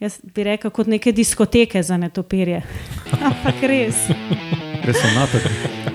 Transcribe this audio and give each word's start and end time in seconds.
Jaz 0.00 0.18
bi 0.34 0.44
rekel, 0.44 0.70
kot 0.70 0.90
neke 0.92 1.12
diskoteke 1.12 1.82
za 1.82 1.96
netopirje. 1.96 2.60
Ampak 3.30 3.62
res. 3.64 4.02
Res 4.84 5.00
sem 5.00 5.14
natek. 5.16 5.94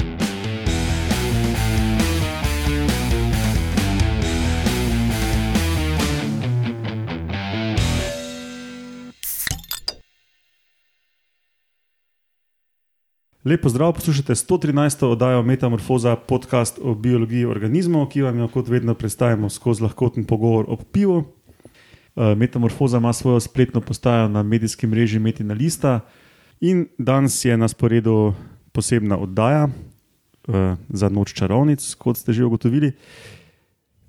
Lepo 13.46 13.70
zdrav, 13.70 13.94
poslušate 13.94 14.36
113. 14.36 15.06
oddajo 15.06 15.44
Metamorfoza, 15.44 16.16
podcast 16.16 16.80
o 16.82 16.96
biologiji 16.96 17.46
organizmov, 17.46 18.08
ki 18.10 18.22
vam 18.22 18.38
jo 18.38 18.48
kot 18.48 18.70
vedno 18.70 18.94
predstavljamo 18.94 19.50
skozi 19.50 19.84
lahkoten 19.84 20.26
pogovor 20.26 20.66
o 20.70 20.78
pivu. 20.78 21.24
Eh, 22.16 22.36
Metamorfoza 22.36 22.98
ima 22.98 23.14
svojo 23.14 23.40
spletno 23.40 23.82
postajo 23.82 24.28
na 24.28 24.44
medijskem 24.44 24.90
mreži 24.90 25.20
Metina 25.20 25.54
Lista 25.54 26.00
in 26.60 26.88
danes 26.98 27.46
je 27.46 27.58
na 27.58 27.68
sporedu 27.68 28.34
posebna 28.72 29.18
oddaja 29.18 29.68
uh, 30.48 30.56
za 30.90 31.10
noč 31.10 31.34
čarovnic, 31.34 31.94
kot 31.96 32.18
ste 32.18 32.34
že 32.34 32.46
ugotovili. 32.46 32.92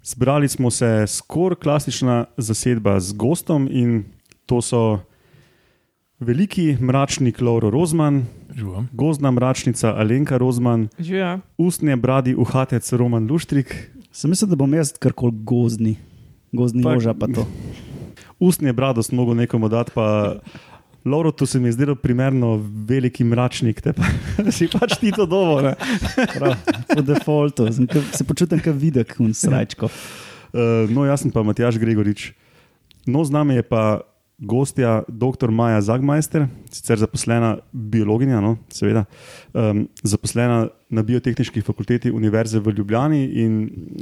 Zbrali 0.02 0.48
smo 0.48 0.70
se 0.70 1.04
skoraj 1.06 1.56
klasična 1.56 2.24
zasedba 2.36 3.00
z 3.00 3.12
gostom 3.12 3.68
in 3.70 4.04
to 4.46 4.62
so 4.62 5.00
veliki 6.20 6.76
mračnik 6.80 7.40
Lauro 7.40 7.70
Rozman, 7.70 8.26
Živo. 8.54 8.84
gozdna 8.92 9.30
mračnica 9.30 9.94
Alenka 9.94 10.36
Rozman, 10.36 10.88
Živa. 10.98 11.40
ustne 11.58 11.96
bradi 11.96 12.34
uhatec 12.34 12.92
Roman 12.92 13.26
Luštrik, 13.26 13.90
Sem 14.12 14.30
mislil, 14.30 14.48
da 14.48 14.56
bom 14.56 14.74
jaz 14.74 14.92
karkoli 14.92 15.32
gozdni, 15.34 15.96
gozdni 16.52 16.82
Pa- 16.82 16.94
moža 16.94 17.14
pa 17.14 17.26
to. 17.26 17.46
ustne 18.42 18.74
brado 18.74 19.02
smo 19.02 19.22
mogli 19.22 19.44
nekomu 19.44 19.70
dati, 19.70 19.94
pa 19.94 20.36
Lauro, 21.04 21.32
to 21.32 21.46
se 21.46 21.60
mi 21.60 21.68
je 21.68 21.72
zdelo 21.72 21.94
primerno, 21.94 22.60
veliki 22.88 23.24
mračnik, 23.24 23.80
te 23.82 23.92
pa 23.92 24.06
si 24.54 24.68
pač 24.70 24.98
ti 25.00 25.10
to 25.14 25.26
dovo. 25.26 25.74
po 26.94 27.02
defaultu, 27.02 27.66
sem, 27.74 27.88
se 28.14 28.24
počutim 28.24 28.62
kot 28.62 28.78
videk, 28.78 29.16
un 29.18 29.34
srajčko. 29.34 29.90
Uh, 30.52 30.86
no, 30.92 31.06
jaz 31.08 31.24
sem 31.24 31.34
pa 31.34 31.42
Matjaš 31.42 31.80
Gregorič. 31.82 32.30
No, 33.06 33.24
z 33.26 33.34
nami 33.34 33.58
je 33.58 33.66
pa 33.66 34.02
gostja 34.42 35.02
dr. 35.08 35.50
Maja 35.50 35.80
Zagmajster, 35.80 36.46
sicer 36.70 36.98
zaposlena 36.98 37.56
biologinja, 37.72 38.40
no, 38.42 38.56
seveda, 38.74 39.04
um, 39.54 39.84
zaposlena 40.02 40.66
na 40.90 41.02
biotehnički 41.06 41.62
fakulteti 41.62 42.10
Univerze 42.10 42.60
v 42.60 42.74
Ljubljani 42.78 43.22
in 43.42 43.54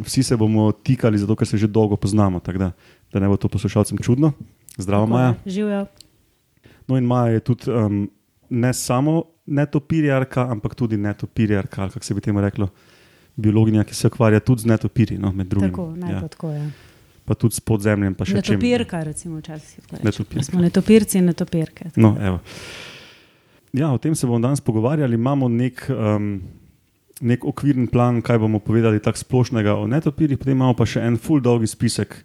vsi 0.05 0.23
se 0.23 0.37
bomo 0.37 0.71
tikali, 0.73 1.21
zato 1.21 1.37
ker 1.37 1.49
se 1.49 1.61
že 1.61 1.69
dolgo 1.69 1.97
poznamo, 1.97 2.41
da, 2.41 2.73
da 3.13 3.21
ne 3.21 3.29
bo 3.29 3.37
to 3.37 3.49
poslušalcem 3.49 3.99
čudno. 3.99 4.33
Zdravo, 4.77 5.07
Maja. 5.07 5.35
Živijo. 5.47 5.87
No, 6.89 6.97
in 6.97 7.05
Maja 7.05 7.33
je 7.33 7.41
tudi 7.41 7.71
um, 7.71 8.11
ne 8.51 8.73
samo 8.75 9.25
netopirjarka, 9.47 10.47
ampak 10.51 10.75
tudi 10.75 10.97
netopirjarka, 10.97 11.89
kako 11.89 12.05
se 12.05 12.15
bi 12.15 12.21
temu 12.21 12.41
reklo, 12.41 12.69
biologinja, 13.37 13.85
ki 13.85 13.95
se 13.95 14.07
ukvarja 14.07 14.41
tudi 14.41 14.63
z 14.63 14.67
netopirji, 14.67 15.19
no, 15.19 15.33
med 15.33 15.47
drugim. 15.47 15.71
Tako, 15.71 15.95
naj 15.97 16.13
ja. 16.13 16.21
tako. 16.29 16.53
Ja. 16.53 16.71
Pa 17.25 17.35
tudi 17.35 17.55
s 17.55 17.61
podzemljem, 17.61 18.15
pa 18.15 18.25
še 18.25 18.41
čem. 18.43 18.59
Netopirka, 18.59 19.03
recimo, 19.07 19.39
včasih. 19.39 19.85
tako. 19.87 20.05
Netopirka. 20.07 20.45
Smo 20.45 20.63
netopirci 20.63 21.19
in 21.19 21.29
netopirke. 21.31 21.91
No, 21.97 22.15
evo. 22.21 22.41
ja, 23.73 23.93
o 23.93 23.99
tem 23.99 24.15
se 24.15 24.27
bomo 24.27 24.41
danes 24.43 24.61
pogovarjali. 24.61 25.15
Imamo 25.15 25.49
nek, 25.49 25.85
um, 25.91 26.33
nek 27.21 27.45
okviren 27.45 27.87
plan, 27.91 28.23
kaj 28.23 28.39
bomo 28.39 28.59
povedali 28.59 29.03
tako 29.03 29.23
splošnega 29.23 29.77
o 29.79 29.87
netopirjih, 29.87 30.39
potem 30.39 30.59
imamo 30.59 30.75
pa 30.79 30.87
še 30.87 31.05
en 31.07 31.19
full 31.19 31.43
dolgi 31.43 31.71
spisek 31.71 32.19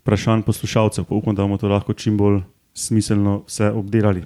vprašanj 0.00 0.42
poslušalcev, 0.46 1.04
pa 1.04 1.14
upam, 1.14 1.34
da 1.34 1.42
bomo 1.42 1.56
to 1.58 1.68
lahko 1.68 1.94
čim 1.94 2.16
bolj 2.18 2.40
smiselno 2.74 3.42
vse 3.46 3.70
obdelali. 3.70 4.22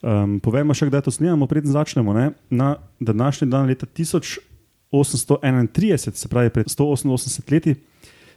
Um, 0.00 0.40
povemo 0.40 0.74
še, 0.76 0.86
kdaj 0.88 1.02
to 1.04 1.10
snemamo, 1.12 1.46
preden 1.48 1.72
začnemo. 1.72 2.12
Ne? 2.16 2.30
Na 2.50 2.76
današnji 3.00 3.48
dan, 3.52 3.66
leta 3.68 3.86
1831, 3.86 6.16
se 6.16 6.28
pravi 6.28 6.50
pred 6.50 6.66
188 6.66 7.52
leti, 7.52 7.74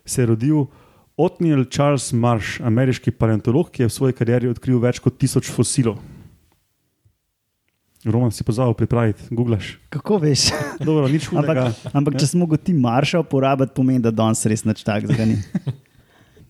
se 0.05 0.21
je 0.21 0.25
rodil 0.25 0.65
Otniel 1.17 1.65
Charles 1.69 2.13
Marsh, 2.13 2.61
ameriški 2.65 3.11
paleontolog, 3.11 3.69
ki 3.71 3.83
je 3.83 3.87
v 3.87 3.93
svoji 3.93 4.13
karieri 4.17 4.49
odkril 4.49 4.79
več 4.81 4.99
kot 4.99 5.17
tisoč 5.21 5.51
fosilov. 5.53 5.97
Roman 8.03 8.33
si 8.35 8.43
pozval 8.43 8.73
pripraviti, 8.75 9.29
googlaš. 9.31 9.77
Kako 9.93 10.17
veš? 10.19 10.49
Dobro, 10.83 11.07
nič 11.07 11.29
hudega. 11.31 11.71
Ampak, 11.71 11.95
ampak 11.95 12.17
če 12.19 12.27
smo 12.33 12.49
ga 12.49 12.59
ti 12.59 12.73
marša 12.75 13.21
uporabiti, 13.23 13.71
pomeni, 13.77 14.03
da 14.03 14.11
danes 14.11 14.43
res 14.49 14.65
nič 14.67 14.83
takega 14.83 15.23
ni. 15.29 15.37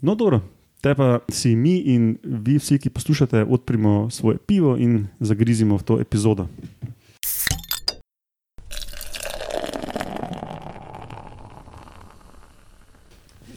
No, 0.04 0.16
dobro. 0.16 0.42
Te 0.82 0.96
pa 0.96 1.20
si 1.32 1.56
mi 1.56 1.78
in 1.78 2.18
vi, 2.24 2.58
vsi, 2.60 2.76
ki 2.80 2.90
poslušate, 2.90 3.46
odprimo 3.50 4.10
svoje 4.12 4.38
pivo 4.38 4.76
in 4.78 5.08
zagrizimo 5.20 5.78
v 5.78 5.84
to 5.84 6.00
epizodo. 6.00 6.48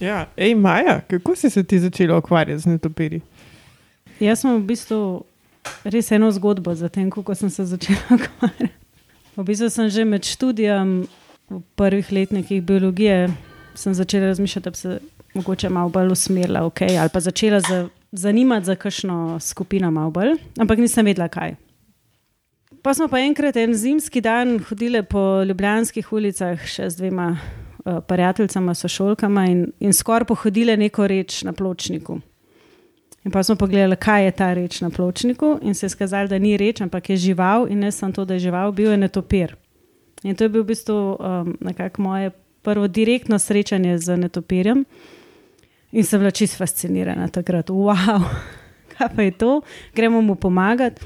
Ja, 0.01 0.29
ej, 0.37 0.55
Maja, 0.55 1.01
kako 1.01 1.35
si 1.37 1.51
se 1.51 1.65
ti 1.65 1.81
začela 1.81 2.19
ukvarjati 2.19 2.63
z 2.63 2.67
netopiri? 2.67 3.21
Jaz 4.21 4.47
sem 4.47 4.55
v 4.55 4.63
bistvu 4.63 5.27
res 5.83 6.13
eno 6.15 6.31
zgodbo 6.31 6.75
za 6.79 6.89
tem, 6.89 7.11
kako 7.11 7.35
sem 7.35 7.51
se 7.51 7.67
začela 7.67 8.07
ukvarjati. 8.21 8.71
V 9.37 9.43
bistvu 9.43 9.71
sem 9.71 9.91
že 9.91 10.07
med 10.07 10.23
študijem 10.23 11.11
v 11.51 11.61
prvih 11.75 12.13
letnikih 12.13 12.63
biologije 12.63 13.35
sem 13.75 13.95
začela 13.95 14.31
razmišljati, 14.31 14.65
da 14.65 14.71
bi 14.71 14.77
se 14.77 15.01
mogoče 15.37 15.69
malo 15.69 15.93
bolj 15.93 16.13
usmerila, 16.13 16.65
okay, 16.67 16.99
ali 17.01 17.13
pa 17.13 17.21
začela 17.21 17.61
za, 17.61 17.89
zanimati 18.13 18.67
za 18.67 18.75
kakšno 18.75 19.41
skupino 19.41 19.91
malo 19.91 20.11
bolj, 20.11 20.37
ampak 20.59 20.79
nisem 20.79 21.07
vedela 21.07 21.29
kaj. 21.29 21.55
Pa 22.83 22.95
smo 22.95 23.09
pa 23.09 23.19
enkrat 23.19 23.57
en 23.57 23.75
zimski 23.75 24.21
dan 24.21 24.59
hodili 24.69 25.03
po 25.03 25.43
ljubljanskih 25.43 26.13
ulicah 26.13 26.61
še 26.67 26.91
z 26.91 27.01
dvema 27.01 27.33
uh, 27.35 27.99
prijateljicama, 28.07 28.75
sošolkama 28.75 29.47
in, 29.51 29.67
in 29.81 29.93
skoraj 29.93 30.29
pohodili 30.31 30.77
neko 30.77 31.07
reč 31.07 31.43
na 31.43 31.53
pločniku. 31.53 32.21
In 33.27 33.33
pa 33.35 33.43
smo 33.43 33.57
pogledali, 33.59 33.97
kaj 33.99 34.25
je 34.25 34.33
ta 34.39 34.53
reč 34.55 34.81
na 34.81 34.91
pločniku, 34.91 35.57
in 35.63 35.75
se 35.75 35.87
je 35.87 35.91
skazalo, 35.91 36.31
da 36.31 36.39
ni 36.39 36.57
reč, 36.57 36.81
ampak 36.81 37.11
je 37.11 37.17
žival, 37.17 37.67
in 37.67 37.83
ne 37.83 37.91
samo 37.93 38.13
to, 38.13 38.25
da 38.25 38.35
je 38.35 38.45
žival, 38.47 38.73
bil 38.73 38.91
je 38.91 38.97
netopir. 39.03 39.57
In 40.23 40.37
to 40.39 40.47
je 40.47 40.49
bil 40.49 40.63
v 40.63 40.71
bistvu 40.71 40.95
um, 40.95 41.57
nekako 41.61 42.03
moje 42.03 42.31
prvo 42.63 42.87
direktno 42.87 43.39
srečanje 43.39 43.99
z 43.99 44.17
netopirjem. 44.17 44.85
In 45.93 46.05
sem 46.05 46.21
bila 46.21 46.31
čisto 46.31 46.59
fascinirana 46.59 47.29
takrat. 47.29 47.71
Wow, 47.71 48.25
kaj 48.97 49.09
pa 49.17 49.23
je 49.23 49.31
to, 49.31 49.61
gremo 49.95 50.23
mu 50.23 50.35
pomagati. 50.35 51.03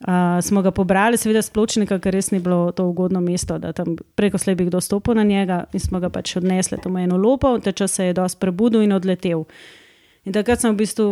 Uh, 0.00 0.40
smo 0.42 0.62
ga 0.62 0.70
pobrali, 0.70 1.18
seveda, 1.20 1.42
spločnika, 1.44 1.98
ker 2.00 2.14
res 2.16 2.30
ni 2.32 2.38
bilo 2.40 2.70
to 2.72 2.86
ugodno 2.88 3.20
mesto, 3.20 3.58
da 3.60 3.74
tam 3.76 3.98
preko 4.16 4.38
slej 4.40 4.56
bi 4.56 4.64
kdo 4.70 4.80
stopil 4.80 5.14
na 5.14 5.26
njega, 5.28 5.66
in 5.76 5.80
smo 5.80 6.00
ga 6.00 6.08
pač 6.08 6.38
odnesli 6.40 6.78
tam 6.80 6.96
v 6.96 7.02
eno 7.04 7.18
lopo, 7.20 7.50
te 7.60 7.74
čas 7.76 7.98
se 7.98 8.06
je 8.06 8.14
dosti 8.16 8.40
prebudil 8.40 8.80
in 8.80 8.96
odletel. 8.96 9.44
In 10.24 10.32
takrat 10.32 10.64
sem 10.64 10.72
v 10.72 10.78
bistvu 10.80 11.08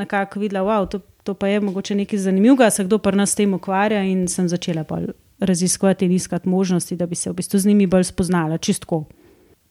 nekako 0.00 0.40
videla, 0.40 0.64
da 0.64 0.68
wow, 0.70 0.88
to, 0.88 1.02
to 1.28 1.34
pa 1.36 1.52
je 1.52 1.60
mogoče 1.60 1.94
nekaj 1.94 2.24
zanimivega, 2.24 2.70
se 2.72 2.88
kdo 2.88 2.98
pri 3.04 3.20
nas 3.20 3.36
s 3.36 3.40
tem 3.42 3.52
ukvarja, 3.52 4.00
in 4.00 4.24
sem 4.32 4.48
začela 4.48 4.86
bolj 4.88 5.12
raziskovati 5.44 6.08
in 6.08 6.16
iskati 6.16 6.48
možnosti, 6.48 6.96
da 6.96 7.06
bi 7.06 7.14
se 7.14 7.30
v 7.30 7.36
bistvu 7.36 7.58
z 7.58 7.68
njimi 7.68 7.86
bolj 7.86 8.08
spoznala, 8.08 8.58
čistko. 8.58 9.04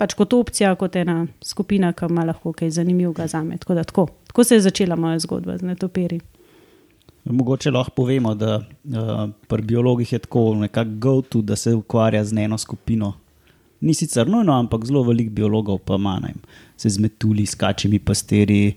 Pač 0.02 0.16
kot 0.18 0.34
opcija, 0.34 0.74
kot 0.80 0.96
ena 0.98 1.28
skupina, 1.46 1.92
ki 1.94 2.08
ima 2.10 2.26
lahko 2.26 2.56
kaj 2.58 2.72
zanimivega 2.80 3.28
za 3.30 3.44
me. 3.46 3.60
Tako, 3.62 3.78
da 3.78 3.84
tako. 3.86 4.08
tako 4.32 4.44
se 4.44 4.58
je 4.58 4.64
začela 4.66 4.96
moja 4.98 5.20
zgodba 5.22 5.58
z 5.58 5.68
netopiri. 5.68 6.18
Mogoče 7.30 7.72
lahko 7.72 7.94
povemo, 7.96 8.34
da 8.36 8.56
uh, 8.58 9.30
pri 9.48 9.62
biologih 9.62 10.14
je 10.14 10.20
tako 10.20 10.56
nekako 10.64 10.98
go-to, 10.98 11.42
da 11.42 11.56
se 11.56 11.76
ukvarja 11.78 12.24
z 12.26 12.38
eno 12.38 12.58
skupino. 12.58 13.14
Ni 13.82 13.94
sicer 13.94 14.30
nujno, 14.30 14.54
ampak 14.58 14.86
zelo 14.86 15.04
veliko 15.04 15.34
biologov 15.34 15.78
pa 15.86 15.96
ima, 16.02 16.20
se 16.78 16.90
z 16.90 17.00
metuli, 17.02 17.46
s 17.46 17.56
kačimi 17.56 18.00
pasteri, 18.00 18.74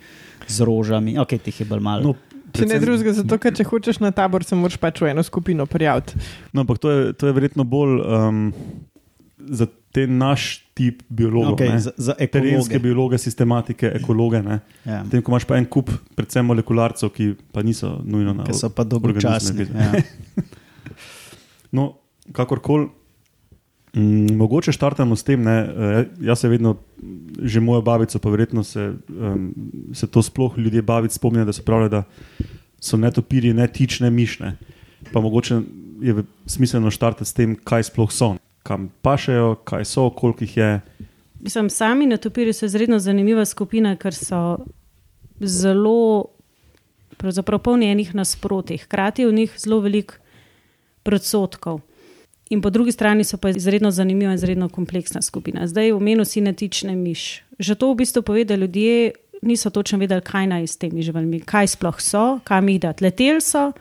z 0.48 0.60
rožami, 0.60 1.18
ok, 1.18 1.36
teh 1.40 1.60
je 1.60 1.66
bolj 1.68 1.80
malo. 1.80 2.12
No, 2.12 2.40
Če 2.54 2.68
ne 2.70 2.78
drugega, 2.78 3.12
zato 3.16 3.38
ker 3.42 3.54
če 3.56 3.64
hočeš 3.66 3.98
na 3.98 4.12
tabor, 4.14 4.44
se 4.46 4.54
moraš 4.54 4.76
pač 4.78 5.00
v 5.02 5.10
eno 5.10 5.24
skupino 5.26 5.66
prijaviti. 5.66 6.20
No, 6.52 6.62
ampak 6.62 6.78
to 6.78 6.92
je, 6.92 7.12
to 7.18 7.26
je 7.26 7.34
verjetno 7.34 7.64
bolj 7.66 7.96
um, 8.04 8.44
za 9.38 9.66
te 9.94 10.06
naš 10.10 10.64
tip 10.74 11.02
biologov. 11.08 11.54
okay, 11.54 11.70
ne. 11.70 11.80
za, 11.80 11.92
za 11.96 12.14
Terenske 12.18 12.50
ekologe. 12.50 12.78
biologe, 12.82 13.18
sistematike, 13.18 13.92
ekologe. 13.94 14.42
ne. 14.42 14.58
Ja, 14.84 15.04
Potem, 15.06 15.22
ko 15.22 15.32
imaš 15.32 15.46
pa 15.46 15.58
en 15.60 15.68
kup, 15.70 15.92
predvsem 16.18 16.46
molekularcev, 16.50 17.12
ki 17.14 17.28
pa 17.54 17.62
niso 17.62 18.00
nujno 18.02 18.34
na 18.34 18.46
ki 18.48 18.56
so 18.58 18.72
pa 18.74 18.86
dolgočasni. 18.88 19.70
Ja. 19.70 19.92
No, 21.74 21.96
kakorkoli. 22.30 22.86
Mm, 23.98 24.36
mogoče 24.38 24.70
štartamo 24.70 25.16
s 25.18 25.26
tem, 25.26 25.42
ne, 25.42 25.54
eh, 25.66 26.04
jaz 26.22 26.44
se 26.44 26.48
vedno, 26.48 26.76
že 27.42 27.58
mojo 27.60 27.82
babico, 27.82 28.18
pa 28.18 28.30
verjetno 28.30 28.62
se, 28.62 28.92
um, 29.10 29.48
se 29.90 30.06
to 30.06 30.22
sploh 30.22 30.54
ljudje 30.58 30.82
bavic 30.82 31.14
spomnijo, 31.18 31.44
da 31.44 31.52
so 31.52 31.62
pravili, 31.66 31.90
da 31.90 32.04
so 32.78 32.96
netopirji 32.96 33.54
ne 33.54 33.66
tič, 33.66 33.98
ne 34.00 34.10
mišne. 34.10 34.52
Pa 35.12 35.20
mogoče 35.20 35.60
je 36.02 36.14
smiselno 36.46 36.90
štartati 36.94 37.26
s 37.30 37.34
tem, 37.34 37.56
kaj 37.58 37.90
sploh 37.90 38.12
so, 38.12 38.36
kam 38.64 38.88
pašejo, 39.02 39.54
kaj 39.68 39.84
so, 39.84 40.08
koliko 40.10 40.44
jih 40.44 40.56
je. 40.56 40.80
Mislim, 41.40 41.70
sami 41.70 42.06
netopiri 42.06 42.52
so 42.52 42.66
izredno 42.66 42.98
zanimiva 42.98 43.44
skupina, 43.44 43.96
ker 44.00 44.16
so 44.16 44.58
zelo 45.40 46.24
pravzaprav 47.20 47.60
polni 47.60 47.90
enih 47.92 48.14
nasprotij, 48.16 48.84
hkrati 48.86 49.26
v 49.26 49.32
njih 49.32 49.52
zelo 49.60 49.80
veliko 49.84 50.14
predsotkov. 51.04 51.80
In 52.50 52.62
po 52.62 52.70
drugi 52.70 52.92
strani 52.92 53.24
so 53.24 53.36
pa 53.36 53.52
izredno 53.52 53.90
zanimiva 53.90 54.34
izredno 54.34 54.68
kompleksna 54.68 55.22
skupina. 55.22 55.66
Zdaj 55.66 55.92
v 55.92 56.00
menu 56.00 56.24
sinetične 56.24 56.96
miš. 56.96 57.44
Že 57.58 57.74
to 57.74 57.92
v 57.92 58.00
bistvu 58.00 58.22
pove, 58.22 58.44
da 58.44 58.56
ljudje 58.56 59.12
niso 59.42 59.70
točno 59.70 59.98
vedeli, 59.98 60.20
kaj 60.20 60.46
naj 60.46 60.66
s 60.66 60.76
temi 60.76 61.02
živalmi, 61.02 61.40
kaj 61.40 61.76
sploh 61.76 62.00
so, 62.00 62.40
kam 62.44 62.68
jih 62.68 62.80
dati. 62.80 63.04
Leteli 63.04 63.40
so, 63.40 63.72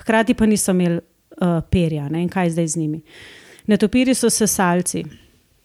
hkrati 0.00 0.34
pa 0.34 0.46
niso 0.46 0.72
imeli 0.72 1.00
uh, 1.00 1.60
perja 1.70 2.08
ne, 2.08 2.22
in 2.22 2.28
kaj 2.28 2.50
zdaj 2.56 2.68
z 2.68 2.76
njimi. 2.76 3.00
Netopiri 3.66 4.14
so 4.14 4.30
sesalci, 4.30 5.04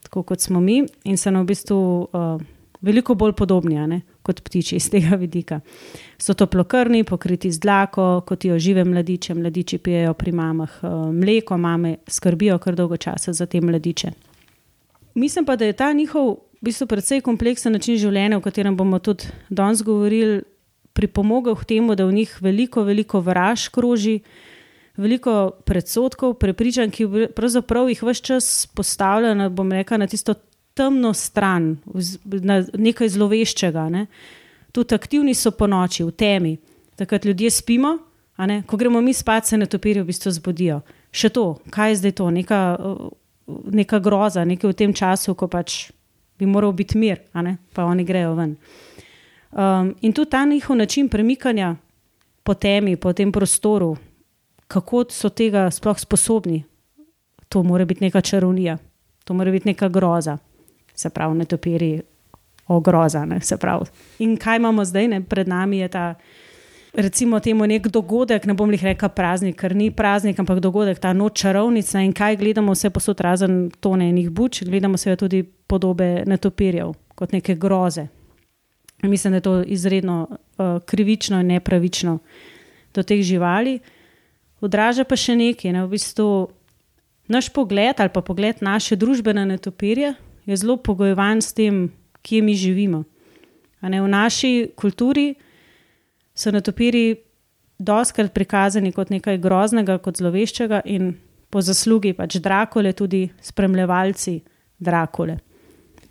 tako 0.03 0.23
kot 0.23 0.41
smo 0.41 0.59
mi, 0.59 0.83
in 1.03 1.17
so 1.17 1.31
nam 1.31 1.43
v 1.43 1.51
bistvu 1.51 1.79
uh, 2.07 2.41
veliko 2.81 3.15
bolj 3.15 3.33
podobni 3.35 3.75
ne, 3.87 4.01
kot 4.23 4.41
ptiči 4.45 4.77
iz 4.79 4.89
tega 4.91 5.17
vidika. 5.19 5.59
So 6.17 6.33
toplokrvni, 6.33 7.03
pokriti 7.03 7.51
z 7.51 7.59
dlako, 7.59 8.21
kot 8.27 8.45
jo 8.45 8.59
žive 8.59 8.85
mladiče, 8.87 9.35
mladiči 9.35 9.77
pijejo 9.77 10.13
pri 10.13 10.31
mamah 10.31 10.79
uh, 10.81 11.09
mleko, 11.13 11.57
mame 11.57 11.97
skrbijo 12.07 12.57
kar 12.57 12.75
dolgo 12.75 12.97
časa 12.97 13.33
za 13.33 13.45
te 13.45 13.61
mladiče. 13.61 14.11
Mislim 15.15 15.45
pa, 15.45 15.55
da 15.55 15.65
je 15.65 15.73
ta 15.73 15.93
njihov 15.93 16.37
v 16.61 16.69
bistvu 16.69 16.87
precej 16.87 17.21
kompleksen 17.21 17.73
način 17.73 17.97
življenja, 17.97 18.37
o 18.37 18.41
katerem 18.41 18.77
bomo 18.77 18.99
tudi 18.99 19.27
danes 19.49 19.83
govorili, 19.83 20.41
pripomogel 20.93 21.55
k 21.55 21.65
temu, 21.65 21.95
da 21.95 22.05
v 22.05 22.13
njih 22.13 22.37
veliko, 22.41 22.83
veliko 22.83 23.21
vraž 23.23 23.69
kroži, 23.71 24.19
veliko 24.99 25.51
predsotkov, 25.65 26.35
prepričanj, 26.41 26.91
ki 26.91 27.07
pravzaprav 27.35 27.89
jih 27.89 28.03
vse 28.03 28.23
čas 28.23 28.67
postavlja 28.75 29.33
na, 29.37 29.49
rekla, 29.71 30.03
na 30.03 30.07
tisto 30.07 30.35
temno 30.77 31.13
stran, 31.13 31.77
na 32.23 32.59
nekaj 32.77 33.09
zloveščega. 33.15 33.87
Ne. 33.89 34.05
Tudi 34.75 34.95
aktivni 34.95 35.33
so 35.35 35.51
po 35.55 35.67
noči, 35.67 36.03
v 36.03 36.13
temi, 36.15 36.57
takrat 36.99 37.25
ljudje 37.25 37.51
spimo, 37.51 37.97
ko 38.65 38.77
gremo 38.77 39.01
mi 39.01 39.13
spat, 39.13 39.47
se 39.47 39.57
netopiri 39.57 40.03
v 40.03 40.11
bistvu 40.11 40.31
zbudijo. 40.31 40.81
Še 41.11 41.31
to, 41.35 41.45
kaj 41.73 41.91
je 41.91 42.01
zdaj 42.03 42.13
to, 42.19 42.29
neka, 42.31 42.59
neka 43.75 43.99
groza, 43.99 44.45
nekaj 44.47 44.71
v 44.71 44.77
tem 44.77 44.93
času, 44.95 45.35
ko 45.35 45.49
pač 45.51 45.89
bi 46.39 46.47
moral 46.47 46.71
biti 46.71 46.97
mir, 46.97 47.19
pa 47.75 47.83
oni 47.83 48.05
grejo 48.07 48.35
ven. 48.37 48.55
Um, 49.49 49.95
in 50.05 50.13
tudi 50.13 50.29
ta 50.29 50.45
njihov 50.45 50.77
način 50.77 51.09
premikanja 51.09 51.73
po 52.43 52.53
temi, 52.53 52.95
po 52.95 53.11
tem 53.13 53.31
prostoru, 53.31 53.95
kako 54.69 55.05
so 55.09 55.29
tega 55.29 55.71
sploh 55.71 55.97
sposobni, 55.99 56.63
to 57.49 57.63
mora 57.63 57.85
biti 57.85 58.03
neka 58.03 58.21
čarovnija, 58.21 58.77
to 59.25 59.33
mora 59.33 59.51
biti 59.51 59.67
neka 59.67 59.89
groza, 59.89 60.37
se 60.95 61.09
pravi, 61.09 61.37
ne 61.37 61.45
topiri, 61.45 62.01
ogroza. 62.67 63.25
Ne, 63.25 63.39
in 64.19 64.37
kaj 64.37 64.57
imamo 64.57 64.85
zdaj, 64.85 65.07
ne? 65.07 65.21
pred 65.21 65.47
nami 65.47 65.77
je 65.77 65.87
ta. 65.87 66.13
Recimo, 66.93 67.39
temu 67.39 67.67
nek 67.69 67.87
dogodek, 67.87 68.45
ne 68.49 68.53
bom 68.57 68.71
jih 68.73 68.83
rekel 68.83 69.09
praznik, 69.13 69.59
ker 69.61 69.75
ni 69.77 69.91
praznik, 69.93 70.39
ampak 70.41 70.57
dogodek, 70.59 70.97
ta 70.99 71.11
noč 71.13 71.37
čarovnica 71.43 72.01
in 72.01 72.15
kaj 72.17 72.39
gledamo, 72.41 72.73
vse 72.73 72.89
posod 72.89 73.21
razen 73.21 73.69
tone 73.79 74.07
in 74.09 74.17
jih 74.17 74.31
buč, 74.33 74.63
gledamo 74.65 74.97
se 74.97 75.15
tudi 75.15 75.43
podobe 75.43 76.23
netopirjev 76.25 76.95
kot 77.15 77.31
neke 77.31 77.55
groze. 77.55 78.07
In 79.03 79.09
mislim, 79.09 79.31
da 79.31 79.37
je 79.37 79.41
to 79.41 79.61
izredno 79.61 80.27
uh, 80.29 80.81
krivično 80.85 81.39
in 81.39 81.53
nepravično 81.53 82.17
do 82.93 83.03
teh 83.03 83.21
živali. 83.21 83.79
Odraža 84.61 85.05
pa 85.07 85.15
še 85.15 85.35
nekaj. 85.39 85.73
Ne? 85.73 85.85
V 85.85 85.95
bistvu 85.95 86.49
naš 87.31 87.49
pogled 87.53 87.99
ali 87.99 88.11
pa 88.13 88.21
pogled 88.25 88.61
naše 88.65 88.97
družbe 88.99 89.33
na 89.33 89.45
netopirje 89.45 90.15
je 90.49 90.57
zelo 90.57 90.77
pogojevan 90.77 91.41
s 91.41 91.53
tem, 91.53 91.91
kje 92.21 92.41
mi 92.41 92.55
živimo. 92.57 93.03
V 93.79 94.07
naši 94.07 94.71
kulturi 94.75 95.35
so 96.35 96.51
netopiri 96.51 97.21
doskrat 97.79 98.33
prikazani 98.33 98.91
kot 98.91 99.09
nekaj 99.13 99.37
groznega, 99.39 99.99
kot 100.03 100.19
zloveščega 100.19 100.81
in 100.85 101.13
po 101.49 101.61
zaslugi 101.63 102.11
pač 102.13 102.41
Drakole, 102.43 102.91
tudi 102.93 103.29
spremljevalci 103.41 104.41
Drakole 104.79 105.39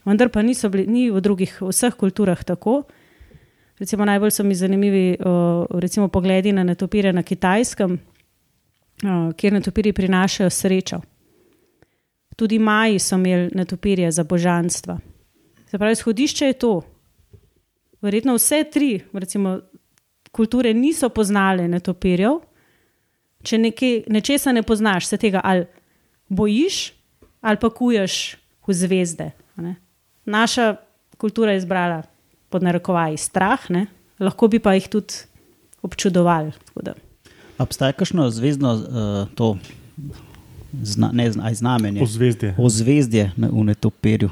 vendar 0.09 0.29
pa 0.29 0.43
niso 0.43 0.69
bili 0.69 0.87
ni 0.87 1.11
v 1.11 1.21
drugih, 1.21 1.61
v 1.61 1.69
vseh 1.69 1.95
kulturah 1.95 2.41
tako. 2.45 2.83
Recimo, 3.79 4.05
najbolj 4.05 4.33
so 4.35 4.43
mi 4.45 4.55
zanimivi 4.55 5.19
recimo, 5.71 6.09
pogledi 6.09 6.53
na 6.53 6.65
netopire 6.65 7.13
na 7.13 7.23
kitajskem, 7.23 7.99
kjer 9.37 9.53
netopiri 9.53 9.93
prinašajo 9.93 10.51
srečo. 10.51 11.01
Tudi 12.37 12.59
Maji 12.59 12.99
so 12.99 13.17
imeli 13.17 13.51
netopirje 13.55 14.11
za 14.11 14.25
božanstva. 14.25 14.99
Se 15.71 15.79
pravi, 15.79 15.93
izhodišče 15.93 16.47
je 16.47 16.53
to. 16.53 16.83
Verjetno 18.01 18.35
vse 18.35 18.65
tri 18.73 19.01
recimo, 19.13 19.59
kulture 20.31 20.75
niso 20.75 21.09
poznale 21.09 21.69
netopirjev. 21.69 22.39
Če 23.43 23.59
nekaj, 23.59 24.03
nečesa 24.09 24.53
ne 24.53 24.63
poznaš, 24.63 25.07
se 25.07 25.17
tega 25.17 25.41
ali 25.45 25.67
bojiš, 26.29 26.93
ali 27.41 27.57
pa 27.61 27.71
kuješ 27.71 28.37
v 28.67 28.75
zvezde. 28.75 29.31
Ne? 29.57 29.77
naša 30.29 30.77
kultura 31.17 31.55
izbrala 31.55 32.03
pod 32.49 32.63
narekovaji 32.63 33.17
strah, 33.17 33.71
ne? 33.71 33.87
lahko 34.21 34.49
bi 34.49 34.59
pa 34.59 34.75
jih 34.75 34.89
tudi 34.89 35.25
občudovali. 35.83 36.53
Obstaja 37.59 37.93
kakšno 37.93 38.31
zvezdno 38.31 38.73
uh, 38.75 39.29
to, 39.35 39.57
zna, 40.83 41.11
ne 41.13 41.31
zna, 41.33 41.55
znamenje? 41.55 42.03
Ozvezdje. 42.03 42.55
Ozvezdje 42.59 43.33
v 43.37 43.65
netopirju. 43.65 44.31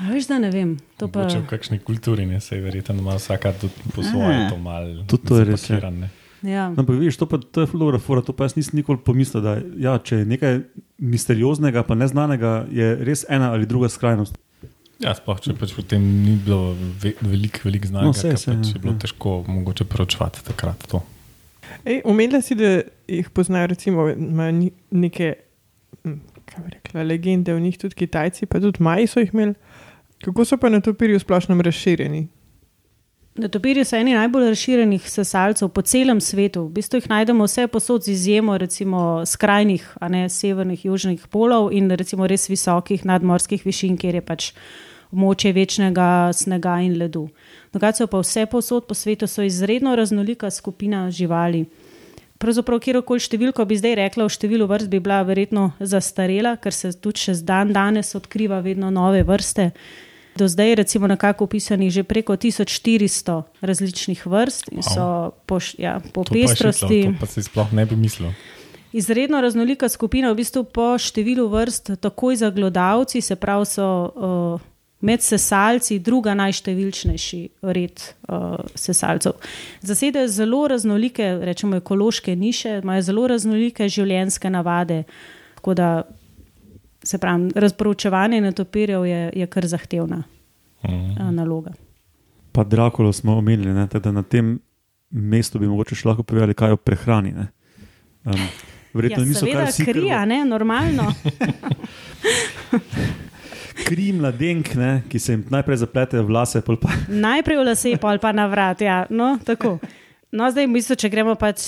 Veš, 0.00 0.26
da 0.26 0.38
ne 0.38 0.50
vem. 0.50 0.74
Pa... 0.98 1.28
Če 1.30 1.42
v 1.42 1.46
kakšni 1.50 1.78
kulturi 1.84 2.26
ne 2.26 2.40
se 2.42 2.56
je 2.56 2.64
verjetno, 2.64 2.98
ima 2.98 3.16
vsaka 3.16 3.52
tudi 3.60 3.94
po 3.94 4.02
svoje 4.02 4.48
to 4.50 4.58
malo. 4.58 5.04
Tudi 5.08 5.28
to 5.28 5.38
je 5.38 5.46
res. 5.48 5.70
Ja. 6.42 6.68
No, 6.74 6.82
ampak, 6.82 6.96
vidiš, 6.98 7.20
to, 7.20 7.26
pa, 7.30 7.38
to 7.38 7.62
je 7.62 7.68
fulano, 7.70 8.22
to 8.26 8.34
pa 8.34 8.48
jaz 8.48 8.56
nisem 8.58 8.80
nikoli 8.80 8.98
pomislil, 8.98 9.44
da 9.44 9.52
ja, 9.78 9.94
če 10.02 10.22
je 10.22 10.26
nekaj 10.26 10.56
misterioznega, 10.98 11.84
pa 11.86 11.94
neznanega, 11.94 12.64
je 12.66 12.96
res 13.06 13.22
ena 13.30 13.52
ali 13.54 13.68
druga 13.70 13.86
skrajnost. 13.92 14.34
Ja, 15.02 15.14
sploh 15.18 15.38
če 15.42 15.54
pač 15.58 15.74
v 15.74 15.84
tem 15.86 16.02
ni 16.02 16.34
bilo 16.38 16.74
veliko 17.22 17.62
velik 17.66 17.86
znanja, 17.90 18.10
no, 18.10 18.14
se, 18.14 18.34
se, 18.38 18.54
pač 18.54 18.74
je 18.74 18.82
bilo 18.82 18.94
ja. 18.94 19.00
težko 19.06 19.36
mogoče 19.46 19.86
preučevati 19.90 20.42
takrat 20.50 20.82
to. 20.90 21.02
Umela 22.04 22.40
si, 22.42 22.54
da 22.54 22.82
jih 23.08 23.30
poznajo, 23.30 23.66
recimo, 23.66 24.06
neke 24.90 25.34
hm, 26.04 26.18
rekla, 26.68 27.02
legende 27.02 27.54
o 27.54 27.58
njih, 27.58 27.78
tudi 27.78 27.94
Kitajci, 27.94 28.46
pa 28.46 28.60
tudi 28.60 28.82
Maji 28.82 29.06
so 29.06 29.20
jih 29.20 29.34
imeli. 29.34 29.54
Kako 30.24 30.44
so 30.44 30.56
pa 30.56 30.68
na 30.68 30.80
to 30.80 30.94
piri 30.94 31.16
v 31.16 31.18
splošnem 31.18 31.60
razširjeni? 31.60 32.28
Netopiri 33.32 33.84
so 33.84 33.96
eni 33.96 34.12
najbolj 34.14 34.50
razširjenih 34.52 35.08
sesalcev 35.10 35.70
po 35.72 35.82
celem 35.82 36.20
svetu. 36.20 36.66
V 36.66 36.76
bistvu 36.76 37.00
jih 37.00 37.08
najdemo 37.08 37.46
vse 37.48 37.66
posod, 37.66 38.04
z 38.04 38.12
izjemo 38.12 38.58
recimo 38.58 39.24
skrajnih, 39.26 39.86
a 40.00 40.08
ne 40.08 40.28
severnih, 40.28 40.84
južnih 40.84 41.26
polov 41.32 41.72
in 41.72 41.90
recimo 41.90 42.26
res 42.28 42.50
visokih 42.50 43.06
nadmorskih 43.08 43.64
višin, 43.64 43.96
kjer 43.96 44.20
je 44.20 44.22
pač 44.22 44.50
območje 45.12 45.52
večnega 45.56 46.08
snega 46.36 46.76
in 46.84 46.98
ledu. 47.00 47.28
Dogajajo 47.72 48.06
pa 48.06 48.20
vse 48.20 48.46
posod 48.46 48.86
po 48.86 48.94
svetu, 48.94 49.26
so 49.26 49.42
izredno 49.42 49.96
raznolika 49.96 50.50
skupina 50.50 51.10
živali. 51.10 51.64
Pravzaprav, 52.42 52.80
kjerkoli 52.82 53.22
številko 53.22 53.64
bi 53.64 53.78
zdaj 53.78 53.94
rekla, 54.00 54.26
v 54.26 54.34
številu 54.34 54.66
vrst 54.66 54.90
bi 54.90 54.98
bila 55.00 55.20
verjetno 55.22 55.70
zastarela, 55.78 56.56
ker 56.58 56.74
se 56.74 56.90
tudi 56.92 57.22
še 57.22 57.36
dan 57.46 57.70
danes 57.72 58.16
odkriva 58.18 58.58
vedno 58.60 58.90
nove 58.90 59.22
vrste. 59.22 59.70
Do 60.36 60.48
zdaj 60.48 60.74
je 60.74 60.98
nekako 60.98 61.44
opisanih 61.44 61.92
že 61.92 62.02
preko 62.02 62.36
1400 62.36 63.42
različnih 63.60 64.26
vrst 64.26 64.72
in 64.72 64.82
so 64.82 65.32
po, 65.46 65.60
ja, 65.78 66.00
po 66.12 66.24
to 66.24 66.32
pestrosti. 66.32 67.04
Pa, 67.04 67.12
to 67.12 67.20
pa 67.20 67.26
si 67.26 67.42
sploh 67.42 67.72
ne 67.72 67.84
bi 67.86 67.96
mislil. 67.96 68.32
Izredno 68.92 69.40
raznolika 69.40 69.88
skupina, 69.88 70.32
v 70.32 70.40
bistvu 70.40 70.64
po 70.64 70.96
številu 71.00 71.48
vrst, 71.48 71.96
takoj 72.00 72.36
za 72.36 72.50
glodavci, 72.50 73.20
se 73.20 73.36
pravi, 73.36 73.64
so 73.68 73.86
uh, 74.12 74.71
med 75.02 75.22
sesalci 75.22 75.98
druga 75.98 76.34
najštevilčnejši 76.38 77.48
red 77.62 78.02
uh, 78.28 78.54
sesalcev. 78.74 79.32
Zasedajo 79.80 80.28
zelo 80.28 80.68
raznolike, 80.68 81.38
rečemo, 81.42 81.76
ekološke 81.76 82.36
niše, 82.36 82.80
imajo 82.82 83.02
zelo 83.02 83.26
raznolike 83.26 83.88
življenjske 83.88 84.50
navade. 84.50 85.02
Tako 85.54 85.74
da 85.74 86.02
se 87.02 87.18
pravi, 87.18 87.50
razporočevanje 87.54 88.40
netopirjev 88.40 89.06
je, 89.06 89.32
je 89.36 89.46
kar 89.46 89.66
zahtevna 89.66 90.22
mm. 90.82 91.34
naloga. 91.34 91.72
Pa 92.52 92.64
Drakolo 92.64 93.12
smo 93.12 93.38
omenili, 93.38 93.74
da 93.74 94.12
na 94.12 94.22
tem 94.22 94.60
mestu 95.10 95.58
bi 95.58 95.66
mogoče 95.66 95.98
še 95.98 96.08
lahko 96.08 96.22
povedali, 96.22 96.54
kaj 96.54 96.76
o 96.76 96.78
prehrani. 96.78 97.34
Um, 98.22 98.46
verjetno 98.94 99.24
ja, 99.24 99.28
niso 99.28 99.50
kar 99.50 99.66
vsi. 99.66 99.86
Krija, 99.88 100.22
ne, 100.30 100.44
normalno. 100.44 101.10
Kri 103.86 104.12
mladenk, 104.12 104.74
ne, 104.74 104.92
ki 105.08 105.18
se 105.18 105.36
jim 105.36 105.44
najprej 105.50 105.82
zapletejo 105.84 106.24
v 106.26 106.36
lase. 106.36 106.62
Pa... 106.62 106.92
najprej 107.08 107.58
v 107.58 107.66
lase, 107.66 107.96
pa 107.98 108.32
na 108.32 108.46
vrat. 108.46 108.80
Ja. 108.80 109.04
No, 109.10 109.36
No, 110.32 110.46
zdaj, 110.48 110.64
v 110.64 110.78
bistvu, 110.80 110.96
če 110.96 111.10
gremo 111.12 111.34
pač 111.36 111.60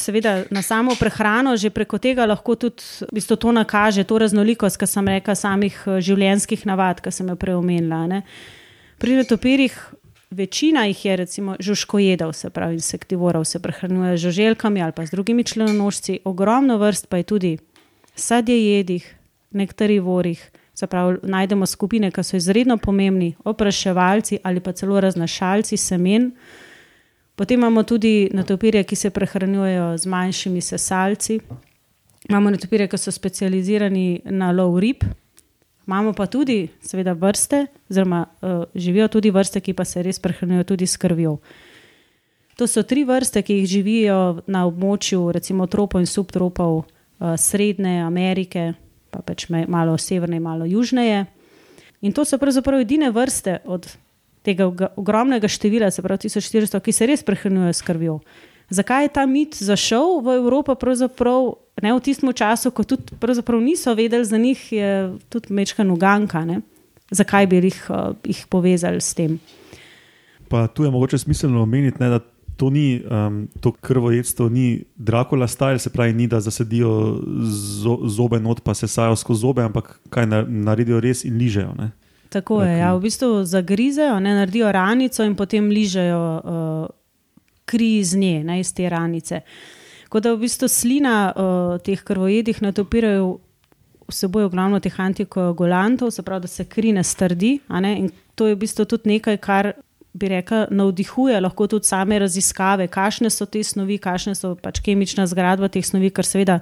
na 0.48 0.62
samo 0.64 0.94
prehrano, 0.96 1.52
že 1.52 1.68
preko 1.68 2.00
tega 2.00 2.24
lahko 2.24 2.56
tudi 2.56 2.80
v 2.80 3.12
bistvu, 3.12 3.36
to 3.36 3.52
nakaže, 3.52 4.08
to 4.08 4.16
raznolikost, 4.16 4.80
ki 4.80 4.88
sem 4.88 5.04
rekla, 5.04 5.36
samih 5.36 5.76
eh, 5.84 6.00
življenjskih 6.00 6.64
navad, 6.64 7.04
ki 7.04 7.12
sem 7.12 7.28
jo 7.28 7.36
preomenila. 7.36 8.22
Pri 8.96 9.20
netopirjih 9.20 9.76
večina 10.32 10.86
jih 10.88 11.04
je 11.04 11.16
recimo 11.16 11.56
žužkojedov, 11.60 12.32
se 12.32 12.48
pravi 12.48 12.80
insektivorov, 12.80 13.44
se 13.44 13.60
prehranjuje 13.60 14.16
z 14.16 14.24
žuželkami 14.24 14.80
ali 14.80 14.96
pa 14.96 15.04
z 15.04 15.12
drugimi 15.12 15.44
členonožci, 15.44 16.24
ogromno 16.24 16.80
vrst 16.80 17.12
pa 17.12 17.20
je 17.20 17.28
tudi 17.28 17.52
sadjejedih, 18.16 19.04
nektarivorih. 19.52 20.40
Se 20.74 20.86
pravi, 20.86 21.18
najdemo 21.22 21.66
skupine, 21.66 22.10
ki 22.10 22.22
so 22.22 22.36
izredno 22.36 22.76
pomembni, 22.76 23.34
opraševalci 23.44 24.38
ali 24.42 24.60
pa 24.60 24.72
celo 24.72 25.00
raznašalci 25.00 25.76
semen. 25.76 26.32
Potem 27.34 27.60
imamo 27.60 27.82
tudi 27.82 28.30
netopirje, 28.32 28.84
ki 28.84 28.96
se 28.96 29.10
prehranjujejo 29.10 29.98
z 29.98 30.06
manjšimi 30.06 30.60
sesalci. 30.60 31.40
Imamo 32.28 32.50
netopirje, 32.50 32.88
ki 32.88 32.98
so 32.98 33.10
specializirani 33.10 34.20
na 34.24 34.52
lov 34.52 34.78
rib. 34.78 35.04
Imamo 35.86 36.12
pa 36.12 36.26
tudi, 36.26 36.68
seveda, 36.82 37.12
vrste, 37.12 37.66
oziroma 37.90 38.24
uh, 38.24 38.64
živijo 38.74 39.08
tudi 39.08 39.30
vrste, 39.30 39.60
ki 39.60 39.74
pa 39.74 39.84
se 39.84 40.02
res 40.02 40.18
prehranjujejo 40.18 40.64
tudi 40.64 40.86
s 40.86 40.96
krvjo. 40.96 41.36
To 42.56 42.66
so 42.66 42.82
tri 42.82 43.04
vrste, 43.04 43.42
ki 43.42 43.58
jih 43.60 43.66
živijo 43.66 44.20
na 44.46 44.64
območju, 44.66 45.32
recimo 45.34 45.66
tropov 45.66 46.00
in 46.00 46.06
subtropov 46.06 46.76
uh, 46.78 47.34
Srednje 47.36 47.98
Amerike, 48.06 48.72
pa 49.14 49.22
pač 49.22 49.46
malo 49.50 49.94
severneje, 49.98 50.42
malo 50.42 50.66
južneje. 50.66 51.24
In 52.02 52.12
to 52.12 52.26
so 52.26 52.38
pravzaprav 52.38 52.82
edine 52.82 53.12
vrste 53.14 53.60
od 53.64 53.86
tega 54.44 54.66
ogromnega 54.96 55.48
števila, 55.48 55.88
se 55.94 56.02
pravi 56.02 56.26
1400, 56.26 56.82
ki 56.82 56.92
se 56.92 57.06
res 57.08 57.22
prehranjujejo 57.24 57.72
s 57.72 57.86
krvjo. 57.86 58.18
Zakaj 58.74 59.06
je 59.06 59.12
ta 59.14 59.24
mit 59.28 59.56
zašel 59.56 60.20
v 60.24 60.36
Evropo, 60.40 60.74
pravzaprav 60.74 61.54
ne 61.84 61.92
v 61.94 62.02
tistem 62.04 62.32
času, 62.32 62.72
ko 62.74 62.84
tudi 62.84 63.14
niso 63.60 63.94
vedeli 63.94 64.24
za 64.24 64.38
njih, 64.38 64.60
je 64.72 65.16
tudi 65.28 65.52
mečka 65.54 65.84
noganka, 65.84 66.44
ne? 66.44 66.60
zakaj 67.10 67.46
bi 67.46 67.60
jih, 67.62 67.78
jih 68.24 68.46
povezali 68.48 69.00
s 69.00 69.14
tem. 69.14 69.38
Pa 70.48 70.66
tu 70.66 70.84
je 70.84 70.90
mogoče 70.90 71.18
smiselno 71.18 71.62
omeniti, 71.62 72.00
ne, 72.00 72.08
da 72.08 72.20
to 72.56 72.70
ni 72.70 73.02
um, 73.02 73.48
to 73.60 73.72
krvojedstvo, 73.72 74.48
ni 74.48 74.84
Dracula 74.96 75.46
style, 75.46 75.78
se 75.78 75.90
pravi, 75.90 76.12
ni 76.12 76.26
da 76.26 76.40
zasedijo 76.40 77.20
zo, 77.82 77.98
zobe 78.04 78.40
not, 78.40 78.60
pa 78.60 78.74
se 78.74 78.88
sajo 78.88 79.16
skozi 79.16 79.40
zobe, 79.40 79.62
ampak 79.62 80.00
kaj 80.10 80.26
naredijo 80.46 81.00
res 81.00 81.24
in 81.24 81.38
ližejo. 81.38 81.74
Ne? 81.78 81.90
Tako 82.28 82.62
je, 82.62 82.78
ja, 82.78 82.94
v 82.94 83.00
bistvu 83.00 83.44
zagrizejo, 83.44 84.20
ne, 84.20 84.34
naredijo 84.34 84.72
ranico 84.72 85.24
in 85.24 85.34
potem 85.38 85.68
ližejo 85.70 86.20
uh, 86.44 86.86
kri 87.64 87.98
iz 87.98 88.14
nje, 88.14 88.44
ne, 88.44 88.60
iz 88.60 88.74
te 88.74 88.88
ranice. 88.90 89.40
Tako 90.04 90.20
da 90.20 90.32
v 90.34 90.42
bistvu 90.46 90.68
slina 90.68 91.16
uh, 91.30 91.78
teh 91.82 92.02
krvojedih 92.02 92.62
natopirajo 92.62 93.38
vsebojo 94.08 94.48
glavno 94.48 94.80
teh 94.80 95.00
antikoagulantov, 95.00 96.10
se 96.10 96.22
pravi, 96.22 96.40
da 96.40 96.48
se 96.48 96.64
kri 96.64 96.92
ne 96.92 97.02
strdi. 97.04 97.58
Ne, 97.68 97.98
in 97.98 98.10
to 98.34 98.46
je 98.46 98.54
v 98.54 98.58
bistvu 98.58 98.84
tudi 98.84 99.14
nekaj, 99.14 99.38
kar 99.42 99.72
bi 100.14 100.28
rekel, 100.30 100.66
navdihuje 100.70 101.40
lahko 101.40 101.66
tudi 101.66 101.90
same 101.90 102.18
raziskave, 102.22 102.86
kakšne 102.88 103.30
so 103.30 103.46
te 103.50 103.62
snovi, 103.66 103.98
kakšne 103.98 104.34
so 104.38 104.54
pač 104.54 104.78
kemična 104.84 105.26
zgradba 105.30 105.68
teh 105.68 105.84
snovi, 105.86 106.12
kar 106.14 106.26
seveda 106.26 106.60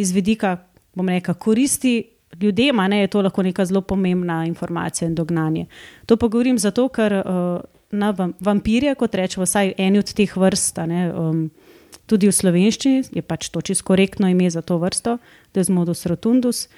iz 0.00 0.12
vidika, 0.16 0.56
bom 0.96 1.08
rekel, 1.08 1.36
koristi. 1.36 1.98
Ljudem 2.40 2.80
je 2.92 3.06
to 3.12 3.20
lahko 3.20 3.42
neka 3.42 3.64
zelo 3.64 3.80
pomembna 3.80 4.46
informacija 4.46 5.08
in 5.08 5.14
dognanje. 5.14 5.66
To 6.06 6.16
pa 6.16 6.28
govorim 6.28 6.58
zato, 6.58 6.88
ker 6.88 7.12
uh, 7.12 7.60
na 7.92 8.14
vampirje, 8.40 8.94
kot 8.94 9.14
rečemo, 9.14 9.44
vsaj 9.44 9.74
eni 9.76 9.98
od 9.98 10.12
teh 10.16 10.36
vrst, 10.36 10.80
ne, 10.88 11.12
um, 11.12 11.50
tudi 12.08 12.30
v 12.30 12.32
slovenščini 12.32 13.12
je 13.12 13.22
pač 13.22 13.50
to 13.52 13.60
čisto 13.60 13.84
korektno 13.84 14.30
ime 14.32 14.48
za 14.50 14.62
to 14.62 14.78
vrsto, 14.80 15.18
Desmodus 15.54 16.06
rotundus, 16.06 16.68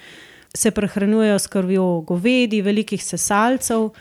se 0.55 0.71
prehranjujejo 0.71 1.39
s 1.39 1.47
krvjo 1.47 1.87
govedi, 2.07 2.61
velikih 2.61 3.03
sesalcev, 3.03 3.93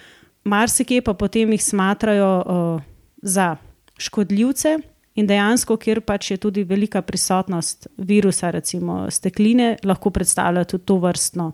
marsikje 0.44 1.02
pa 1.02 1.14
potem 1.14 1.52
jih 1.52 1.62
smatrajo 1.62 2.32
uh, 2.40 2.82
za 3.22 3.56
škodljivce. 3.98 4.78
In 5.14 5.28
dejansko, 5.30 5.76
kjer 5.78 6.00
pač 6.02 6.32
je 6.32 6.36
tudi 6.42 6.64
velika 6.66 7.02
prisotnost 7.02 7.86
virusa, 7.96 8.50
recimo 8.50 9.04
stekline, 9.10 9.76
lahko 9.86 10.10
predstavlja 10.10 10.64
tudi 10.64 10.84
to 10.84 10.96
vrstno 10.98 11.52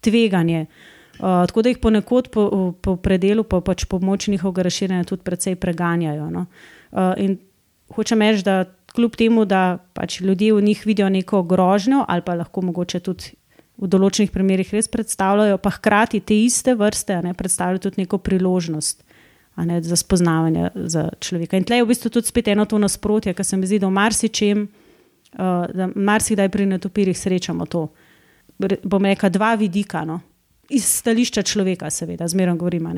tveganje. 0.00 0.66
Uh, 1.20 1.44
tako 1.46 1.62
da 1.62 1.68
jih 1.68 1.78
ponekod 1.78 2.30
po, 2.32 2.72
po 2.72 2.96
predelu, 2.96 3.44
po 3.44 3.60
pač 3.60 3.84
pomoči 3.84 4.30
njihovega 4.32 4.64
razširjanja, 4.64 5.04
tudi 5.04 5.22
precej 5.22 5.56
preganjajo. 5.60 6.30
No? 6.30 6.46
Uh, 6.90 7.12
in 7.20 7.36
hočem 7.92 8.24
reči, 8.24 8.46
da 8.48 8.64
kljub 8.94 9.16
temu, 9.16 9.44
da 9.44 9.78
pač 9.92 10.20
ljudje 10.20 10.54
v 10.54 10.62
njih 10.62 10.86
vidijo 10.86 11.08
neko 11.08 11.42
grožnjo, 11.42 12.04
ali 12.08 12.24
pa 12.24 12.34
lahko 12.34 12.62
mogoče 12.62 13.00
tudi 13.00 13.36
v 13.76 13.88
določenih 13.88 14.30
primerjih 14.30 14.74
res 14.74 14.88
predstavljajo, 14.88 15.58
pa 15.58 15.70
hkrati 15.70 16.20
te 16.20 16.36
iste 16.44 16.74
vrste 16.74 17.22
ne, 17.24 17.34
predstavljajo 17.34 17.88
tudi 17.88 18.02
neko 18.04 18.18
priložnost 18.18 19.02
ne, 19.56 19.82
za 19.82 19.96
spoznavanje 19.96 20.68
za 20.74 21.08
človeka. 21.20 21.56
In 21.56 21.64
tle 21.64 21.76
je 21.76 21.84
v 21.84 21.92
bistvu 21.92 22.10
tudi 22.10 22.26
spet 22.26 22.48
eno 22.48 22.64
to 22.64 22.78
nasprotje, 22.78 23.34
ker 23.34 23.44
se 23.44 23.56
mi 23.56 23.66
zdi, 23.66 23.78
da 23.82 23.86
v 23.86 23.96
marsičem, 23.96 24.66
uh, 24.66 25.68
da 25.68 25.88
marsikdaj 25.94 26.48
pri 26.48 26.66
netopirjih 26.66 27.18
srečamo 27.18 27.66
to. 27.66 27.88
Bom 28.84 29.04
rekel, 29.04 29.30
dva 29.30 29.54
vidika. 29.58 30.04
No. 30.08 30.20
Iz 30.72 30.86
stališča 30.86 31.42
človeka, 31.42 31.90
seveda, 31.90 32.28
zmeraj 32.28 32.56
govorimo, 32.56 32.94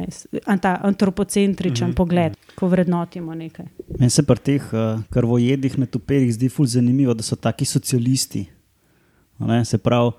ta 0.61 0.79
antropocentričen 0.83 1.89
mm 1.89 1.91
-hmm. 1.91 1.97
pogled, 1.97 2.37
ko 2.55 2.69
vrednotimo 2.69 3.35
nekaj. 3.35 3.67
Meni 3.99 4.11
se 4.11 4.23
pri 4.23 4.39
teh 4.39 4.63
uh, 4.73 5.01
krvojedih 5.11 5.79
na 5.79 5.87
topirjih 5.87 6.35
zdi 6.35 6.49
fulj 6.49 6.67
zanimivo, 6.67 7.15
da 7.15 7.23
so 7.23 7.37
taki 7.37 7.65
socialisti. 7.65 8.47
Ne, 9.39 9.65
se 9.65 9.79
pravi, 9.79 10.11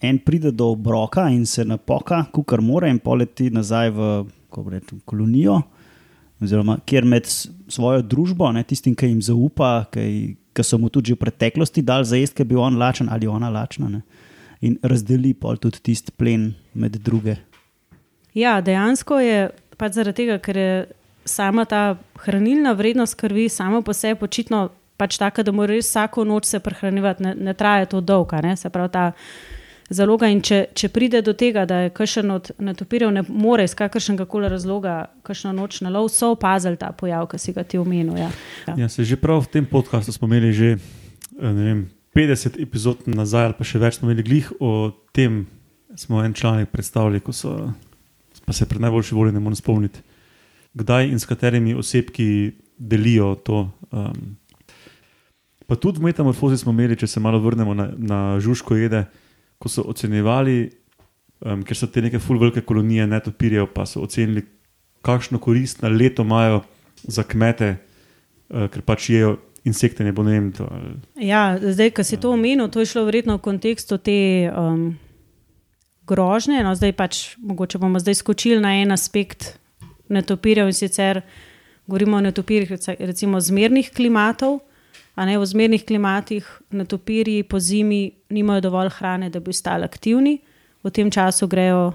en 0.00 0.18
pride 0.18 0.50
do 0.50 0.70
obroka 0.72 1.28
in 1.28 1.46
se 1.46 1.64
napoka, 1.64 2.24
kar 2.46 2.60
mora, 2.60 2.88
in 2.88 2.98
poleti 2.98 3.50
nazaj 3.50 3.90
v 3.90 4.08
rečem, 4.70 5.00
kolonijo, 5.04 5.60
oziroma 6.40 6.78
kjer 6.88 7.04
med 7.04 7.28
svojo 7.68 8.02
družbo, 8.02 8.48
ne, 8.52 8.64
tistim, 8.64 8.96
ki 8.96 9.10
jim 9.12 9.20
zaupa, 9.22 9.84
ki 9.92 10.64
so 10.64 10.78
mu 10.80 10.88
tudi 10.88 11.12
v 11.14 11.20
preteklosti 11.20 11.84
dali 11.84 12.08
za 12.08 12.16
jesti, 12.16 12.40
ki 12.40 12.44
je 12.44 12.50
bil 12.52 12.62
on 12.64 12.78
lačen 12.80 13.08
ali 13.12 13.28
ona 13.28 13.50
lačna. 13.52 13.88
Ne, 13.88 14.02
in 14.60 14.76
razdeli 14.82 15.34
pol 15.34 15.56
tudi 15.60 15.80
tisti 15.90 16.12
plen 16.12 16.52
med 16.74 16.98
druge. 17.00 17.36
Ja, 18.36 18.60
dejansko 18.60 19.20
je 19.20 19.48
pač 19.80 19.96
zaradi 19.96 20.22
tega, 20.22 20.36
ker 20.42 20.56
je 20.56 20.74
sama 21.28 21.64
ta 21.68 21.96
hranilna 22.24 22.74
vrednost 22.76 23.16
krvi, 23.20 23.48
samo 23.48 23.82
po 23.82 23.94
sebi 23.96 24.24
očitno 24.24 24.68
pač 25.00 25.16
taka, 25.20 25.42
da 25.42 25.52
mora 25.52 25.72
res 25.72 25.88
vsako 25.88 26.26
noč 26.28 26.50
se 26.50 26.60
prehranjevati, 26.60 27.24
ne, 27.24 27.34
ne 27.34 27.54
traja 27.56 27.88
to 27.88 28.00
dolgo. 28.04 28.36
Se 28.56 28.68
pravi, 28.70 28.92
ta 28.92 29.12
zaloga. 29.90 30.30
In 30.30 30.40
če, 30.44 30.62
če 30.76 30.88
pride 30.94 31.20
do 31.26 31.34
tega, 31.36 31.66
da 31.68 31.84
je 31.84 31.92
kakšen 31.94 32.32
od 32.32 32.50
netopirjev 32.62 33.12
ne 33.14 33.24
more 33.26 33.66
iz 33.66 33.74
kakršnega 33.78 34.26
koli 34.30 34.50
razloga, 34.52 35.10
kakšno 35.26 35.52
noč 35.56 35.80
na 35.84 35.92
lov, 35.92 36.10
so 36.14 36.32
opazili 36.36 36.78
ta 36.80 36.92
pojav, 36.96 37.26
ki 37.30 37.40
si 37.42 37.54
ga 37.56 37.66
ti 37.66 37.80
omenil. 37.80 38.16
Ja. 38.18 38.30
Ja. 38.70 38.76
Ja, 38.84 38.88
se 38.88 39.04
že 39.04 39.18
prav 39.20 39.44
v 39.46 39.52
tem 39.58 39.66
podkastu 39.66 40.14
smo 40.14 40.30
imeli 40.30 40.52
že 40.54 40.68
eh, 40.76 41.52
vem, 41.52 41.88
50 42.14 42.58
epizod 42.62 43.06
nazaj, 43.06 43.50
ali 43.50 43.58
pa 43.58 43.66
še 43.66 43.82
več 43.82 43.98
smo 43.98 44.10
imeli 44.10 44.26
glih 44.26 44.52
o 44.60 44.90
tem. 45.14 45.46
Smo 45.98 46.22
en 46.22 46.30
članek 46.30 46.70
predstavili, 46.70 47.18
ko 47.18 47.34
so, 47.34 47.50
pa 48.46 48.54
se 48.54 48.62
pred 48.70 48.78
najboljši 48.78 49.14
voljo 49.14 49.34
ne 49.34 49.40
morem 49.42 49.58
spomniti, 49.58 49.98
kdaj 50.78 51.08
in 51.10 51.18
s 51.18 51.26
katerimi 51.26 51.74
osebki 51.74 52.54
delijo 52.78 53.32
to. 53.42 53.64
Um, 53.90 54.38
pa 55.66 55.74
tudi 55.74 55.98
v 55.98 56.06
metamorfozi 56.06 56.60
smo 56.62 56.70
imeli, 56.70 56.94
če 56.94 57.10
se 57.10 57.18
malo 57.18 57.42
vrnemo 57.42 57.74
na, 57.74 57.88
na 57.98 58.20
žužko 58.38 58.78
jede, 58.78 59.02
uh, 59.02 59.29
ko 59.60 59.68
so 59.68 59.84
ocenjevali, 59.88 60.70
um, 61.44 61.62
ker 61.66 61.76
so 61.76 61.88
te 61.92 62.02
neke 62.04 62.20
fulvelike 62.22 62.64
kolonije 62.66 63.06
netopirjev, 63.10 63.68
pa 63.74 63.86
so 63.86 64.02
ocenili, 64.06 64.46
kakšno 65.04 65.40
korist 65.40 65.84
na 65.84 65.88
leto 65.92 66.24
imajo 66.26 66.62
za 67.04 67.24
kmete, 67.24 67.74
uh, 67.76 68.66
ker 68.72 68.84
pač 68.86 69.10
jejo 69.12 69.36
insekte. 69.64 70.04
Ne 70.04 70.12
ne 70.12 70.32
vem, 70.32 70.50
to, 70.56 70.66
ali, 70.70 70.96
ja, 71.28 71.58
zdaj, 71.60 71.92
ki 71.96 72.04
si 72.04 72.20
to 72.20 72.32
omenil, 72.32 72.68
to 72.72 72.80
je 72.80 72.92
šlo 72.94 73.04
verjetno 73.08 73.38
v 73.38 73.46
kontekstu 73.50 73.98
te. 73.98 74.50
Um, 74.50 74.90
Grožnje, 76.10 76.64
no, 76.66 76.72
zdaj 76.74 76.90
pač, 76.98 77.18
mogoče 77.38 77.78
bomo 77.78 78.00
zdaj 78.02 78.16
skočili 78.18 78.58
na 78.58 78.72
en 78.80 78.90
aspekt 78.90 79.52
netopirjev 80.10 80.66
in 80.66 80.74
sicer 80.74 81.20
govorimo 81.86 82.16
o 82.16 82.20
netopirjih, 82.24 82.72
recimo 82.98 83.40
zmernih 83.40 83.92
klimatov, 83.94 84.58
a 85.14 85.26
ne 85.26 85.38
v 85.38 85.46
zmernih 85.46 85.84
klimatih, 85.84 86.46
netopirji 86.70 87.42
po 87.42 87.60
zimi 87.60 88.10
nimajo 88.30 88.60
dovolj 88.60 88.88
hrane, 88.98 89.30
da 89.30 89.40
bi 89.40 89.50
ostali 89.50 89.84
aktivni. 89.84 90.38
V 90.82 90.90
tem 90.90 91.10
času 91.10 91.46
grejo 91.46 91.92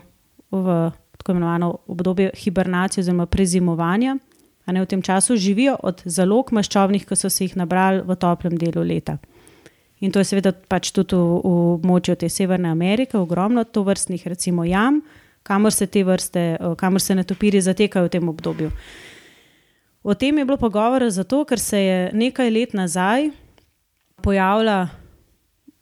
v 0.52 0.92
tako 1.18 1.32
imenovano 1.32 1.78
obdobje 1.88 2.32
hibernacije 2.38 3.02
oziroma 3.02 3.26
prezimovanja. 3.26 4.18
A 4.66 4.72
ne 4.72 4.82
v 4.82 4.86
tem 4.86 5.02
času 5.02 5.36
živijo 5.36 5.78
od 5.84 6.02
zalog 6.06 6.52
maščobnih, 6.52 7.06
ki 7.06 7.16
so 7.16 7.30
se 7.30 7.46
jih 7.46 7.56
nabrali 7.58 8.02
v 8.06 8.16
toplem 8.16 8.58
delu 8.58 8.84
leta. 8.84 9.18
In 10.00 10.12
to 10.12 10.20
je 10.20 10.28
seveda 10.28 10.52
pač 10.52 10.92
tudi 10.92 11.16
v, 11.16 11.40
v 11.42 11.60
območju 11.80 12.16
te 12.20 12.30
Severne 12.30 12.70
Amerike, 12.70 13.18
ogromno 13.18 13.64
to 13.64 13.84
vrstnih, 13.84 14.26
recimo 14.28 14.66
jam, 14.66 15.02
kamor 15.44 15.74
se 15.74 15.88
te 15.88 16.04
vrste, 16.04 16.58
kamor 16.78 17.02
se 17.02 17.16
netopiri 17.16 17.62
zatekajo 17.62 18.10
v 18.10 18.14
tem 18.18 18.30
obdobju. 18.30 18.72
O 20.06 20.14
tem 20.14 20.38
je 20.38 20.46
bilo 20.46 20.58
pogovora 20.58 21.10
zato, 21.10 21.40
ker 21.50 21.60
se 21.60 21.80
je 21.82 22.10
nekaj 22.14 22.52
let 22.54 22.74
nazaj 22.78 23.32
pojavila, 24.22 24.88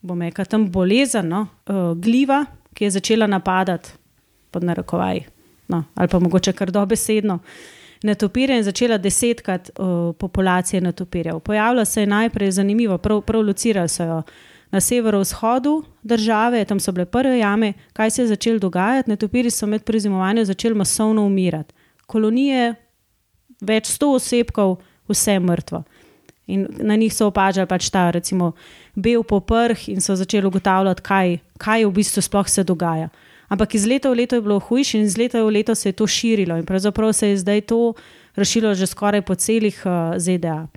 bom 0.01 0.21
rekel, 0.21 0.45
tam 0.47 0.69
bolezen, 0.71 1.27
no, 1.27 1.41
uh, 1.67 1.91
gliva, 1.99 2.45
ki 2.73 2.87
je 2.87 2.91
začela 2.95 3.27
napadati 3.27 3.91
pod 4.51 4.63
narekovaj, 4.63 5.19
no, 5.67 5.83
ali 5.95 6.07
pa 6.07 6.19
mogoče 6.19 6.53
kar 6.53 6.71
dobesedno. 6.71 7.39
netopirje 8.03 8.57
in 8.57 8.63
začela 8.63 8.97
desetkrat 8.97 9.69
uh, 9.69 10.15
populacije 10.19 10.81
netopirjev. 10.81 11.39
Pojavila 11.39 11.85
se 11.85 12.01
je 12.01 12.07
najprej 12.07 12.51
zanimivo, 12.51 12.97
prav, 12.97 13.21
prav 13.21 13.41
locirali 13.41 13.89
so 13.89 14.03
jo 14.03 14.21
na 14.71 14.81
severovzhodu 14.81 15.83
države, 16.03 16.65
tam 16.65 16.79
so 16.79 16.91
bile 16.91 17.05
prve 17.05 17.39
jame. 17.39 17.73
Kaj 17.93 18.11
se 18.11 18.21
je 18.21 18.27
začelo 18.27 18.59
dogajati? 18.59 19.09
Netopiri 19.09 19.49
so 19.49 19.67
med 19.67 19.83
prezimovanjem 19.83 20.45
začeli 20.45 20.75
masovno 20.75 21.25
umirati. 21.25 21.73
Kolonije, 22.05 22.75
več 23.63 23.91
sto 23.91 24.13
osebkov, 24.17 24.77
vse 25.09 25.39
mrtvo. 25.39 25.83
In 26.47 26.67
na 26.83 26.95
njih 26.99 27.13
so 27.15 27.29
opažali 27.31 27.67
pač 27.67 27.87
ta, 27.89 28.09
recimo, 28.11 28.51
bel 28.95 29.23
poprh 29.23 29.87
in 29.89 30.01
so 30.03 30.15
začeli 30.19 30.47
ugotavljati, 30.47 31.01
kaj, 31.01 31.37
kaj 31.57 31.85
v 31.87 31.93
bistvu 31.95 32.21
sploh 32.21 32.49
se 32.49 32.63
dogaja. 32.67 33.09
Ampak 33.47 33.75
iz 33.75 33.85
leta 33.87 34.09
v 34.09 34.23
leto 34.23 34.35
je 34.35 34.43
bilo 34.43 34.59
hujše 34.59 34.97
in 34.99 35.05
iz 35.05 35.15
leta 35.17 35.43
v 35.43 35.53
leto 35.53 35.75
se 35.75 35.89
je 35.89 35.93
to 35.93 36.07
širilo 36.07 36.57
in 36.57 36.65
pravzaprav 36.65 37.13
se 37.13 37.29
je 37.29 37.37
zdaj 37.37 37.61
to 37.61 37.93
razširilo 38.35 38.73
že 38.73 38.87
skoraj 38.87 39.21
po 39.21 39.35
celih 39.35 39.77
uh, 39.85 40.17
ZDA. 40.17 40.67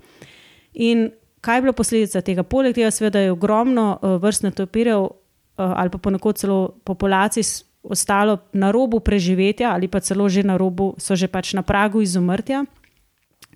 In 0.73 1.09
kaj 1.41 1.57
je 1.57 1.61
bila 1.61 1.73
posledica 1.73 2.21
tega? 2.21 2.43
Poleg 2.43 2.75
tega, 2.75 2.91
seveda, 2.91 3.19
je 3.19 3.31
ogromno 3.31 3.97
uh, 3.97 4.21
vrst 4.21 4.43
netopirjev 4.43 5.01
uh, 5.01 5.11
ali 5.57 5.89
pa 5.89 5.97
ponekod 5.97 6.37
celo 6.37 6.77
populacij 6.83 7.65
ostalo 7.83 8.37
na 8.53 8.71
robu 8.71 8.99
preživetja 8.99 9.73
ali 9.73 9.87
pa 9.87 9.99
celo 9.99 10.29
že 10.29 10.43
na 10.43 10.57
robu, 10.57 10.93
so 10.97 11.15
že 11.15 11.27
pač 11.27 11.53
na 11.53 11.61
pragu 11.61 12.01
izumrtja. 12.01 12.65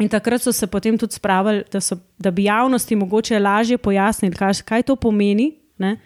In 0.01 0.09
takrat 0.09 0.41
so 0.41 0.51
se 0.51 0.67
potem 0.67 0.97
tudi 0.97 1.13
spravili, 1.13 1.63
da, 1.71 1.81
so, 1.81 1.99
da 2.17 2.31
bi 2.31 2.47
javnosti 2.47 2.95
mogoče 2.95 3.39
lažje 3.39 3.77
pojasnili, 3.77 4.35
kaj, 4.35 4.63
kaj 4.65 4.83
to 4.89 4.95
pomeni. 4.95 5.51
Ne? 5.77 5.97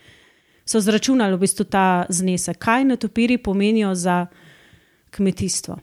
So 0.65 0.81
zračunali 0.81 1.35
v 1.35 1.45
bistvu 1.45 1.63
ta 1.69 2.05
znesek, 2.09 2.57
kaj 2.59 2.83
netopiri 2.83 3.37
pomenijo 3.37 3.93
za 3.95 4.25
kmetijstvo. 5.15 5.77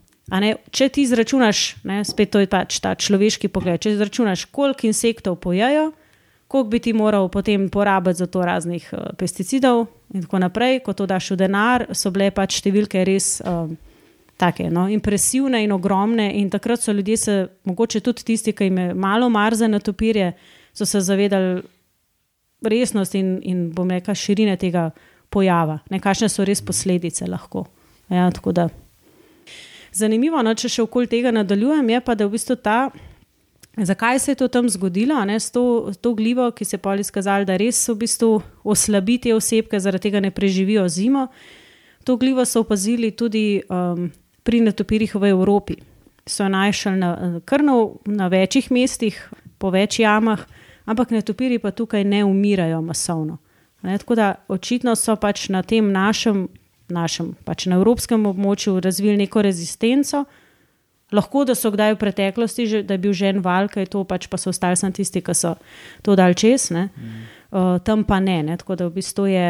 Če 0.71 0.88
ti 0.88 1.02
izračunaš, 1.02 1.83
ne, 1.85 2.02
spet 2.04 2.31
to 2.33 2.40
je 2.40 2.49
pač 2.49 2.78
ta 2.81 2.95
človeški 2.95 3.50
pogled, 3.52 3.81
če 3.83 3.97
izračunaš, 3.97 4.47
koliko 4.54 4.87
insektov 4.88 5.37
pojejo, 5.42 5.90
koliko 6.49 6.71
bi 6.71 6.81
ti 6.81 6.92
moral 6.92 7.28
potem 7.28 7.69
porabiti 7.73 8.23
za 8.23 8.26
to 8.26 8.45
raznih 8.45 8.87
uh, 8.92 9.11
pesticidov, 9.19 9.87
in 10.14 10.25
tako 10.25 10.40
naprej, 10.40 10.81
ko 10.85 10.92
to 10.97 11.07
daš 11.09 11.33
v 11.35 11.40
denar, 11.45 11.87
so 11.97 12.12
bile 12.12 12.31
pač 12.31 12.61
številke 12.61 13.04
res. 13.09 13.40
Um, 13.45 13.76
Take, 14.43 14.67
no, 14.75 14.89
impresivne 14.91 15.61
in 15.63 15.71
ogromne, 15.71 16.27
in 16.35 16.49
takrat 16.51 16.83
so 16.83 16.93
ljudje, 16.93 17.17
se, 17.17 17.35
mogoče 17.65 18.01
tudi 18.03 18.25
tisti, 18.27 18.53
ki 18.53 18.67
jim 18.67 18.79
je 18.79 18.95
malo 18.95 19.29
mar 19.31 19.55
za 19.55 19.69
natopirje, 19.71 20.33
so 20.75 20.87
se 20.87 21.01
zavedali 21.01 21.63
resnosti 22.63 23.19
in, 23.19 23.37
in 23.43 23.61
bom 23.71 23.91
rekel, 23.91 24.15
širine 24.19 24.57
tega 24.59 24.89
pojava, 25.31 25.79
ne 25.91 26.01
kakšne 26.03 26.29
so 26.29 26.45
res 26.45 26.63
posledice 26.63 27.29
lahko. 27.31 27.69
Ja, 28.11 28.31
da. 28.51 28.67
Zanimivo, 29.95 30.43
no, 30.43 30.57
če 30.59 30.69
še 30.69 30.83
okoli 30.83 31.07
tega 31.07 31.31
nadaljujem, 31.31 31.95
je 31.95 32.03
pa, 32.03 32.19
da 32.19 32.27
v 32.27 32.35
bistvu 32.35 32.59
ta 32.59 32.79
Zakaj 33.77 34.19
se 34.19 34.31
je 34.31 34.35
to 34.37 34.49
tam 34.49 34.69
zgodilo, 34.69 35.17
ne, 35.25 35.41
s 35.41 35.51
to, 35.51 35.93
to 36.01 36.13
glivo, 36.15 36.51
ki 36.53 36.65
se 36.65 36.77
je 36.77 36.81
pol 36.81 37.01
izkazalo, 37.01 37.47
da 37.49 37.57
res 37.57 37.79
v 37.89 37.95
bistvu 38.05 38.43
oslabi 38.69 39.17
te 39.19 39.33
osebke, 39.33 39.81
zaradi 39.81 40.11
tega 40.11 40.21
ne 40.21 40.31
preživijo 40.31 40.85
zimo? 40.93 41.31
To 42.05 42.19
glivo 42.21 42.45
so 42.45 42.61
opazili 42.61 43.11
tudi 43.17 43.63
um, 43.71 44.11
pri 44.43 44.61
netopirjih 44.61 45.15
v 45.15 45.31
Evropi. 45.31 45.77
So 46.27 46.49
našli 46.49 46.97
na, 46.97 47.41
na, 47.43 47.77
na 48.07 48.29
večjih 48.31 48.71
mestih, 48.71 49.17
po 49.59 49.71
več 49.71 50.01
jamah, 50.03 50.43
ampak 50.87 51.15
netopirji 51.15 51.61
pa 51.63 51.71
tukaj 51.71 52.05
ne 52.05 52.25
umirajo 52.27 52.83
masovno. 52.83 53.39
Ne, 53.83 53.99
tako 53.99 54.15
da 54.15 54.35
očitno 54.49 54.95
so 54.99 55.17
pač 55.19 55.49
na 55.51 55.63
tem 55.67 55.91
našem, 55.91 56.47
našem 56.91 57.33
pač 57.47 57.67
na 57.67 57.79
evropskem 57.81 58.27
območju 58.31 58.79
razvili 58.83 59.25
neko 59.25 59.43
rezistenco. 59.43 60.25
Lahko, 61.13 61.43
da 61.45 61.55
so 61.59 61.69
kdaj 61.75 61.97
v 61.97 62.01
preteklosti, 62.01 62.67
že, 62.67 62.83
da 62.89 62.97
je 62.97 63.03
bil 63.03 63.13
že 63.13 63.35
en 63.35 63.43
val, 63.45 63.69
kaj 63.69 63.91
to 63.93 64.05
pač 64.09 64.31
pa 64.33 64.39
so 64.41 64.49
ostali 64.55 64.79
samo 64.79 64.95
tisti, 64.97 65.21
ki 65.21 65.35
so 65.37 65.57
to 66.07 66.15
dal 66.17 66.33
čez, 66.33 66.71
mm. 66.73 66.87
uh, 67.53 67.75
tam 67.85 68.07
pa 68.09 68.21
ne, 68.23 68.39
ne. 68.47 68.57
Tako 68.57 68.79
da 68.81 68.89
v 68.89 68.97
bistvu 68.97 69.27
je, 69.29 69.49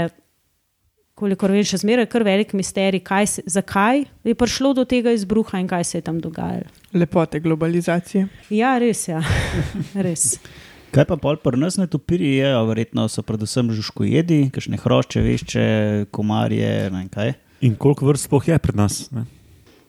kolikor 1.23 1.55
vem, 1.55 1.63
še 1.67 1.79
zmeraj 1.83 2.09
kar 2.11 2.25
velik 2.27 2.53
misterij, 2.59 3.03
se, 3.31 3.45
zakaj 3.47 4.05
je 4.27 4.35
prišlo 4.35 4.75
do 4.75 4.85
tega 4.89 5.15
izbruha 5.15 5.61
in 5.63 5.71
kaj 5.71 5.87
se 5.87 5.99
je 5.99 6.07
tam 6.09 6.19
dogajalo. 6.21 6.67
Lepote 6.93 7.41
globalizacije. 7.41 8.27
Ja, 8.51 8.75
res 8.83 9.07
je. 9.09 9.15
Ja. 9.15 9.23
res. 10.07 10.37
Kaj 10.93 11.07
pa 11.09 11.17
pol 11.17 11.39
pri 11.41 11.57
nas, 11.57 11.79
ne 11.81 11.87
topiri, 11.89 12.35
je, 12.43 12.51
verjetno 12.69 13.07
so 13.09 13.23
predvsem 13.25 13.71
žužko 13.73 14.05
jedi, 14.05 14.43
kakšne 14.53 14.77
hrošče, 14.77 15.23
vešče, 15.25 15.65
komarje. 16.13 16.91
In 17.65 17.79
koliko 17.81 18.11
vrst 18.11 18.29
spoh 18.29 18.49
je 18.51 18.59
pred 18.61 18.77
nas? 18.77 19.07
Ne? 19.15 19.25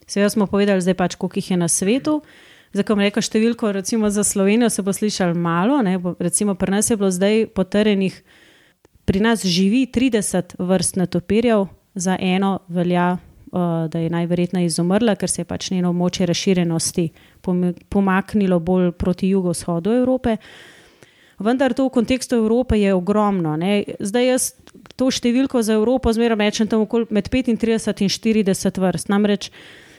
Seveda 0.08 0.30
smo 0.32 0.48
povedali, 0.48 0.80
zdaj 0.86 0.96
pač, 0.96 1.18
koliko 1.20 1.42
jih 1.42 1.52
je 1.52 1.58
na 1.60 1.68
svetu. 1.68 2.22
Za 2.74 2.86
kam 2.88 3.04
reka 3.04 3.22
številko, 3.22 3.74
recimo 3.76 4.10
za 4.10 4.24
Slovenijo 4.26 4.72
se 4.72 4.82
bo 4.82 4.96
slišal 4.96 5.36
malo, 5.38 5.82
ne? 5.86 6.00
recimo 6.24 6.56
pri 6.56 6.74
nas 6.74 6.90
je 6.90 6.98
bilo 6.98 7.12
zdaj 7.14 7.52
potrjenih, 7.54 8.16
pri 9.06 9.20
nas 9.20 9.46
živi 9.46 9.86
30 9.94 10.56
vrst 10.60 10.96
netopirjev, 10.96 11.68
za 11.96 12.18
eno 12.20 12.60
velja, 12.68 13.18
uh, 13.52 13.60
da 13.90 14.00
je 14.00 14.10
najverjetneje 14.10 14.66
izumrla, 14.66 15.16
ker 15.16 15.30
se 15.30 15.42
je 15.42 15.46
pač 15.46 15.72
njeno 15.72 15.92
območje 15.94 16.26
razširjenosti 16.26 17.10
pomaknilo 17.90 18.60
bolj 18.60 18.92
proti 18.92 19.30
jugovzhodu 19.30 19.92
Evrope. 19.92 20.38
Vendar 21.40 21.74
to 21.74 21.86
v 21.86 21.94
kontekstu 21.94 22.36
Evrope 22.36 22.80
je 22.80 22.94
ogromno. 22.94 23.56
Ne? 23.58 23.84
Zdaj 24.00 24.28
jaz 24.28 24.52
to 24.96 25.12
številko 25.12 25.62
za 25.62 25.78
Evropo 25.78 26.14
zmeraj 26.14 26.40
rečem 26.40 26.68
tam 26.68 26.88
med 27.10 27.30
35 27.30 28.02
in 28.02 28.10
40 28.10 28.80
vrst. 28.80 29.10
Namreč 29.10 29.50
Uh, 29.50 29.93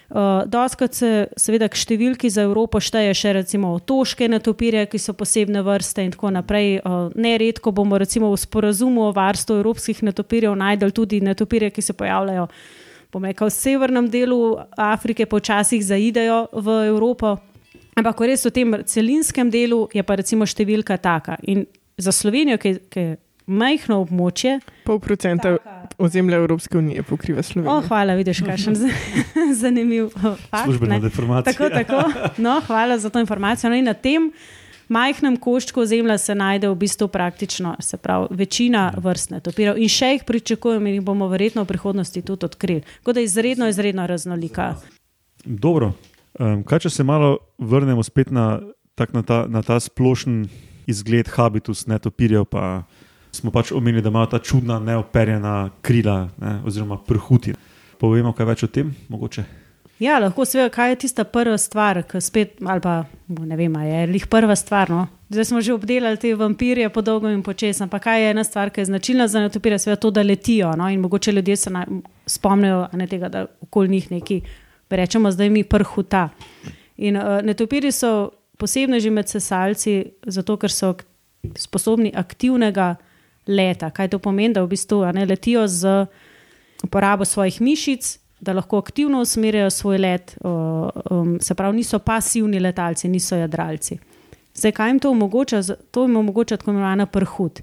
Doskrat 0.47 0.95
se, 0.95 1.11
seveda, 1.41 1.69
k 1.73 1.81
številki 1.81 2.29
za 2.31 2.45
Evropo 2.45 2.81
šteje 2.83 3.15
še 3.17 3.33
recimo 3.39 3.73
otoške 3.79 4.29
netopirje, 4.29 4.85
ki 4.93 5.01
so 5.01 5.15
posebne 5.17 5.65
vrste 5.65 6.05
in 6.05 6.13
tako 6.13 6.31
naprej. 6.35 6.79
Uh, 6.85 7.09
neredko 7.17 7.73
bomo 7.73 7.99
recimo 7.99 8.29
v 8.31 8.39
sporazumu 8.39 9.09
o 9.09 9.13
varstvu 9.17 9.63
evropskih 9.63 10.05
netopirjev 10.05 10.57
najdel 10.61 10.93
tudi 10.93 11.23
netopirje, 11.25 11.73
ki 11.73 11.83
se 11.83 11.97
pojavljajo 11.97 12.49
rekel, 13.15 13.47
v 13.47 13.55
severnem 13.55 14.11
delu 14.11 14.59
Afrike, 14.77 15.27
počasih 15.27 15.79
zaidejo 15.79 16.49
v 16.53 16.91
Evropo. 16.91 17.39
Ampak 17.95 18.27
res 18.27 18.43
v 18.43 18.51
tem 18.51 18.69
celinskem 18.83 19.51
delu 19.51 19.87
je 19.95 20.03
pa 20.03 20.19
recimo 20.19 20.43
številka 20.43 20.99
taka. 20.99 21.39
In 21.47 21.63
za 21.95 22.11
Slovenijo, 22.11 22.59
ki, 22.59 22.73
ki 22.91 23.05
majhno 23.47 24.01
območje. 24.05 24.59
Pol 24.85 24.99
procenta 25.01 25.57
ozemlja 25.99 26.41
Evropske 26.41 26.79
unije 26.79 27.03
pokriva 27.03 27.43
Slovenijo. 27.43 27.77
Oh, 27.77 27.87
hvala, 27.89 28.15
vidiš, 28.15 28.41
kakšen 28.47 28.77
zanimiv 29.63 30.11
fakt. 30.17 30.65
Službena 30.65 30.99
deformacija. 30.99 31.53
Tako, 31.53 31.71
tako. 31.71 32.31
No, 32.43 32.61
hvala 32.67 32.99
za 32.99 33.11
to 33.11 33.21
informacijo. 33.21 33.71
No, 33.71 33.81
na 33.83 33.95
tem 33.95 34.33
majhnem 34.89 35.37
koščku 35.41 35.81
ozemlja 35.81 36.19
se 36.19 36.35
najde 36.35 36.69
v 36.69 36.79
bistvu 36.81 37.09
praktično 37.09 37.77
pravi, 38.03 38.37
večina 38.37 38.91
ja. 38.93 39.01
vrst 39.01 39.31
netopirov 39.31 39.79
in 39.81 39.89
še 39.89 40.15
jih 40.15 40.27
pričakujemo 40.29 40.89
in 40.89 40.99
jih 40.99 41.05
bomo 41.05 41.29
verjetno 41.29 41.65
v 41.65 41.73
prihodnosti 41.73 42.23
tudi 42.23 42.45
odkrili. 42.45 42.85
Tako 43.01 43.13
da 43.13 43.21
je 43.21 43.31
izredno, 43.31 43.69
izredno 43.69 44.07
raznolika. 44.07 44.75
Dobro. 45.45 45.93
Um, 46.39 46.65
kaj 46.67 46.87
če 46.87 46.91
se 46.91 47.05
malo 47.05 47.37
vrnemo 47.59 48.03
spet 48.03 48.31
na, 48.31 48.61
na, 49.13 49.23
ta, 49.23 49.45
na 49.49 49.63
ta 49.63 49.79
splošen 49.81 50.49
izgled 50.87 51.29
habitus 51.31 51.87
netopirjev? 51.87 52.49
Smo 53.35 53.51
pač 53.51 53.73
omenili, 53.73 54.03
da 54.03 54.09
imajo 54.09 54.27
ta 54.35 54.39
čudna, 54.39 54.79
neoperjena 54.79 55.71
krila, 55.83 56.29
ne, 56.41 56.57
oziroma 56.67 56.99
prhuti. 57.07 57.55
Povemo 58.01 58.33
kaj 58.33 58.47
več 58.47 58.65
o 58.67 58.71
tem, 58.71 58.95
mogoče. 59.09 59.45
Ja, 60.03 60.19
lahko 60.19 60.45
se 60.45 60.59
ve, 60.59 60.69
kaj 60.71 60.91
je 60.91 60.97
tista 61.05 61.25
prva 61.25 61.59
stvar, 61.59 62.03
ki 62.09 62.21
spet, 62.21 62.57
ali 62.67 62.83
pa 62.83 63.05
ne 63.29 63.57
vem, 63.57 63.77
je 63.87 64.01
jih 64.19 64.27
prva 64.31 64.57
stvar. 64.59 64.91
No? 64.91 65.07
Zdaj 65.31 65.47
smo 65.51 65.63
že 65.63 65.75
obdelali 65.75 66.19
te 66.19 66.35
vampirje 66.35 66.89
po 66.91 67.03
dolgem 67.03 67.37
in 67.37 67.43
počes, 67.47 67.81
ampak 67.81 68.03
kaj 68.09 68.23
je 68.23 68.31
ena 68.35 68.45
stvar, 68.45 68.71
ki 68.75 68.83
je 68.83 68.91
značilna 68.91 69.29
za 69.29 69.41
netopire, 69.41 69.79
seveda 69.79 70.01
to, 70.01 70.11
da 70.11 70.23
letijo. 70.23 70.73
No? 70.77 70.91
In 70.91 71.01
mogoče 71.01 71.33
ljudje 71.33 71.57
se 71.57 71.71
spomnijo 72.27 72.89
ne 72.93 73.07
tega, 73.07 73.29
da 73.29 73.47
okoli 73.61 73.89
njih 73.89 74.11
neki, 74.11 74.41
rečemo, 74.91 75.31
zdaj 75.31 75.51
mi 75.51 75.65
prhuta. 75.65 76.29
In 76.97 77.17
uh, 77.17 77.41
netopiri 77.43 77.93
so 77.93 78.31
posebno 78.59 79.01
že 79.01 79.11
med 79.11 79.29
sesalci, 79.29 80.05
zato 80.27 80.57
ker 80.57 80.71
so 80.71 80.95
sposobni 81.59 82.13
aktivnega 82.15 82.95
leta. 83.47 83.91
Kaj 83.91 84.09
to 84.09 84.19
pomeni, 84.19 84.55
da 84.55 84.63
v 84.63 84.73
bistvu 84.73 85.05
ne, 85.13 85.27
letijo 85.27 85.67
z 85.69 86.07
uporabo 86.85 87.25
svojih 87.25 87.61
mišic, 87.61 88.19
da 88.41 88.53
lahko 88.53 88.79
aktivno 88.79 89.21
usmerjajo 89.21 89.71
svoj 89.71 89.99
let, 89.99 90.37
um, 90.45 91.39
se 91.41 91.55
pravi, 91.55 91.77
niso 91.77 91.99
pasivni 91.99 92.61
letalci, 92.61 93.09
niso 93.09 93.37
jadralci. 93.37 93.99
Zdaj, 94.55 94.73
kaj 94.73 94.91
jim 94.91 94.99
to 94.99 95.11
omogoča? 95.11 95.63
To 95.91 96.03
jim 96.03 96.17
omogoča 96.17 96.57
tako 96.57 96.71
imenovana 96.71 97.07
prhut. 97.07 97.61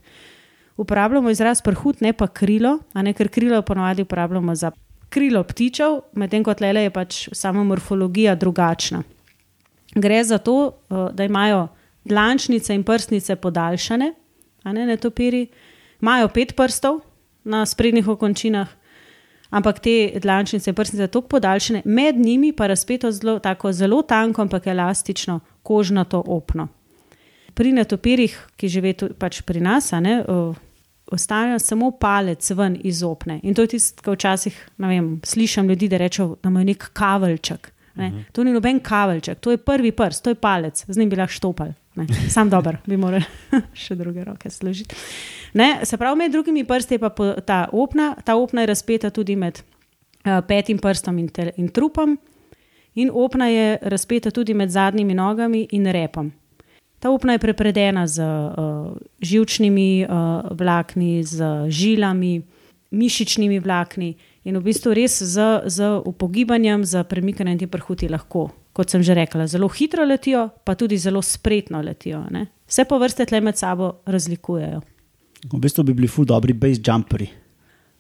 Uporabljamo 0.77 1.29
izraz 1.29 1.61
prhut, 1.61 2.01
ne 2.01 2.13
pa 2.13 2.27
krilo, 2.27 2.79
ne 2.93 3.13
ker 3.13 3.29
krilo 3.29 3.61
ponovadi 3.61 4.01
uporabljamo 4.01 4.55
za 4.55 4.71
krilo 5.09 5.43
ptičev, 5.43 5.99
medtem 6.15 6.43
ko 6.43 6.53
tle 6.53 6.71
je 6.83 6.89
pač 6.89 7.27
sama 7.35 7.63
morfologija 7.63 8.35
drugačna. 8.35 9.03
Gre 9.95 10.23
za 10.23 10.37
to, 10.37 10.71
da 10.89 11.23
imajo 11.23 11.67
dlančnice 12.03 12.75
in 12.75 12.83
prstnice 12.83 13.35
podaljšane, 13.35 14.13
a 14.63 14.73
ne 14.73 14.85
netopiri, 14.85 15.47
imajo 16.01 16.27
pet 16.27 16.55
prstov 16.55 16.99
na 17.43 17.65
sprednjih 17.65 18.07
okončinah, 18.07 18.67
ampak 19.49 19.79
te 19.79 20.19
dlančnice 20.19 20.69
in 20.69 20.75
prsnice 20.75 21.07
tako 21.07 21.27
podaljšane, 21.27 21.81
med 21.85 22.15
njimi 22.15 22.53
pa 22.53 22.67
razpeto 22.67 23.11
zelo, 23.11 23.39
tako 23.39 23.71
zelo 23.71 24.01
tanko, 24.01 24.41
ampak 24.41 24.67
elastično 24.67 25.39
kožnato 25.63 26.23
opno. 26.27 26.67
Pri 27.53 27.71
netopirjih, 27.71 28.37
ki 28.55 28.67
živijo 28.67 29.09
pač 29.19 29.41
pri 29.41 29.59
nas, 29.59 29.91
ne, 29.91 30.23
ostaja 31.11 31.59
samo 31.59 31.91
palec 31.91 32.51
ven 32.55 32.77
iz 32.83 33.03
opne. 33.03 33.39
In 33.43 33.53
to 33.53 33.61
je 33.61 33.73
tisto, 33.75 34.01
kar 34.01 34.15
včasih 34.15 34.55
vem, 34.77 35.19
slišim 35.23 35.69
ljudi, 35.69 35.89
da 35.91 35.97
rečejo, 35.97 36.37
da 36.43 36.49
imajo 36.49 36.65
nek 36.65 36.89
kavelček. 36.93 37.71
Ne. 37.95 38.07
Uh 38.07 38.13
-huh. 38.13 38.23
To 38.31 38.43
ni 38.43 38.53
noben 38.53 38.79
kavelček, 38.79 39.39
to 39.39 39.51
je 39.51 39.57
prvi 39.57 39.91
prst, 39.91 40.23
to 40.23 40.29
je 40.29 40.35
palec, 40.35 40.85
z 40.87 40.97
njim 40.97 41.09
bi 41.09 41.15
lahko 41.15 41.33
štopal. 41.33 41.73
Ne. 41.95 42.05
Sam 42.29 42.49
dober, 42.49 42.77
bi 42.87 42.95
moral 42.97 43.23
še 43.83 43.97
druge 43.99 44.23
roke 44.23 44.49
služiti. 44.49 44.95
Se 45.83 45.97
pravi, 45.99 46.17
med 46.17 46.31
drugimi 46.31 46.63
prsti 46.63 46.95
je 46.95 46.99
pa 47.03 47.11
ta 47.43 47.65
opna, 47.71 48.13
ta 48.23 48.37
opna 48.39 48.63
je 48.63 48.69
razpeta 48.71 49.09
tudi 49.11 49.35
med 49.35 49.59
uh, 49.59 50.39
petim 50.47 50.79
prstom 50.79 51.19
in, 51.19 51.27
tel, 51.27 51.51
in 51.59 51.67
trupom, 51.67 52.15
in 52.95 53.11
opna 53.11 53.49
je 53.51 53.75
razpeta 53.91 54.31
tudi 54.31 54.55
med 54.55 54.71
zadnjimi 54.71 55.13
nogami 55.13 55.65
in 55.75 55.91
repom. 55.91 56.31
Ta 57.01 57.09
opna 57.11 57.35
je 57.35 57.43
prepredena 57.43 58.05
z 58.07 58.23
uh, 58.23 58.95
žilčnimi 59.19 60.05
uh, 60.05 60.47
vlakni, 60.55 61.23
z 61.27 61.67
žilami, 61.67 62.39
mišičnimi 62.91 63.59
vlakni 63.59 64.13
in 64.43 64.57
v 64.57 64.63
bistvu 64.63 64.93
res 64.95 65.19
z, 65.23 65.67
z 65.67 65.91
upogibanjem, 66.05 66.85
z 66.85 67.03
premikanjem 67.09 67.59
te 67.59 67.67
prhuti 67.67 68.07
lahko, 68.11 68.49
kot 68.81 68.89
sem 68.89 69.05
že 69.05 69.13
rekla, 69.13 69.45
zelo 69.45 69.69
hitro 69.69 70.01
letijo, 70.09 70.49
pa 70.65 70.73
tudi 70.73 70.97
zelo 70.97 71.21
spretno 71.21 71.83
letijo. 71.85 72.23
Ne? 72.33 72.47
Vse 72.65 72.87
po 72.89 72.97
vrste 72.97 73.27
tle 73.29 73.41
med 73.45 73.59
sabo 73.59 74.01
razlikujejo. 74.09 74.81
V 75.51 75.59
bistvu 75.61 75.85
bi 75.85 75.93
bili 75.93 76.09
ful 76.09 76.25
dobri 76.25 76.57
base 76.57 76.81
jumperi. 76.81 77.29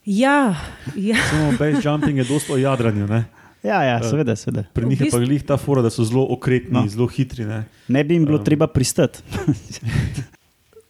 Ja, 0.09 0.55
ja. 0.97 1.21
samo 1.29 1.53
base 1.59 1.85
jumping 1.85 2.17
je 2.17 2.25
dosto 2.25 2.57
o 2.57 2.57
jadranju. 2.57 3.05
Ne? 3.05 3.21
Ja, 3.61 3.83
ja 3.85 4.01
seveda, 4.01 4.33
seveda. 4.33 4.65
Pri 4.73 4.89
njih 4.89 5.05
je 5.05 5.11
pa 5.13 5.21
glih 5.21 5.43
ta 5.45 5.57
fora, 5.61 5.85
da 5.85 5.93
so 5.93 6.01
zelo 6.01 6.25
okretni, 6.33 6.73
no. 6.73 6.87
zelo 6.89 7.05
hitri. 7.05 7.45
Ne, 7.45 7.63
ne 7.87 8.01
bi 8.03 8.17
jim 8.17 8.25
bilo 8.25 8.41
um. 8.41 8.45
treba 8.45 8.65
pristati. 8.67 9.21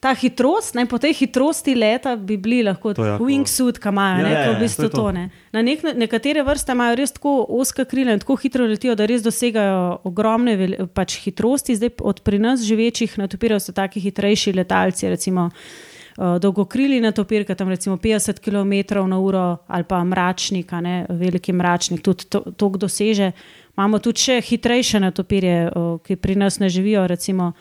Ta 0.02 0.16
hitrost, 0.18 0.74
ne, 0.74 0.88
po 0.90 0.98
tej 0.98 1.14
hitrosti 1.14 1.76
leta 1.78 2.16
bi 2.18 2.34
bili 2.42 2.64
lahko 2.66 2.96
wingsuit, 3.22 3.78
ki 3.78 3.92
imajo 3.92 4.24
ja, 4.26 4.30
ja, 4.34 4.54
v 4.56 4.64
bistvu 4.64 4.88
to. 4.90 4.98
to 4.98 5.12
ne. 5.14 5.28
Na 5.54 5.62
nek, 5.62 5.84
nekatere 5.94 6.42
vrste 6.42 6.74
imajo 6.74 6.96
res 6.98 7.14
tako 7.14 7.34
oska 7.60 7.86
krila 7.86 8.16
in 8.18 8.24
tako 8.24 8.40
hitro 8.42 8.66
letijo, 8.66 8.96
da 8.98 9.06
res 9.06 9.22
dosegajo 9.22 10.00
ogromne 10.10 10.56
pač, 10.98 11.20
hitrosti. 11.22 11.76
Zdaj 11.78 11.92
od 12.02 12.24
pri 12.26 12.40
nas 12.42 12.64
živečih 12.66 13.14
natopirajo 13.22 13.62
so 13.62 13.76
taki 13.78 14.02
hitrejši 14.02 14.56
letalci. 14.58 15.06
Recimo, 15.12 15.44
uh, 15.54 16.40
dolgokrili 16.42 16.98
netopirka, 17.02 17.54
tam 17.56 17.70
recimo 17.70 18.00
50 18.02 18.42
km 18.42 19.06
na 19.06 19.20
uro 19.20 19.44
ali 19.68 19.84
pa 19.84 20.00
mračnik, 20.04 20.72
ne, 20.82 21.06
veliki 21.10 21.54
mračnik, 21.54 22.02
tudi 22.02 22.26
to, 22.26 22.42
to 22.58 22.70
doseže. 22.70 23.32
Imamo 23.78 24.02
tudi 24.02 24.26
še 24.26 24.40
hitrejše 24.50 25.04
netopirje, 25.06 25.70
uh, 25.70 26.02
ki 26.02 26.18
pri 26.18 26.40
nas 26.42 26.58
ne 26.58 26.70
živijo, 26.74 27.06
recimo 27.08 27.52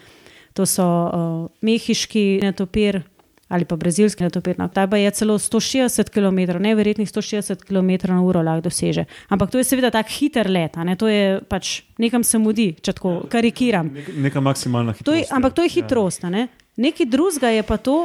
to 0.54 0.66
so 0.66 0.84
uh, 0.84 1.48
mehiški 1.62 2.40
netopir. 2.42 3.02
Ali 3.50 3.66
pa 3.66 3.74
brazilski 3.74 4.22
netopir, 4.22 4.54
no, 4.60 4.68
ta 4.70 4.84
pa 4.86 4.94
je 5.00 5.10
celo 5.10 5.34
160 5.34 6.12
km, 6.14 6.54
neverjetnih 6.62 7.08
160 7.10 7.64
km 7.66 8.12
na 8.12 8.20
uro 8.22 8.44
lahko 8.46 8.68
doseže. 8.68 9.08
Ampak 9.26 9.50
to 9.50 9.58
je 9.58 9.66
seveda 9.66 9.90
tako 9.90 10.14
hiter 10.20 10.46
let, 10.46 10.78
ne? 10.78 10.94
to 10.94 11.08
je 11.10 11.40
pač 11.50 11.80
nekam 11.98 12.22
se 12.22 12.38
mudi, 12.38 12.68
če 12.78 12.94
tako 12.94 13.16
karikiram. 13.26 13.90
Neka, 13.90 14.14
neka 14.22 14.44
maksimalna 14.46 14.94
hitrost. 14.94 15.10
To 15.10 15.18
je, 15.18 15.26
ampak 15.34 15.58
to 15.58 15.66
je 15.66 15.72
ja. 15.72 15.74
hitrost. 15.80 16.22
Ja. 16.22 16.30
Ne? 16.30 16.46
Nekaj 16.78 17.10
drugega 17.10 17.50
je 17.50 17.66
pa 17.66 17.80
to, 17.82 17.96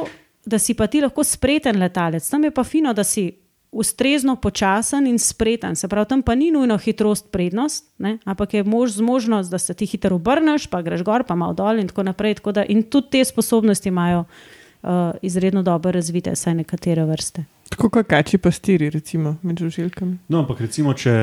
da 0.46 0.58
si 0.58 0.74
pa 0.74 0.90
ti 0.90 1.04
lahko 1.06 1.22
spreten 1.22 1.78
letalec. 1.78 2.26
Tam 2.26 2.42
je 2.42 2.50
pa 2.50 2.66
fino, 2.66 2.90
da 2.90 3.06
si 3.06 3.28
ustrezno 3.76 4.36
počasen 4.36 5.06
in 5.06 5.18
spreten. 5.18 5.76
Se 5.76 5.88
pravi, 5.88 6.08
tam 6.08 6.22
pa 6.22 6.34
ni 6.34 6.50
nujno 6.50 6.78
hitrost 6.78 7.28
prednost, 7.30 7.84
ne? 7.98 8.18
ampak 8.24 8.54
je 8.54 8.64
mož 8.64 8.96
zmožnost, 8.96 9.50
da 9.50 9.58
se 9.58 9.74
ti 9.74 9.86
hitro 9.86 10.16
obrneš, 10.16 10.66
pa 10.66 10.82
greš 10.82 11.04
gor, 11.04 11.24
pa 11.28 11.34
malo 11.34 11.52
dol 11.52 11.78
in 11.78 11.88
tako 11.88 12.06
naprej. 12.08 12.38
Tako 12.40 12.52
da, 12.52 12.64
in 12.64 12.82
tudi 12.82 13.10
te 13.10 13.24
sposobnosti 13.24 13.88
imajo 13.88 14.24
uh, 14.24 14.90
izredno 15.22 15.62
dobro 15.62 15.92
razvite, 15.92 16.36
saj 16.36 16.54
nekatere 16.54 17.04
vrste. 17.04 17.44
Tako 17.68 17.90
kot 17.90 18.06
kači 18.08 18.38
pastiri, 18.38 18.90
recimo, 18.90 19.36
med 19.42 19.60
žuželkami. 19.60 20.18
No, 20.28 20.40
ampak 20.44 20.60
recimo, 20.64 20.94
če, 20.94 21.16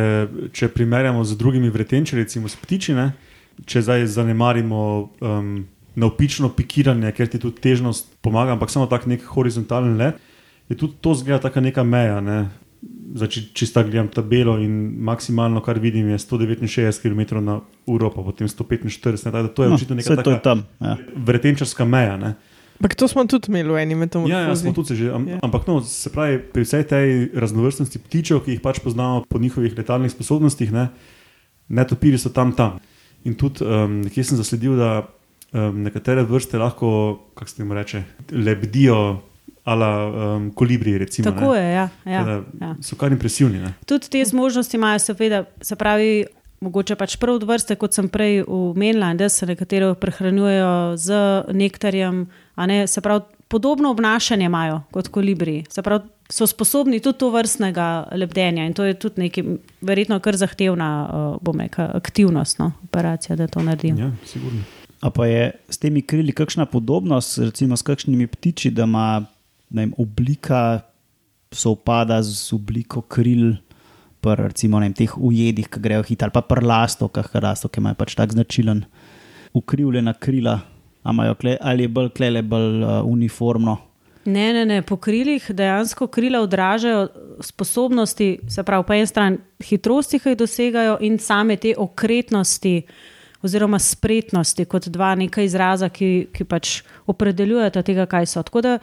če 0.53 0.69
primerjamo 0.69 1.23
z 1.23 1.37
drugimi 1.39 1.69
vretenči, 1.73 2.19
recimo 2.19 2.51
s 2.51 2.59
ptičine, 2.59 3.11
če 3.65 3.81
zdaj 3.81 4.07
zanemarimo. 4.13 4.83
Um, 5.21 5.55
na 5.95 6.07
opično 6.09 6.49
pikiranje, 6.49 7.11
ker 7.13 7.27
ti 7.29 7.37
tudi 7.37 7.61
težnost 7.61 8.07
pomaga, 8.25 8.55
ampak 8.55 8.71
samo 8.73 8.87
tak 8.89 9.05
nek 9.05 9.21
horizontalen 9.29 9.93
let, 9.99 10.17
je 10.69 10.77
tudi 10.77 10.93
to 11.01 11.13
zgleda 11.15 11.39
tako 11.47 11.61
neka 11.61 11.83
meja. 11.83 12.21
Ne? 12.21 12.49
Zdaj, 13.13 13.29
če 13.29 13.41
čisto 13.53 13.83
gledam 13.85 14.09
tabelo 14.11 14.57
in 14.59 14.95
maksimalno, 15.05 15.61
kar 15.63 15.79
vidim, 15.79 16.09
je 16.09 16.17
169 16.17 17.01
km 17.03 17.43
na 17.45 17.59
uro, 17.85 18.09
pa 18.09 18.23
potem 18.25 18.47
145. 18.49 19.29
Ne, 19.29 19.47
to 19.53 19.63
je 19.63 19.69
no, 19.69 19.75
očitno 19.75 19.95
neka 19.99 20.17
taka 20.23 20.57
ja. 20.81 20.97
vretenčarska 21.15 21.85
meja. 21.85 22.17
Ne? 22.17 22.33
Ampak 22.81 22.95
to 22.99 23.07
smo 23.07 23.23
tudi 23.29 23.47
imeli 23.47 23.69
v 23.69 23.77
enem 23.79 23.99
metu. 24.03 24.23
Ja, 24.27 24.49
ja, 24.49 24.55
smo 24.57 24.73
tudi 24.73 24.97
že. 24.97 25.13
Am, 25.13 25.27
ja. 25.29 25.37
Ampak 25.45 25.67
no, 25.69 25.79
se 25.85 26.09
pravi, 26.09 26.41
pri 26.41 26.65
vsej 26.65 26.83
tej 26.89 27.07
raznovrstnosti 27.31 28.01
ptičev, 28.01 28.41
ki 28.43 28.57
jih 28.57 28.63
pač 28.63 28.81
poznamo 28.83 29.23
po 29.29 29.39
njihovih 29.39 29.77
letalnih 29.77 30.11
sposobnostih, 30.11 30.73
ne, 30.73 30.89
ne 31.69 31.83
topiri 31.87 32.17
so 32.17 32.33
tam 32.33 32.51
tam. 32.57 32.81
In 33.23 33.37
tudi 33.39 33.63
um, 33.63 34.01
nekje 34.03 34.25
sem 34.25 34.41
zasledil, 34.41 34.75
da 34.75 35.05
um, 35.53 35.85
nekatere 35.85 36.25
vrste 36.27 36.59
lahko, 36.59 37.21
kako 37.37 37.49
se 37.49 37.61
jim 37.61 37.71
reče, 37.71 38.03
lebdijo. 38.33 39.21
Ali 39.63 39.85
um, 39.85 40.51
kolibri, 40.51 40.97
recimo. 40.97 41.31
Tako 41.31 41.53
ne? 41.53 41.59
je, 41.59 41.73
ja. 41.73 41.89
ja, 42.05 42.23
Teda, 42.23 42.41
ja. 42.61 42.75
So 42.81 42.95
kar 42.99 43.11
impresivni. 43.11 43.61
Ne? 43.63 43.73
Tudi 43.87 44.09
te 44.11 44.23
zmožnosti 44.25 44.77
imajo, 44.77 44.99
seveda, 44.99 45.43
se 45.61 45.75
pravi, 45.79 46.25
mogoče 46.63 46.97
pač 46.99 47.15
prav 47.19 47.39
od 47.39 47.45
vrste, 47.47 47.77
kot 47.79 47.95
sem 47.95 48.09
prej 48.11 48.43
omenila, 48.47 49.13
da 49.15 49.29
se 49.31 49.47
nekatere 49.47 49.93
prehranjujejo 49.99 50.73
z 50.99 51.21
nektarjem. 51.55 52.25
Ne? 52.67 52.83
Se 52.87 53.01
pravi, 53.01 53.23
podobno 53.47 53.91
obnašanje 53.95 54.45
imajo 54.45 54.81
kot 54.91 55.07
kolibri. 55.07 55.63
Se 55.69 55.81
pravi, 55.81 56.11
so 56.29 56.47
sposobni 56.47 56.99
tudi 56.99 57.21
to 57.23 57.29
vrstnega 57.31 58.07
lebdenja 58.19 58.65
in 58.65 58.73
to 58.73 58.83
je 58.83 58.99
tudi 58.99 59.27
nekaj, 59.27 59.43
verjetno, 59.81 60.19
kar 60.19 60.35
zahtevna, 60.39 60.89
bom 61.41 61.59
rekel, 61.61 61.87
aktivnost, 61.93 62.59
no? 62.59 62.71
operacija, 62.83 63.35
da 63.39 63.47
to 63.47 63.63
naredijo. 63.63 64.09
Ja, 64.09 64.11
sigurno. 64.25 64.63
A 65.03 65.09
pa 65.11 65.25
je 65.27 65.51
s 65.69 65.77
temi 65.77 66.01
krili 66.01 66.31
kakšna 66.31 66.65
podobnost, 66.65 67.37
recimo 67.37 67.77
s 67.77 67.83
kakšnimi 67.83 68.27
ptiči, 68.27 68.71
da 68.71 68.83
ima 68.83 69.25
vem, 69.73 69.93
oblika 69.97 70.81
sovpada 71.53 72.21
z 72.23 72.53
obliko 72.53 73.01
kril, 73.01 73.55
pa 74.21 74.35
recimo 74.39 74.79
vem, 74.79 74.93
teh 74.95 75.11
ujedih, 75.17 75.69
ki 75.69 75.81
grejo 75.83 76.05
hitro, 76.07 76.29
ali 76.29 76.35
pa 76.35 76.41
prlasto, 76.41 77.09
ki 77.09 77.81
imajo 77.81 77.99
pač 77.99 78.15
tak 78.17 78.33
značilen 78.33 78.85
ukrivljena 79.53 80.13
krila, 80.13 80.59
kle, 81.39 81.57
ali 81.61 81.83
je 81.83 81.91
bolj 81.91 82.13
klele, 82.15 82.41
bolj 82.41 82.83
uh, 82.83 83.01
uniformno. 83.05 83.77
Ne, 84.25 84.53
ne, 84.55 84.63
ne, 84.65 84.81
po 84.87 84.95
krilih 84.97 85.49
dejansko 85.51 86.07
krila 86.07 86.39
odražajo 86.41 87.09
sposobnosti, 87.43 88.37
se 88.47 88.63
pravi, 88.63 88.85
po 88.87 88.95
eni 88.95 89.09
strani 89.09 89.41
hitrosti, 89.67 90.21
ki 90.23 90.31
jih 90.31 90.39
dosegajo, 90.39 90.95
in 91.03 91.19
same 91.19 91.57
te 91.59 91.75
okretnosti, 91.77 92.77
uh, 92.79 93.11
oziroma 93.43 93.79
spretnosti, 93.79 94.65
kot 94.65 94.87
dva 94.93 95.11
neka 95.19 95.43
izraza, 95.43 95.89
ki, 95.91 96.29
ki 96.33 96.47
pač 96.47 96.79
opredeljujeta 97.11 97.83
tega, 97.83 98.07
kaj 98.09 98.29
so. 98.31 98.43
Tako 98.45 98.63
da 98.63 98.77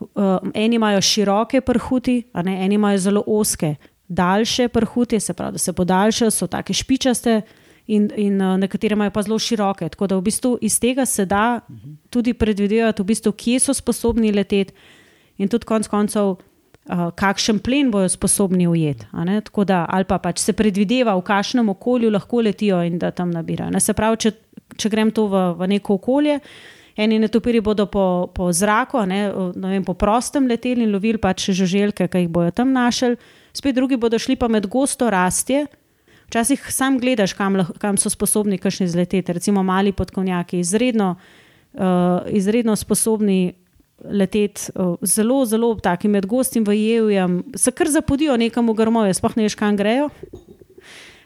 um, 0.00 0.52
eni 0.54 0.76
imajo 0.76 1.00
široke 1.00 1.60
prhuti, 1.60 2.22
ne, 2.44 2.64
eni 2.64 2.74
imajo 2.74 2.98
zelo 2.98 3.22
oske, 3.26 3.74
daljše 4.08 4.68
prhuti, 4.68 5.20
se 5.20 5.34
pravi, 5.34 5.52
da 5.52 5.58
se 5.58 5.72
podaljšajo, 5.72 6.30
so 6.30 6.46
take 6.46 6.72
špičaste. 6.72 7.40
In, 7.86 8.10
in 8.16 8.40
uh, 8.42 8.56
nekatere 8.58 8.92
imajo 8.92 9.10
pa 9.10 9.22
zelo 9.22 9.38
široke. 9.38 9.88
Tako 9.88 10.06
da 10.06 10.16
v 10.16 10.22
bistvu 10.26 10.58
iz 10.60 10.80
tega 10.80 11.04
se 11.06 11.24
da 11.26 11.60
tudi 12.10 12.34
predvidevati, 12.34 13.02
v 13.02 13.06
bistvu, 13.06 13.32
kje 13.32 13.60
so 13.60 13.74
sposobni 13.74 14.32
leteti, 14.32 14.74
in 15.38 15.48
tudi 15.48 15.66
konec 15.66 15.86
koncev, 15.88 16.34
uh, 16.34 17.10
kakšen 17.14 17.60
plen 17.62 17.90
bojo 17.90 18.08
sposobni 18.08 18.66
ujeti. 18.66 19.06
Ali 19.12 20.04
pa 20.04 20.18
pač 20.18 20.42
se 20.42 20.52
predvideva, 20.52 21.14
v 21.14 21.22
kakšnem 21.22 21.68
okolju 21.68 22.10
lahko 22.10 22.42
letijo 22.42 22.82
in 22.82 22.98
da 22.98 23.10
tam 23.10 23.30
nabirajo. 23.30 23.70
Ne? 23.70 23.80
Se 23.80 23.94
pravi, 23.94 24.16
če, 24.16 24.32
če 24.76 24.90
grem 24.90 25.10
to 25.14 25.28
v, 25.30 25.44
v 25.58 25.70
neko 25.76 26.00
okolje, 26.00 26.40
eni 26.96 27.18
netopiri 27.20 27.60
bodo 27.60 27.86
po, 27.86 28.30
po 28.34 28.48
zraku, 28.52 29.02
ne, 29.06 29.28
ne 29.54 29.72
vem, 29.74 29.84
po 29.84 29.94
prostem 29.94 30.48
leteli 30.48 30.86
in 30.86 30.94
lovili 30.94 31.20
pač 31.20 31.50
žuželke, 31.52 32.08
ki 32.08 32.24
jih 32.24 32.30
bojo 32.32 32.54
tam 32.56 32.72
našli, 32.72 33.18
spet 33.56 33.76
drugi 33.76 33.98
bodo 34.00 34.18
šli 34.18 34.38
pa 34.40 34.48
med 34.48 34.68
gosto 34.72 35.10
rastje. 35.12 35.66
Včasih 36.26 36.64
sam 36.74 36.96
gledaš, 36.98 37.36
kam, 37.38 37.60
kam 37.78 38.00
so 38.00 38.10
sposobni 38.10 38.58
kakšni 38.58 38.88
zleteti, 38.90 39.32
recimo 39.32 39.62
mali 39.62 39.92
podkovnjaki, 39.94 40.58
izredno, 40.58 41.14
uh, 41.76 42.26
izredno 42.34 42.74
sposobni 42.76 43.54
leteti 44.02 44.72
zelo, 45.06 45.44
zelo 45.46 45.74
taki 45.80 46.08
med 46.08 46.26
gostim 46.26 46.64
v 46.64 46.74
Jevju, 46.76 47.28
se 47.56 47.72
kar 47.72 47.88
zapodijo 47.88 48.36
nekam 48.36 48.68
v 48.68 48.74
grmoje, 48.76 49.14
sploh 49.14 49.36
ne 49.36 49.46
veš, 49.46 49.54
kam 49.56 49.76
grejo. 49.76 50.08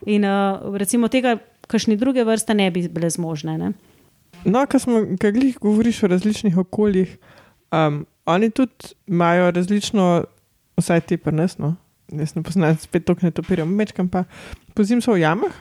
In 0.07 0.25
uh, 0.25 0.77
recimo 0.77 1.09
tega, 1.09 1.39
kakšni 1.71 1.97
druge 1.97 2.25
vrste 2.25 2.55
ne 2.55 2.71
bi 2.71 2.85
bile 2.89 3.11
zmožne. 3.11 3.57
Ne? 3.59 3.73
No, 4.45 4.65
kaj 5.21 5.33
glih 5.33 5.59
govoriš 5.61 6.03
o 6.03 6.09
različnih 6.09 6.59
okoljih, 6.59 7.17
um, 7.73 8.07
oni 8.27 8.51
tudi 8.51 8.95
imajo 9.07 9.51
različno, 9.51 10.25
vsaj 10.77 11.01
ti 11.01 11.17
prnesno, 11.17 11.77
jaz 12.13 12.35
ne 12.37 12.43
poznam 12.43 12.77
spet 12.77 13.05
toliko 13.05 13.27
netopirjev, 13.27 13.67
mečkam 13.67 14.09
pa. 14.09 14.25
Pozim 14.75 15.03
so 15.03 15.13
v 15.13 15.21
jamah, 15.21 15.53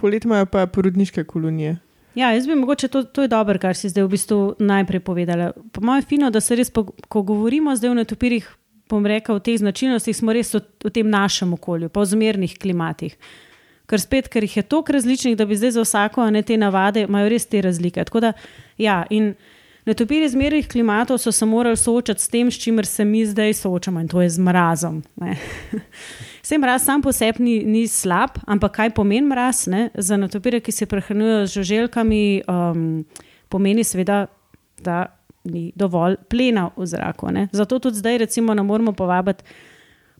polet 0.00 0.24
imajo 0.24 0.46
pa 0.46 0.66
porodniške 0.66 1.24
kolonije. 1.24 1.76
Ja, 2.14 2.32
jaz 2.34 2.46
bi 2.46 2.54
mogoče 2.54 2.88
to, 2.88 3.02
to 3.04 3.22
je 3.22 3.28
dobro, 3.28 3.58
kar 3.58 3.76
si 3.76 3.88
zdaj 3.88 4.04
v 4.04 4.10
bistvu 4.10 4.38
najprej 4.58 5.00
povedala. 5.00 5.52
Po 5.72 5.82
mojem, 5.84 6.02
fino, 6.02 6.30
da 6.30 6.40
se 6.40 6.56
res, 6.58 6.70
po, 6.70 6.88
ko 7.08 7.22
govorimo 7.22 7.76
zdaj 7.76 7.90
o 7.90 7.98
netopirjih, 8.00 8.48
bom 8.90 9.06
rekel, 9.06 9.38
o 9.38 9.44
teh 9.44 9.58
značilnostih, 9.58 10.16
smo 10.16 10.34
res 10.34 10.50
v, 10.54 10.64
v 10.84 10.90
tem 10.90 11.10
našem 11.10 11.54
okolju, 11.54 11.88
pa 11.88 12.02
v 12.02 12.10
zmernih 12.10 12.56
klimatih. 12.58 13.14
Ker 13.90 13.98
spet, 13.98 14.28
ker 14.30 14.46
jih 14.46 14.60
je 14.60 14.62
toliko 14.62 14.94
različnih, 14.94 15.36
da 15.36 15.46
bi 15.46 15.58
zdaj 15.58 15.74
za 15.74 15.82
vsako 15.82 16.28
ne 16.30 16.42
te 16.46 16.56
navade, 16.56 17.02
imajo 17.08 17.28
res 17.32 17.46
te 17.50 17.62
razlike. 17.62 18.04
Tako 18.06 18.20
da, 18.22 18.32
ja, 18.78 19.02
in 19.10 19.32
netopirji 19.86 20.28
zmernih 20.28 20.68
klimatov 20.68 21.18
so 21.18 21.32
se 21.32 21.46
morali 21.46 21.76
soočati 21.76 22.22
s 22.22 22.28
tem, 22.28 22.50
s 22.50 22.58
čimer 22.62 22.86
se 22.86 23.04
mi 23.04 23.24
zdaj 23.26 23.54
soočamo, 23.54 24.00
in 24.00 24.08
to 24.08 24.22
je 24.22 24.30
z 24.30 24.38
mrazom. 24.38 25.02
Vse 26.42 26.58
mraz 26.62 26.84
sam 26.84 27.02
po 27.02 27.12
sebi 27.12 27.42
ni, 27.44 27.56
ni 27.64 27.86
slab, 27.88 28.38
ampak 28.46 28.76
kaj 28.76 28.94
pomeni 28.94 29.26
mraz 29.26 29.66
ne? 29.66 29.88
za 29.94 30.16
netopirje, 30.16 30.60
ki 30.60 30.72
se 30.72 30.86
prehranjujejo 30.86 31.46
z 31.46 31.54
žuželkami, 31.58 32.42
um, 32.48 33.04
pomeni 33.48 33.84
seveda, 33.84 34.26
da 34.78 35.06
ni 35.44 35.72
dovolj 35.76 36.16
plena 36.28 36.70
v 36.76 36.86
zraku. 36.86 37.32
Ne? 37.32 37.48
Zato 37.52 37.78
tudi 37.78 37.98
zdaj, 37.98 38.18
recimo, 38.18 38.54
ne 38.54 38.62
moramo 38.62 38.92
povabiti 38.92 39.44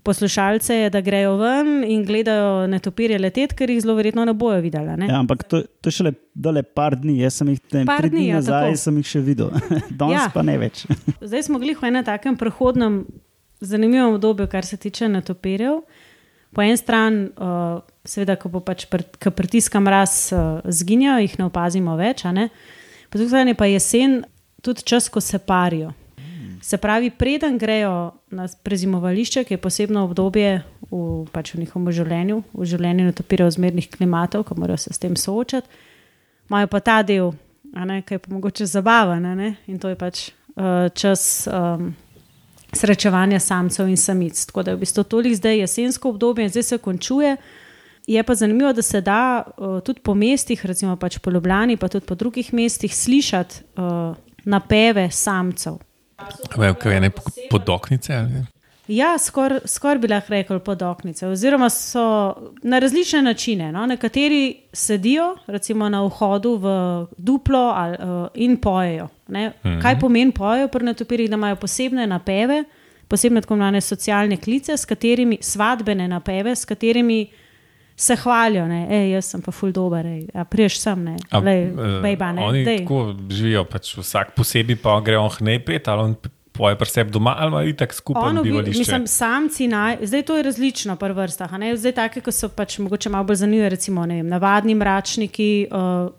poslušalce, 0.02 0.90
da 0.92 1.00
grejo 1.00 1.36
ven 1.36 1.84
in 1.84 2.04
gledajo 2.04 2.66
netopirje 2.66 3.18
leteti, 3.18 3.54
ker 3.56 3.70
jih 3.70 3.82
zelo 3.84 3.94
verjetno 3.98 4.24
ne 4.24 4.34
bojo 4.34 4.60
videli. 4.64 4.96
Ne? 4.96 5.08
Ja, 5.10 5.18
ampak 5.20 5.44
to, 5.44 5.62
to 5.80 5.92
je 5.92 5.98
šele 5.98 6.12
dole 6.34 6.62
par 6.62 6.96
dni, 6.96 7.18
jaz 7.20 7.40
sem 7.40 7.48
jih 7.52 7.60
tam 7.70 7.90
tri 7.98 8.10
dni, 8.12 8.26
ja, 8.30 8.38
nazaj, 8.40 8.76
sem 8.80 8.96
jih 9.02 9.10
še 9.14 9.22
videl, 9.26 9.50
danes 10.00 10.16
Ja. 10.16 10.28
pa 10.34 10.42
ne 10.46 10.56
več. 10.60 10.86
Zdaj 11.28 11.46
smo 11.48 11.60
bili 11.62 11.76
v 11.76 11.90
enem 11.90 12.04
takem 12.06 12.36
prehodnem, 12.40 13.02
zanimivem 13.60 14.14
obdobju, 14.16 14.48
kar 14.48 14.64
se 14.64 14.80
tiče 14.80 15.08
netopirjev. 15.12 15.82
Po 16.50 16.64
eni 16.64 16.74
strani, 16.80 17.28
uh, 17.38 17.78
seveda, 18.02 18.34
ko 18.40 18.50
pač 18.58 18.88
pr, 18.90 19.04
ko 19.22 19.30
pritiska 19.30 19.78
mraz, 19.78 20.32
uh, 20.34 20.58
zginjajo, 20.66 21.20
jih 21.22 21.36
ne 21.38 21.46
opazimo 21.46 21.94
več, 22.00 22.24
a 22.26 22.32
ne? 22.34 22.48
po 23.10 23.18
drugi 23.18 23.30
strani 23.30 23.54
pa 23.54 23.66
jesen, 23.70 24.22
tudi 24.62 24.82
čas, 24.86 25.08
ko 25.10 25.20
se 25.22 25.38
parijo. 25.38 25.92
Se 26.62 26.76
pravi, 26.76 27.10
preden 27.10 27.58
grejo 27.58 28.12
na 28.30 28.48
prezimovališče, 28.62 29.44
ki 29.44 29.54
je 29.54 29.58
posebno 29.58 30.04
obdobje 30.04 30.62
v, 30.90 30.98
pač 31.32 31.54
v 31.54 31.62
njihovem 31.62 31.92
življenju, 31.92 32.42
v 32.52 32.66
življenju 32.68 33.06
netopirjev 33.08 33.48
zmernih 33.56 33.88
klimatov, 33.88 34.44
ko 34.44 34.58
morajo 34.60 34.82
se 34.84 34.92
s 34.92 35.00
tem 35.00 35.16
soočati, 35.16 35.68
imajo 36.50 36.68
pa 36.68 36.80
ta 36.84 36.98
del, 37.06 37.32
ki 37.72 38.14
je 38.14 38.20
pa 38.20 38.34
mogoče 38.34 38.68
zabaven, 38.68 39.24
ne, 39.38 39.54
in 39.72 39.80
to 39.80 39.88
je 39.88 39.96
pač 39.96 40.28
uh, 40.28 40.90
čas 40.92 41.48
um, 41.48 41.94
srečevanja 42.76 43.40
samcev 43.40 43.88
in 43.88 43.96
samic. 43.96 44.44
Tako 44.46 44.62
da 44.62 44.70
je 44.70 44.76
v 44.76 44.84
bistvu 44.84 45.04
toliko 45.04 45.40
zdaj 45.40 45.62
jesensko 45.64 46.12
obdobje 46.12 46.44
in 46.44 46.52
zdaj 46.52 46.62
se 46.62 46.78
končuje. 46.78 47.36
Je 48.06 48.22
pa 48.22 48.34
zanimivo, 48.34 48.72
da 48.72 48.82
se 48.82 49.00
da 49.00 49.44
uh, 49.46 49.78
tudi 49.80 50.00
po 50.04 50.14
mestih, 50.14 50.60
recimo 50.66 50.96
pač 50.96 51.18
po 51.18 51.30
Ljubljani, 51.30 51.76
pa 51.76 51.88
tudi 51.88 52.06
po 52.06 52.14
drugih 52.14 52.52
mestih, 52.52 52.94
slišati 52.96 53.64
uh, 53.78 54.16
napeve 54.44 55.10
samcev. 55.10 55.78
Kaj, 56.48 56.74
kaj 56.74 56.94
je 56.94 57.00
ne 57.00 57.10
podoknice? 57.50 58.14
Ali? 58.14 58.44
Ja, 58.90 59.18
skoraj 59.18 59.60
skor 59.70 59.98
bi 59.98 60.08
lahko 60.10 60.32
rekel 60.34 60.58
podoknice, 60.58 61.28
oziroma 61.28 61.68
so 61.70 62.02
na 62.62 62.78
različne 62.78 63.22
načine. 63.22 63.72
No? 63.72 63.86
Nekateri 63.86 64.56
sedijo, 64.72 65.36
recimo 65.46 65.88
na 65.88 66.02
vhodu 66.02 66.56
v 66.56 66.72
duplo 67.16 67.58
ali, 67.58 67.96
uh, 68.00 68.26
in 68.34 68.56
pojejo. 68.56 69.08
Ne? 69.28 69.52
Mhm. 69.64 69.80
Kaj 69.80 69.98
pomeni 70.00 70.32
pojejo 70.32 70.68
pri 70.68 70.84
netopirjih, 70.84 71.30
da 71.30 71.38
imajo 71.38 71.56
posebne 71.56 72.06
napeve, 72.06 72.64
posebne 73.08 73.40
tako 73.40 73.54
imenovane 73.54 73.80
socialne 73.80 74.36
klice, 74.36 74.76
s 74.76 74.84
katerimi, 74.84 75.38
svadbene 75.40 76.08
napeve, 76.08 76.56
s 76.56 76.64
katerimi 76.64 77.26
se 78.00 78.16
hvalijo. 78.16 78.64
Ej, 78.88 79.12
jaz 79.12 79.28
sem 79.28 79.42
pa 79.42 79.52
ful 79.52 79.72
dober, 79.72 80.06
ej, 80.06 80.22
a 80.32 80.44
priješ 80.44 80.78
sem, 80.80 81.04
ne, 81.04 81.16
A, 81.28 81.38
Lej, 81.38 81.62
eh, 81.66 82.00
bejba, 82.00 82.32
ne, 82.32 82.42
Oni 82.42 82.64
dej. 82.64 82.78
tako 82.80 83.00
živijo, 83.28 83.64
pač 83.66 83.92
vsak 83.94 84.32
posebej 84.32 84.76
pa 84.76 84.96
gre 85.00 85.18
on 85.18 85.28
hnej 85.30 85.60
pet, 85.60 85.84
ali 85.84 86.02
on 86.02 86.14
poje 86.52 86.76
pri 86.76 86.88
sebi 86.88 87.10
doma, 87.10 87.36
ali 87.38 87.70
itak 87.70 87.92
skupaj 87.92 88.30
Ono, 88.30 88.42
bi- 88.42 88.50
bivališče. 88.50 88.78
mislim, 88.78 89.06
samci, 89.06 89.68
naj, 89.68 89.98
zdaj 90.02 90.22
to 90.22 90.36
je 90.36 90.42
različno 90.42 90.96
pri 90.96 91.12
vrstah. 91.12 91.52
ne. 91.52 91.76
Zdaj, 91.76 91.92
take, 91.94 92.20
ki 92.20 92.32
so 92.32 92.48
pač 92.48 92.78
mogoče 92.78 93.08
malo 93.08 93.24
bolj 93.24 93.36
zanimive, 93.36 93.68
recimo 93.68 94.06
ne 94.06 94.16
vem, 94.16 94.28
navadni 94.28 94.74
mračniki 94.74 95.68
uh, 95.70 96.10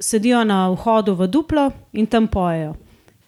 sedijo 0.00 0.44
na 0.44 0.70
vhodu 0.70 1.14
v 1.14 1.26
duplo 1.26 1.70
in 1.92 2.06
tam 2.06 2.26
pojejo. 2.26 2.74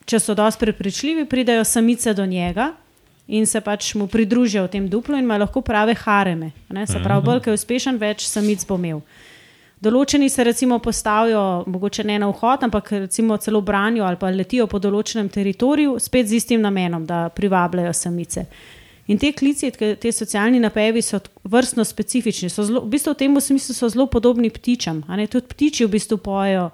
Če 0.05 0.19
so 0.19 0.35
dosti 0.35 0.61
prepričljivi, 0.61 1.25
pridejo 1.27 1.65
samice 1.65 2.15
do 2.15 2.27
njega 2.27 2.73
in 3.27 3.47
se 3.47 3.61
pač 3.61 3.95
mu 3.95 4.07
pridružijo 4.07 4.65
v 4.67 4.73
tem 4.73 4.89
duplu 4.89 5.17
in 5.17 5.25
ima 5.25 5.39
lahko 5.39 5.61
prave 5.61 5.95
hareme. 5.95 6.53
Ne? 6.69 6.87
Se 6.87 6.99
pravi, 7.03 7.25
bolj, 7.25 7.41
ko 7.45 7.51
je 7.51 7.61
uspešen, 7.61 7.99
več 7.99 8.27
samic 8.27 8.65
bo 8.69 8.77
imel. 8.81 9.03
Določeni 9.83 10.29
se 10.31 10.45
recimo 10.47 10.79
postavijo, 10.79 11.65
mogoče 11.67 12.05
ne 12.07 12.19
na 12.23 12.29
vhod, 12.31 12.69
ampak 12.69 12.93
recimo 12.93 13.37
celo 13.37 13.61
branijo 13.61 14.05
ali 14.07 14.17
pa 14.17 14.31
letijo 14.31 14.69
po 14.71 14.79
določenem 14.79 15.29
teritoriju, 15.29 15.97
spet 15.99 16.29
z 16.31 16.39
istim 16.39 16.63
namenom, 16.63 17.07
da 17.07 17.25
privabljajo 17.35 17.93
samice. 17.93 18.47
In 19.11 19.19
te 19.19 19.33
klici, 19.35 19.73
te- 19.75 20.13
socialni 20.13 20.61
napevi 20.63 21.03
so 21.03 21.19
vrstno 21.43 21.85
specifični. 21.85 22.49
So 22.49 22.63
Zelo, 22.63 22.85
v 22.85 22.95
bistvu 22.95 23.17
v 23.17 23.19
tem 23.19 23.41
smislu 23.41 23.75
so 23.75 23.89
zelo 23.91 24.07
podobni 24.07 24.51
ptičem. 24.51 25.03
Tudi 25.03 25.47
ptiči 25.51 25.85
v 25.85 25.91
bistvu 25.91 26.19
pojejo 26.23 26.71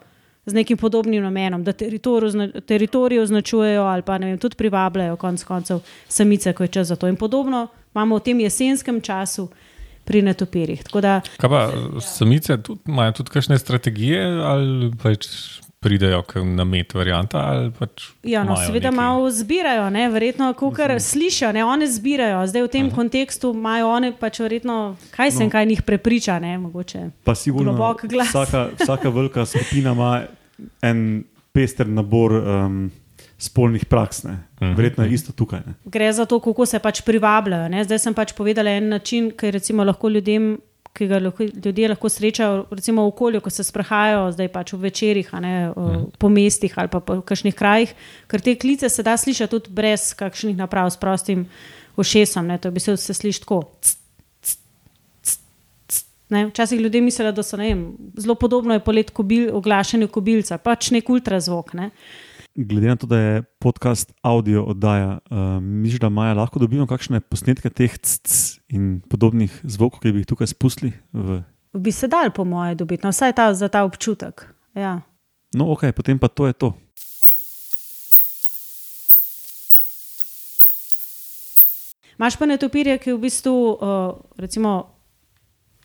z 0.46 0.53
nekim 0.53 0.79
podobnim 0.79 1.22
namenom, 1.22 1.64
da 1.64 1.72
teritorij 1.72 2.29
ozna- 2.29 2.61
teritorij 2.61 3.20
označujejo 3.20 3.83
ali 3.83 4.03
pa 4.03 4.16
vem, 4.16 4.38
tudi 4.38 4.57
privabljajo 4.57 5.16
konec 5.16 5.44
koncev 5.44 5.81
samice, 6.09 6.53
ko 6.53 6.62
je 6.62 6.68
čas 6.68 6.87
za 6.87 6.96
to. 6.96 7.09
In 7.09 7.16
podobno 7.16 7.68
imamo 7.94 8.16
v 8.16 8.20
tem 8.20 8.40
jesenskem 8.40 9.01
času 9.01 9.48
pri 10.05 10.22
netopirjih. 10.22 10.83
Da 11.03 11.20
Kaj 11.37 11.51
pa 11.51 11.70
samice 12.01 12.57
tudi, 12.62 12.81
imajo 12.87 13.12
tudi 13.12 13.31
kakšne 13.31 13.59
strategije, 13.59 14.22
ali 14.24 14.90
pač 15.03 15.27
pridejo 15.80 16.22
k 16.22 16.42
namet 16.42 16.94
varianta, 16.94 17.38
ali 17.38 17.70
pač. 17.70 18.10
Ja, 18.26 18.42
no, 18.44 18.56
seveda 18.56 18.90
neki- 18.90 18.96
malo 18.96 19.30
zbirajo, 19.30 19.90
ne, 19.90 20.08
verjetno, 20.10 20.52
kar 20.74 21.00
slišijo, 21.00 21.52
ne, 21.52 21.64
one 21.64 21.86
zbirajo. 21.86 22.46
Zdaj 22.46 22.62
v 22.62 22.68
tem 22.68 22.86
-huh. 22.90 22.94
kontekstu 22.94 23.52
imajo 23.54 23.88
one 23.88 24.12
pač 24.12 24.40
verjetno, 24.40 24.96
kaj 25.10 25.30
se 25.30 25.42
jim, 25.42 25.50
kaj 25.50 25.66
njih 25.66 25.82
prepriča, 25.82 26.38
ne, 26.38 26.58
mogoče. 26.58 27.10
Pa 27.24 27.34
sigurno, 27.34 27.72
Globok 27.72 28.04
glas. 28.04 28.28
vsaka, 28.28 28.68
vsaka 28.80 29.08
velika 29.08 29.46
skupina 29.46 29.92
ima 29.92 30.22
en 30.82 31.24
pester 31.52 31.86
nabor 31.88 32.32
um, 32.32 32.90
spolnih 33.38 33.84
praks. 33.84 34.22
ne. 34.24 34.38
Mhm. 34.60 34.74
Verjetno 34.74 35.04
je 35.04 35.12
isto 35.12 35.32
tukaj. 35.32 35.60
Ne. 35.66 35.74
Gre 35.84 36.12
za 36.12 36.24
to, 36.24 36.40
kako 36.40 36.66
se 36.66 36.78
pač 36.78 37.00
privabljajo. 37.00 37.68
Ne. 37.68 37.84
Zdaj 37.84 37.98
sem 37.98 38.14
pač 38.14 38.32
povedala 38.32 38.70
en 38.70 38.88
način, 38.88 39.30
ki 39.30 39.50
recimo 39.50 39.84
lahko 39.84 40.08
ljudem. 40.08 40.58
Ki 40.98 41.06
ga 41.06 41.20
lahko, 41.22 41.46
ljudje 41.46 41.88
lahko 41.92 42.08
srečajo, 42.11 42.64
recimo 42.74 43.04
v 43.06 43.12
okolju, 43.12 43.40
ko 43.44 43.50
se 43.54 43.62
sprehajajo, 43.62 44.32
zdaj 44.34 44.48
pač 44.50 44.72
v 44.74 44.80
večerjih, 44.88 45.28
ne, 45.44 45.52
uh, 45.70 45.92
po 46.18 46.30
mestih 46.32 46.74
ali 46.74 46.90
pa 46.90 46.98
po 46.98 47.20
kakšnih 47.22 47.54
krajih, 47.54 47.92
ker 48.26 48.42
te 48.42 48.56
klice 48.58 48.90
se 48.90 49.04
da 49.06 49.14
slišati 49.16 49.52
tudi 49.54 49.70
brez 49.74 50.11
kakšnih 50.18 50.58
naprav, 50.58 50.90
s 50.90 50.98
prostim 50.98 51.46
ušesom. 51.96 52.50
Ne, 52.50 52.58
to 52.58 52.74
bi 52.74 52.82
se 52.82 52.96
vse 52.96 53.14
sliši 53.14 53.44
tako. 53.44 53.62
Ne, 56.28 56.46
včasih 56.50 56.80
ljudje 56.80 57.00
mislijo, 57.00 57.32
da 57.32 57.42
so 57.42 57.56
vem, 57.56 57.87
zelo 58.18 58.34
podobno 58.34 58.74
je 58.74 58.84
polet 58.84 59.11
kobil, 59.11 59.48
oglašanju 59.56 60.11
kobilca, 60.12 60.58
pač 60.58 60.90
nek 60.92 61.08
ultrazvok. 61.08 61.72
Ne. 61.78 61.90
Glede 62.61 62.87
na 62.87 62.97
to, 62.97 63.07
da 63.07 63.18
je 63.18 63.42
podcast 63.42 64.12
audio 64.23 64.64
oddaja, 64.64 65.18
um, 65.31 65.64
misliš, 65.64 66.01
da 66.01 66.09
Maja 66.09 66.35
lahko 66.35 66.59
dobimo 66.59 66.87
kakšne 66.90 67.21
posnetke 67.21 67.71
teh 67.71 67.92
c 68.03 68.59
in 68.75 68.99
podobnih 69.07 69.61
zvokov, 69.62 70.01
ki 70.03 70.11
bi 70.11 70.25
jih 70.25 70.27
tukaj 70.27 70.51
spustili? 70.51 70.90
V... 71.12 71.38
Bi 71.79 71.92
se 71.94 72.09
dal, 72.11 72.33
po 72.35 72.42
moje, 72.44 72.75
dobiti, 72.75 73.07
no, 73.07 73.12
vsaj 73.14 73.37
ta, 73.38 73.55
za 73.55 73.68
ta 73.71 73.85
občutek. 73.87 74.42
Ja. 74.75 74.97
No, 75.55 75.71
ok, 75.71 75.92
potem 75.94 76.18
pa 76.18 76.27
to 76.27 76.51
je 76.51 76.53
to. 76.53 76.73
Imáš 82.18 82.40
pa 82.42 82.51
netopirje, 82.51 82.99
ki 82.99 83.14
v 83.14 83.23
bistvu 83.23 83.55
uh, 83.55 84.18
recimo, 84.35 84.99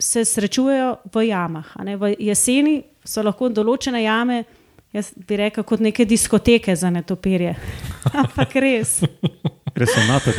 se 0.02 0.26
srečujejo 0.26 1.06
v 1.14 1.28
jamah. 1.30 1.78
V 1.78 2.16
jeseni 2.18 2.82
so 3.06 3.22
lahko 3.22 3.54
določene 3.54 4.02
jame, 4.02 4.42
jaz 4.94 5.12
bi 5.28 5.38
rekel, 5.38 5.64
kot 5.64 5.80
neke 5.80 6.06
diskoteke 6.06 6.76
za 6.76 6.90
netopirje. 6.90 7.56
Ampak 8.24 8.56
res. 8.56 9.00
Resonator. 9.74 10.34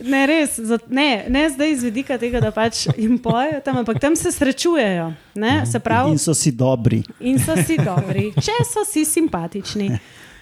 Ne, 0.00 0.22
res, 0.26 0.56
ne, 0.88 1.24
ne 1.28 1.42
zdaj 1.52 1.72
iz 1.74 1.82
vidika 1.84 2.16
tega, 2.18 2.40
da 2.40 2.48
pač 2.50 2.86
jim 2.96 3.18
pojejo 3.20 3.60
tam, 3.64 3.82
ampak 3.82 4.00
tam 4.00 4.16
se 4.16 4.32
srečujejo. 4.32 5.10
Ne? 5.34 5.66
Se 5.68 5.78
pravi, 5.84 6.14
In 6.14 6.18
so 6.18 6.32
si 6.34 6.52
dobri. 6.52 7.02
in 7.20 7.36
so 7.38 7.56
si 7.60 7.76
dobri, 7.76 8.30
če 8.40 8.56
so 8.64 8.84
si 8.88 9.04
simpatični. 9.04 9.90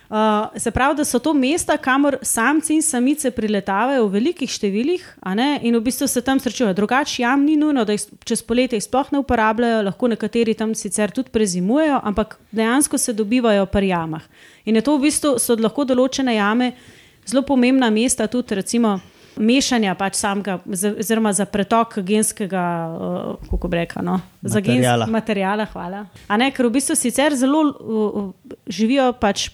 Uh, 0.08 0.16
se 0.56 0.70
pravi, 0.70 0.96
da 0.96 1.04
so 1.04 1.18
to 1.18 1.34
mesta, 1.36 1.76
kamor 1.76 2.16
samci 2.22 2.74
in 2.74 2.82
samice 2.82 3.28
priletavajo 3.30 4.06
v 4.06 4.12
velikih 4.14 4.48
številih, 4.48 5.02
in 5.60 5.76
v 5.76 5.80
bistvu 5.84 6.08
se 6.08 6.22
tam 6.24 6.40
srečujejo. 6.40 6.72
Drugače, 6.72 7.18
jam 7.22 7.44
ni 7.44 7.58
nujno, 7.60 7.84
da 7.84 7.92
jih 7.92 8.06
čez 8.24 8.40
poletje 8.40 8.80
sploh 8.80 9.12
ne 9.12 9.20
uporabljajo, 9.20 9.82
lahko 9.90 10.08
nekateri 10.08 10.54
tam 10.56 10.72
sicer 10.72 11.12
tudi 11.12 11.28
prezimujejo, 11.28 12.00
ampak 12.08 12.38
dejansko 12.56 12.96
se 12.96 13.12
dobivajo 13.12 13.66
pri 13.68 13.92
jamah. 13.92 14.24
In 14.64 14.80
je 14.80 14.84
to 14.88 14.96
v 14.96 15.10
bistvu 15.10 15.36
so 15.36 15.58
lahko 15.60 15.84
določene 15.84 16.38
jame 16.38 16.72
zelo 17.28 17.44
pomembna 17.44 17.90
mesta, 17.92 18.30
tudi 18.32 18.56
recimo 18.56 18.96
mešanja 19.36 19.92
pač 19.94 20.16
samega, 20.18 20.56
oziroma 20.64 21.34
za 21.36 21.44
pretok 21.44 21.98
genskega, 22.00 22.64
uh, 22.88 23.50
kako 23.50 23.68
bi 23.68 23.82
rekel, 23.82 24.02
no? 24.08 24.18
za 24.40 24.56
Materiala. 24.56 25.04
genskega 25.04 25.12
materijala. 25.12 25.68
Hvala. 25.68 26.02
A 26.26 26.40
ne, 26.40 26.48
ker 26.50 26.66
v 26.66 26.74
bistvu 26.80 26.96
sicer 26.96 27.36
zelo 27.36 27.62
uh, 27.68 28.32
živijo 28.72 29.12
pač 29.20 29.50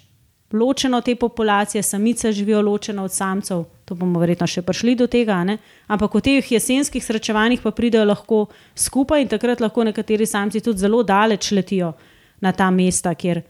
ločeno 0.52 1.00
te 1.00 1.16
populacije, 1.16 1.83
samice 1.83 2.33
živijo 2.33 2.62
ločeno 2.62 3.04
od 3.04 3.12
samcev. 3.12 3.64
To 3.85 3.94
bomo 3.94 4.20
verjetno 4.20 4.46
še 4.46 4.62
prišli 4.62 4.94
do 4.96 5.07
tega, 5.07 5.33
a 5.33 5.44
ne? 5.44 5.59
ampak 5.87 6.14
v 6.14 6.20
teh 6.24 6.52
jesenskih 6.52 7.04
srečevanjih 7.04 7.61
pa 7.61 7.70
pridejo 7.70 8.04
lahko 8.04 8.46
skupaj 8.74 9.22
in 9.22 9.28
takrat 9.28 9.61
lahko 9.61 9.85
nekateri 9.85 10.26
samci 10.26 10.61
tudi 10.61 10.78
zelo 10.78 11.02
daleč 11.02 11.50
letijo 11.52 11.92
na 12.40 12.52
ta 12.52 12.70
mesta, 12.70 13.14
kjer 13.14 13.42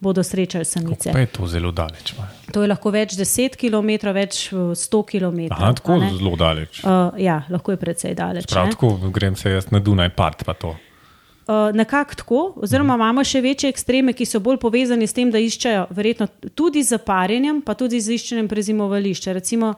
bodo 0.00 0.22
srečali 0.22 0.64
samice. 0.64 1.12
Pa 1.12 1.18
je 1.18 1.26
to 1.26 1.46
zelo 1.46 1.70
daleč. 1.72 2.14
ma. 2.18 2.26
To 2.52 2.62
je 2.62 2.68
lahko 2.68 2.90
več 2.90 3.14
10 3.18 3.58
km, 3.58 4.10
več 4.14 4.50
100 4.52 5.04
km. 5.06 5.40
Aha, 5.50 5.72
tako 5.74 6.00
zelo 6.00 6.36
daleč. 6.36 6.82
Uh, 6.84 7.14
ja, 7.18 7.42
lahko 7.50 7.74
je 7.74 7.76
precej 7.76 8.14
daleč. 8.14 8.50
Prav 8.50 8.70
tako 8.74 8.96
grem 9.14 9.36
se 9.36 9.50
jaz 9.50 9.70
na 9.70 9.78
Dunaj 9.78 10.14
part 10.16 10.44
pa 10.46 10.54
to. 10.54 10.74
Uh, 11.48 11.74
Nekako 11.74 12.14
tako, 12.14 12.52
oziroma 12.56 12.94
imamo 12.94 13.22
še 13.24 13.40
večje 13.40 13.70
ekstreme, 13.72 14.12
ki 14.12 14.26
so 14.28 14.40
bolj 14.44 14.58
povezani 14.60 15.06
s 15.08 15.16
tem, 15.16 15.30
da 15.32 15.40
iščejo, 15.40 15.86
verjetno 15.96 16.26
tudi 16.52 16.82
z 16.84 16.92
zaparjenjem, 16.98 17.62
pa 17.64 17.72
tudi 17.72 18.00
z 18.04 18.18
iščenjem 18.18 18.50
prezimovališča. 18.50 19.32
Recimo 19.32 19.72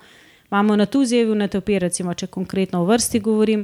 imamo 0.51 0.77
na 0.77 0.87
Tuzijevi 0.91 1.37
netopir, 1.39 1.79
recimo, 1.87 2.15
če 2.15 2.27
konkretno 2.27 2.83
o 2.83 2.89
vrsti 2.89 3.21
govorim, 3.23 3.63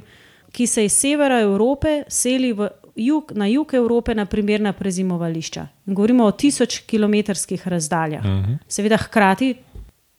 ki 0.54 0.66
se 0.70 0.84
iz 0.86 0.94
severa 0.94 1.40
Evrope 1.42 2.04
seli 2.08 2.52
v 2.54 2.68
jug, 2.94 3.32
na 3.34 3.50
jug 3.50 3.74
Evrope 3.74 4.14
na 4.14 4.28
primerna 4.30 4.72
prezimovališča. 4.72 5.66
In 5.86 5.94
govorimo 5.98 6.24
o 6.24 6.32
tisoč 6.32 6.78
kilometrskih 6.86 7.68
razdaljah. 7.68 8.22
Uh 8.24 8.30
-huh. 8.30 8.58
Seveda 8.68 8.96
hkrati 8.96 9.54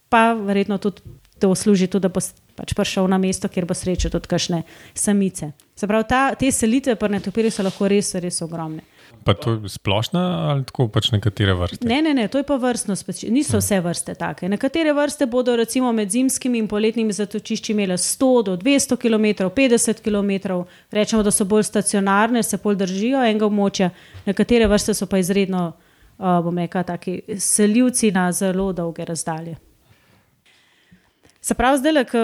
pa 0.09 0.33
verjetno 0.33 0.77
tudi 0.77 1.01
to 1.39 1.55
služi, 1.55 1.87
tudi, 1.87 2.01
da 2.01 2.09
pač 2.57 2.73
prišel 2.73 3.07
na 3.11 3.19
mesto, 3.21 3.49
kjer 3.51 3.69
bo 3.69 3.77
srečal 3.77 4.11
tudi 4.13 4.29
kakšne 4.31 4.63
samice. 4.97 5.53
Se 5.77 5.87
pravi, 5.87 6.07
ta, 6.09 6.21
te 6.35 6.49
selitve 6.51 6.95
pri 6.97 7.17
netopirju 7.17 7.53
so 7.53 7.65
lahko 7.65 7.89
res, 7.91 8.15
res 8.17 8.41
ogromne. 8.41 8.81
Pa 9.23 9.33
to 9.33 9.51
je 9.51 9.69
splošna 9.69 10.21
ali 10.51 10.63
tako 10.67 10.87
pač 10.91 11.09
nekatere 11.11 11.53
vrste? 11.57 11.87
Ne, 11.87 11.99
ne, 12.01 12.13
ne, 12.15 12.27
to 12.31 12.41
je 12.41 12.45
pa 12.47 12.57
vrstno, 12.59 12.95
speci- 12.95 13.29
niso 13.31 13.59
vse 13.61 13.79
vrste 13.83 14.15
take. 14.17 14.49
Nekatere 14.49 14.93
vrste 14.95 15.27
bodo 15.29 15.55
recimo 15.55 15.91
med 15.93 16.11
zimskimi 16.11 16.59
in 16.59 16.67
poletnimi 16.67 17.13
zatočišči 17.13 17.75
imele 17.75 17.97
100 17.97 18.31
do 18.49 18.55
200 18.57 18.97
km, 18.97 19.49
50 19.55 20.01
km, 20.03 20.63
rečemo, 20.91 21.23
da 21.23 21.31
so 21.31 21.45
bolj 21.45 21.67
stacionarne, 21.69 22.43
se 22.43 22.57
bolj 22.63 22.81
držijo 22.83 23.21
enega 23.23 23.45
območja, 23.47 23.91
nekatere 24.25 24.67
vrste 24.67 24.95
so 24.97 25.07
pa 25.07 25.21
izredno, 25.21 25.69
uh, 26.17 26.39
bom 26.43 26.57
rekel, 26.57 26.83
taki 26.87 27.21
selivci 27.37 28.11
na 28.11 28.31
zelo 28.31 28.71
dolge 28.73 29.05
razdalje. 29.05 29.57
Se 31.47 31.55
pravi, 31.55 31.77
zdaj, 31.77 32.03
ko 32.11 32.21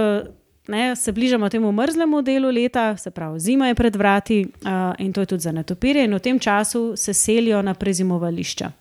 ne, 0.67 0.95
se 0.95 1.11
bližamo 1.11 1.49
temu 1.49 1.71
mrzlemu 1.71 2.21
delu 2.21 2.49
leta, 2.51 2.97
se 2.97 3.11
pravi, 3.11 3.39
zima 3.39 3.67
je 3.67 3.75
pred 3.75 3.95
vrati 3.95 4.45
uh, 4.45 4.69
in 4.99 5.13
to 5.13 5.21
je 5.21 5.25
tudi 5.25 5.41
za 5.41 5.51
netopirje, 5.51 6.03
in 6.03 6.13
v 6.13 6.19
tem 6.19 6.39
času 6.39 6.93
se 6.95 7.13
selijo 7.13 7.61
na 7.61 7.73
prezimovališča. 7.73 8.71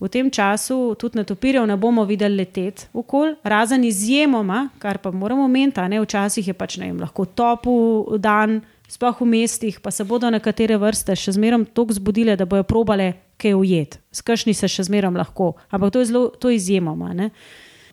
V 0.00 0.08
tem 0.08 0.30
času 0.30 0.94
tudi 0.98 1.18
netopirjev 1.18 1.66
ne 1.66 1.76
bomo 1.76 2.04
videli 2.04 2.36
leteti 2.36 2.86
okoli, 2.92 3.34
razen 3.44 3.84
izjemoma, 3.84 4.68
kar 4.78 4.98
pa 4.98 5.10
moramo 5.10 5.44
omeniti, 5.44 5.80
ne 5.80 6.00
včasih 6.00 6.48
je 6.48 6.54
pač 6.54 6.78
ne 6.80 6.88
vem, 6.88 7.04
lahko 7.04 7.28
topel 7.28 8.16
dan, 8.18 8.62
sploh 8.88 9.20
v 9.20 9.28
mestih, 9.28 9.80
pa 9.80 9.90
se 9.90 10.08
bodo 10.08 10.30
nekatere 10.32 10.80
vrste 10.80 11.16
še 11.16 11.36
zmerom 11.36 11.68
tako 11.68 12.00
zbudile, 12.00 12.36
da 12.36 12.48
bojo 12.48 12.64
probale 12.64 13.12
kaj 13.36 13.60
ujeti. 13.60 14.00
Skršni 14.12 14.56
se 14.56 14.72
še 14.72 14.88
zmerom 14.88 15.20
lahko, 15.20 15.52
ampak 15.68 15.92
to 15.92 16.00
je 16.00 16.08
zelo 16.08 16.26
to 16.32 16.48
je 16.48 16.56
izjemoma. 16.56 17.12
Ne? 17.12 17.30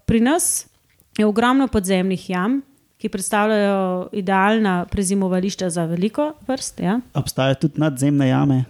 Pri 0.08 0.24
nas 0.24 0.69
je 1.20 1.26
ogromno 1.26 1.68
podzemnih 1.68 2.30
jam, 2.30 2.62
ki 3.00 3.10
predstavljajo 3.10 4.10
idealna 4.12 4.86
prezimovališča 4.92 5.70
za 5.70 5.86
veliko 5.86 6.34
vrst. 6.48 6.80
Ja? 6.80 7.00
Obstajajo 7.14 7.56
tudi 7.56 7.80
nadzemne 7.80 8.28
jame. 8.28 8.64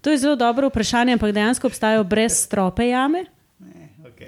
To 0.00 0.10
je 0.10 0.18
zelo 0.18 0.36
dobro 0.36 0.68
vprašanje, 0.68 1.12
ampak 1.12 1.32
dejansko 1.32 1.66
obstajajo 1.68 2.04
brez 2.04 2.32
strope 2.32 2.88
jame, 2.88 3.24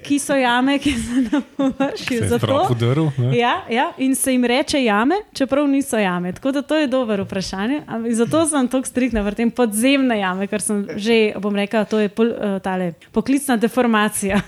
ki 0.03 0.19
so 0.19 0.37
jame, 0.37 0.79
ki 0.79 0.93
so 0.97 1.21
na 1.29 1.41
površju. 1.57 2.29
Zato- 2.29 2.67
udaril, 2.71 3.11
ne? 3.19 3.37
Ja, 3.37 3.65
ja, 3.71 3.93
in 3.99 4.15
se 4.15 4.33
jim 4.33 4.45
reče 4.45 4.85
jame, 4.85 5.15
čeprav 5.33 5.69
niso 5.69 5.99
jame. 5.99 6.33
Tako 6.33 6.53
da 6.53 6.63
to 6.63 6.77
je 6.77 6.87
dobro 6.87 7.25
vprašanje. 7.25 7.83
Zato 8.11 8.47
sem 8.47 8.69
tako 8.69 8.89
striktna 8.89 9.21
v 9.23 9.35
tem 9.35 9.51
podzemne 9.51 10.19
jame, 10.19 10.47
ker 10.47 10.61
sem 10.61 10.87
že, 10.97 11.35
bom 11.41 11.57
rekla, 11.57 11.85
to 11.85 12.01
je 12.01 12.09
pol, 12.09 12.33
uh, 12.33 12.59
tale, 12.63 12.93
poklicna 13.13 13.57
deformacija. 13.57 14.41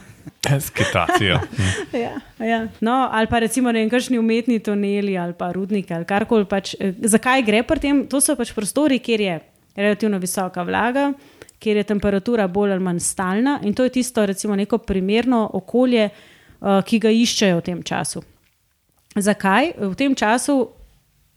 Skitacijo. 0.61 1.41
Ja, 2.05 2.21
ja. 2.47 2.69
No, 2.81 3.09
ali 3.13 3.27
pa 3.31 3.39
recimo 3.39 3.73
ne 3.73 3.83
vem, 3.83 3.91
kakšni 3.91 4.19
umetni 4.19 4.59
tuneli 4.63 5.17
ali 5.19 5.33
pa 5.39 5.53
rudniki 5.53 5.95
ali 5.95 6.05
karkoli. 6.05 6.47
Pač, 6.51 6.75
eh, 6.81 6.93
zakaj 7.01 7.43
gre 7.47 7.63
pri 7.63 7.81
tem? 7.81 8.03
To 8.11 8.21
so 8.21 8.37
pač 8.37 8.53
prostori, 8.53 8.99
kjer 8.99 9.21
je 9.21 9.41
relativno 9.77 10.19
visoka 10.19 10.63
vlaga, 10.63 11.13
kjer 11.59 11.81
je 11.81 11.89
temperatura 11.89 12.49
bolj 12.49 12.77
ali 12.77 12.85
manj 12.85 13.01
stalna 13.01 13.59
in 13.63 13.75
to 13.75 13.85
je 13.85 13.95
tisto, 13.99 14.27
recimo, 14.27 14.57
neko 14.57 14.79
primerno 14.79 15.47
okolje, 15.53 16.09
uh, 16.61 16.81
ki 16.85 17.01
ga 17.01 17.11
iščejo 17.11 17.59
v 17.59 17.65
tem 17.65 17.83
času. 17.83 18.23
Zakaj? 19.15 19.73
V 19.79 19.95
tem 19.99 20.15
času 20.15 20.59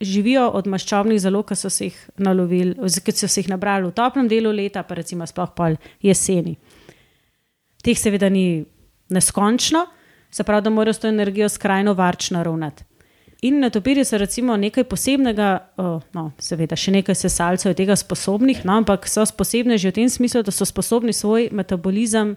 živijo 0.00 0.48
od 0.54 0.66
maščobnih 0.70 1.20
zalog, 1.20 1.46
ki 1.48 1.56
so 1.58 1.70
se 1.70 1.88
jih 1.88 1.98
nalovili, 2.22 2.74
ki 3.04 3.12
so 3.14 3.28
se 3.28 3.42
jih 3.42 3.50
nabrali 3.50 3.88
v 3.88 3.94
toplem 3.94 4.28
delu 4.30 4.52
leta, 4.54 4.82
pa 4.82 4.98
recimo 4.98 5.26
sploh 5.26 5.54
pol 5.56 5.78
jeseni. 6.02 6.56
Teh 7.82 7.98
seveda 7.98 8.28
ni 8.30 8.64
neskončno, 9.08 9.86
se 10.30 10.44
pravi, 10.44 10.62
da 10.62 10.70
morajo 10.70 10.92
s 10.92 10.98
to 10.98 11.08
energijo 11.08 11.48
skrajno 11.48 11.94
varčno 11.94 12.42
ravnati. 12.42 12.84
In 13.42 13.60
netopirji 13.60 14.04
so 14.04 14.18
recimo 14.18 14.56
nekaj 14.56 14.84
posebnega, 14.84 15.68
uh, 15.78 16.02
no, 16.12 16.24
seveda 16.42 16.76
še 16.76 16.90
nekaj 16.96 17.14
sesalcev 17.14 17.70
je 17.70 17.76
tega 17.78 17.94
sposobnih, 17.96 18.64
no, 18.66 18.80
ampak 18.82 19.06
so 19.06 19.22
posebne 19.38 19.78
že 19.78 19.92
v 19.92 19.98
tem 20.00 20.08
smislu, 20.10 20.42
da 20.42 20.50
so 20.50 20.66
sposobni 20.66 21.14
svoj 21.14 21.52
metabolizem 21.54 22.34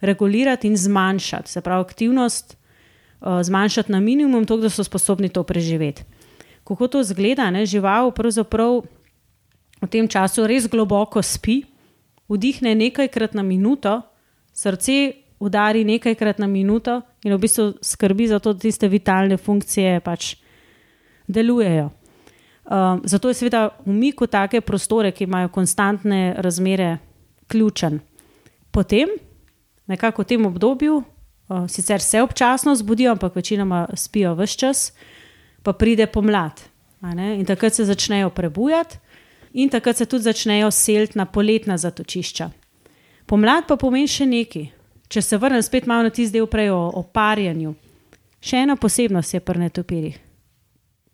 regulirati 0.00 0.70
in 0.70 0.76
zmanjšati, 0.76 1.52
se 1.52 1.60
pravi, 1.60 1.84
aktivnost 1.84 2.56
uh, 2.56 3.42
zmanjšati 3.44 3.92
na 3.92 4.00
minimum, 4.00 4.46
tako 4.48 4.64
da 4.64 4.72
so 4.72 4.84
sposobni 4.84 5.28
to 5.28 5.44
preživeti. 5.44 6.06
Kako 6.64 6.88
to 6.88 7.04
zgleda, 7.04 7.50
ne? 7.52 7.66
žival 7.66 8.10
pravzaprav 8.16 8.82
v 9.82 9.88
tem 9.92 10.08
času 10.08 10.48
res 10.48 10.64
globoko 10.68 11.20
spi, 11.20 11.62
vdihne 12.28 12.72
nekajkrat 12.74 13.36
na 13.36 13.44
minuto, 13.44 14.00
srce 14.56 15.27
udari 15.38 15.84
nekajkrat 15.84 16.38
na 16.38 16.46
minuto 16.46 17.02
in 17.24 17.34
v 17.34 17.38
bistvu 17.38 17.72
skrbi 17.82 18.28
za 18.28 18.38
to, 18.38 18.52
da 18.52 18.60
tiste 18.60 18.88
vitalne 18.88 19.36
funkcije 19.36 20.00
pač 20.00 20.34
delujejo. 21.28 21.90
Um, 22.68 23.00
zato 23.04 23.28
je 23.28 23.34
seveda 23.34 23.68
umik 23.86 24.20
v 24.20 24.26
take 24.28 24.60
prostore, 24.60 25.12
ki 25.12 25.24
imajo 25.24 25.48
konstantne 25.48 26.34
razmere, 26.36 26.98
ključen. 27.48 28.00
Potem, 28.70 29.08
nekako 29.86 30.22
v 30.22 30.28
tem 30.28 30.46
obdobju, 30.46 30.98
uh, 31.00 31.64
sicer 31.68 32.00
se 32.00 32.22
občasno 32.22 32.74
zbudijo, 32.76 33.12
ampak 33.12 33.36
večinoma 33.36 33.86
spijo 33.96 34.34
vse 34.34 34.58
čas, 34.58 34.92
pa 35.62 35.72
pride 35.72 36.06
pomlad. 36.06 36.60
In 37.00 37.46
takrat 37.46 37.74
se 37.74 37.84
začnejo 37.84 38.30
prebujati, 38.30 38.98
in 39.52 39.68
takrat 39.68 39.96
se 39.96 40.06
tudi 40.06 40.22
začnejo 40.22 40.70
seliti 40.70 41.18
na 41.18 41.24
poletna 41.24 41.78
zatočišča. 41.78 42.50
Pomlad 43.26 43.64
pa 43.68 43.76
pomeni 43.76 44.08
še 44.08 44.26
nekaj. 44.26 44.77
Če 45.08 45.22
se 45.22 45.38
vrnem 45.40 45.62
spet 45.62 45.86
malo 45.86 46.06
na 46.06 46.10
tisti 46.10 46.36
del 46.36 46.46
prej 46.46 46.70
o, 46.70 46.80
o 47.00 47.02
parjenju. 47.02 47.74
Še 48.40 48.64
ena 48.64 48.76
posebnost 48.76 49.34
je 49.34 49.40
pri 49.40 49.64
netopirjih. 49.64 50.18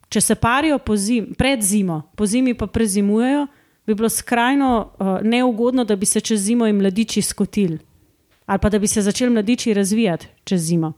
Če 0.08 0.20
se 0.20 0.34
parijo 0.34 0.78
zim, 0.96 1.32
pred 1.38 1.62
zimo, 1.62 2.02
po 2.14 2.26
zimi 2.26 2.54
pa 2.54 2.66
prezimujejo, 2.66 3.46
bi 3.86 3.94
bilo 3.94 4.08
skrajno 4.08 4.68
uh, 4.78 5.18
neugodno, 5.22 5.84
da 5.84 5.96
bi 5.96 6.06
se 6.06 6.20
čez 6.20 6.40
zimo 6.40 6.66
jim 6.66 6.78
mladiči 6.78 7.22
skotili 7.22 7.78
ali 8.46 8.58
pa 8.58 8.68
da 8.68 8.78
bi 8.78 8.86
se 8.86 9.02
začeli 9.02 9.32
mladiči 9.32 9.74
razvijati 9.74 10.28
čez 10.44 10.60
zimo. 10.60 10.92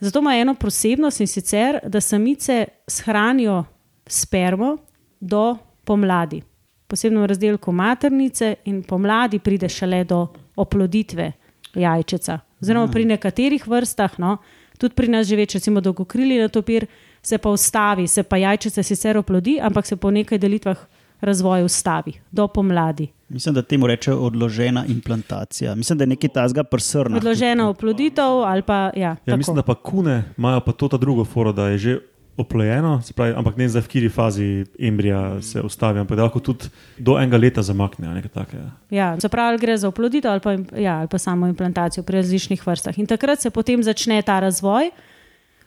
Zato 0.00 0.18
ima 0.18 0.36
eno 0.36 0.54
posebnost 0.54 1.20
in 1.20 1.26
sicer, 1.26 1.78
da 1.86 2.00
samice 2.00 2.64
shranijo 2.88 3.64
spermo 4.06 4.76
do 5.20 5.56
pomladi, 5.84 6.42
posebno 6.86 7.20
v 7.20 7.26
razdelku 7.26 7.72
maternice, 7.72 8.54
in 8.64 8.82
pomladi 8.82 9.38
pride 9.38 9.68
šele 9.68 10.04
do 10.04 10.26
oploditve 10.56 11.32
jajčeca. 11.74 12.38
Oziroma 12.62 12.88
pri 12.92 13.04
nekaterih 13.04 13.66
vrstah, 13.68 14.18
no, 14.18 14.36
tudi 14.78 14.94
pri 14.94 15.08
nas 15.08 15.26
živeč, 15.26 15.54
recimo 15.54 15.80
dolgokrili 15.80 16.38
netopir, 16.38 16.86
se 17.22 17.38
pa 17.38 17.50
ustavi, 17.50 18.06
se 18.08 18.22
pa 18.22 18.36
jajčice 18.36 18.82
sicer 18.82 19.18
oplodi, 19.18 19.58
ampak 19.62 19.86
se 19.86 19.96
po 19.96 20.10
nekaj 20.10 20.38
delitvah 20.38 20.86
razvoja 21.20 21.64
ustavi 21.64 22.12
do 22.30 22.48
pomladi. 22.48 23.08
Mislim, 23.28 23.54
da 23.54 23.62
temu 23.62 23.86
reče 23.86 24.12
odložena 24.12 24.84
implantacija. 24.88 25.74
Mislim, 25.74 25.98
da 25.98 26.02
je 26.02 26.06
nekaj 26.06 26.28
tazga 26.28 26.64
prsrna. 26.64 27.16
Odložena 27.16 27.68
oploditev 27.68 28.24
ali 28.24 28.62
pa 28.62 28.74
ja. 28.74 28.92
Ja, 28.96 29.16
tako. 29.24 29.36
mislim, 29.36 29.56
da 29.56 29.62
pa 29.62 29.74
kune 29.74 30.24
imajo 30.38 30.60
pa 30.60 30.72
to 30.72 30.88
ta 30.88 30.96
drugo 30.96 31.24
foro, 31.24 31.52
da 31.52 31.68
je 31.68 31.78
že 31.78 31.98
oplojeno, 32.36 33.00
pravi, 33.16 33.34
ampak 33.36 33.56
ne 33.56 33.68
zdaj 33.68 33.82
v 33.82 33.86
kateri 33.86 34.08
fazi 34.08 34.48
embrija 34.78 35.42
se 35.42 35.62
ustavi, 35.62 36.00
ampak 36.02 36.18
lahko 36.18 36.40
tudi 36.40 36.70
do 36.98 37.14
enega 37.18 37.38
leta 37.38 37.62
zamakne. 37.62 38.08
Nekaj 38.14 38.30
takega. 38.34 38.70
Ja, 38.90 39.14
se 39.20 39.28
pravi, 39.28 39.58
gre 39.62 39.76
za 39.78 39.88
oploditev 39.88 40.30
ali 40.30 40.40
pa, 40.40 40.56
ja, 40.80 40.98
ali 40.98 41.08
pa 41.08 41.18
samo 41.18 41.46
implantacijo 41.46 42.02
pri 42.02 42.16
različnih 42.16 42.66
vrstah. 42.66 42.98
In 42.98 43.06
takrat 43.06 43.40
se 43.40 43.50
potem 43.50 43.82
začne 43.82 44.22
ta 44.22 44.40
razvoj. 44.40 44.90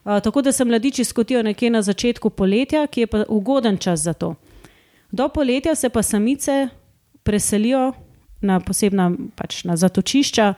Uh, 0.07 0.20
tako 0.24 0.41
da 0.41 0.51
se 0.51 0.65
mladiči 0.65 1.03
skotijo 1.03 1.43
nekje 1.43 1.70
na 1.70 1.82
začetku 1.82 2.30
poletja, 2.30 2.88
ki 2.88 3.01
je 3.01 3.07
pa 3.07 3.24
ugoden 3.28 3.78
čas 3.78 3.99
za 3.99 4.13
to. 4.13 4.36
Do 5.11 5.30
poletja 5.30 5.76
se 5.76 5.89
pa 5.89 6.03
samice 6.03 6.68
preselijo 7.24 7.93
na 8.41 8.59
posebna 8.59 9.11
pač 9.36 9.63
na 9.63 9.76
zatočišča, 9.76 10.53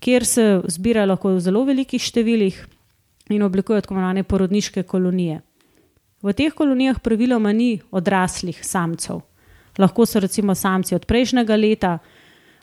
kjer 0.00 0.26
se 0.26 0.60
zbirajo 0.66 1.06
lahko 1.06 1.34
v 1.34 1.40
zelo 1.40 1.64
velikih 1.64 2.02
številih 2.02 2.58
in 3.30 3.42
oblikujejo 3.42 3.80
tako 3.80 3.94
imenovane 3.94 4.22
porodniške 4.22 4.82
kolonije. 4.82 5.40
V 6.22 6.32
teh 6.32 6.54
kolonijah 6.54 7.00
praviloma 7.00 7.52
ni 7.52 7.80
odraslih 7.90 8.58
samcev. 8.66 9.20
Lahko 9.78 10.06
so 10.06 10.20
recimo 10.20 10.54
samci 10.54 10.94
od 10.94 11.06
prejšnjega 11.06 11.56
leta 11.56 11.98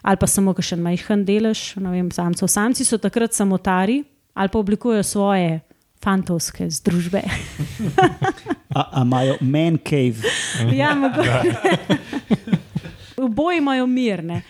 ali 0.02 0.18
pa 0.18 0.28
samo 0.28 0.54
še 0.62 0.76
majhen 0.76 1.26
delež 1.26 1.76
vem, 1.76 2.12
samcev. 2.12 2.48
Samci 2.48 2.86
so 2.86 2.98
takrat 2.98 3.34
samotari 3.34 4.04
ali 4.34 4.50
pa 4.50 4.60
oblikujejo 4.60 5.04
svoje 5.04 5.60
fantovske 6.04 6.70
združbe. 6.70 7.22
A 8.76 9.02
imajo 9.02 9.36
man 9.42 9.78
cave? 9.84 10.24
ja, 10.72 10.96
Oboji 13.18 13.58
imajo 13.58 13.88
mirne. 13.88 14.42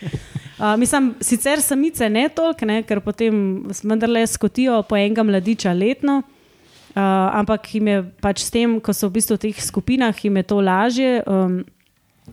Uh, 0.59 0.75
mislim, 0.75 1.13
sicer 1.21 1.61
samice 1.61 2.09
ne 2.09 2.25
toliko, 2.35 2.67
ker 2.87 2.99
potem 2.99 3.35
vendarle 3.79 4.25
skotijo 4.27 4.81
po 4.83 4.97
enega 4.99 5.23
mladiča 5.23 5.71
letno, 5.73 6.17
uh, 6.19 6.99
ampak 7.39 7.69
jim 7.75 7.87
je 7.87 8.01
pač 8.19 8.43
s 8.43 8.51
tem, 8.51 8.73
ko 8.83 8.91
so 8.93 9.07
v 9.07 9.15
bistvu 9.15 9.37
v 9.37 9.43
teh 9.45 9.61
skupinah, 9.63 10.11
jim 10.19 10.35
je 10.35 10.43
to 10.43 10.59
lažje. 10.59 11.23
Um, 11.23 11.61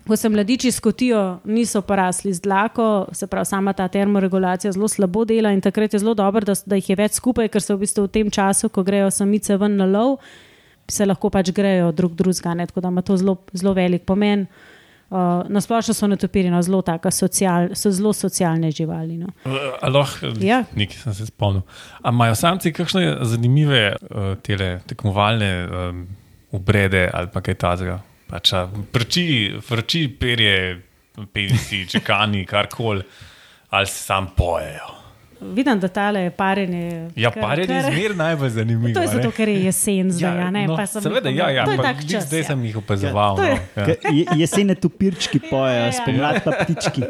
ko 0.08 0.18
se 0.18 0.28
mladiči 0.28 0.74
skotijo, 0.74 1.38
niso 1.46 1.80
pa 1.86 2.02
rasli 2.02 2.34
z 2.34 2.42
dlako, 2.42 3.06
se 3.14 3.30
pravi, 3.30 3.46
sama 3.46 3.72
ta 3.72 3.86
termoregulacija 3.88 4.74
zelo 4.74 4.88
slabo 4.90 5.24
dela 5.24 5.54
in 5.54 5.62
takrat 5.62 5.94
je 5.94 6.02
zelo 6.02 6.14
dobro, 6.14 6.42
da, 6.44 6.58
da 6.66 6.76
jih 6.76 6.90
je 6.90 6.96
več 6.98 7.20
skupaj, 7.22 7.48
ker 7.48 7.62
se 7.62 7.74
v 7.74 7.84
bistvu 7.86 8.08
v 8.08 8.12
tem 8.12 8.30
času, 8.30 8.68
ko 8.68 8.82
grejo 8.82 9.08
samice 9.14 9.54
ven 9.56 9.78
na 9.78 9.86
lov, 9.86 10.18
se 10.90 11.06
lahko 11.06 11.30
pač 11.30 11.54
grejo 11.54 11.94
drug 11.94 12.18
drugega, 12.18 12.58
tako 12.66 12.82
da 12.82 12.90
ima 12.90 13.06
to 13.06 13.16
zelo, 13.16 13.38
zelo 13.54 13.72
velik 13.78 14.02
pomen. 14.02 14.50
Uh, 14.50 14.75
na 15.48 15.60
splošno 15.60 15.94
so 15.94 16.06
netopiri 16.06 16.50
no, 16.50 16.62
zelo, 16.62 16.82
social, 17.10 17.68
so 17.74 17.90
zelo 17.90 18.12
socialne 18.12 18.70
živali. 18.70 19.16
No. 19.16 19.26
Uh, 19.44 19.52
Aloh, 19.82 20.08
ja. 20.40 20.64
nekaj 20.74 20.96
sem 20.96 21.14
se 21.14 21.26
spomnil. 21.26 21.62
Ali 22.02 22.14
imajo 22.14 22.34
samci 22.34 22.72
kakšne 22.72 23.18
zanimive 23.22 23.96
uh, 24.10 24.80
tekmovalne 24.86 25.52
um, 25.66 26.06
obrede 26.52 27.10
ali 27.14 27.30
pa 27.32 27.40
kaj 27.40 27.54
takega? 27.54 28.00
Pač, 28.26 28.50
vrči, 28.94 29.54
vrči 29.70 30.08
perje, 30.18 30.82
penisi, 31.32 31.84
čekani, 31.86 32.42
karkoli, 32.46 33.04
ali 33.70 33.86
se 33.86 34.02
sam 34.02 34.32
pojejo. 34.36 34.95
Vidim, 35.40 35.80
da 35.80 35.88
tale 35.88 36.30
parjenje. 36.30 37.10
Ja, 37.16 37.30
parjenje 37.30 37.74
je 37.74 37.82
zmer 37.82 38.16
najbolj 38.16 38.50
zanimivo. 38.50 38.94
To 38.94 39.02
je 39.02 39.08
zato, 39.08 39.30
ker 39.30 39.48
je 39.48 39.64
jesen 39.64 40.10
zdaj. 40.10 40.38
Ja, 40.38 40.50
no, 40.50 40.86
seveda, 40.86 41.28
ja, 41.28 41.50
ja, 41.50 41.66
čas, 42.10 42.26
zdaj 42.26 42.40
ja. 42.40 42.44
sem 42.44 42.64
jih 42.64 42.76
opazoval. 42.76 43.38
Ja, 43.44 43.58
no, 43.76 43.82
ja. 43.82 44.34
Jesene 44.36 44.74
tu 44.74 44.88
pirčki 44.88 45.40
pojejo, 45.50 45.78
ja, 45.78 45.86
ja. 45.86 45.92
spomladi 45.92 46.40
pa 46.44 46.56
ptički. 46.62 47.02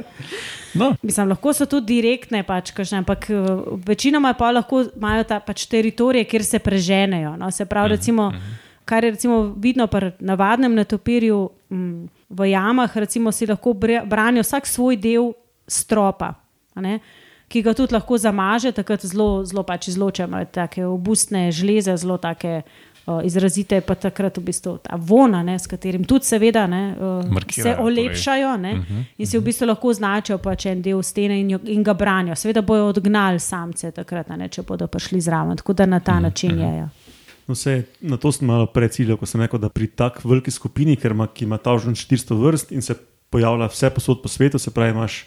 No. 0.74 0.92
Mislim, 1.02 1.28
lahko 1.28 1.54
so 1.56 1.64
tudi 1.70 1.94
direktne, 1.94 2.42
pač, 2.44 2.74
kažne, 2.76 3.00
ampak 3.04 3.30
eh, 3.30 3.48
večinoma 3.86 4.34
pa 4.36 4.50
lahko 4.52 4.84
imajo 4.90 5.24
ta 5.24 5.40
pač, 5.40 5.64
teritorije, 5.70 6.26
kjer 6.28 6.44
se 6.44 6.58
preženejo. 6.58 7.36
No, 7.40 7.50
se 7.50 7.64
pravi, 7.64 7.88
mm 7.88 7.92
-hmm. 7.92 7.96
recimo. 7.96 8.30
Mm 8.30 8.36
-hmm 8.36 8.66
kar 8.86 9.04
je 9.04 9.10
recimo 9.10 9.54
vidno 9.58 9.86
pri 9.86 10.12
navadnem 10.18 10.74
netopirju 10.74 11.50
m, 11.70 12.08
v 12.28 12.50
jamah, 12.50 12.96
recimo 12.96 13.32
si 13.32 13.46
lahko 13.46 13.74
branijo 14.04 14.42
vsak 14.42 14.66
svoj 14.66 14.96
del 14.96 15.32
stropa, 15.66 16.34
ki 17.48 17.62
ga 17.62 17.74
tudi 17.74 17.94
lahko 17.94 18.18
zamaže, 18.18 18.72
takrat 18.72 19.06
zelo, 19.06 19.44
zelo 19.46 19.62
pač 19.62 19.88
izločamo, 19.88 20.44
tako 20.52 20.90
obustne 20.94 21.48
žleze, 21.52 21.96
zelo 21.96 22.18
take. 22.18 22.62
Izrazite 23.22 23.78
pa 23.86 23.94
takrat 23.94 24.34
v 24.34 24.42
bistvu 24.48 24.72
ta 24.82 24.96
vona, 24.98 25.38
ne, 25.46 25.54
s 25.54 25.70
katerim 25.70 26.02
tudi, 26.02 26.26
seveda, 26.26 26.64
ne, 26.66 26.80
se 27.46 27.62
torej. 27.62 27.76
olepšajo 27.78 28.56
ne, 28.56 28.72
uh 28.72 28.78
mhm, 28.78 28.96
-huh, 28.96 29.04
in 29.18 29.26
si 29.26 29.36
v 29.36 29.40
mhm. 29.40 29.44
bistvu 29.46 29.66
lahko 29.66 29.88
označijo 29.88 30.38
pač 30.38 30.66
en 30.66 30.82
del 30.82 31.02
stene 31.02 31.40
in, 31.40 31.50
jo, 31.50 31.58
in 31.64 31.84
ga 31.86 31.94
branijo. 31.94 32.34
Seveda 32.34 32.62
bojo 32.62 32.88
odgnali 32.88 33.38
samce, 33.38 33.90
takrat, 33.90 34.28
ne, 34.28 34.48
če 34.48 34.62
bodo 34.62 34.86
prišli 34.86 35.20
zraven. 35.20 35.56
Tako 35.56 35.72
da 35.72 35.86
na 35.86 36.00
ta 36.00 36.12
uh 36.12 36.16
mhm, 36.16 36.24
-huh, 36.24 36.28
način 36.28 36.58
je. 36.58 36.76
Ja. 36.76 36.88
No, 37.46 37.54
vse, 37.54 37.82
na 38.00 38.16
to 38.16 38.32
sem 38.32 38.46
malo 38.46 38.66
preciljal, 38.66 39.16
ko 39.16 39.26
sem 39.26 39.40
rekel, 39.40 39.58
da 39.58 39.68
pri 39.68 39.86
tako 39.86 40.28
veliki 40.28 40.50
skupini, 40.50 40.98
ima, 41.04 41.26
ki 41.26 41.44
ima 41.44 41.58
ta 41.58 41.72
užen 41.72 41.94
400 41.94 42.42
vrst 42.42 42.72
in 42.72 42.82
se 42.82 42.94
pojavlja 43.30 43.66
vse 43.66 43.90
posod 43.90 44.22
po 44.22 44.28
svetu, 44.28 44.58
se 44.58 44.70
pravi, 44.70 44.90
imaš 44.90 45.26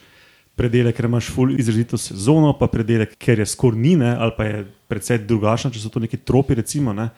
predele, 0.59 0.91
ker 0.95 1.07
imaš 1.07 1.29
full 1.31 1.55
izrazito 1.55 1.97
sezono, 1.97 2.51
pa 2.59 2.67
predele, 2.67 3.07
ker 3.19 3.39
je 3.39 3.47
skornine 3.47 4.11
ali 4.19 4.35
pa 4.37 4.47
je 4.47 4.65
precej 4.91 5.21
drugačna, 5.29 5.71
če 5.71 5.79
so 5.79 5.91
to 5.93 6.01
neki 6.03 6.19
tropi, 6.27 6.57
recimo, 6.59 6.93
ne, 6.93 7.09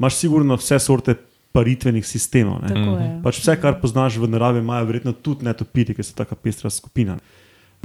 imaš 0.00 0.18
sigurno 0.18 0.58
vse 0.58 0.80
sorte 0.82 1.14
paritvenih 1.54 2.02
sistemov. 2.06 2.64
Pač 3.22 3.38
vse, 3.38 3.54
kar 3.62 3.78
poznaš 3.78 4.18
v 4.18 4.26
naravi, 4.32 4.58
imajo 4.64 4.88
verjetno 4.88 5.14
tudi 5.14 5.46
netopiti, 5.46 5.94
ker 5.94 6.06
so 6.06 6.16
tako 6.18 6.34
pestra 6.42 6.70
skupina. 6.72 7.14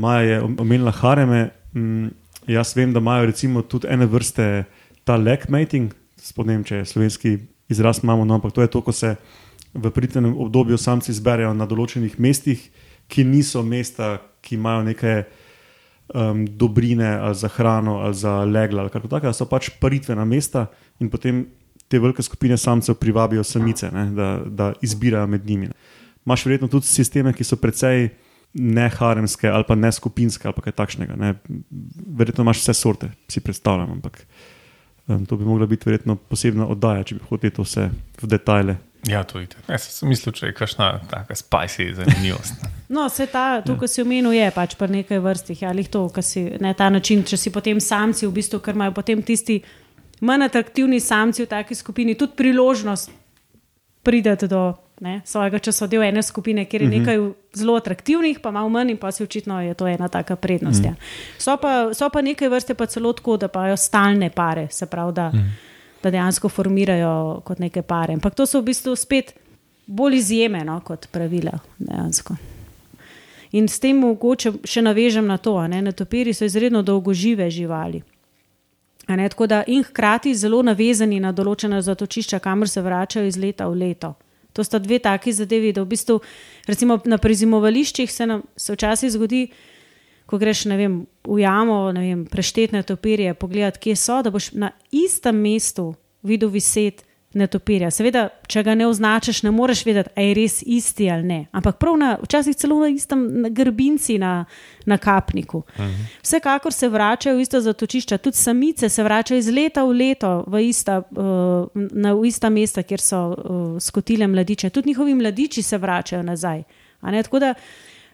Maja 0.01 0.23
je 0.25 0.39
omenila 0.41 0.93
hareme, 0.95 1.49
mm, 1.75 2.07
jaz 2.49 2.73
vem, 2.73 2.95
da 2.95 3.03
imajo 3.03 3.27
recimo 3.29 3.61
tudi 3.61 3.91
ene 3.91 4.07
vrste 4.09 4.65
ta 5.05 5.19
leg 5.19 5.45
mating, 5.53 5.93
spodnem, 6.17 6.63
če 6.65 6.81
je 6.81 6.89
slovenski 6.89 7.35
izraz, 7.69 8.01
imamo, 8.03 8.25
no, 8.25 8.39
ampak 8.39 8.55
to 8.55 8.65
je 8.65 8.71
to, 8.73 8.81
ko 8.81 8.95
se 8.95 9.15
v 9.73 9.91
pridnem 9.93 10.33
obdobju 10.33 10.77
samci 10.81 11.13
zberejo 11.13 11.53
na 11.53 11.69
določenih 11.69 12.17
mestih, 12.17 12.63
ki 13.09 13.25
niso 13.25 13.61
mesta, 13.65 14.17
ki 14.41 14.55
imajo 14.55 14.83
neke 14.83 15.23
um, 16.13 16.45
dobrine 16.45 17.07
ali 17.07 17.35
za 17.35 17.47
hrano 17.47 17.99
ali 17.99 18.15
za 18.15 18.43
legla 18.45 18.81
ali 18.81 18.89
kako 18.89 19.07
takega, 19.07 19.33
so 19.33 19.45
pač 19.45 19.69
paritvena 19.79 20.25
mesta 20.25 20.67
in 20.99 21.09
potem 21.09 21.45
te 21.87 21.99
velike 21.99 22.23
skupine 22.23 22.57
samcev 22.57 22.95
privabijo 22.95 23.43
samice, 23.43 23.89
ne, 23.91 24.05
da, 24.13 24.27
da 24.45 24.73
izbirajo 24.81 25.27
med 25.27 25.45
njimi. 25.45 25.69
Imáš 26.25 26.45
verjetno 26.45 26.67
tudi 26.67 26.85
sisteme, 26.85 27.33
ki 27.33 27.43
so 27.43 27.57
precej 27.57 28.09
neharemske 28.53 29.49
ali 29.49 29.65
pa 29.67 29.75
ne 29.75 29.91
skupinske 29.91 30.47
ali 30.47 30.61
kaj 30.61 30.75
takšnega. 30.77 31.15
Ne. 31.17 31.33
Verjetno 32.17 32.45
imaš 32.45 32.61
vse 32.61 32.73
sorte, 32.73 33.09
si 33.29 33.41
predstavljam. 33.41 33.91
Ampak, 33.91 34.25
Um, 35.09 35.25
to 35.25 35.37
bi 35.37 35.45
mogla 35.45 35.65
biti 35.65 35.89
verjetno 35.89 36.15
posebna 36.15 36.67
oddaja, 36.69 37.03
če 37.03 37.15
bi 37.17 37.23
hotel 37.29 37.51
to 37.51 37.63
vse 37.65 37.87
v 38.21 38.27
detajle. 38.29 38.75
Ja, 39.07 39.23
to 39.23 39.39
je. 39.39 39.47
Jaz 39.67 39.85
sem 39.93 40.09
mislil, 40.11 40.33
če 40.35 40.49
je 40.49 40.55
kakšna 40.57 40.89
taka 41.11 41.35
spicy 41.35 41.93
zanimivost. 41.95 42.59
No, 42.89 43.03
vse 43.05 43.27
ta, 43.29 43.61
to, 43.61 43.75
ja. 43.75 43.79
kar 43.83 43.89
si 43.91 44.01
omenil, 44.01 44.33
je 44.33 44.47
pač 44.49 44.71
pa 44.73 44.87
nekaj 44.89 45.19
vrstih. 45.21 45.59
Ali 45.69 45.83
to, 45.85 46.07
kar 46.09 46.25
si 46.25 46.41
na 46.57 46.71
ta 46.73 46.87
način, 46.89 47.21
če 47.21 47.37
si 47.37 47.51
potem 47.53 47.77
samci, 47.77 48.25
v 48.25 48.33
bistvu, 48.33 48.57
ker 48.65 48.73
imajo 48.73 48.95
potem 48.97 49.21
tisti 49.21 49.59
manj 50.25 50.47
atraktivni 50.47 50.97
samci 50.97 51.45
v 51.45 51.51
taki 51.51 51.77
skupini 51.77 52.17
tudi 52.17 52.33
priložnost 52.41 53.13
prideti 54.01 54.49
do 54.49 54.73
ne, 55.05 55.21
svojega 55.21 55.61
časa 55.69 55.85
del 55.87 56.03
ene 56.03 56.25
skupine, 56.25 56.65
kjer 56.65 56.81
je 56.81 56.87
uh 56.87 56.93
mhm. 56.93 57.03
-huh. 57.03 57.05
nekaj 57.05 57.33
zelo 57.53 57.77
atraktivnih, 57.77 58.39
pa 58.39 58.51
malo 58.51 58.69
manj, 58.69 58.89
in 58.89 58.97
pa 58.97 59.11
si 59.11 59.23
očitno 59.23 59.61
je 59.61 59.73
to 59.73 59.87
ena 59.87 60.07
taka 60.07 60.35
prednost. 60.35 60.79
Uh 60.79 60.85
-huh. 60.85 60.89
ja. 60.89 60.95
so, 61.37 61.57
pa, 61.57 61.93
so 61.93 62.09
pa 62.09 62.21
nekaj 62.21 62.49
vrste 62.49 62.73
pa 62.73 62.85
celo 62.85 63.13
tako, 63.13 63.37
da 63.37 63.47
pa 63.47 63.67
jo 63.67 63.77
stalne 63.77 64.29
pare, 64.29 64.67
se 64.71 64.85
pravi, 64.85 65.13
da, 65.13 65.27
uh 65.27 65.33
mhm. 65.33 65.43
-huh. 65.43 65.68
Da 66.03 66.11
dejansko 66.11 66.49
formirajo 66.49 67.41
kot 67.45 67.59
neke 67.59 67.81
pare. 67.81 68.13
Ampak 68.13 68.35
to 68.35 68.45
so 68.45 68.61
v 68.61 68.71
bistvu 68.71 68.95
spet 68.95 69.33
bolj 69.87 70.17
izjeme 70.17 70.63
no, 70.65 70.79
kot 70.85 71.07
pravila. 71.11 71.59
Dejansko. 71.77 72.35
In 73.51 73.67
s 73.67 73.81
tem 73.81 73.97
mogoče 73.97 74.53
še 74.67 74.81
navežem 74.85 75.25
na 75.25 75.39
to, 75.41 75.55
da 75.57 75.81
netopiri 75.81 76.33
so 76.33 76.45
izredno 76.45 76.83
dolgožive 76.85 77.49
živali. 77.49 78.03
Ne, 79.09 79.29
da, 79.49 79.63
in 79.65 79.83
hkrati 79.83 80.35
zelo 80.37 80.61
navezani 80.61 81.17
na 81.19 81.31
določene 81.33 81.81
zatočišča, 81.81 82.39
kamor 82.39 82.69
se 82.69 82.81
vračajo 82.85 83.25
iz 83.25 83.39
leta 83.41 83.65
v 83.65 83.79
leto. 83.81 84.13
To 84.53 84.63
sta 84.63 84.77
dve 84.79 84.99
taki 84.99 85.33
zadevi, 85.33 85.73
da 85.73 85.81
v 85.81 85.89
bistvu 85.89 86.19
recimo, 86.67 86.99
na 87.05 87.17
prezimovališčih 87.17 88.11
se 88.11 88.27
nam 88.29 88.43
se 88.55 88.73
včasih 88.73 89.11
zgodi, 89.11 89.47
ko 90.29 90.37
greš 90.37 90.65
vem, 90.69 91.01
v 91.25 91.41
jamo, 91.41 91.79
vem, 91.95 92.25
preštetne 92.29 92.83
topirje, 92.85 93.33
pogledati, 93.33 93.79
kje 93.81 93.95
so, 93.97 94.21
da 94.21 94.29
boš 94.29 94.51
na 94.53 94.71
istem 94.91 95.41
mestu 95.41 95.93
videl 96.21 96.51
viset 96.53 97.01
netopirja. 97.33 97.91
Seveda, 97.93 98.23
če 98.49 98.63
ga 98.65 98.73
ne 98.77 98.87
označiš, 98.89 99.43
ne 99.45 99.51
moreš 99.53 99.83
vedeti, 99.85 100.09
ali 100.17 100.31
je 100.31 100.35
res 100.37 100.55
isti 100.65 101.09
ali 101.13 101.25
ne. 101.29 101.39
Ampak 101.53 101.77
prav 101.81 101.97
na, 102.01 102.09
včasih 102.21 102.57
celo 102.57 102.79
na 102.81 102.89
istem 102.89 103.25
na 103.43 103.51
grbinci 103.53 104.17
na, 104.21 104.31
na 104.89 104.97
kapniku. 104.97 105.57
Uh 105.57 105.83
mhm. 105.85 105.89
-huh. 105.89 106.21
Vsekakor 106.23 106.73
se 106.73 106.89
vračajo 106.89 107.37
v 107.37 107.41
ista 107.41 107.61
zatočišča, 107.61 108.17
tudi 108.17 108.37
samice 108.37 108.89
se 108.89 109.03
vračajo 109.03 109.37
iz 109.37 109.47
leta 109.47 109.83
v 109.83 109.91
leto 109.91 110.43
v 110.47 110.61
ista, 110.69 110.97
uh, 111.11 111.67
na 111.73 112.13
v 112.13 112.25
ista 112.25 112.49
mesta, 112.49 112.83
kjer 112.83 113.01
so 113.01 113.27
uh, 113.27 113.79
skotile 113.79 114.27
mladiče. 114.27 114.69
Tudi 114.69 114.89
njihovi 114.89 115.15
mladiči 115.15 115.61
se 115.61 115.77
vračajo 115.77 116.23
nazaj. 116.23 116.63
Tako 117.01 117.39
da 117.39 117.53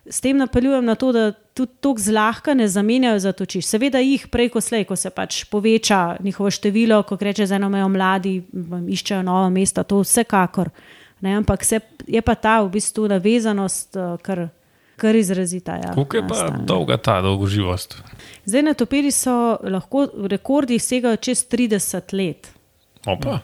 s 0.10 0.22
tem 0.22 0.38
napeljujem 0.38 0.86
na 0.86 0.96
to, 0.96 1.12
da 1.12 1.32
tudi 1.32 1.72
tako 1.82 2.00
zlahka 2.00 2.54
ne 2.54 2.68
zamenjajo 2.68 3.20
za 3.20 3.32
točiš. 3.32 3.66
Seveda 3.66 4.00
jih 4.00 4.28
prej, 4.28 4.50
ko 4.50 4.62
slej, 4.62 4.84
ko 4.86 4.96
se 4.96 5.10
pač 5.10 5.44
poveča 5.50 6.18
njihovo 6.24 6.52
število, 6.52 7.04
ko 7.04 7.18
reče, 7.22 7.46
da 7.46 7.56
eno 7.56 7.70
mladi 7.90 8.44
iščejo 8.90 9.24
nova 9.24 9.50
mesta, 9.50 9.84
to 9.84 10.00
vsekakor. 10.04 10.70
Ne, 11.22 11.36
ampak 11.36 11.64
se, 11.64 11.80
je 12.08 12.22
pa 12.22 12.36
ta 12.36 12.62
v 12.62 12.70
bistvu 12.70 13.08
navezanost, 13.08 13.96
eh, 13.96 14.18
kar, 14.22 14.48
kar 14.96 15.16
izrazita. 15.16 15.76
Ja, 15.76 15.96
Kako 15.96 16.18
je 16.18 16.28
pa 16.28 16.36
stane. 16.36 16.66
dolga 16.66 16.98
ta 16.98 17.22
dolgoživost? 17.22 17.98
Zdaj 18.46 18.62
na 18.62 18.74
topiri 18.74 19.12
so 19.12 19.58
lahko 19.64 20.08
rekordi 20.28 20.80
segajo 20.80 21.18
čez 21.18 21.48
30 21.50 22.14
let. 22.14 22.52
Opa. 23.06 23.40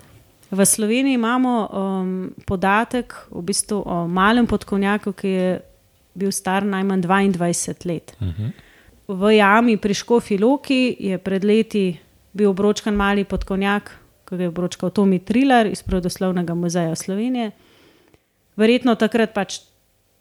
V 0.52 0.66
Sloveniji 0.66 1.14
imamo 1.14 1.70
um, 1.72 2.34
podatek 2.46 3.16
v 3.32 3.42
bistvu 3.42 3.84
o 3.86 4.08
malem 4.08 4.48
podkovnjaku, 4.48 5.14
ki 5.14 5.28
je 5.28 5.60
bil 6.14 6.32
star 6.32 6.66
najmanj 6.66 7.02
22 7.02 7.86
let. 7.86 8.16
Uh 8.20 8.28
-huh. 8.28 8.52
V 9.08 9.36
jami 9.36 9.78
pri 9.78 9.94
Škofi 9.94 10.38
Loki 10.38 10.96
je 11.00 11.18
pred 11.18 11.44
leti 11.44 12.00
bil 12.34 12.50
obročkan 12.50 12.96
mali 12.96 13.24
podkovnjak, 13.24 13.92
ki 14.30 14.38
ga 14.38 14.44
je 14.44 14.48
obročkal 14.48 14.90
Tomi 14.90 15.20
Trilar 15.20 15.68
iz 15.68 15.84
Prodoslovnega 15.84 16.54
muzeja 16.54 16.96
Slovenije. 16.96 17.52
Verjetno 18.56 18.96
takrat 18.96 19.34
pač 19.34 19.60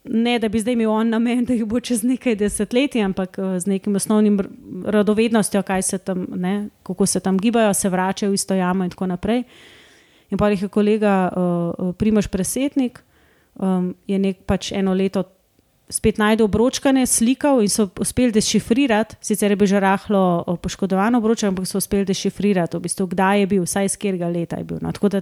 ne, 0.03 0.39
da 0.39 0.49
bi 0.49 0.59
zdaj 0.59 0.73
imel 0.73 0.89
on 0.89 1.09
namen, 1.09 1.45
da 1.45 1.53
jih 1.53 1.65
bo 1.65 1.79
čez 1.79 2.03
nekaj 2.03 2.35
desetletij, 2.35 3.03
ampak 3.05 3.37
eh, 3.37 3.59
z 3.59 3.69
nekim 3.69 3.95
osnovnim 3.95 4.39
radovednostjo, 4.85 5.63
se 5.81 5.97
tam, 5.97 6.25
ne, 6.35 6.69
kako 6.83 7.05
se 7.05 7.19
tam 7.19 7.37
gibajo, 7.37 7.73
se 7.73 7.89
vračajo 7.89 8.31
v 8.31 8.33
isto 8.33 8.53
jamo 8.53 8.83
in 8.83 8.89
tako 8.89 9.07
naprej. 9.07 9.43
In 10.31 10.37
pa 10.37 10.49
jih 10.49 10.61
je 10.61 10.67
kolega 10.67 11.29
uh, 11.35 11.95
Primoš 11.95 12.27
Presetnik, 12.27 13.01
um, 13.55 13.95
je 14.07 14.19
nek 14.19 14.37
pač 14.47 14.71
eno 14.71 14.93
leto 14.93 15.23
spet 15.91 16.17
najdel 16.17 16.47
obročkane, 16.47 17.03
slikal 17.05 17.61
in 17.61 17.69
so 17.69 17.89
uspeli 17.99 18.31
dešifrirati, 18.31 19.19
sicer 19.21 19.51
je 19.51 19.57
bil 19.59 19.67
že 19.67 19.79
rahlo 19.79 20.43
poškodovan 20.61 21.15
obroček, 21.19 21.51
ampak 21.51 21.67
so 21.67 21.77
uspeli 21.77 22.07
dešifrirati, 22.07 22.77
v 22.77 22.87
bistvu, 22.87 23.07
kdaj 23.11 23.43
je 23.43 23.49
bil, 23.51 23.65
vsaj 23.67 23.91
iz 23.91 23.97
katerega 23.99 24.31
leta 24.31 24.61
je 24.61 24.63
bil. 24.63 24.79
No. 24.81 24.91
Tako 24.91 25.09
da 25.09 25.21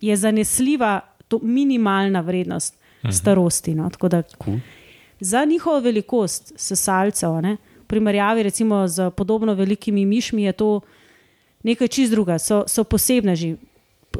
je 0.00 0.16
zanesljiva 0.16 1.00
to 1.28 1.40
minimalna 1.42 2.20
vrednost 2.20 2.76
mhm. 3.02 3.12
starosti. 3.12 3.74
No. 3.74 3.88
Da, 3.88 4.22
cool. 4.44 4.60
Za 5.20 5.44
njihovo 5.44 5.80
velikost 5.80 6.52
sesalcev, 6.56 7.40
v 7.40 7.56
primerjavi 7.86 8.42
recimo 8.42 8.88
z 8.88 9.10
podobno 9.10 9.54
velikimi 9.54 10.06
mišmi, 10.06 10.42
je 10.42 10.52
to 10.52 10.80
nekaj 11.62 11.88
čist 11.88 12.12
druga, 12.12 12.38
so, 12.38 12.64
so 12.66 12.84
posebneži. 12.84 13.56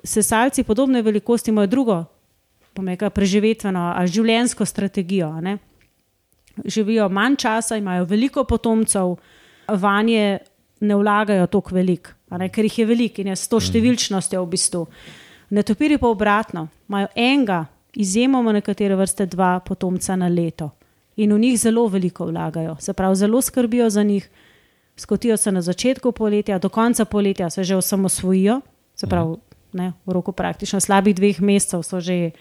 Sesalci 0.05 0.63
podobne 0.63 1.03
velikosti 1.03 1.51
imajo 1.51 1.67
drugo. 1.67 2.05
Preživetveno 3.15 3.93
ali 3.97 4.09
življenjsko 4.09 4.65
strategijo. 4.65 5.33
Ne? 5.41 5.59
Živijo 6.65 7.09
manj 7.09 7.37
časa, 7.37 7.77
imajo 7.77 8.05
veliko 8.05 8.45
potomcev, 8.45 9.17
vanje 9.69 10.39
ne 10.81 10.97
vlagajo 10.97 11.47
tako 11.47 11.75
veliko, 11.75 12.11
ker 12.53 12.65
jih 12.65 12.79
je 12.79 12.87
veliko 12.87 13.21
in 13.21 13.33
je 13.33 13.37
s 13.37 13.49
to 13.49 13.57
mhm. 13.57 13.67
številčnostjo 13.67 14.45
v 14.45 14.51
bistvu. 14.51 14.87
Netopiri 15.51 15.99
pa 15.99 16.09
obratno, 16.09 16.69
imajo 16.89 17.09
enega, 17.15 17.65
izjemoma 17.95 18.53
nekatere 18.55 18.95
vrste, 18.95 19.27
dva 19.27 19.59
potomca 19.67 20.17
na 20.17 20.29
leto 20.29 20.71
in 21.21 21.33
v 21.35 21.39
njih 21.39 21.59
zelo 21.61 21.87
veliko 21.91 22.25
vlagajo, 22.27 22.77
se 22.81 22.93
pravi, 22.93 23.17
zelo 23.17 23.43
skrbijo 23.43 23.91
za 23.91 24.03
njih. 24.03 24.31
Skotijo 24.97 25.37
se 25.37 25.53
na 25.53 25.63
začetku 25.63 26.13
poletja, 26.13 26.59
do 26.59 26.69
konca 26.69 27.05
poletja 27.05 27.51
se 27.51 27.65
že 27.65 27.77
osamosvojijo, 27.77 28.61
se 28.95 29.07
pravi, 29.07 29.37
ne, 29.73 29.93
v 30.07 30.13
roku 30.13 30.33
praktično 30.33 30.81
slabih 30.81 31.15
dveh 31.15 31.41
mesecev 31.41 31.83
so 31.87 32.01
že 32.01 32.33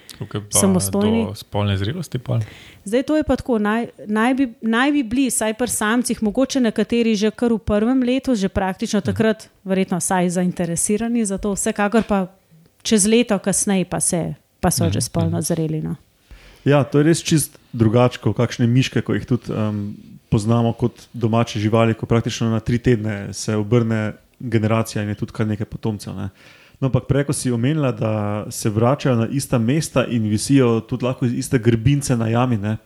samostojni. 0.50 1.28
Spolne 1.36 1.78
zrelosti 1.78 2.20
pa. 2.20 2.40
Zdaj 2.84 3.04
to 3.04 3.18
je 3.18 3.24
pa 3.24 3.36
tako, 3.36 3.60
naj, 3.60 3.90
naj, 4.08 4.34
bi, 4.34 4.50
naj 4.62 4.92
bi 4.92 5.04
bili, 5.04 5.30
saj 5.32 5.54
pri 5.60 5.70
samcih, 5.70 6.24
mogoče 6.24 6.60
nekateri 6.60 7.16
že 7.16 7.32
kar 7.32 7.54
v 7.54 7.60
prvem 7.60 8.04
letu, 8.04 8.36
že 8.36 8.50
praktično 8.50 9.02
takrat, 9.02 9.50
verjetno, 9.64 10.00
saj 10.00 10.30
zainteresirani 10.40 11.26
za 11.26 11.38
to, 11.38 11.54
vsekakor 11.54 12.04
pa 12.04 12.28
čez 12.82 13.06
leto 13.06 13.40
kasneje 13.40 13.86
pa, 13.86 14.00
se, 14.00 14.34
pa 14.60 14.72
so 14.72 14.90
že 14.90 15.02
spolno 15.02 15.42
zreli. 15.42 15.82
No. 15.82 15.96
Ja, 16.66 16.84
to 16.84 17.00
je 17.00 17.08
res 17.08 17.24
čist 17.24 17.60
drugače, 17.74 18.20
kot 18.24 18.38
kakšne 18.38 18.68
miške, 18.68 19.02
ko 19.06 19.16
jih 19.16 19.28
tudi 19.28 19.54
um, 19.54 19.94
poznamo 20.30 20.74
kot 20.74 21.08
domače 21.14 21.60
živali, 21.60 21.94
ko 21.94 22.06
praktično 22.06 22.50
na 22.50 22.60
tri 22.60 22.78
tedne 22.78 23.34
se 23.34 23.56
obrne 23.56 24.14
generacija 24.40 25.04
in 25.04 25.10
je 25.10 25.16
tudi 25.16 25.36
kar 25.36 25.48
nekaj 25.48 25.66
potomcev. 25.66 26.16
Ne. 26.16 26.30
No, 26.80 26.88
ampak 26.88 27.10
preko 27.12 27.34
si 27.36 27.52
omenila, 27.52 27.92
da 27.92 28.46
se 28.52 28.70
vračajo 28.70 29.16
na 29.16 29.28
ista 29.28 29.58
mesta 29.58 30.06
in 30.08 30.30
visijo 30.32 30.80
tudi 30.80 31.06
lahko 31.06 31.26
iz 31.26 31.34
iste 31.34 31.60
grbince 31.60 32.16
na 32.16 32.28
jami. 32.28 32.58
Ne? 32.58 32.78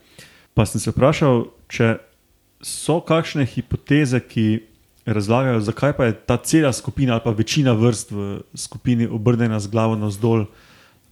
Pa 0.54 0.66
sem 0.66 0.82
se 0.82 0.90
vprašal, 0.90 1.46
če 1.70 1.98
so 2.64 2.98
kakšne 3.06 3.46
hipoteze, 3.46 4.18
ki 4.20 4.64
razlagajo, 5.06 5.62
zakaj 5.62 5.94
pa 5.94 6.06
je 6.06 6.14
ta 6.26 6.38
cela 6.38 6.74
skupina 6.74 7.14
ali 7.14 7.22
pa 7.24 7.32
večina 7.32 7.74
vrst 7.74 8.12
v 8.12 8.42
skupini 8.56 9.08
obrnjena 9.08 9.60
z 9.60 9.68
glavo 9.68 9.96
navzdol, 9.96 10.46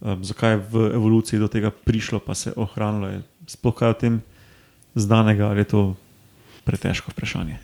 um, 0.00 0.24
zakaj 0.24 0.50
je 0.50 0.62
v 0.72 0.86
evoluciji 0.94 1.40
do 1.40 1.48
tega 1.48 1.70
prišlo, 1.70 2.18
pa 2.18 2.34
se 2.34 2.50
je 2.50 2.54
ohranilo. 2.56 3.20
Sploh 3.46 3.74
kaj 3.74 3.90
o 3.90 3.94
tem 3.94 4.22
znanega, 4.94 5.50
ali 5.50 5.60
je 5.60 5.64
to 5.64 5.82
pretežko 6.64 7.10
vprašanje? 7.10 7.58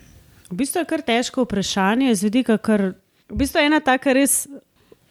V 0.51 0.55
bistvu 0.55 0.83
je 0.83 0.85
kar 0.85 1.01
težko 1.01 1.43
vprašanje, 1.43 2.15
z 2.15 2.23
vidika, 2.23 2.57
ker 2.57 2.93
v 3.29 3.35
bistvu 3.35 3.59
je 3.59 3.65
ena 3.65 3.79
taka 3.79 4.13
res 4.13 4.45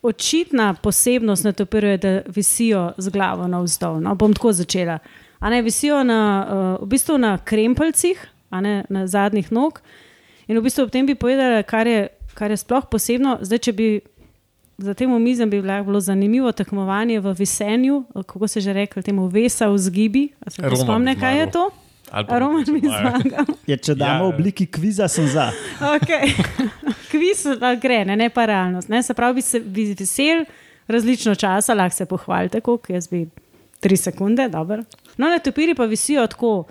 očitna 0.02 0.74
posebnost 0.74 1.44
na 1.44 1.52
topirju 1.52 1.90
je, 1.90 1.98
da 1.98 2.20
visijo 2.26 2.92
z 2.98 3.10
glavo 3.10 3.46
navzdol. 3.46 4.00
No, 4.00 4.14
bom 4.14 4.34
tako 4.34 4.52
začela. 4.52 4.98
A 5.38 5.50
ne 5.50 5.62
visijo 5.62 6.02
na, 6.04 6.20
uh, 6.50 6.86
v 6.86 6.90
bistvu 6.90 7.18
na 7.18 7.38
krempelcih, 7.38 8.28
ne, 8.50 8.84
na 8.88 9.06
zadnjih 9.06 9.52
nog. 9.52 9.80
In 10.46 10.58
v 10.58 10.62
bistvu 10.62 10.86
ob 10.86 10.90
tem 10.90 11.06
bi 11.06 11.14
povedala, 11.14 11.62
kar 11.62 11.86
je, 11.86 12.08
kar 12.34 12.50
je 12.50 12.56
sploh 12.56 12.86
posebno. 12.90 13.38
Zdaj, 13.42 13.58
če 13.58 13.72
bi 13.72 13.88
za 14.78 14.94
tem 14.94 15.12
omizem 15.12 15.50
bi 15.50 15.62
bilo 15.62 16.00
zanimivo 16.00 16.52
tekmovanje 16.52 17.20
v 17.20 17.34
visenju, 17.38 18.04
kako 18.26 18.48
se 18.48 18.60
že 18.60 18.72
reče, 18.72 19.02
temu 19.02 19.26
vesa 19.26 19.68
v 19.68 19.78
zgibi. 19.78 20.28
Se 20.48 20.62
spomne, 20.76 21.16
kaj 21.18 21.38
je 21.40 21.50
to? 21.50 21.70
Roman 22.12 22.64
mi 22.72 22.80
zmaga. 22.80 23.44
Ja, 23.66 23.76
če 23.76 23.94
damo 23.94 24.28
v 24.28 24.30
ja. 24.30 24.34
obliki 24.34 24.66
kviza, 24.66 25.08
sem 25.08 25.26
za. 25.28 25.50
Okay. 25.96 26.32
Kviz 27.12 27.44
gre, 27.80 28.04
ne, 28.08 28.16
ne 28.16 28.28
pa 28.30 28.46
realnost. 28.48 28.88
Ne? 28.88 29.02
Se 29.02 29.14
pravi, 29.14 29.40
bi 29.40 29.42
se 29.42 29.60
bi 29.60 29.90
vesel 29.98 30.44
različno 30.88 31.34
časa, 31.34 31.74
lahko 31.74 31.96
se 31.96 32.06
pohvalite, 32.06 32.60
koliko 32.60 32.92
jaz 32.92 33.08
bi 33.08 33.26
tri 33.80 33.96
sekunde. 33.96 34.48
Dober. 34.48 34.84
No, 35.16 35.28
na 35.28 35.38
topiri 35.38 35.74
pa 35.74 35.84
visijo 35.84 36.26
tako 36.26 36.64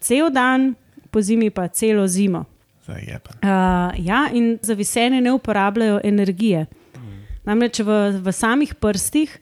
cel 0.00 0.30
dan, 0.30 0.74
po 1.10 1.20
zimi 1.22 1.50
pa 1.50 1.68
celo 1.68 2.06
zimo. 2.08 2.44
Uh, 2.88 2.94
ja, 3.98 4.26
in 4.32 4.58
za 4.62 4.74
visenje 4.74 5.20
ne 5.20 5.32
uporabljajo 5.32 6.00
energije. 6.04 6.66
Mm. 6.96 7.20
Namreč 7.44 7.80
v, 7.80 7.98
v 8.18 8.32
samih 8.32 8.74
prstih 8.74 9.38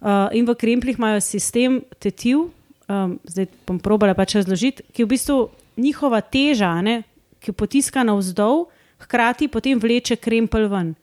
uh, 0.00 0.28
in 0.32 0.44
v 0.46 0.54
kremplih 0.54 0.98
imajo 0.98 1.20
sistem 1.20 1.80
tetiv, 1.98 2.50
um, 2.88 3.18
zdaj 3.24 3.48
bom 3.66 3.78
probala 3.82 4.14
pač 4.14 4.36
razložiti, 4.38 4.84
ki 4.92 5.02
je 5.02 5.06
v 5.06 5.12
bistvu 5.14 5.38
njihova 5.76 6.20
teža, 6.20 6.74
ne, 6.82 7.02
ki 7.40 7.52
potiska 7.52 8.04
navzdol, 8.06 8.66
hkrati 9.04 9.48
potem 9.48 9.78
vleče 9.78 10.16
krempel 10.16 10.68
ven. 10.72 10.94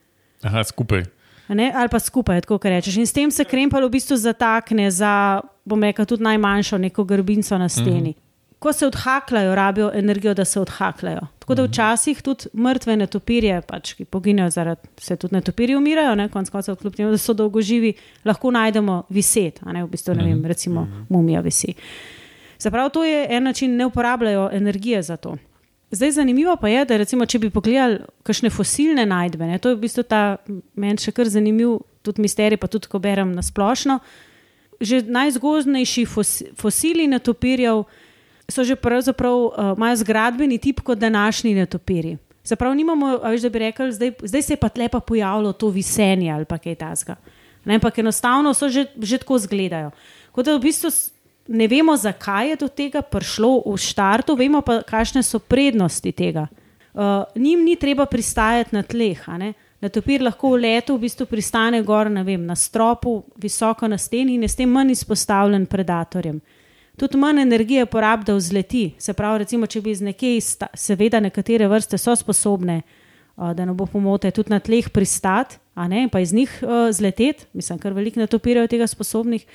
Aha, 0.44 0.64
skupaj. 0.64 1.06
Ne, 1.54 1.70
ali 1.76 1.92
pa 1.92 2.00
skupaj, 2.00 2.42
tako 2.42 2.58
rečeš. 2.64 2.98
In 2.98 3.08
s 3.08 3.14
tem 3.14 3.32
se 3.32 3.46
krempel 3.46 3.84
v 3.86 3.94
bistvu 3.94 4.18
zatakne 4.18 4.90
za, 4.92 5.44
bom 5.68 5.84
rekel, 5.84 6.08
tudi 6.08 6.24
najmanjšo 6.24 6.80
neko 6.82 7.04
grbinco 7.04 7.58
na 7.58 7.70
steni. 7.70 8.12
Mm 8.12 8.14
-hmm 8.14 8.24
ko 8.64 8.74
se 8.74 8.88
odhakljajo, 8.88 9.56
rabijo 9.56 9.92
energijo, 9.94 10.34
da 10.34 10.46
se 10.46 10.60
odhakljajo. 10.60 11.28
Tako 11.44 11.56
da 11.56 11.64
mhm. 11.64 11.72
včasih 11.72 12.22
tudi 12.24 12.46
mrtve 12.56 12.96
netopirje, 12.96 13.58
pač, 13.68 13.94
ki 13.98 14.06
poginejo, 14.06 14.48
zaradi 14.50 14.88
se 14.98 15.18
tudi 15.20 15.36
netopirji 15.36 15.76
umirajo, 15.76 16.14
ne, 16.16 16.30
konc 16.32 16.50
koncev, 16.50 16.78
kljub 16.80 16.96
temu, 16.96 17.10
da 17.12 17.20
so 17.20 17.36
dolgo 17.36 17.62
živi, 17.62 17.94
lahko 18.24 18.52
najdemo 18.56 19.02
viset, 19.12 19.60
a 19.68 19.74
ne 19.76 19.84
v 19.84 19.90
bistvu, 19.92 20.16
ne 20.16 20.24
vem, 20.24 20.38
mhm. 20.38 20.48
recimo 20.48 20.86
mhm. 20.86 21.02
mumija 21.10 21.42
visi. 21.44 21.74
Zaprav 22.64 22.94
to 22.96 23.04
je 23.04 23.26
en 23.30 23.44
način, 23.44 23.76
ne 23.76 23.86
uporabljajo 23.86 24.50
energije 24.54 25.02
za 25.04 25.18
to. 25.18 25.36
Zdaj, 25.92 26.12
zanimivo 26.12 26.56
pa 26.56 26.70
je, 26.70 26.86
da 26.86 26.98
recimo, 26.98 27.26
če 27.26 27.40
bi 27.40 27.50
pogledali 27.50 28.00
kakšne 28.24 28.50
fosilne 28.50 29.04
najdbe, 29.06 29.46
ne, 29.46 29.60
to 29.60 29.74
je 29.74 29.76
v 29.76 29.84
bistvu 29.84 30.06
ta 30.08 30.22
meni 30.80 31.04
še 31.04 31.12
kar 31.12 31.28
zanimiv, 31.28 31.82
tudi 32.08 32.24
misterij, 32.24 32.58
pa 32.58 32.72
tudi 32.72 32.88
ko 32.88 33.04
berem 33.04 33.36
na 33.36 33.44
splošno. 33.44 34.00
Že 34.80 35.04
najzgodnejši 35.12 36.08
fosili 36.56 37.06
netopirjev 37.12 37.84
so 38.50 38.64
že 38.64 38.76
pravzaprav 38.76 39.36
uh, 39.36 39.52
imajo 39.78 39.96
zgradbeni 39.96 40.58
tip 40.58 40.82
kot 40.82 40.98
današnji 40.98 41.54
netopiri. 41.56 42.18
Zaprav 42.44 42.76
nimamo, 42.76 43.18
veš, 43.18 43.42
da 43.42 43.50
bi 43.50 43.60
rekli, 43.60 43.92
zdaj, 43.92 44.12
zdaj 44.24 44.42
se 44.42 44.54
je 44.54 44.58
pa 44.58 44.70
lepa 44.76 45.00
pojavilo 45.00 45.54
to 45.54 45.70
visenje 45.70 46.32
ali 46.32 46.46
pa 46.46 46.58
kaj 46.58 46.76
tasga. 46.76 47.16
Ampak 47.66 47.98
enostavno 47.98 48.54
so 48.54 48.70
že, 48.70 48.86
že 49.00 49.18
tako 49.18 49.36
izgledajo. 49.36 49.92
Kot 50.32 50.46
da 50.46 50.58
v 50.58 50.60
bistvu 50.60 50.90
ne 51.48 51.68
vemo, 51.68 51.96
zakaj 51.98 52.50
je 52.50 52.56
do 52.56 52.68
tega 52.68 53.02
prišlo 53.02 53.64
v 53.66 53.78
štartu, 53.78 54.36
vemo 54.36 54.62
pa, 54.62 54.82
kakšne 54.84 55.24
so 55.24 55.40
prednosti 55.40 56.12
tega. 56.12 56.48
Uh, 56.94 57.24
njim 57.36 57.64
ni 57.64 57.76
treba 57.76 58.06
pristajati 58.06 58.76
na 58.76 58.84
tleh. 58.84 59.24
Netopir 59.82 60.22
lahko 60.22 60.54
v 60.54 60.60
letu 60.62 60.96
v 60.96 61.08
bistvu 61.08 61.26
pristane 61.26 61.82
gor 61.84 62.08
vem, 62.08 62.46
na 62.46 62.56
stropu, 62.56 63.24
visoko 63.36 63.88
na 63.88 63.98
steni 63.98 64.36
in 64.36 64.44
je 64.44 64.50
s 64.50 64.56
tem 64.56 64.70
manj 64.70 64.92
izpostavljen 64.92 65.66
predatorjem 65.66 66.42
tudi 66.98 67.18
manj 67.18 67.42
energije 67.42 67.86
porabi, 67.86 68.26
da 68.26 68.36
vzleti. 68.36 68.94
Se 68.98 69.14
pravi, 69.14 69.44
recimo, 69.44 69.68
če 69.68 69.82
bi 69.82 69.92
iz 69.92 70.02
nekje, 70.02 70.38
seveda, 70.74 71.20
nekatere 71.20 71.68
vrste 71.68 71.98
so 71.98 72.16
sposobne, 72.16 72.82
da 73.38 73.66
ne 73.66 73.74
bo 73.74 73.86
pomote, 73.90 74.32
tudi 74.32 74.54
na 74.54 74.60
tleh 74.60 74.90
pristati, 74.94 75.58
ne, 75.90 76.08
pa 76.12 76.20
iz 76.22 76.34
njih 76.34 76.52
uh, 76.62 76.92
zleteti, 76.94 77.48
mislim, 77.54 77.80
kar 77.80 77.94
veliko 77.94 78.22
netopirajo 78.22 78.70
tega 78.70 78.88
sposobnih. 78.88 79.46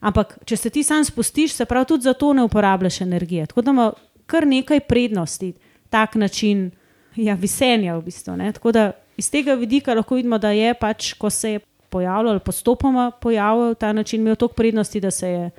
Ampak, 0.00 0.38
če 0.46 0.56
se 0.56 0.70
ti 0.70 0.82
sam 0.82 1.04
spustiš, 1.04 1.52
se 1.58 1.66
pravi, 1.68 1.90
tudi 1.90 2.06
za 2.06 2.14
to 2.14 2.32
ne 2.32 2.42
uporabljaš 2.46 3.00
energije. 3.00 3.46
Tako 3.46 3.62
da 3.62 3.70
ima 3.70 3.92
kar 4.26 4.46
nekaj 4.46 4.80
prednosti, 4.80 5.52
tak 5.90 6.14
način 6.14 6.70
ja, 7.16 7.34
visenja 7.34 7.96
v 7.96 8.04
bistvu. 8.06 8.36
Ne. 8.36 8.52
Tako 8.52 8.72
da 8.72 8.92
iz 9.16 9.30
tega 9.30 9.54
vidika 9.58 9.94
lahko 9.94 10.14
vidimo, 10.14 10.38
da 10.38 10.50
je 10.54 10.74
pač, 10.74 11.12
ko 11.18 11.30
se 11.30 11.52
je 11.52 11.60
pojavljal 11.88 12.38
postopoma 12.38 13.10
pojavil 13.10 13.74
ta 13.74 13.92
način, 13.92 14.20
imel 14.20 14.36
toliko 14.36 14.54
prednosti, 14.54 15.00
da 15.00 15.10
se 15.10 15.28
je 15.28 15.50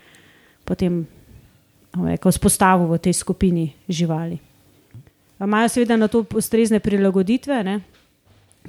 potem 0.64 1.08
rekel, 2.06 2.32
spostavil 2.32 2.88
v 2.88 3.00
tej 3.00 3.14
skupini 3.14 3.74
živali. 3.90 4.40
Imajo 5.40 5.70
seveda 5.70 5.98
na 5.98 6.08
to 6.08 6.26
ustrezne 6.36 6.80
prilagoditve, 6.80 7.64
ne? 7.64 7.80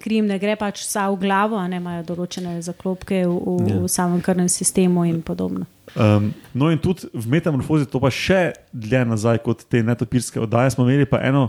krim 0.01 0.27
ne 0.27 0.39
gre 0.41 0.55
pač 0.57 0.85
vsa 0.85 1.09
v 1.13 1.19
glavo, 1.21 1.61
ne 1.69 1.81
imajo 1.81 2.05
določene 2.13 2.57
zaklopke 2.65 3.25
v, 3.27 3.35
v, 3.35 3.69
ja. 3.69 3.79
v 3.83 3.91
samem 3.91 4.23
krvnem 4.25 4.49
sistemu 4.49 5.05
in 5.09 5.21
podobno. 5.27 5.67
Um, 5.99 6.31
no, 6.55 6.71
in 6.71 6.79
tudi 6.79 7.11
v 7.11 7.27
metamorfozi, 7.35 7.89
to 7.91 8.01
pa 8.03 8.13
še 8.15 8.53
dlje 8.71 9.03
nazaj 9.11 9.43
kot 9.45 9.67
te 9.69 9.83
netopirske 9.85 10.41
oddaje, 10.41 10.77
smo 10.77 10.87
imeli 10.87 11.09
pa 11.11 11.21
eno 11.27 11.49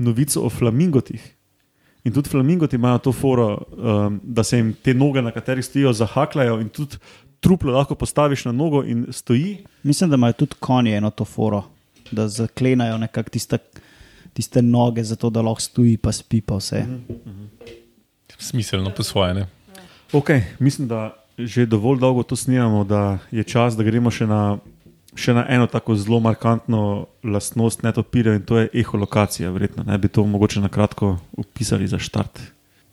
novico 0.00 0.42
o 0.42 0.50
flamingotih. 0.50 1.22
In 2.04 2.14
tudi 2.16 2.32
flamingoti 2.32 2.78
imajo 2.80 3.04
to 3.06 3.12
foro, 3.14 3.48
um, 3.76 4.20
da 4.24 4.42
se 4.44 4.58
jim 4.58 4.72
te 4.74 4.96
noge, 4.96 5.22
na 5.22 5.32
katerih 5.32 5.64
stojijo, 5.64 5.92
zahakljajo 5.96 6.58
in 6.64 6.70
tudi 6.72 6.98
truplo 7.40 7.72
lahko 7.72 7.94
postaviš 7.94 8.44
na 8.44 8.52
nogo 8.52 8.84
in 8.84 9.06
stoji. 9.10 9.64
Mislim, 9.82 10.10
da 10.10 10.14
imajo 10.14 10.32
tudi 10.32 10.54
konje 10.60 10.96
eno 10.96 11.10
to 11.10 11.24
foro, 11.24 11.62
da 12.10 12.28
zaklenajo 12.28 12.98
nekako 12.98 13.30
tiste, 13.30 13.58
tiste 14.32 14.62
noge, 14.62 15.04
zato 15.04 15.30
da 15.30 15.42
lahko 15.42 15.60
stoji, 15.60 15.96
pa 15.96 16.12
spi 16.12 16.40
pa 16.40 16.56
vse. 16.56 16.78
Uh 16.78 16.86
-huh, 16.86 17.10
uh 17.10 17.32
-huh. 17.32 17.72
Smiselno 18.38 18.90
posvojene. 18.96 19.46
Okay, 20.12 20.40
mislim, 20.58 20.88
da 20.88 21.16
že 21.38 21.66
dovolj 21.66 21.98
dolgo 21.98 22.22
to 22.22 22.36
snimamo, 22.36 22.84
da 22.84 23.18
je 23.30 23.44
čas, 23.44 23.76
da 23.76 23.82
gremo 23.82 24.10
še 24.10 24.26
na 24.26 24.58
še 25.14 25.34
na 25.34 25.44
eno 25.48 25.66
tako 25.66 25.96
zelo 25.98 26.20
markantno 26.20 27.06
lastnost 27.24 27.82
netopirja 27.82 28.34
in 28.34 28.42
to 28.46 28.58
je 28.58 28.68
eholokacija. 28.74 29.50
Verjetno 29.50 29.84
ne 29.86 29.98
bi 29.98 30.08
to 30.08 30.24
mogoče 30.26 30.60
na 30.60 30.68
kratko 30.68 31.16
opisali 31.36 31.88
za 31.88 31.98
štart. 31.98 32.40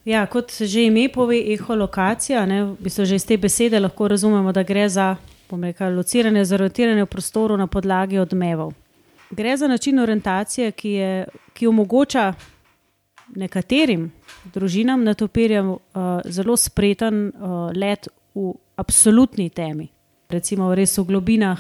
Ja, 0.08 0.22
kot 0.32 0.54
že 0.64 0.86
ime 0.88 1.10
pove, 1.12 1.36
eholokacija, 1.54 2.46
ne, 2.48 2.62
v 2.64 2.76
bistvu 2.80 3.06
že 3.06 3.18
iz 3.20 3.26
te 3.28 3.36
besede 3.38 3.80
lahko 3.80 4.08
razumemo, 4.08 4.54
da 4.56 4.64
gre 4.64 4.86
za 4.90 5.16
rekel, 5.52 5.96
lociranje, 5.96 6.46
zarotiranje 6.46 7.04
v 7.04 7.10
prostoru 7.12 7.58
na 7.58 7.68
podlagi 7.68 8.20
odmevov. 8.20 8.72
Gre 9.32 9.58
za 9.58 9.68
način 9.68 10.00
orientacije, 10.00 10.72
ki, 10.72 10.90
je, 10.90 11.26
ki 11.54 11.68
omogoča 11.68 12.34
nekaterim 13.36 14.12
družinam 14.54 15.04
netopirjem 15.04 15.70
uh, 15.76 15.80
zelo 16.24 16.56
spreten 16.56 17.28
uh, 17.28 17.72
let 17.76 18.08
v 18.36 18.54
absolutni 18.80 19.50
temi, 19.50 19.90
recimo 20.30 20.72
res 20.76 20.98
v 20.98 21.04
globinah 21.04 21.60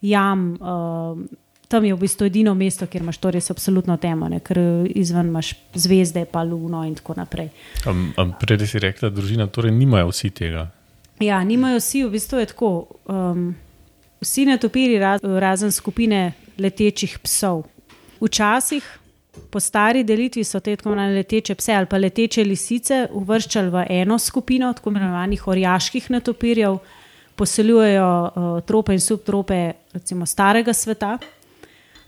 jam. 0.00 0.58
Uh, 0.60 1.24
tam 1.68 1.84
je 1.84 1.94
v 1.94 2.00
bistvu 2.00 2.26
edino 2.26 2.54
mesto, 2.54 2.86
kjer 2.86 3.02
imaš 3.04 3.18
to 3.20 3.30
res 3.30 3.50
absolutno 3.50 3.96
temo, 4.00 4.28
ne? 4.28 4.40
ker 4.40 4.58
izven 4.88 5.28
imaš 5.28 5.52
zvezde, 5.74 6.24
pa 6.24 6.42
luno 6.42 6.84
in 6.88 6.94
tako 6.96 7.18
naprej. 7.20 7.50
Prej 8.40 8.66
si 8.66 8.80
rekla, 8.82 9.10
da 9.10 9.20
družina, 9.20 9.46
torej 9.52 9.74
nimajo 9.76 10.08
vsi 10.08 10.30
tega. 10.30 10.68
Ja, 11.20 11.42
nimajo 11.44 11.80
vsi, 11.82 12.04
v 12.06 12.14
bistvu 12.14 12.40
je 12.40 12.52
tako. 12.54 12.70
Um, 13.06 13.50
vsi 14.20 14.46
netopiri, 14.46 14.98
raz, 14.98 15.20
razen 15.22 15.72
skupine 15.72 16.32
letečih 16.58 17.18
psov. 17.22 17.66
Včasih, 18.20 18.86
po 19.50 19.60
stari 19.60 20.02
delitvi, 20.04 20.44
so 20.44 20.60
te 20.60 20.74
tako 20.76 20.90
imenovane 20.90 21.20
leteče 21.20 21.54
pse 21.54 21.74
ali 21.74 21.86
pa 21.86 21.98
leteče 21.98 22.44
lisice 22.44 23.06
uvrščali 23.12 23.70
v 23.70 23.84
eno 24.00 24.18
skupino, 24.18 24.72
tako 24.72 24.90
imenovanih 24.90 25.46
orjaških 25.48 26.10
netopirjev 26.10 26.78
poseljujejo 27.38 28.08
uh, 28.08 28.46
trope 28.66 28.96
in 28.96 29.00
subtrope, 29.00 29.72
recimo 29.94 30.26
starega 30.26 30.74
sveta. 30.74 31.18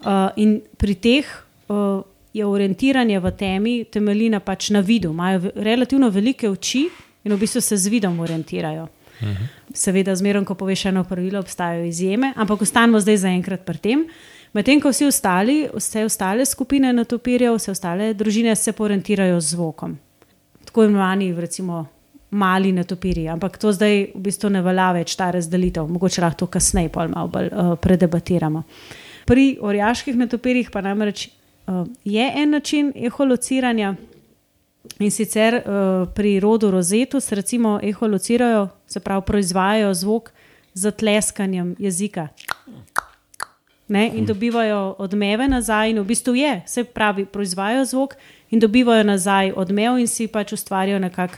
Uh, 0.00 0.30
in 0.36 0.60
pri 0.76 0.94
teh 0.94 1.26
uh, 1.68 2.00
je 2.32 2.46
orientiranje 2.46 3.20
v 3.20 3.30
temi 3.36 3.74
temelji 3.84 4.30
na, 4.30 4.40
pač 4.40 4.70
na 4.70 4.80
vidu. 4.80 5.10
Imajo 5.10 5.52
relativno 5.54 6.08
velike 6.10 6.48
oči 6.48 6.86
in 7.24 7.34
v 7.34 7.38
bistvu 7.38 7.60
se 7.60 7.76
z 7.76 7.88
vidom 7.88 8.20
orientirajo. 8.20 8.88
Uh 9.20 9.28
mhm. 9.28 9.36
-huh. 9.36 9.46
Seveda, 9.74 10.16
zmerno, 10.16 10.44
ko 10.44 10.54
poveš 10.54 10.84
eno 10.84 11.04
pravilo, 11.04 11.38
obstajajo 11.38 11.84
izjeme, 11.84 12.32
ampak 12.36 12.62
ostanemo 12.62 13.00
zdaj 13.00 13.16
zaenkrat 13.16 13.60
pri 13.64 13.78
tem. 13.78 14.06
Medtem 14.52 14.80
ko 14.80 14.90
vsi 14.90 15.06
ostali, 15.06 15.68
vse 15.74 16.04
ostale 16.04 16.46
skupine 16.46 16.92
natopirjev, 16.92 17.54
vse 17.54 17.70
ostale 17.70 18.14
družine 18.14 18.56
se 18.56 18.72
orientirajo 18.78 19.40
z 19.40 19.46
zvokom. 19.46 19.98
Tako 20.64 20.84
imenovani, 20.84 21.34
recimo, 21.34 21.86
mali 22.30 22.72
netopiri, 22.72 23.28
ampak 23.28 23.58
to 23.58 23.72
zdaj 23.72 24.12
v 24.14 24.22
bistvu 24.22 24.50
ne 24.50 24.62
velja 24.62 24.92
več 24.92 25.14
ta 25.18 25.30
razdelitev, 25.30 25.86
mogoče 25.86 26.22
lahko 26.22 26.46
kasneje 26.46 26.90
malo 26.94 27.28
bolj 27.28 27.50
uh, 27.50 27.76
predebatiramo. 27.78 28.62
Pri 29.26 29.58
orjaških 29.60 30.16
netopirjih 30.16 30.70
pa 30.70 30.80
namreč 30.80 31.28
uh, 31.28 31.86
je 32.04 32.32
en 32.36 32.50
način 32.50 32.92
eholociranja 32.96 33.94
in 34.98 35.10
sicer 35.10 35.54
uh, 35.54 36.08
pri 36.14 36.40
rodu 36.40 36.70
rozetus, 36.70 37.32
recimo 37.32 37.80
eholocirajo, 37.82 38.68
se 38.86 39.00
pravi 39.00 39.22
proizvajajo 39.26 39.94
zvok 39.94 40.30
z 40.74 40.90
tleskanjem 40.90 41.76
jezika. 41.78 42.28
Ne, 43.88 44.10
in 44.14 44.26
dobivajo 44.26 44.94
odmeve 44.98 45.48
nazaj, 45.48 45.90
in 45.90 45.98
v 45.98 46.04
bistvu 46.04 46.34
je, 46.34 46.62
se 46.66 46.84
pravi, 46.84 47.24
proizvajajo 47.26 47.84
zvok 47.84 48.14
in 48.50 48.60
dobivajo 48.60 49.04
nazaj 49.04 49.52
odmev, 49.56 49.98
in 49.98 50.06
si 50.06 50.26
pač 50.26 50.52
ustvarjajo 50.52 50.98
nekako 50.98 51.36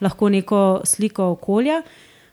lahko 0.00 0.28
neko 0.28 0.80
sliko 0.84 1.30
okolja. 1.30 1.82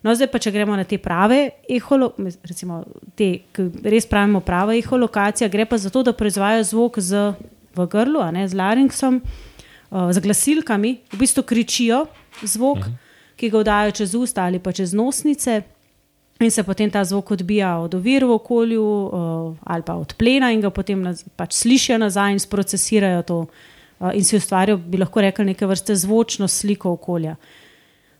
No, 0.06 0.14
zdaj 0.14 0.30
pa, 0.30 0.40
če 0.42 0.54
gremo 0.54 0.76
na 0.78 0.86
te 0.86 1.00
prave, 1.02 1.40
eholo, 1.74 2.12
recimo, 2.46 2.84
te, 3.18 3.30
ki 3.54 3.68
res 3.90 4.06
pravimo 4.10 4.44
prava 4.46 4.76
eholokacija, 4.78 5.50
gre 5.50 5.66
pa 5.66 5.80
za 5.82 5.90
to, 5.94 6.04
da 6.06 6.14
proizvajajo 6.14 6.68
zvok 6.70 7.00
z, 7.02 7.24
v 7.78 7.88
grlu, 7.90 8.22
ne, 8.34 8.46
z 8.50 8.58
laringsom, 8.58 9.22
uh, 9.24 10.12
z 10.14 10.22
glasilkami, 10.22 10.94
v 11.14 11.22
bistvu 11.24 11.46
kričijo 11.50 12.06
zvok, 12.44 12.78
uh 12.78 12.86
mhm. 12.86 12.94
-huh. 12.94 13.36
ki 13.38 13.50
ga 13.50 13.60
vdajo 13.60 13.92
čez 13.92 14.16
usta 14.16 14.46
ali 14.46 14.60
pa 14.60 14.72
čez 14.72 14.94
nosnice. 14.94 15.62
In 16.40 16.52
se 16.52 16.64
potem 16.64 16.90
ta 16.92 17.04
zvok 17.04 17.32
odbija 17.32 17.78
od 17.78 17.96
ovir 17.96 18.26
v 18.26 18.32
okolju 18.32 18.84
uh, 18.84 19.58
ali 19.64 19.84
pa 19.84 19.94
od 19.94 20.14
plena, 20.14 20.52
in 20.52 20.62
ga 20.62 20.70
potem 20.70 21.02
naz, 21.02 21.24
pač 21.36 21.54
slišijo 21.54 21.98
nazaj 21.98 22.32
in 22.32 22.40
procesirajo 22.50 23.22
to, 23.24 23.46
uh, 24.00 24.12
in 24.14 24.24
si 24.24 24.38
ustvarijo, 24.38 24.78
bi 24.78 24.98
lahko 24.98 25.22
rekli, 25.22 25.46
neke 25.46 25.66
vrste 25.66 25.96
zvočno 25.96 26.48
sliko 26.48 26.92
okolja. 26.92 27.32
Uh, 27.32 27.67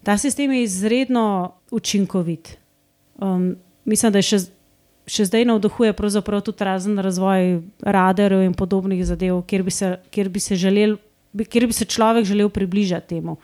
Ta 0.08 0.18
sistem 0.18 0.52
je 0.52 0.64
izredno 0.64 1.54
učinkovit. 1.72 2.58
Um, 3.16 3.56
mislim, 3.84 4.14
da 4.16 4.22
še, 4.24 4.38
še 5.04 5.26
zdaj 5.28 5.44
navduhuje 5.50 5.92
tudi 6.46 6.64
razen 6.64 6.96
razvoj 7.04 7.60
radarjev 7.84 8.46
in 8.46 8.54
podobnih 8.56 9.02
zadev, 9.04 9.42
kjer 9.44 9.66
bi 9.68 9.72
se, 9.72 9.90
kjer 10.10 10.30
bi 10.30 10.40
se, 10.40 10.56
želel, 10.56 10.96
kjer 11.50 11.68
bi 11.68 11.76
se 11.76 11.86
človek 11.86 12.24
želel 12.26 12.48
približati 12.50 13.08
temu. 13.08 13.36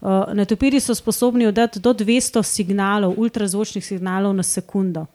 Uh, 0.00 0.30
netopiri 0.38 0.78
so 0.80 0.94
sposobni 0.94 1.50
oddati 1.50 1.82
do 1.82 1.90
200 1.90 2.44
signalov, 2.46 3.18
ultrazvočnih 3.18 3.82
signalov 3.82 4.38
na 4.38 4.46
sekundo 4.46 5.06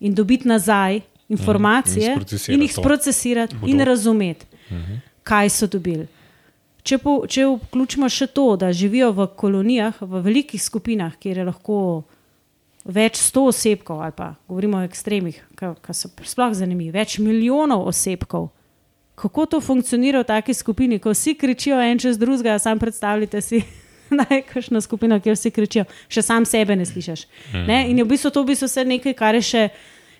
in 0.00 0.14
dobiti 0.14 0.48
nazaj 0.48 1.00
informacije 1.28 2.16
mm, 2.16 2.26
in, 2.48 2.54
in 2.54 2.66
jih 2.66 2.74
sprocesirati 2.74 3.56
in 3.66 3.80
razumeti, 3.80 4.46
mm 4.70 4.74
-hmm. 4.74 5.00
kaj 5.22 5.50
so 5.50 5.66
dobili. 5.66 6.06
Če, 6.86 6.98
po, 7.02 7.16
če 7.26 7.48
vključimo 7.50 8.06
še 8.12 8.28
to, 8.30 8.52
da 8.60 8.70
živijo 8.70 9.10
v 9.16 9.26
kolonijah, 9.34 9.96
v 10.06 10.20
velikih 10.22 10.62
skupinah, 10.62 11.16
kjer 11.18 11.40
je 11.40 11.46
lahko 11.48 11.78
več 12.86 13.18
sto 13.18 13.48
osebkov, 13.50 14.04
ali 14.06 14.14
pa 14.14 14.28
govorimo 14.46 14.78
o 14.78 14.86
ekstremih, 14.86 15.40
ki 15.58 15.96
so 15.96 16.12
sploh 16.22 16.54
zanimivi, 16.54 16.94
več 16.94 17.18
milijonov 17.18 17.88
osebkov, 17.90 18.52
kako 19.18 19.46
to 19.50 19.60
funkcionira 19.64 20.22
v 20.22 20.28
taki 20.28 20.54
skupini, 20.54 21.00
ko 21.02 21.10
vsi 21.10 21.34
kričijo 21.34 21.80
en 21.82 21.98
čez 21.98 22.20
drugega, 22.22 22.58
sam 22.62 22.78
predstavljate 22.78 23.42
si. 23.42 23.64
Najkajšna 24.20 24.78
skupina, 24.84 25.18
kjer 25.18 25.34
vsi 25.34 25.50
kričijo, 25.50 25.82
še 26.06 26.22
sam 26.22 26.44
sebe 26.46 26.76
ne 26.78 26.84
slišiš. 26.86 27.24
Ne? 27.66 27.80
In 27.90 27.98
v 28.04 28.06
bistvu 28.12 28.30
to 28.30 28.44
v 28.44 28.52
bistvu 28.52 28.84
nekaj, 28.86 29.16
kar 29.18 29.34
je 29.34 29.42
še 29.42 29.62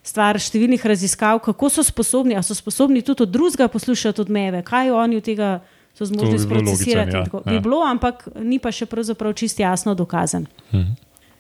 stvar 0.03 0.39
številnih 0.43 0.83
raziskav, 0.83 1.39
kako 1.45 1.71
so 1.71 1.85
sposobni, 1.87 2.35
ali 2.35 2.43
so 2.43 2.57
sposobni 2.59 3.05
tudi 3.07 3.23
od 3.23 3.31
drugega 3.31 3.69
poslušati 3.71 4.25
odmeve, 4.27 4.65
kaj 4.67 4.91
oni 4.91 5.23
od 5.23 5.27
tega 5.31 5.51
so 5.99 6.05
zmožni 6.05 6.39
sprocesirati. 6.39 7.17
Ja, 7.17 7.25
ja. 7.47 7.53
Bi 7.53 7.61
bilo, 7.61 7.81
ampak 7.85 8.29
ni 8.45 8.59
pa 8.59 8.73
še 8.73 8.87
pravzaprav 8.87 9.33
čisto 9.33 9.63
jasno 9.63 9.95
dokazan. 9.95 10.47
Mhm. 10.73 10.93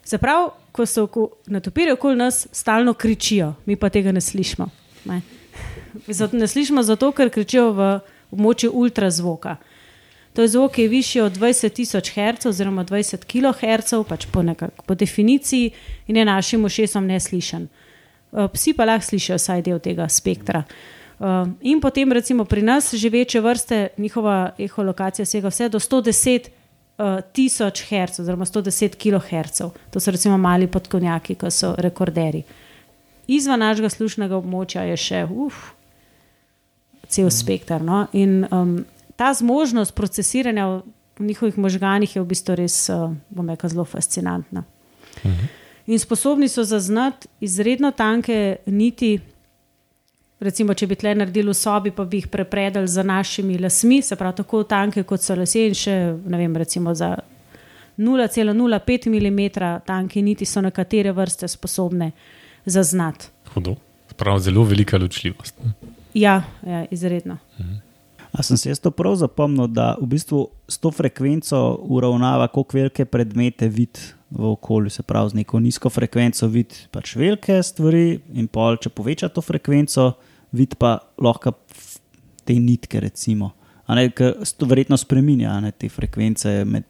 Se 0.06 0.18
pravi, 0.18 0.50
ko 0.72 0.86
so 0.86 1.08
natopiri 1.46 1.92
okoli 1.92 2.16
nas, 2.16 2.46
stalno 2.52 2.94
kričijo, 2.94 3.54
mi 3.66 3.76
pa 3.76 3.88
tega 3.90 4.12
ne 4.12 4.20
slišimo. 4.20 4.68
Ne, 5.04 5.20
ne 6.40 6.46
slišimo 6.46 6.82
zato, 6.82 7.10
ker 7.12 7.30
kričijo 7.30 7.72
v 7.72 7.88
območju 8.30 8.70
ultrazvoka. 8.72 9.56
To 10.36 10.44
je 10.44 10.52
zvok, 10.52 10.74
ki 10.76 10.82
je 10.82 10.88
višji 10.88 11.20
od 11.24 11.38
20.000 11.38 12.12
Hz 12.12 12.46
oziroma 12.46 12.84
20 12.84 13.24
kHz, 13.24 14.02
pač 14.08 14.26
po, 14.28 14.42
nekak, 14.44 14.84
po 14.86 14.94
definiciji, 14.94 15.72
in 16.06 16.16
je 16.16 16.24
našim 16.24 16.64
ušesom 16.64 17.06
neslišen. 17.08 17.68
Psi 18.52 18.76
pa 18.76 18.84
lahko 18.84 19.08
slišijo 19.08 19.40
vsaj 19.40 19.64
del 19.64 19.80
tega 19.80 20.08
spektra. 20.12 20.60
Uh, 20.60 20.96
Uh, 21.18 21.48
in 21.60 21.80
potem, 21.80 22.12
recimo, 22.12 22.44
pri 22.44 22.62
nas 22.62 22.94
živeče 22.94 23.40
vrste, 23.40 23.88
njihova 23.96 24.50
eholokacija 24.58 25.24
sega 25.26 25.48
vse 25.48 25.68
do 25.68 25.78
110 25.78 26.48
uh, 26.98 27.20
tisoč 27.32 27.82
Hz, 27.88 28.20
oziroma 28.20 28.44
110 28.44 28.96
kHz. 28.96 29.62
To 29.90 30.00
so 30.00 30.10
recimo 30.10 30.38
mali 30.38 30.66
podkonjaki, 30.66 31.34
ki 31.34 31.50
so 31.50 31.74
rekorderi. 31.78 32.42
Izven 33.26 33.60
našega 33.60 33.88
slušnega 33.88 34.36
območja 34.36 34.84
je 34.90 34.96
še 34.96 35.24
uf, 35.30 35.72
cel 37.08 37.30
spektr. 37.30 37.80
No? 37.82 38.06
In 38.12 38.44
um, 38.50 38.76
ta 39.16 39.32
zmožnost 39.34 39.94
procesiranja 39.94 40.68
v 41.18 41.30
njihovih 41.30 41.58
možganjih 41.58 42.16
je 42.16 42.22
v 42.22 42.28
bistvu 42.28 42.58
res, 42.60 42.76
uh, 42.92 43.08
bom 43.30 43.48
rekel, 43.48 43.72
zelo 43.72 43.84
fascinantna. 43.88 44.66
In 45.86 45.98
sposobni 45.98 46.48
so 46.48 46.64
zaznati 46.64 47.28
izredno 47.40 47.90
tanke 47.90 48.56
niti. 48.66 49.16
Recimo, 50.40 50.74
če 50.76 50.86
bi 50.86 50.96
tle 51.00 51.14
naredili 51.16 51.48
v 51.48 51.56
sobi, 51.56 51.90
pa 51.96 52.04
bi 52.04 52.20
jih 52.20 52.28
prepredali 52.28 52.88
za 52.88 53.02
našimi 53.02 53.56
lasmi, 53.58 54.02
se 54.02 54.16
pravi, 54.16 54.36
tako 54.42 54.62
tanke 54.68 55.02
kot 55.08 55.24
so 55.24 55.34
lasje, 55.34 55.64
in 55.70 55.76
še 55.76 55.94
ne 56.28 56.40
vem, 56.40 56.56
recimo 56.60 56.92
za 56.94 57.14
0,05 57.96 59.08
mm 59.08 59.40
tanke 59.86 60.22
niti 60.22 60.44
so 60.44 60.60
nekatere 60.60 61.12
vrste 61.16 61.48
sposobne 61.48 62.10
zaznati. 62.64 63.32
Hudo. 63.54 63.76
Prav 64.16 64.38
zelo 64.40 64.64
velika 64.64 64.98
ločljivost. 64.98 65.56
Ja, 66.14 66.42
ja 66.66 66.84
izredno. 66.90 67.38
A 68.32 68.42
sem 68.42 68.56
se 68.56 68.68
jaz 68.68 68.80
to 68.80 68.90
prav 68.90 69.16
zapomnil, 69.16 69.66
da 69.72 69.94
v 70.00 70.06
bistvu 70.12 70.42
s 70.68 70.76
to 70.80 70.90
frekvenco 70.92 71.78
uravnava, 71.80 72.48
koliko 72.52 72.76
velike 72.76 73.04
predmete 73.04 73.68
vidi 73.68 74.00
v 74.30 74.52
okolju, 74.52 74.90
se 74.90 75.02
pravi, 75.02 75.30
z 75.30 75.40
neko 75.40 75.60
nizko 75.60 75.90
frekvenco 75.90 76.48
vidi 76.52 76.84
pač 76.92 77.14
velike 77.16 77.62
stvari, 77.62 78.20
in 78.36 78.48
pol, 78.48 78.76
če 78.76 78.92
poveča 78.92 79.28
to 79.32 79.40
frekvenco, 79.44 80.10
vidi 80.52 80.76
pa 80.78 80.98
lahko 81.18 81.52
te 82.44 82.54
nitke, 82.54 83.00
recimo. 83.00 83.52
A 83.86 83.94
Ne, 83.94 84.10
to 84.10 84.66
verjetno 84.66 84.96
spremenja 84.98 85.60
ne, 85.60 85.70
te 85.72 85.88
frekvence 85.88 86.64
med 86.66 86.84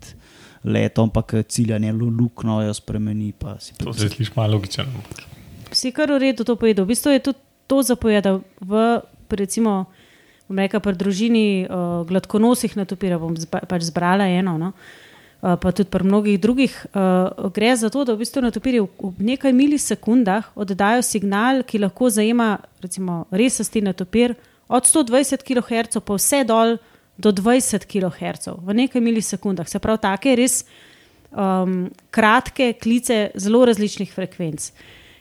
letom, 0.64 1.10
pa 1.10 1.22
k 1.22 1.42
ciljanje 1.44 1.92
lu- 1.92 2.10
luknjo 2.10 2.62
jo 2.62 2.74
spremeni. 2.74 3.32
pa 3.32 3.58
si 3.60 3.74
To 3.78 3.92
se 3.92 4.08
sliši 4.08 4.32
malo 4.36 4.56
logično. 4.56 4.84
Vsi 5.70 5.92
kar 5.92 6.10
v 6.12 6.18
redu 6.18 6.44
to 6.44 6.56
povedal. 6.56 6.84
V 6.84 6.88
bistvu 6.88 7.12
je 7.12 7.20
tudi 7.20 7.38
to 7.66 7.82
zapovedal 7.82 8.40
v, 8.60 9.00
recimo, 9.30 9.86
bom 10.48 10.58
rekel, 10.58 10.80
pri 10.80 10.94
družini 10.94 11.66
uh, 11.66 12.06
gladkonosih 12.06 12.76
netopira, 12.76 13.18
bom 13.18 13.36
zba, 13.36 13.60
pač 13.68 13.82
zbrala 13.82 14.24
eno. 14.30 14.56
No? 14.58 14.72
Uh, 14.72 15.05
pa 15.40 15.72
tudi 15.72 15.90
pri 15.90 16.04
mnogih 16.04 16.40
drugih, 16.40 16.74
uh, 16.94 17.50
gre 17.54 17.76
za 17.76 17.90
to, 17.92 18.04
da 18.04 18.14
v 18.14 18.24
bistvu 18.24 18.42
netopiri 18.42 18.80
v, 18.80 19.12
nekaj 19.18 19.52
milisekundah 19.52 20.48
oddajo 20.56 21.02
signal, 21.04 21.62
ki 21.62 21.82
lahko 21.84 22.10
zajema, 22.10 22.56
recimo, 22.82 23.24
resasti 23.30 23.82
netopir 23.84 24.34
od 24.68 24.88
120 24.88 25.44
kHz 25.46 26.00
pa 26.00 26.16
vse 26.16 26.42
dol 26.48 26.76
do 27.18 27.32
20 27.32 27.86
kHz 27.86 28.56
v 28.64 28.74
nekaj 28.74 29.00
milisekundah. 29.00 29.68
Se 29.68 29.78
pravi, 29.78 30.02
take 30.02 30.36
res 30.36 30.64
um, 31.30 31.86
kratke 32.10 32.72
klice 32.80 33.30
zelo 33.36 33.64
različnih 33.64 34.12
frekvenc. 34.12 34.70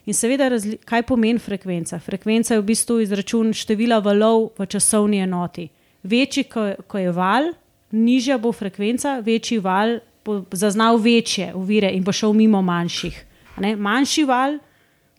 In 0.05 0.13
seveda, 0.13 0.51
kaj 0.85 1.03
pomeni 1.09 1.41
frekvenca? 1.41 1.99
Frekvenca 1.99 2.53
je 2.53 2.61
v 2.61 2.67
bistvu 2.67 2.99
izračun 3.01 3.53
števila 3.57 3.99
valov 4.05 4.51
v 4.59 4.67
časovni 4.69 5.23
enoti. 5.25 5.65
Večji, 6.05 6.45
ko, 6.45 6.67
ko 6.87 7.01
je 7.01 7.13
val, 7.15 7.49
nižja 7.95 8.37
bo 8.37 8.51
frekvenca, 8.51 9.19
večji 9.23 9.59
val 9.63 9.99
bo 10.25 10.43
zaznal 10.51 10.97
večje 10.97 11.53
ovire 11.55 11.91
in 11.93 12.03
bo 12.03 12.11
šel 12.11 12.33
mimo 12.33 12.61
manjših. 12.61 13.25
Ne? 13.61 13.75
Manjši 13.75 14.23
val 14.25 14.57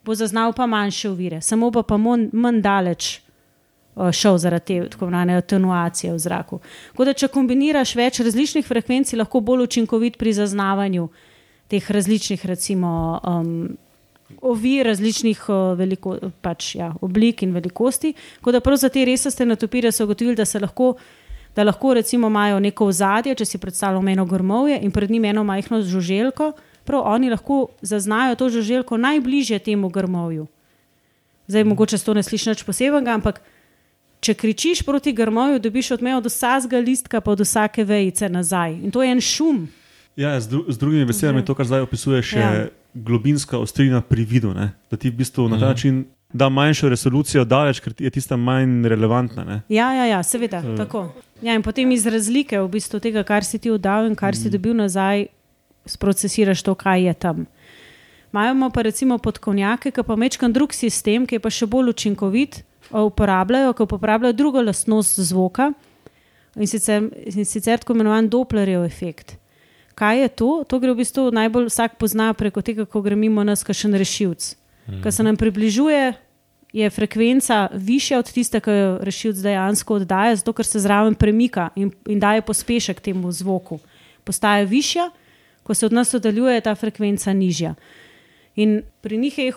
bo 0.04 0.14
zaznal 0.14 0.52
pa 0.52 0.66
manjše 0.66 1.10
ovire, 1.10 1.40
samo 1.40 1.70
bo 1.70 1.82
pa 1.82 1.96
mon- 1.96 2.28
manj 2.32 2.60
daleč 2.62 3.20
uh, 3.94 4.10
šel 4.12 4.38
zaradi 4.38 4.64
te 4.64 4.90
tako 4.90 5.06
imenovane 5.06 5.36
atenuacije 5.36 6.12
v 6.12 6.18
zraku. 6.18 6.60
Tako 6.92 7.04
da, 7.04 7.12
če 7.12 7.28
kombiniraš 7.28 7.94
več 7.96 8.20
različnih 8.20 8.66
frekvenc, 8.66 9.12
lahko 9.18 9.40
bolj 9.40 9.66
učinkovit 9.66 10.18
pri 10.18 10.32
zaznavanju 10.32 11.08
teh 11.70 11.90
različnih, 11.90 12.46
recimo, 12.46 13.20
um, 13.26 13.76
ovir, 14.42 14.86
različnih 14.86 15.42
uh, 15.48 15.74
veliko, 15.78 16.18
pač, 16.42 16.74
ja, 16.78 16.92
oblik 17.00 17.42
in 17.42 17.54
velikosti. 17.54 18.14
Tako 18.38 18.54
da 18.54 18.60
prav 18.60 18.78
za 18.82 18.88
te 18.88 19.04
resaste 19.04 19.46
natopire 19.46 19.92
so 19.92 20.04
ugotovili, 20.04 20.36
da 20.36 20.44
se 20.44 20.60
lahko. 20.62 20.94
Da 21.56 21.64
lahko 21.64 21.94
recimo 21.94 22.26
imajo 22.26 22.60
neko 22.60 22.86
ozadje, 22.86 23.34
če 23.34 23.44
si 23.44 23.58
predstavljamo 23.58 24.10
eno 24.10 24.24
grmovje 24.24 24.78
in 24.82 24.90
pred 24.90 25.10
njim 25.10 25.24
eno 25.24 25.44
majhno 25.44 25.82
žuželko, 25.82 26.52
prav 26.84 27.02
oni 27.04 27.30
lahko 27.30 27.66
zaznajo 27.82 28.34
to 28.34 28.48
žuželko 28.48 28.96
najbližje 28.96 29.58
temu 29.58 29.88
grmovju. 29.88 30.46
Zdaj, 31.46 31.64
mogoče 31.64 31.98
to 31.98 32.14
ne 32.14 32.22
sliši 32.22 32.50
nič 32.50 32.62
posebnega, 32.62 33.14
ampak 33.14 33.40
če 34.20 34.34
kričiš 34.34 34.82
proti 34.82 35.12
grmovju, 35.12 35.58
dobiš 35.62 35.90
odmev 35.96 36.18
od 36.18 36.26
vsakega 36.26 36.78
listka, 36.78 37.20
pa 37.20 37.32
od 37.32 37.40
vsake 37.40 37.84
vejice 37.84 38.28
nazaj. 38.28 38.74
In 38.82 38.90
to 38.90 39.02
je 39.02 39.12
en 39.12 39.20
šum. 39.20 39.66
Ja, 40.16 40.40
z, 40.40 40.48
dru 40.48 40.64
z 40.68 40.78
drugimi 40.80 41.04
besedami, 41.04 41.44
to, 41.44 41.54
kar 41.54 41.68
zdaj 41.68 41.84
opisuje, 41.86 42.22
še 42.22 42.38
Ja. 42.40 42.52
ja. 42.52 42.66
globinska 42.94 43.58
ostrina 43.58 44.00
pri 44.00 44.24
vidu. 44.24 44.54
Ne? 44.56 44.72
Da 44.90 44.96
ti 44.96 45.12
v 45.12 45.20
bistvu 45.20 45.48
na 45.48 45.60
ta 45.60 45.72
način 45.72 46.04
da 46.32 46.48
manjšo 46.48 46.88
resolucijo 46.88 47.44
daleč, 47.44 47.80
ker 47.80 47.94
je 47.98 48.10
tista 48.10 48.36
manj 48.36 48.88
relevantna. 48.88 49.44
Ne? 49.44 49.60
Ja, 49.68 49.92
ja, 49.94 50.06
ja 50.06 50.22
seveda. 50.22 50.62
Uh. 50.64 50.76
Tako. 50.76 51.08
Ja, 51.42 51.54
in 51.54 51.62
potem 51.62 51.90
iz 51.92 52.06
razlike 52.06 52.60
v 52.60 52.68
bistvu 52.72 53.00
tega, 53.00 53.24
kar 53.26 53.44
si 53.44 53.58
ti 53.60 53.70
oddal 53.70 54.08
in 54.08 54.16
kar 54.16 54.36
si 54.36 54.48
dobil 54.50 54.72
nazaj, 54.76 55.28
sprocesiraš 55.86 56.62
to, 56.64 56.74
kaj 56.74 57.04
je 57.06 57.14
tam. 57.14 57.46
Imamo 58.32 58.70
pa 58.70 58.82
recimo 58.82 59.18
podkovnjake, 59.18 59.90
ki 59.90 60.02
pa 60.04 60.16
mečkan 60.16 60.52
drug 60.52 60.74
sistem, 60.74 61.26
ki 61.26 61.36
je 61.36 61.40
pa 61.40 61.52
še 61.52 61.68
bolj 61.68 61.92
učinkovit, 61.94 62.62
uporabljajo, 62.90 63.72
ki 63.72 63.84
uporabljajo 63.86 64.36
drugo 64.36 64.62
lastnost 64.62 65.20
zvoka 65.20 65.72
in 66.56 66.68
sicer, 66.68 67.08
in 67.32 67.44
sicer 67.44 67.80
tako 67.80 67.96
imenovan 67.96 68.28
Dopplerjev 68.28 68.84
efekt. 68.84 69.36
Kaj 69.96 70.20
je 70.20 70.28
to? 70.28 70.50
To 70.68 70.80
gre 70.80 70.92
v 70.92 71.00
bistvu 71.00 71.30
najbolj 71.32 71.70
vsak 71.70 71.96
pozna 72.00 72.32
preko 72.36 72.60
tega, 72.60 72.84
ko 72.84 73.00
gre 73.00 73.16
mimo 73.16 73.44
nas, 73.44 73.64
kakšen 73.64 73.96
rešilc. 73.96 74.52
Mm. 74.86 75.00
Ko 75.04 75.12
se 75.12 75.24
nam 75.24 75.36
približuje, 75.40 76.12
je 76.76 76.90
frekvenca 76.90 77.68
višja 77.72 78.18
od 78.18 78.28
tiste, 78.32 78.60
ki 78.60 78.70
jo 78.70 78.88
rešilc 79.00 79.38
dejansko 79.40 79.94
oddaja, 79.96 80.34
zato 80.36 80.52
ker 80.52 80.66
se 80.68 80.80
zraven 80.84 81.14
premika 81.16 81.70
in, 81.74 81.88
in 82.04 82.20
daje 82.20 82.42
pospešek 82.44 83.00
temu 83.00 83.32
zvoku. 83.32 83.78
Postaja 84.24 84.66
višja, 84.68 85.06
ko 85.64 85.74
se 85.74 85.86
od 85.86 85.94
nas 85.96 86.12
oddaljuje, 86.14 86.54
je 86.54 86.64
ta 86.66 86.74
frekvenca 86.74 87.32
nižja. 87.32 87.74
In 88.60 88.82
pri 89.00 89.16
njih 89.16 89.38
je 89.38 89.52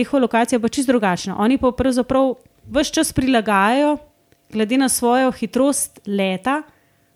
eholokacija 0.00 0.60
pa 0.60 0.68
čist 0.68 0.88
drugačna. 0.88 1.36
Oni 1.38 1.58
pa 1.58 1.72
pravzaprav 1.72 2.32
vse 2.64 2.96
čas 2.96 3.12
prilagajajo, 3.12 3.98
glede 4.52 4.80
na 4.80 4.88
svojo 4.88 5.32
hitrost 5.32 6.00
leta, 6.06 6.62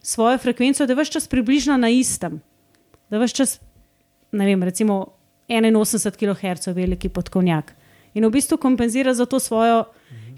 svojo 0.03 0.39
frekvenco, 0.39 0.87
da 0.87 0.93
je 0.93 1.01
vse 1.01 1.13
čas 1.13 1.29
približno 1.29 1.77
na 1.77 1.89
istem. 1.89 2.41
Da 3.09 3.17
je 3.17 3.25
vse 3.25 3.41
čas, 3.41 3.59
ne 4.33 4.45
vem, 4.45 4.63
recimo 4.63 5.07
81 5.49 6.37
kHz 6.37 6.77
veliki 6.77 7.09
podkovnjak. 7.09 7.78
In 8.19 8.27
v 8.27 8.35
bistvu 8.35 8.59
kompenzira 8.59 9.15
za 9.15 9.27
to 9.31 9.39
svojo 9.39 9.85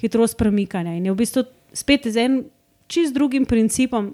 hitrost 0.00 0.36
premikanja. 0.36 0.92
In 0.98 1.08
je 1.08 1.12
v 1.12 1.16
bistvu 1.16 1.44
spet 1.72 2.06
z 2.06 2.16
enim 2.16 2.42
čist 2.90 3.14
drugim 3.14 3.46
principom, 3.48 4.12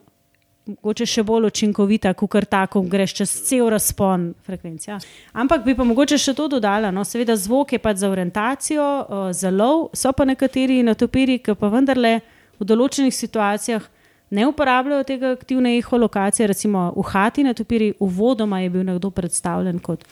mogoče 0.66 1.06
še 1.06 1.22
bolj 1.26 1.48
učinkovita, 1.50 2.12
kot 2.18 2.30
kar 2.30 2.46
tako 2.50 2.82
greš 2.90 3.14
čez 3.20 3.34
cel 3.46 3.68
razpon 3.70 4.32
frekvenc. 4.46 4.86
Ja. 4.88 4.98
Ampak 5.32 5.64
bi 5.66 5.76
pa 5.78 5.86
mogoče 5.86 6.18
še 6.18 6.34
to 6.34 6.48
dodala. 6.50 6.90
No? 6.94 7.04
Seveda 7.06 7.36
zvok 7.38 7.76
je 7.76 7.82
pač 7.82 8.02
za 8.02 8.10
orientacijo, 8.10 8.86
uh, 8.86 9.28
za 9.34 9.52
lov, 9.54 9.90
so 9.94 10.12
pa 10.12 10.26
nekateri 10.26 10.82
natopiri, 10.86 11.38
ki 11.38 11.54
pa 11.58 11.70
vendarle 11.72 12.18
v 12.58 12.66
določenih 12.66 13.14
situacijah 13.14 13.86
ne 14.30 14.46
uporabljajo 14.50 15.06
tega 15.06 15.30
aktivne 15.36 15.76
eholokacije. 15.78 16.50
Recimo 16.50 16.90
v 16.96 17.06
hati 17.12 17.46
natopiri, 17.46 17.92
uvodoma 18.02 18.60
je 18.64 18.70
bil 18.74 18.86
nekdo 18.86 19.10
predstavljen 19.14 19.78
kot 19.78 20.02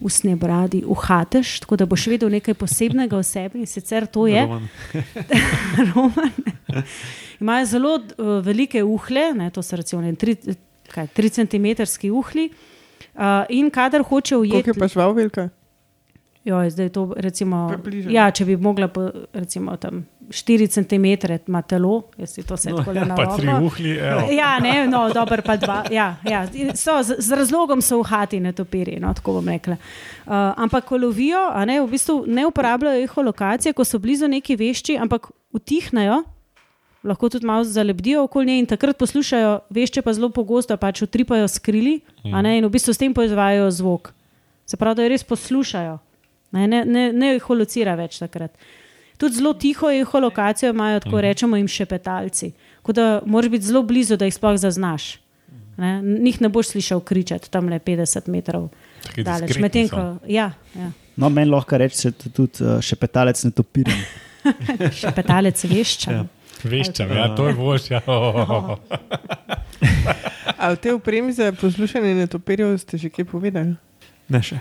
usne 0.00 0.36
bradi, 0.36 0.82
uhatež, 0.86 1.60
tako 1.60 1.76
da 1.76 1.86
boš 1.86 2.06
vedel 2.06 2.30
nekaj 2.32 2.54
posebnega 2.54 3.16
o 3.16 3.22
sebi 3.22 3.60
in 3.60 3.66
sicer 3.66 4.06
to 4.06 4.26
je. 4.26 4.42
Roman. 4.46 4.68
Roman. 5.94 6.32
Imajo 7.40 7.66
zelo 7.66 7.94
uh, 7.94 8.44
velike 8.44 8.82
uhle, 8.84 9.32
ne, 9.34 9.50
to 9.50 9.62
so 9.62 9.76
recimo 9.76 10.02
3 10.02 10.56
cm 11.30 12.12
uhli. 12.12 12.50
Uh, 13.14 13.44
in 13.48 13.70
kadar 13.70 14.02
hoče 14.02 14.34
Koliko 14.34 14.56
ujeti, 14.56 14.70
je 14.70 14.74
pa 14.74 14.88
žival 14.88 15.12
velika? 15.12 15.48
jo, 16.44 16.70
zdaj 16.70 16.88
to 16.88 17.14
recimo, 17.16 17.68
Približno. 17.68 18.12
ja, 18.12 18.30
če 18.30 18.44
bi 18.44 18.56
mogla, 18.56 18.88
recimo 19.32 19.76
tam 19.76 20.06
4 20.30 20.66
cm 20.66 21.32
ima 21.48 21.62
telo, 21.62 22.02
jaz 22.16 22.30
si 22.30 22.42
to 22.46 22.54
vse 22.54 22.70
tako 22.76 22.92
le 22.92 23.04
na 23.04 23.16
Pa 23.16 23.36
tri 23.36 23.48
uhli, 23.48 23.96
evo. 23.98 24.20
Ja, 24.30 24.58
ne, 24.58 24.86
no, 24.86 25.08
dobro, 25.14 25.42
pa 25.42 25.56
dva. 25.56 25.84
Ja, 25.90 26.16
ja. 26.24 26.46
So, 26.74 27.02
z, 27.02 27.16
z 27.18 27.32
razlogom 27.32 27.82
so 27.82 27.98
uhati 27.98 28.40
netopiri, 28.40 29.00
no, 29.00 29.14
tako 29.14 29.32
bom 29.32 29.48
rekla. 29.48 29.76
Uh, 30.26 30.32
ampak 30.56 30.84
ko 30.86 30.96
lovijo, 30.96 31.42
ne, 31.66 31.80
v 31.82 31.90
bistvu 31.90 32.24
ne 32.26 32.46
uporabljajo 32.46 33.02
eholokacije, 33.04 33.72
ko 33.72 33.84
so 33.84 33.98
blizu 33.98 34.28
neki 34.28 34.56
vešči, 34.56 34.98
ampak 35.02 35.30
utihnejo, 35.52 36.22
lahko 37.04 37.28
tudi 37.28 37.46
malo 37.46 37.64
zalebdijo 37.64 38.22
okoli 38.24 38.46
nje 38.46 38.58
in 38.58 38.66
takrat 38.66 38.98
poslušajo, 38.98 39.58
vešče 39.70 40.02
pa 40.02 40.12
zelo 40.12 40.30
pogosto 40.30 40.76
pač 40.76 41.02
utripajo 41.02 41.48
skrili 41.48 42.00
a 42.32 42.42
ne, 42.42 42.58
in 42.58 42.66
v 42.66 42.70
bistvu 42.70 42.94
s 42.94 43.00
tem 43.00 43.14
proizvajajo 43.14 43.70
zvok. 43.70 44.12
Se 44.66 44.76
pravi, 44.76 44.96
da 44.96 45.02
jo 45.02 45.10
res 45.10 45.24
poslušajo, 45.24 45.98
ne, 46.52 46.66
ne, 46.68 46.84
ne, 46.84 47.08
ne 47.12 47.34
eholocira 47.34 47.96
več 47.98 48.20
takrat. 48.22 48.54
Tudi 49.20 49.36
zelo 49.36 49.52
tiho 49.52 49.90
eholokacijo 49.92 50.70
imajo, 50.72 51.00
tako 51.04 51.20
rečemo, 51.20 51.56
jim 51.56 51.68
šepetalci. 51.68 52.52
Tako 52.80 52.92
da 52.96 53.08
moraš 53.26 53.50
biti 53.50 53.68
zelo 53.68 53.82
blizu, 53.84 54.16
da 54.16 54.24
jih 54.24 54.34
sploh 54.34 54.56
zaznaš. 54.56 55.18
Ne? 55.76 56.00
Njih 56.02 56.40
ne 56.40 56.48
boš 56.48 56.72
slišal 56.74 57.00
kričati 57.00 57.50
tam 57.50 57.68
le 57.68 57.78
50 57.78 58.28
metrov 58.28 58.68
Taki 59.04 59.22
daleč. 59.24 59.56
Medtem 59.58 59.88
ko, 59.88 60.16
ja, 60.28 60.50
ja. 60.76 60.90
No, 61.16 61.28
meni 61.28 61.50
lahko 61.50 61.78
reče 61.78 62.12
tudi 62.12 62.64
uh, 62.64 62.80
šepetalec 62.80 63.44
ne 63.44 63.50
topiram. 63.50 64.02
šepetalec 65.00 65.64
vešča. 65.64 66.12
Ja. 66.12 66.24
Veščam, 66.64 67.12
ja, 67.16 67.28
to 67.36 67.48
je 67.48 67.54
boš. 67.60 67.90
Ja. 67.90 68.00
A 70.60 70.72
v 70.72 70.76
tej 70.76 70.92
opremi 70.96 71.32
za 71.32 71.52
poslušanje 71.56 72.14
netopirjev 72.14 72.76
ste 72.80 73.00
že 73.00 73.08
kaj 73.08 73.24
povedali? 73.24 73.76
Ne 74.28 74.40
še. 74.44 74.60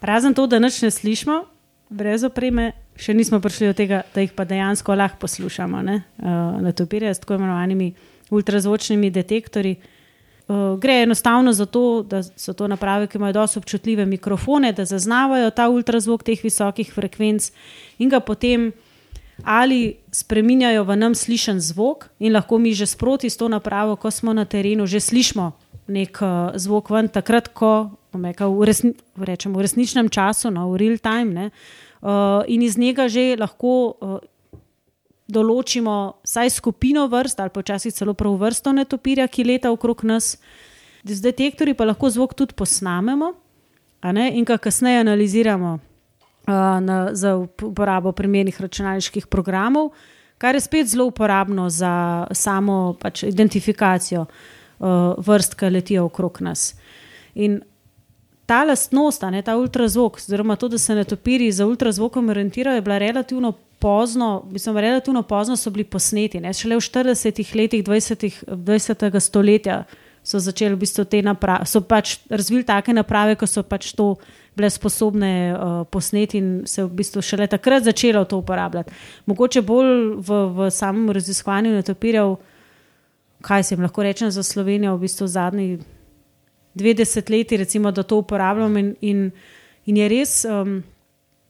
Razen 0.00 0.32
to, 0.32 0.46
da 0.48 0.60
nič 0.62 0.80
ne 0.80 0.90
slišimo, 0.92 1.44
brez 1.88 2.24
opreme, 2.24 2.72
še 2.98 3.14
nismo 3.16 3.40
prišli 3.40 3.70
do 3.70 3.76
tega, 3.76 4.02
da 4.14 4.22
jih 4.24 4.32
pa 4.36 4.44
dejansko 4.48 4.94
lahko 4.94 5.24
poslušamo. 5.24 5.78
Uh, 5.78 6.32
na 6.62 6.72
topirje 6.72 7.14
s 7.14 7.22
tako 7.22 7.38
imenovanimi 7.38 7.92
ultrazvočnimi 8.30 9.10
detektorji. 9.10 9.76
Uh, 10.48 10.78
gre 10.80 11.02
enostavno 11.04 11.52
za 11.52 11.66
to, 11.66 12.02
da 12.02 12.22
so 12.22 12.52
to 12.52 12.68
naprave, 12.68 13.06
ki 13.06 13.18
imajo 13.18 13.36
dosto 13.40 13.60
občutljive 13.60 14.06
mikrofone, 14.06 14.72
da 14.72 14.84
zaznavajo 14.84 15.50
ta 15.50 15.68
ultrazvok 15.68 16.24
teh 16.24 16.44
visokih 16.44 16.92
frekvenc 16.92 17.50
in 17.98 18.08
ga 18.08 18.20
potem 18.20 18.72
ali 19.44 19.94
spremenjajo 20.10 20.82
v 20.84 20.96
nam 20.98 21.14
slišen 21.14 21.60
zvok, 21.62 22.08
in 22.18 22.34
lahko 22.34 22.58
mi 22.58 22.74
že 22.74 22.86
sproti 22.90 23.30
s 23.30 23.36
to 23.38 23.48
napravo, 23.48 23.94
ko 23.96 24.10
smo 24.10 24.32
na 24.32 24.44
terenu, 24.44 24.86
že 24.86 25.00
slišimo 25.00 25.52
nek 25.88 26.20
uh, 26.22 26.54
zvok 26.56 26.92
ven, 26.92 27.08
takrat, 27.12 27.50
ko 27.56 27.90
meka, 28.16 28.48
v, 28.48 28.68
resni, 28.68 28.92
rečem, 29.16 29.54
v 29.56 29.64
resničnem 29.64 30.08
času, 30.12 30.52
no, 30.52 30.68
v 30.72 30.80
real 30.84 30.98
time, 31.00 31.32
ne, 31.32 31.46
uh, 32.02 32.44
in 32.48 32.62
iz 32.62 32.78
njega 32.78 33.08
že 33.08 33.36
lahko. 33.38 33.94
Uh, 34.00 34.18
Določimo 35.28 36.24
vsaj 36.24 36.48
skupino 36.56 37.02
vrst, 37.12 37.42
ali 37.44 37.52
pa 37.52 37.60
včasih 37.60 37.92
celo 37.92 38.14
prav 38.16 38.38
vrsto 38.40 38.72
netopirja, 38.72 39.26
ki 39.28 39.44
leta 39.44 39.68
okrog 39.68 40.00
nas. 40.08 40.38
Z 41.04 41.20
detektorji 41.20 41.76
pa 41.76 41.84
lahko 41.84 42.08
zvok 42.08 42.32
tudi 42.32 42.56
posnamemo 42.56 43.34
in 44.08 44.48
ga 44.48 44.56
kasneje 44.56 45.02
analiziramo 45.04 45.74
na, 46.48 47.12
za 47.12 47.34
uporabo 47.36 48.16
primernih 48.16 48.56
računalniških 48.56 49.28
programov, 49.28 49.92
kar 50.40 50.56
je 50.56 50.64
spet 50.64 50.88
zelo 50.88 51.12
uporabno 51.12 51.68
za 51.68 52.24
samo 52.32 52.96
pač, 52.96 53.28
identifikacijo 53.28 54.24
uh, 54.24 54.57
vrst, 54.78 55.54
ki 55.58 55.70
letijo 55.74 56.04
okrog 56.08 56.40
nas. 56.40 56.74
In 57.34 57.60
ta 58.48 58.64
lastnost, 58.64 59.22
ne, 59.30 59.42
ta 59.42 59.56
ultrazvok, 59.60 60.16
oziroma 60.16 60.56
to, 60.56 60.68
da 60.68 60.78
se 60.78 60.94
netopiri 60.94 61.52
za 61.52 61.66
ultrazvokom 61.66 62.28
orientirajo, 62.28 62.80
je 62.80 62.82
bila 62.82 62.98
relativno. 62.98 63.52
Pozno, 63.78 64.42
mislim, 64.50 64.76
relativno 64.76 65.22
pozno 65.22 65.56
so 65.56 65.70
bili 65.70 65.84
posneti, 65.84 66.40
ne? 66.40 66.50
šele 66.52 66.74
v 66.76 66.82
40-ih 66.82 67.52
letih 67.54 67.84
20. 67.84 68.24
20. 68.50 69.20
stoletja 69.20 69.84
so 70.28 70.40
začeli 70.42 70.74
v 70.74 70.82
bistvu 70.82 71.04
te 71.04 71.20
naprave, 71.22 71.66
so 71.66 71.80
pač 71.80 72.16
razvili 72.26 72.66
take 72.66 72.92
naprave, 72.92 73.36
ko 73.38 73.46
so 73.46 73.62
pač 73.62 73.92
to 73.94 74.16
bile 74.58 74.70
sposobne 74.70 75.30
uh, 75.54 75.78
posneti 75.86 76.40
in 76.42 76.50
se 76.66 76.82
v 76.82 76.90
bistvu 77.00 77.22
šele 77.22 77.46
takrat 77.46 77.86
začelo 77.86 78.24
to 78.26 78.42
uporabljati. 78.42 78.92
Mogoče 79.30 79.62
bolj 79.62 79.92
v, 80.18 80.40
v 80.58 80.70
samem 80.74 81.12
raziskovanju 81.14 81.76
netopirjev, 81.78 82.34
kaj 83.42 83.62
se 83.62 83.74
jim 83.74 83.82
lahko 83.82 84.02
reče 84.02 84.30
za 84.30 84.42
Slovenijo, 84.42 84.96
v 84.96 85.00
bistvu 85.06 85.26
zadnji 85.26 85.78
dve 86.74 86.94
desetletji, 86.94 87.58
recimo, 87.58 87.90
da 87.90 88.02
to 88.02 88.16
uporabljam 88.16 88.76
in, 88.76 88.94
in, 89.00 89.30
in 89.86 89.96
je 89.96 90.08
res. 90.08 90.44
Um, 90.44 90.82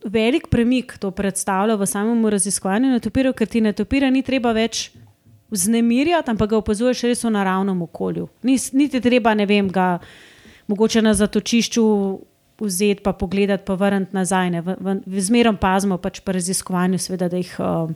Velik 0.04 0.46
premik 0.46 0.94
to 1.02 1.10
predstavlja 1.10 1.74
v 1.74 1.86
samem 1.86 2.26
raziskovanju 2.30 2.92
netopirjev, 2.92 3.32
ker 3.34 3.48
ti 3.50 3.60
netopirja 3.60 4.10
ni 4.14 4.22
treba 4.22 4.52
več 4.54 4.92
vznemirjati, 5.50 6.30
ampak 6.30 6.52
ga 6.52 6.60
opazuješ 6.60 7.02
res 7.08 7.24
v 7.24 7.32
naravnem 7.34 7.82
okolju. 7.82 8.28
Ni, 8.46 8.54
niti 8.78 9.00
treba, 9.02 9.34
ne 9.34 9.46
vem, 9.48 9.66
ga 9.68 9.96
mogoče 10.70 11.02
na 11.02 11.16
zatočišču 11.18 11.84
vzeti, 12.62 13.02
pa 13.02 13.12
pogledati, 13.12 13.64
pa 13.66 13.74
vrniti 13.74 14.14
nazaj. 14.14 14.50
V, 14.60 14.76
v, 14.78 14.96
v 15.06 15.24
zmerom 15.24 15.58
pazimo 15.58 15.98
pač 15.98 16.22
pri 16.22 16.38
raziskovanju, 16.38 17.02
seveda, 17.02 17.30
da, 17.32 17.42
jih, 17.42 17.54
uh, 17.58 17.90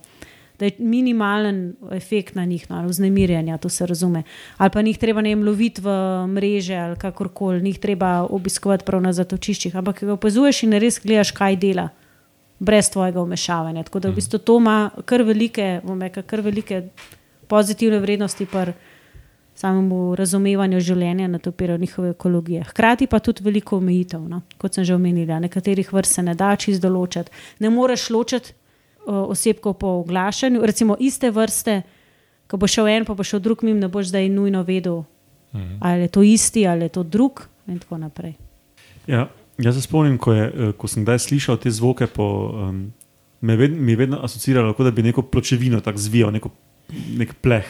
da 0.59 0.65
je 0.65 0.73
minimalen 0.79 1.75
efekt 1.91 2.35
na 2.35 2.45
njih, 2.45 2.71
no, 2.71 2.83
vznemirjanja, 2.87 3.59
to 3.59 3.69
se 3.69 3.87
razume. 3.87 4.23
Ali 4.57 4.71
pa 4.71 4.83
njih 4.83 4.99
treba 4.99 5.21
ne 5.21 5.35
loviti 5.37 5.81
v 5.81 5.89
mreže 6.27 6.77
ali 6.77 6.97
kakorkoli, 6.97 7.63
njih 7.63 7.79
treba 7.79 8.27
obiskovati 8.31 8.85
prav 8.85 9.03
na 9.03 9.13
zatočiščih, 9.13 9.77
ampak 9.77 10.05
ga 10.05 10.13
opazuješ 10.13 10.63
in 10.63 10.79
res 10.79 11.01
gledaš, 11.03 11.31
kaj 11.31 11.57
dela. 11.57 11.89
Brez 12.63 12.91
tvojega 12.91 13.23
vmešavanja. 13.23 13.83
Tako 13.83 13.99
da 14.01 14.11
v 14.11 14.15
bistvu 14.15 14.39
to 14.39 14.57
ima 14.61 14.91
kar 15.05 15.23
velike, 15.27 15.81
omeka, 15.85 16.23
kar 16.23 16.41
velike 16.41 16.83
pozitivne 17.51 17.99
vrednosti. 17.99 18.47
Par, 18.47 18.73
samemu 19.55 20.15
razumevanju 20.17 20.81
življenja 20.81 21.29
na 21.29 21.39
to 21.39 21.53
piro 21.53 21.77
njihove 21.77 22.15
ekologije. 22.15 22.65
Hkrati 22.71 23.07
pa 23.07 23.19
tudi 23.19 23.45
veliko 23.45 23.77
omejitev, 23.77 24.25
no? 24.29 24.43
kot 24.59 24.75
sem 24.75 24.85
že 24.85 24.95
omenila, 24.95 25.41
nekaterih 25.43 25.93
vrst 25.93 26.19
se 26.19 26.23
ne 26.23 26.35
da 26.39 26.55
čist 26.57 26.83
določiti. 26.83 27.33
Ne 27.61 27.71
moreš 27.71 28.09
ločiti 28.11 28.55
osebkov 29.07 29.75
po 29.75 29.89
oglašanju, 30.03 30.61
recimo 30.63 30.97
iste 31.01 31.31
vrste, 31.31 31.83
ko 32.47 32.57
bo 32.57 32.67
šel 32.67 32.89
en, 32.89 33.05
pa 33.05 33.15
bo 33.15 33.25
šel 33.25 33.41
drug, 33.41 33.65
mi 33.65 33.75
ne 33.75 33.89
boš 33.89 34.13
zdaj 34.13 34.29
nujno 34.29 34.63
vedel, 34.63 35.03
mhm. 35.55 35.79
ali 35.81 36.01
je 36.01 36.09
to 36.09 36.23
isti 36.23 36.67
ali 36.67 36.85
je 36.85 36.89
to 36.89 37.03
drug 37.03 37.47
in 37.67 37.79
tako 37.79 37.99
naprej. 37.99 38.35
Ja, 39.07 39.29
jaz 39.59 39.75
se 39.75 39.83
spomnim, 39.83 40.19
ko, 40.19 40.33
je, 40.33 40.45
eh, 40.47 40.73
ko 40.79 40.89
sem 40.89 41.03
kdaj 41.03 41.19
slišal 41.19 41.59
te 41.59 41.71
zvoke, 41.71 42.07
po, 42.07 42.27
um, 42.55 42.93
me 43.41 43.57
ved, 43.57 43.73
mi 43.73 43.93
je 43.93 43.97
vedno 43.97 44.21
asociiralo, 44.23 44.75
da 44.79 44.91
bi 44.91 45.03
neko 45.03 45.23
pločevino 45.23 45.81
tako 45.81 45.99
zvijal, 45.99 46.31
neko 46.33 46.51
nek 47.19 47.35
pleh. 47.41 47.67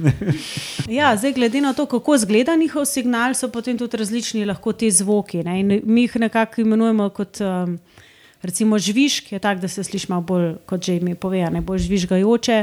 ja, 0.98 1.16
zdaj, 1.16 1.32
glede 1.32 1.60
na 1.60 1.72
to, 1.72 1.86
kako 1.86 2.14
izgleda 2.14 2.56
njihov 2.56 2.84
signal, 2.84 3.34
so 3.34 3.48
potem 3.48 3.78
tudi 3.78 3.96
različni 3.96 4.44
lahko 4.44 4.72
ti 4.72 4.90
zvoki. 4.90 5.42
Ne? 5.42 5.80
Mi 5.84 6.06
jih 6.06 6.16
nekako 6.16 6.60
imenujemo 6.60 7.08
kot 7.08 7.40
um, 7.40 7.78
recimo 8.44 8.78
žvižg, 8.78 9.32
je 9.32 9.40
tak, 9.42 9.60
da 9.60 9.68
se 9.68 9.84
sliši 9.84 10.10
malo 10.12 10.22
bolj, 10.22 10.48
kot 10.68 10.84
že 10.84 10.98
mi 11.00 11.14
pove, 11.14 11.40
ne 11.50 11.60
bolj 11.64 11.84
žvižgajoče, 11.86 12.58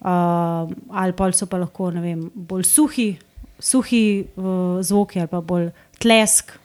uh, 0.00 0.70
ali 0.90 1.16
pa 1.16 1.30
so 1.32 1.46
pa 1.46 1.60
lahko 1.62 1.90
vem, 1.94 2.30
bolj 2.34 2.66
suhi, 2.68 3.10
suhi 3.58 4.04
uh, 4.36 4.80
zvoki 4.82 5.20
ali 5.20 5.30
pa 5.30 5.40
bolj 5.40 5.70
tlesk. 5.98 6.56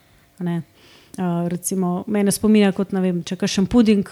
Uh, 0.42 1.48
recimo, 1.48 2.04
mene 2.08 2.32
spominja 2.32 2.74
kot, 2.76 2.92
vem, 2.92 3.24
če 3.24 3.38
kažem 3.40 3.68
puding. 3.68 4.10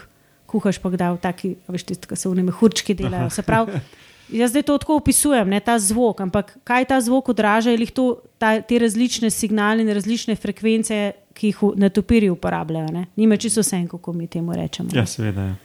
Kuhaš 0.47 0.77
pa 0.77 0.91
da 0.93 1.09
v 1.15 1.17
taki, 1.17 1.55
veš, 1.67 1.83
tisti, 1.89 2.07
ki 2.07 2.15
se 2.15 2.29
v 2.29 2.37
njih 2.37 2.53
hurčki 2.59 2.93
delajo. 2.93 3.31
Se 3.33 3.41
pravi, 3.41 3.79
Jaz 4.33 4.49
zdaj 4.49 4.63
to 4.65 4.77
tako 4.81 4.95
opisujem, 4.97 5.49
ne, 5.49 5.59
ta 5.61 5.75
zvok, 5.79 6.23
ampak 6.25 6.55
kaj 6.65 6.87
ta 6.89 6.97
zvok 7.01 7.29
odraža, 7.29 7.69
ali 7.69 7.85
to, 7.85 8.17
ta, 8.41 8.55
te 8.61 8.79
različne 8.81 9.29
signale 9.29 9.85
in 9.85 9.91
različne 9.93 10.35
frekvence, 10.35 11.11
ki 11.33 11.51
jih 11.51 11.61
netopiri 11.77 12.29
uporabljajo. 12.33 13.05
Nima 13.15 13.37
čisto 13.37 13.61
vse, 13.61 13.83
kako 13.91 14.13
mi 14.13 14.27
temu 14.27 14.55
rečemo. 14.57 14.89
Ja, 14.93 15.05
seveda. 15.05 15.41
Ja. 15.41 15.55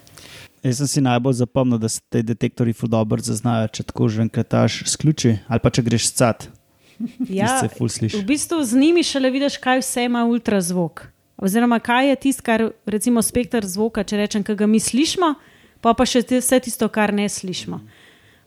Jaz 0.62 0.82
sem 0.82 0.88
si 0.90 1.00
najbolj 1.00 1.38
zapomnil, 1.38 1.78
da 1.78 1.88
se 1.88 2.00
ti 2.08 2.22
detektori 2.22 2.74
dobro 2.82 3.22
zaznajo, 3.22 3.68
če 3.68 3.82
tako 3.82 4.08
že 4.08 4.22
enkrat 4.26 4.54
sključi 4.84 5.36
ali 5.48 5.60
pa 5.62 5.70
če 5.70 5.82
greš 5.82 6.12
scat. 6.12 6.48
Ja, 7.30 7.62
v 7.62 8.24
bistvu 8.26 8.58
z 8.64 8.74
njimi 8.74 9.04
šele 9.06 9.30
vidiš, 9.30 9.56
kaj 9.62 9.78
vse 9.78 10.08
ima 10.08 10.24
ultrazvok. 10.26 11.06
Oziroma, 11.38 11.78
kaj 11.78 12.08
je 12.08 12.16
tisto, 12.16 12.42
kar 12.42 12.64
recimo 12.86 13.22
spektr 13.22 13.62
zvoka, 13.62 14.02
če 14.02 14.16
rečem, 14.18 14.42
kaj 14.42 14.56
ga 14.58 14.66
mi 14.66 14.80
slišimo, 14.82 15.28
pa 15.80 15.92
pa 15.94 16.02
še 16.02 16.24
vse 16.26 16.58
tisto, 16.58 16.88
kar 16.90 17.14
ne 17.14 17.28
slišimo. 17.30 17.78
Mm. 17.78 17.97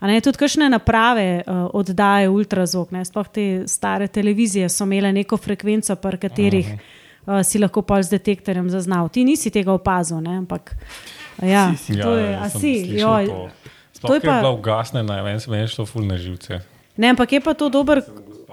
Ne, 0.01 0.17
tudi 0.21 0.39
kakšne 0.41 0.65
naprave 0.69 1.43
uh, 1.45 1.67
oddajajo 1.77 2.33
ultrazvok. 2.33 2.91
Ne, 2.95 3.05
sploh 3.05 3.27
te 3.29 3.45
stare 3.69 4.07
televizije 4.09 4.69
so 4.69 4.87
imele 4.87 5.11
neko 5.13 5.37
frekvenco, 5.37 5.95
pri 6.01 6.17
katerih 6.17 6.71
uh, 6.73 7.41
si 7.45 7.61
lahko 7.61 7.83
pol 7.85 8.01
z 8.01 8.17
detektorjem 8.17 8.69
zaznal. 8.73 9.11
Ti 9.13 9.23
nisi 9.27 9.53
tega 9.53 9.75
opazil, 9.77 10.17
ne, 10.25 10.39
ampak 10.41 10.73
ja, 11.45 11.69
si, 11.77 11.93
si. 11.93 11.99
to 12.01 12.15
je, 12.17 12.31
ja, 12.31 12.49
si, 12.49 12.73
joj, 12.97 13.29
to. 13.29 14.07
to 14.07 14.17
je 14.17 14.25
pa 14.25 14.39
bilo 14.41 14.55
ugasne, 14.57 15.03
na 15.05 15.21
meni 15.21 15.61
je 15.61 15.67
šlo 15.69 15.85
fulne 15.85 16.17
živce. 16.17 16.63
Ne, 16.97 17.13
ampak 17.13 17.37
je 17.37 17.41
pa 17.41 17.53
to 17.53 17.69
dober. 17.69 18.01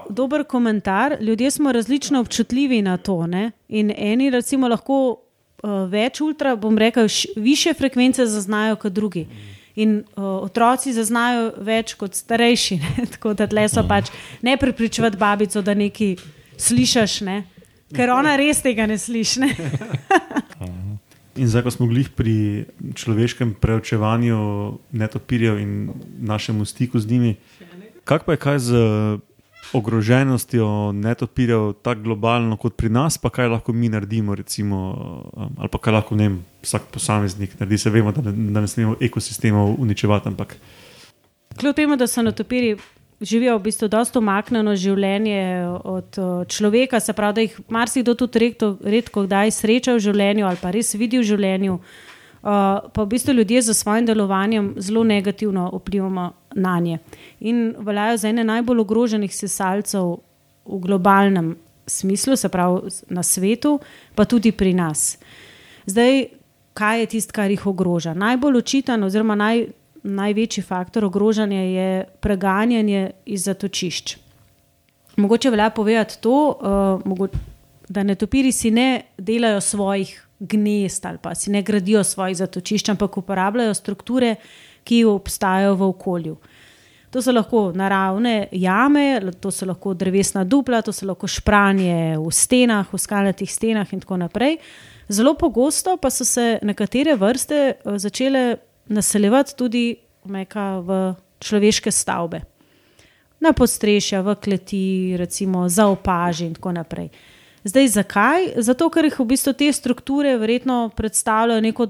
Dober 0.08 0.40
komentar. 0.48 1.18
Ljudje 1.20 1.50
smo 1.50 1.72
različno 1.72 2.20
občutljivi 2.20 2.78
na 2.82 2.96
to. 2.96 3.26
Ne? 3.26 3.50
In 3.68 3.90
eni, 3.92 4.30
recimo, 4.32 4.68
lahko 4.68 4.96
uh, 5.12 5.84
več 5.84 6.22
ultra, 6.24 6.54
bom 6.56 6.78
rekel, 6.78 7.10
više 7.36 7.74
frekvence 7.76 8.24
zaznajo 8.26 8.78
kot 8.80 8.92
drugi. 8.92 9.26
Mm. 9.28 9.57
In 9.78 10.00
uh, 10.02 10.24
otroci 10.42 10.90
zaznajo 10.92 11.52
več 11.62 11.94
kot 11.98 12.16
starejši. 12.18 12.80
Ne? 12.82 13.06
Tako 13.14 13.36
da 13.38 13.46
le 13.52 13.68
so 13.70 13.84
pač 13.86 14.10
ne 14.42 14.56
pripričevati 14.58 15.20
babico, 15.20 15.62
da 15.62 15.76
nekaj 15.78 16.16
slišiš, 16.58 17.20
ne? 17.28 17.44
ker 17.94 18.10
ona 18.12 18.34
res 18.36 18.60
tega 18.60 18.84
ne 18.90 18.98
sliši. 19.00 19.44
Ne? 19.44 19.52
in 21.40 21.48
zdaj, 21.48 21.62
ko 21.64 21.70
smo 21.70 21.86
bili 21.86 22.04
pri 22.04 22.66
človeškem 22.98 23.54
preučevanju 23.62 24.38
netopirjev 24.92 25.62
in 25.62 25.72
našemu 26.18 26.66
stiku 26.68 26.98
z 26.98 27.10
njimi, 27.10 27.36
kako 28.04 28.24
pa 28.24 28.34
je 28.34 28.42
kaj 28.42 28.58
z 28.58 28.82
ogroženostjo 29.72 30.92
netopirjev 30.92 31.72
tako 31.82 32.00
globalno 32.00 32.56
kot 32.56 32.76
pri 32.76 32.88
nas, 32.88 33.18
pa 33.18 33.30
kaj 33.30 33.48
lahko 33.48 33.72
mi 33.72 33.88
naredimo, 33.88 34.34
recimo, 34.34 34.76
um, 35.36 35.50
ali 35.58 35.68
pa 35.68 35.78
kaj 35.78 35.92
lahko 35.92 36.16
vem, 36.16 36.38
vsak 36.62 36.90
posameznik 36.92 37.58
naredi. 37.60 37.78
Se 37.78 37.90
vemo, 37.90 38.12
da 38.12 38.30
ne, 38.30 38.52
da 38.52 38.60
ne 38.60 38.68
smemo 38.68 38.96
ekosistemov 39.00 39.74
uničevati. 39.78 40.28
Ampak... 40.28 40.56
Kljub 41.60 41.74
temu, 41.76 41.96
da 41.96 42.06
so 42.06 42.22
netopiri. 42.22 42.76
Živijo 43.20 43.56
v 43.58 43.62
bistvu 43.62 43.88
dosta 43.90 44.20
omaknjeno 44.20 44.76
življenje 44.78 45.40
od 45.84 46.18
človeka, 46.48 47.00
se 47.00 47.12
pravi, 47.12 47.34
da 47.34 47.40
jih 47.42 47.56
marsikdo 47.68 48.14
tudi 48.14 48.38
redko, 48.38 48.76
redko 48.84 49.24
kdaj 49.26 49.50
sreča 49.56 49.96
v 49.96 50.04
življenju 50.04 50.46
ali 50.46 50.60
pa 50.62 50.70
res 50.70 50.94
vidi 50.94 51.18
v 51.18 51.26
življenju. 51.26 51.74
Uh, 51.74 52.18
uh, 52.42 52.90
pa 52.92 53.02
v 53.02 53.06
bistvu 53.06 53.32
ljudje 53.32 53.62
z 53.62 53.74
svojim 53.74 54.06
delovanjem 54.06 54.74
zelo 54.76 55.04
negativno 55.04 55.70
vplivamo 55.74 56.32
na 56.58 56.78
nje. 56.80 56.98
In 57.40 57.74
veljajo 57.78 58.16
za 58.16 58.28
ene 58.28 58.44
najbolj 58.44 58.82
ogroženih 58.84 59.34
sesalcev 59.34 60.18
v 60.66 60.80
globalnem 60.82 61.56
smislu, 61.86 62.36
se 62.36 62.48
pravi 62.48 62.90
na 63.08 63.22
svetu, 63.22 63.78
pa 64.14 64.24
tudi 64.24 64.52
pri 64.52 64.74
nas. 64.74 65.18
Zdaj, 65.86 66.26
kaj 66.76 67.00
je 67.00 67.06
tisto, 67.06 67.32
kar 67.32 67.50
jih 67.50 67.66
ogroža? 67.66 68.14
Najbolj 68.14 68.58
očiten, 68.58 69.02
oziroma 69.02 69.34
naj, 69.34 69.66
največji 70.02 70.62
faktor 70.62 71.04
ogrožanja 71.08 71.62
je 71.62 72.04
preganjanje 72.20 73.10
iz 73.26 73.48
zatočišč. 73.48 74.16
Mogoče 75.16 75.50
velja 75.50 75.70
povedati 75.70 76.20
to, 76.22 76.58
uh, 77.02 77.28
da 77.88 78.02
netopiri 78.02 78.52
si 78.52 78.70
ne 78.70 79.02
delajo 79.18 79.60
svojih 79.60 80.28
gnezd 80.38 81.06
ali 81.06 81.18
pa 81.22 81.34
si 81.34 81.50
ne 81.50 81.62
gradijo 81.62 82.04
svojih 82.04 82.36
zatočišč, 82.36 82.88
ampak 82.88 83.16
uporabljajo 83.18 83.74
strukture, 83.74 84.36
ki 84.88 85.04
obstajajo 85.04 85.76
v 85.76 85.90
okolju. 85.92 86.36
To 87.10 87.22
so 87.24 87.32
lahko 87.32 87.70
naravne 87.72 88.48
jame, 88.52 89.20
to 89.40 89.50
so 89.50 89.66
lahko 89.66 89.94
drevesna 89.96 90.44
dupla, 90.44 90.82
to 90.84 90.92
so 90.92 91.06
lahko 91.08 91.28
špranje 91.28 92.18
v 92.20 92.32
stenah, 92.32 92.88
v 92.92 93.00
skalnatih 93.00 93.48
stenah 93.48 93.88
in 93.92 94.00
tako 94.00 94.18
naprej. 94.20 94.58
Zelo 95.08 95.32
pogosto 95.34 95.96
pa 95.96 96.10
so 96.10 96.24
se 96.24 96.58
nekatere 96.62 97.16
vrste 97.16 97.56
eh, 97.72 97.98
začele 97.98 98.58
naseljevati 98.88 99.56
tudi 99.56 99.96
meka, 100.24 100.80
v 100.84 101.14
človeške 101.40 101.90
stavbe, 101.90 102.42
na 103.40 103.52
podstrešja, 103.52 104.20
v 104.22 104.34
kleti, 104.34 105.16
recimo 105.16 105.68
za 105.68 105.86
opaži 105.88 106.48
in 106.48 106.54
tako 106.58 106.72
naprej. 106.72 107.08
Zdaj, 107.64 107.88
zakaj? 107.88 108.48
Zato, 108.64 108.88
ker 108.90 109.08
jih 109.08 109.18
v 109.20 109.26
bistvu 109.32 109.52
te 109.52 109.68
strukture 109.72 110.36
verjetno 110.40 110.90
predstavljajo 110.96 111.60
neko 111.60 111.88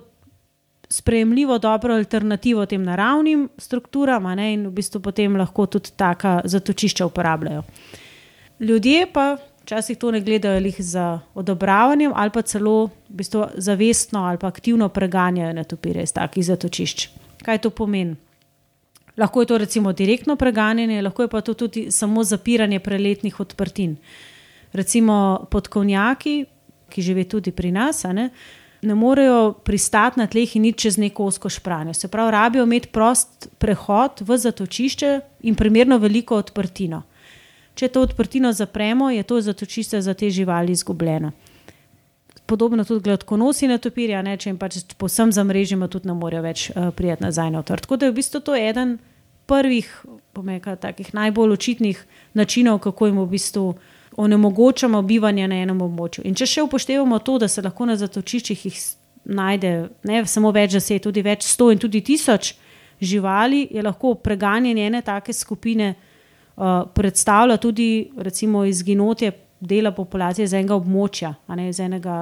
sprejemljivo, 0.91 1.59
dobro 1.59 1.95
alternativo 1.95 2.67
tem 2.67 2.83
naravnim 2.83 3.49
strukturam, 3.59 4.25
ne, 4.37 4.53
in 4.55 4.67
v 4.67 4.73
bistvu 4.73 5.01
potem 5.01 5.37
lahko 5.37 5.67
tudi 5.67 5.93
taka 5.97 6.41
zatočišča 6.45 7.07
uporabljajo. 7.07 7.63
Ljudje 8.61 9.07
pa 9.13 9.37
včasih 9.63 9.99
to 9.99 10.11
ne 10.11 10.21
gledajo 10.21 10.73
za 10.79 11.21
odobravanjem, 11.35 12.13
ali 12.15 12.31
pa 12.31 12.43
celo 12.43 12.87
v 12.87 13.21
bistvu 13.21 13.47
zavestno 13.57 14.25
ali 14.25 14.39
pa 14.39 14.47
aktivno 14.47 14.89
preganjajo 14.89 15.53
netopire 15.53 16.03
iz 16.03 16.13
takih 16.13 16.45
zatočišč. 16.45 17.09
Kaj 17.45 17.59
to 17.59 17.71
pomeni? 17.71 18.17
Lahko 19.17 19.43
je 19.43 19.47
to 19.47 19.59
recimo 19.59 19.93
direktno 19.93 20.37
preganjanje, 20.37 21.03
lahko 21.03 21.23
je 21.23 21.29
pa 21.29 21.41
to 21.41 21.55
tudi 21.55 21.91
samo 21.91 22.25
zapiranje 22.25 22.81
preletnih 22.81 23.41
odprtin. 23.41 23.97
Recimo 24.73 25.47
podkovnjaki, 25.51 26.45
ki 26.89 27.03
živijo 27.03 27.29
tudi 27.29 27.53
pri 27.53 27.73
nas, 27.73 28.05
ne, 28.05 28.31
ne 28.83 28.95
morejo 28.95 29.53
pristati 29.53 30.21
na 30.21 30.27
tleh 30.27 30.57
in 30.57 30.65
iti 30.65 30.79
čez 30.79 30.99
neko 30.99 31.25
osko 31.25 31.49
špranje. 31.49 31.95
Se 31.95 32.09
pravi, 32.09 32.31
rabijo 32.31 32.65
imeti 32.65 32.89
prost 32.89 33.49
prehod 33.59 34.21
v 34.21 34.37
zatočišče 34.39 35.21
in 35.41 35.55
primerno 35.55 35.99
veliko 35.99 36.37
odprtino. 36.37 37.03
Če 37.75 37.89
to 37.89 38.03
odprtino 38.03 38.53
zapremo, 38.53 39.11
je 39.11 39.23
to 39.23 39.41
zatočišče 39.41 40.01
za 40.03 40.15
te 40.15 40.31
živali 40.31 40.73
izgubljeno. 40.73 41.33
Podobno 42.47 42.85
tudi 42.85 43.05
gladkonosi 43.05 43.69
na 43.69 43.79
topirja, 43.79 44.23
ne, 44.23 44.37
če 44.37 44.51
jim 44.51 44.59
pač 44.59 44.81
posem 44.97 45.33
zamrežimo, 45.33 45.87
tudi 45.89 46.09
ne 46.09 46.15
morejo 46.17 46.43
več 46.43 46.71
uh, 46.71 46.89
prijeti 46.97 47.23
nazaj 47.23 47.51
na 47.53 47.61
odprt. 47.61 47.85
Tako 47.85 47.97
da 47.97 48.07
je 48.07 48.13
v 48.13 48.17
bistvu 48.17 48.41
to 48.41 48.57
eden 48.57 48.97
prvih, 49.47 49.91
pomeka, 50.33 50.77
takih 50.77 51.13
najbolj 51.15 51.55
očitnih 51.59 52.01
načinov, 52.35 52.81
kako 52.85 53.11
jim 53.11 53.21
v 53.21 53.27
bistvu 53.37 53.67
onemogočamo 54.19 55.03
bivanje 55.03 55.49
na 55.49 55.61
enem 55.63 55.83
območju. 55.83 56.25
In 56.27 56.35
če 56.35 56.47
še 56.47 56.63
upoštevamo 56.67 57.21
to, 57.23 57.37
da 57.39 57.49
se 57.49 57.63
lahko 57.63 57.87
na 57.87 57.95
zatočiščih 57.97 58.65
najde 59.31 59.73
ne 60.09 60.23
samo 60.27 60.51
več 60.55 60.75
deset, 60.75 61.05
tudi 61.05 61.23
več 61.23 61.45
sto 61.47 61.69
in 61.71 61.79
tudi 61.79 62.01
tisoč 62.03 62.55
živali, 62.99 63.69
je 63.71 63.83
lahko 63.85 64.17
preganjanje 64.19 64.87
ene 64.89 65.03
take 65.07 65.33
skupine 65.33 65.93
uh, 65.93 66.89
predstavlja 66.95 67.61
tudi 67.63 68.09
recimo 68.17 68.65
izginotje 68.67 69.31
dela 69.61 69.93
populacije 69.95 70.49
z 70.49 70.59
enega 70.59 70.75
območja, 70.75 71.31
ne 71.55 71.69
z 71.73 71.87
enega, 71.87 72.17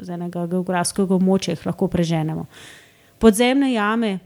z 0.00 0.18
enega 0.18 0.44
geografskega 0.52 1.16
območja, 1.16 1.56
jih 1.56 1.64
lahko 1.70 1.88
preženemo. 1.88 2.44
Podzemne 3.18 3.72
jame. 3.72 4.18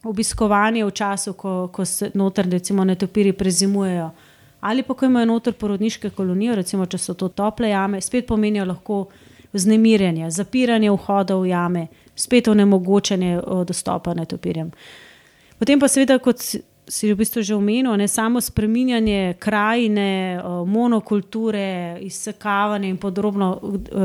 Obiskovanje 0.00 0.80
v 0.86 0.92
času, 0.96 1.34
ko, 1.36 1.54
ko 1.68 1.84
se 1.84 2.08
noter, 2.16 2.46
recimo, 2.48 2.86
netopiri 2.88 3.34
prezimujejo, 3.36 4.06
uh, 4.08 4.29
ali 4.60 4.82
pa 4.82 4.94
ko 4.94 5.06
imajo 5.06 5.26
noter 5.26 5.52
porodniške 5.52 6.10
kolonije, 6.10 6.56
recimo 6.56 6.86
če 6.86 6.98
so 6.98 7.14
to 7.14 7.28
tople 7.28 7.70
jame, 7.70 8.00
spet 8.00 8.26
pomenijo 8.26 8.64
lahko 8.64 9.06
vznemirjanje, 9.52 10.30
zapiranje 10.30 10.90
vhoda 10.90 11.36
v 11.36 11.48
jame, 11.50 11.86
spet 12.14 12.48
onemogočanje 12.48 13.40
dostopa 13.66 14.14
netopirjem. 14.14 14.70
Potem 15.58 15.80
pa 15.80 15.88
seveda, 15.88 16.18
kot 16.18 16.40
si 16.40 17.12
v 17.12 17.16
bistvu 17.16 17.42
že 17.42 17.54
omenil, 17.54 17.96
ne 17.96 18.08
samo 18.08 18.40
spreminjanje 18.40 19.34
krajine, 19.38 20.40
monokulture, 20.66 21.98
izsekavanje 22.00 22.88
in, 22.88 22.96
podrobno, 22.96 23.58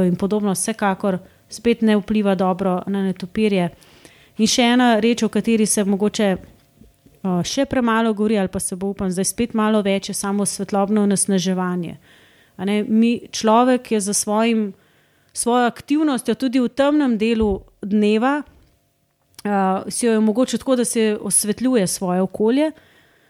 in 0.05 0.15
podobno, 0.15 0.53
vsekakor 0.53 1.19
spet 1.49 1.81
ne 1.81 1.97
vpliva 1.97 2.35
dobro 2.35 2.81
na 2.87 3.03
netopirje. 3.03 3.69
In 4.37 4.47
še 4.47 4.67
ena 4.75 4.99
reč, 4.99 5.23
o 5.23 5.29
kateri 5.29 5.65
se 5.65 5.83
mogoče 5.83 6.35
še 7.43 7.65
premalo 7.65 8.13
gori, 8.13 8.37
ali 8.37 8.51
pa 8.51 8.59
se 8.59 8.75
bo, 8.75 8.91
upam, 8.93 9.11
zdaj 9.11 9.27
spet 9.31 9.53
malo 9.57 9.81
več, 9.85 10.09
je 10.09 10.15
samo 10.17 10.45
svetlobno 10.45 11.05
nasnaževanje. 11.09 11.97
Mi, 12.87 13.11
človek 13.31 13.91
je 13.91 13.99
za 13.99 14.13
svojim, 14.13 14.73
svojo 15.33 15.67
aktivnostjo 15.67 16.35
tudi 16.39 16.61
v 16.63 16.69
temnem 16.71 17.17
delu 17.19 17.49
dneva, 17.83 18.39
uh, 18.41 19.87
si 19.91 20.05
jo 20.05 20.15
je 20.15 20.19
mogoče 20.23 20.61
tako, 20.61 20.75
da 20.75 20.85
se 20.85 21.17
osvetljuje 21.21 21.87
svoje 21.87 22.21
okolje, 22.21 22.71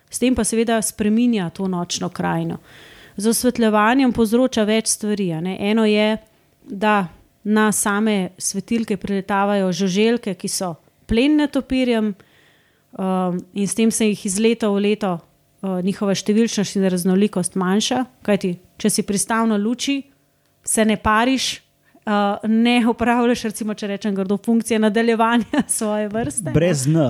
s 0.10 0.20
tem 0.20 0.36
pa 0.36 0.44
seveda 0.44 0.82
spreminja 0.82 1.50
to 1.50 1.68
nočno 1.68 2.10
krajino. 2.10 2.60
Z 3.18 3.32
osvetljevanjem 3.32 4.14
povzroča 4.14 4.64
več 4.68 4.92
stvari. 4.92 5.32
Eno 5.60 5.86
je, 5.86 6.18
da 6.68 7.08
na 7.44 7.72
same 7.72 8.30
svetilke 8.38 8.98
priletavajo 8.98 9.72
žuželke, 9.72 10.34
ki 10.34 10.50
so 10.50 10.76
plenne 11.06 11.48
topirjem, 11.48 12.14
um, 12.98 13.40
in 13.54 13.68
s 13.68 13.76
tem 13.76 13.92
se 13.92 14.08
jih 14.08 14.26
iz 14.26 14.40
leta 14.40 14.70
v 14.70 14.82
leto 14.90 15.18
uh, 15.18 15.82
njihova 15.84 16.16
številčnost 16.16 16.80
in 16.80 16.88
raznolikost 16.90 17.60
manjša. 17.60 18.06
Kajti, 18.26 18.56
če 18.78 18.90
si 18.90 19.06
pristavno 19.08 19.58
luči, 19.58 20.02
se 20.66 20.86
ne 20.86 20.98
pariš. 20.98 21.62
Uh, 22.06 22.38
ne 22.46 22.84
upravljaš, 22.86 23.48
recimo, 23.50 23.74
če 23.74 23.88
rečem, 23.90 24.14
grdo 24.14 24.36
funkcije 24.38 24.78
nadaljevanja 24.78 25.64
svoje 25.78 26.06
vrste. 26.14 26.52
Brez 26.54 26.84
dna. 26.86 27.08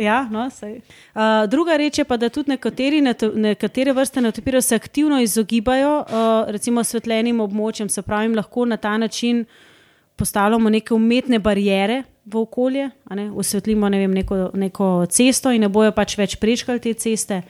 Ja, 0.00 0.22
no, 0.32 0.46
uh, 0.48 1.44
druga 1.52 1.76
reč 1.76 2.00
je 2.00 2.06
pa, 2.08 2.16
da 2.16 2.30
tudi 2.32 2.54
nekateri, 2.54 3.02
nekatere 3.34 3.92
vrste 3.92 4.24
netopirjev 4.24 4.64
se 4.64 4.78
aktivno 4.80 5.20
izogibajo, 5.20 5.98
uh, 6.00 6.48
recimo, 6.48 6.84
svetljenim 6.84 7.44
območjem, 7.44 7.92
se 7.92 8.00
pravi, 8.02 8.32
lahko 8.34 8.64
na 8.64 8.80
ta 8.80 8.96
način 8.96 9.44
postavljamo 10.16 10.70
neke 10.70 10.94
umetne 10.94 11.38
barijere, 11.38 12.02
v 12.26 12.36
okolje, 12.42 12.90
osvetlimo 13.34 13.88
ne 13.88 13.98
vem, 13.98 14.14
neko, 14.14 14.50
neko 14.54 15.06
cesto 15.10 15.52
in 15.54 15.62
ne 15.62 15.68
bojo 15.70 15.92
pač 15.94 16.16
več 16.18 16.34
prečkali 16.42 16.82
te 16.82 16.94
ceste. 16.98 17.42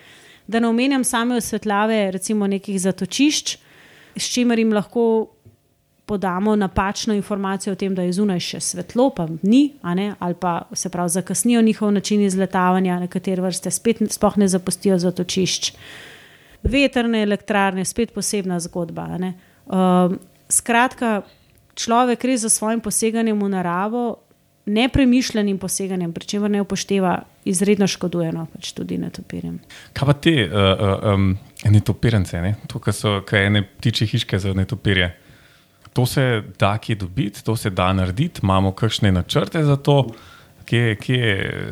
Da 0.46 0.60
ne 0.60 0.68
omenjam 0.68 1.04
same 1.04 1.38
osvetljave, 1.40 2.10
recimo 2.12 2.46
nekih 2.46 2.76
zatočišč, 2.80 3.56
s 4.16 4.28
čimer 4.32 4.60
jim 4.60 4.74
lahko 4.76 5.06
podamo 6.06 6.54
napačno 6.56 7.14
informacijo 7.14 7.72
o 7.72 7.76
tem, 7.76 7.94
da 7.94 8.04
je 8.06 8.12
zunaj 8.20 8.42
še 8.44 8.60
svetlo, 8.62 9.08
pa 9.16 9.26
ni, 9.42 9.72
ali 9.82 10.36
pa 10.38 10.68
se 10.72 10.92
pravi, 10.92 11.10
zakasnijo 11.16 11.62
njihov 11.66 11.90
način 11.92 12.22
izletavanja, 12.22 13.00
nekatere 13.02 13.42
vrste 13.42 13.72
spet 13.74 14.04
sploh 14.14 14.36
ne 14.38 14.48
zapustijo 14.48 14.98
zatočišč. 15.02 15.72
Veterne 16.62 17.24
elektrarne, 17.26 17.84
spet 17.84 18.14
posebna 18.14 18.60
zgodba. 18.62 19.08
Uh, 19.18 20.14
skratka, 20.48 21.22
človek 21.76 22.24
res 22.24 22.42
za 22.42 22.50
svojim 22.52 22.80
poseganjem 22.80 23.36
v 23.36 23.48
naravo 23.52 24.04
nepremišljenim 24.66 25.58
poseganjem, 25.58 26.12
pri 26.12 26.26
čemer 26.26 26.50
ne 26.50 26.60
upošteva, 26.60 27.20
izredno 27.46 27.86
škoduje 27.86 28.32
no, 28.34 28.46
pač 28.50 28.72
tudi 28.74 28.98
netopirjem. 28.98 29.60
Kaj 29.94 30.08
pa 30.08 30.14
te 30.18 30.34
uh, 30.42 30.50
uh, 30.50 31.14
um, 31.14 31.28
netopirence, 31.70 32.40
ne? 32.42 32.56
to, 32.66 32.82
kar 32.82 32.96
so 32.96 33.20
kaj 33.26 33.46
ene 33.46 33.62
ptiče 33.62 34.08
hiške 34.10 34.40
za 34.42 34.54
netopirje? 34.58 35.12
To 35.94 36.04
se 36.06 36.42
da 36.58 36.74
kje 36.82 36.98
dobiti, 37.06 37.44
to 37.44 37.54
se 37.56 37.70
da 37.70 37.92
narediti, 37.94 38.42
imamo 38.42 38.74
kakšne 38.76 39.12
načrte 39.14 39.62
za 39.64 39.76
to, 39.76 40.02
kje, 40.66 40.96
kje 41.00 41.22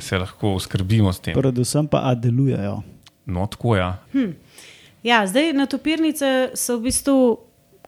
se 0.00 0.18
lahko 0.18 0.54
skrbimo 0.62 1.12
s 1.12 1.20
tem. 1.20 1.34
Predvsem 1.34 1.90
pa, 1.90 2.00
da 2.14 2.28
delujejo. 2.28 2.78
No, 3.26 3.46
tako 3.50 3.76
ja. 3.76 3.96
Hm. 4.12 4.30
Ja, 5.02 5.26
zdaj 5.26 5.52
na 5.52 5.66
topirnice 5.66 6.54
so 6.54 6.78
v 6.78 6.86
bistvu 6.86 7.18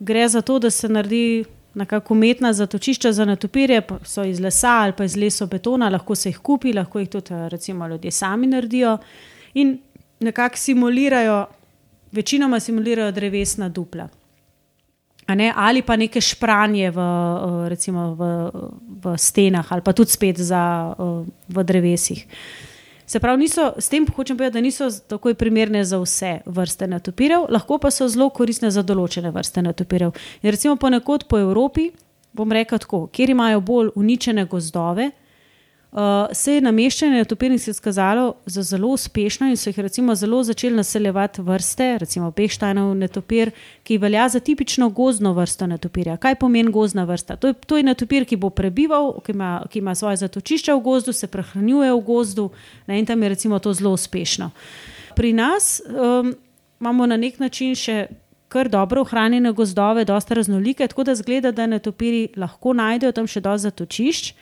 gre 0.00 0.26
za 0.28 0.42
to, 0.42 0.58
da 0.58 0.70
se 0.70 0.88
naredi 0.88 1.44
nekako 1.76 2.14
umetna 2.14 2.52
zatočišča 2.52 3.12
za 3.12 3.24
natopirje, 3.24 3.82
so 4.04 4.24
iz 4.24 4.40
lesa 4.40 4.70
ali 4.82 4.92
pa 4.96 5.04
iz 5.04 5.16
lesobetona, 5.16 5.88
lahko 5.92 6.14
se 6.14 6.28
jih 6.28 6.38
kupi, 6.38 6.72
lahko 6.72 6.98
jih 6.98 7.08
tudi 7.08 7.34
recimo, 7.52 7.88
ljudje 7.88 8.10
sami 8.10 8.46
naredijo 8.46 8.98
in 9.54 9.78
nekako 10.20 10.56
simulirajo, 10.56 11.46
večinoma 12.12 12.60
simulirajo 12.60 13.12
drevesna 13.12 13.68
dupla. 13.68 14.08
Ne, 15.28 15.52
ali 15.56 15.82
pa 15.82 15.96
neke 15.96 16.20
špranje 16.20 16.90
v, 16.90 17.04
recimo, 17.68 18.14
v, 18.14 18.50
v 19.02 19.16
stenah, 19.18 19.72
ali 19.72 19.82
pa 19.82 19.92
tudi 19.92 20.10
spet 20.10 20.38
za, 20.38 20.94
v 21.48 21.64
drevesih. 21.64 22.22
Se 23.06 23.20
pravi, 23.20 23.40
niso, 23.42 23.72
s 23.78 23.88
tem 23.88 24.06
hočem 24.16 24.36
povedati, 24.36 24.54
da 24.54 24.60
niso 24.60 24.90
tako 25.08 25.34
primerne 25.34 25.84
za 25.84 25.98
vse 25.98 26.40
vrste 26.46 26.86
netopirjev, 26.86 27.46
lahko 27.48 27.78
pa 27.78 27.90
so 27.90 28.08
zelo 28.08 28.30
koristne 28.30 28.70
za 28.70 28.82
določene 28.82 29.30
vrste 29.30 29.62
netopirjev. 29.62 30.10
In 30.42 30.50
recimo 30.50 30.76
ponekod 30.76 31.28
po 31.30 31.38
Evropi, 31.38 31.90
bom 32.32 32.52
rekel 32.52 32.82
tako, 32.82 33.06
kjer 33.06 33.30
imajo 33.30 33.60
bolj 33.60 33.92
uničene 33.94 34.44
gozdove, 34.50 35.10
uh, 35.96 36.02
se 36.32 36.54
je 36.54 36.60
nameščanje 36.60 37.22
netopirnic 37.22 37.66
izkazalo 37.68 38.34
za 38.46 38.62
zelo 38.62 38.88
uspešno 38.92 39.48
in 39.48 39.56
so 39.56 39.70
jih 39.70 39.78
recimo 39.78 40.14
zelo 40.14 40.42
začeli 40.44 40.76
naseljevati 40.76 41.42
vrste, 41.42 41.88
recimo 41.98 42.30
Beštajnov 42.30 42.94
netopir, 42.94 43.50
ki 43.82 43.98
velja 43.98 44.28
za 44.28 44.40
tipično 44.40 44.90
gozdno 44.90 45.32
vrsto 45.32 45.66
netopirja. 45.66 46.16
Kaj 46.16 46.34
pomeni 46.34 46.72
gozdna 46.72 47.04
vrsta? 47.04 47.36
To 47.36 47.48
je, 47.48 47.54
to 47.54 47.76
je 47.76 47.82
netopir, 47.82 48.26
ki 48.28 48.36
bo 48.36 48.50
prebival, 48.50 49.14
ki 49.24 49.32
ima, 49.32 49.62
ki 49.70 49.78
ima 49.78 49.94
svoje 49.94 50.20
zatočišče 50.24 50.74
v 50.74 50.84
gozdu, 50.84 51.12
se 51.12 51.26
prehranjuje 51.26 51.92
v 51.92 52.04
gozdu 52.04 52.50
ne, 52.86 53.00
in 53.00 53.06
tam 53.06 53.22
je 53.22 53.28
recimo 53.28 53.58
to 53.58 53.72
zelo 53.72 53.94
uspešno. 53.96 54.50
Pri 55.16 55.32
nas 55.32 55.80
um, 55.88 56.34
imamo 56.80 57.06
na 57.06 57.16
nek 57.16 57.38
način 57.40 57.74
še 57.74 58.06
kar 58.48 58.68
dobro 58.68 59.00
ohranjene 59.00 59.52
gozdove, 59.52 60.04
dosta 60.04 60.34
raznolike, 60.34 60.86
tako 60.86 61.04
da 61.04 61.14
zgleda, 61.14 61.50
da 61.52 61.66
netopiri 61.66 62.28
lahko 62.36 62.72
najdejo 62.72 63.12
tam 63.12 63.26
še 63.26 63.40
dosti 63.40 63.68
zatočišč. 63.68 64.34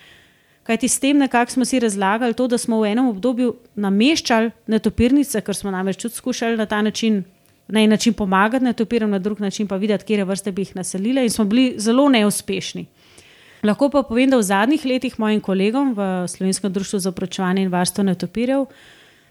Kajti 0.64 0.88
s 0.88 1.00
tem 1.00 1.18
nekako 1.18 1.52
smo 1.52 1.64
si 1.64 1.80
razlagali 1.80 2.34
to, 2.34 2.46
da 2.48 2.58
smo 2.58 2.80
v 2.80 2.92
enem 2.94 3.08
obdobju 3.08 3.54
nameščali 3.76 4.50
netopirnice, 4.66 5.42
ker 5.44 5.56
smo 5.56 5.70
namreč 5.70 6.00
tudi 6.00 6.16
skušali 6.16 6.56
na 6.56 6.66
ta 6.66 6.80
način, 6.82 7.22
na 7.68 7.82
en 7.82 7.90
način 7.90 8.14
pomagati 8.14 8.64
netopirom, 8.64 9.10
na 9.10 9.18
drug 9.18 9.40
način 9.40 9.68
pa 9.68 9.76
videti, 9.76 10.04
kje 10.04 10.24
vrste 10.24 10.52
bi 10.52 10.62
jih 10.62 10.76
naselile 10.76 11.22
in 11.22 11.30
smo 11.30 11.44
bili 11.44 11.74
zelo 11.78 12.08
neuspešni. 12.08 12.86
Lahko 13.64 13.88
pa 13.88 14.02
povem, 14.02 14.30
da 14.30 14.36
v 14.36 14.44
zadnjih 14.44 14.84
letih 14.84 15.18
mojim 15.18 15.40
kolegom 15.40 15.94
v 15.96 16.28
Slovenskem 16.28 16.72
društvu 16.72 16.98
za 16.98 17.08
opročevanje 17.08 17.62
in 17.62 17.72
varstvo 17.72 18.04
netopirjev, 18.04 18.66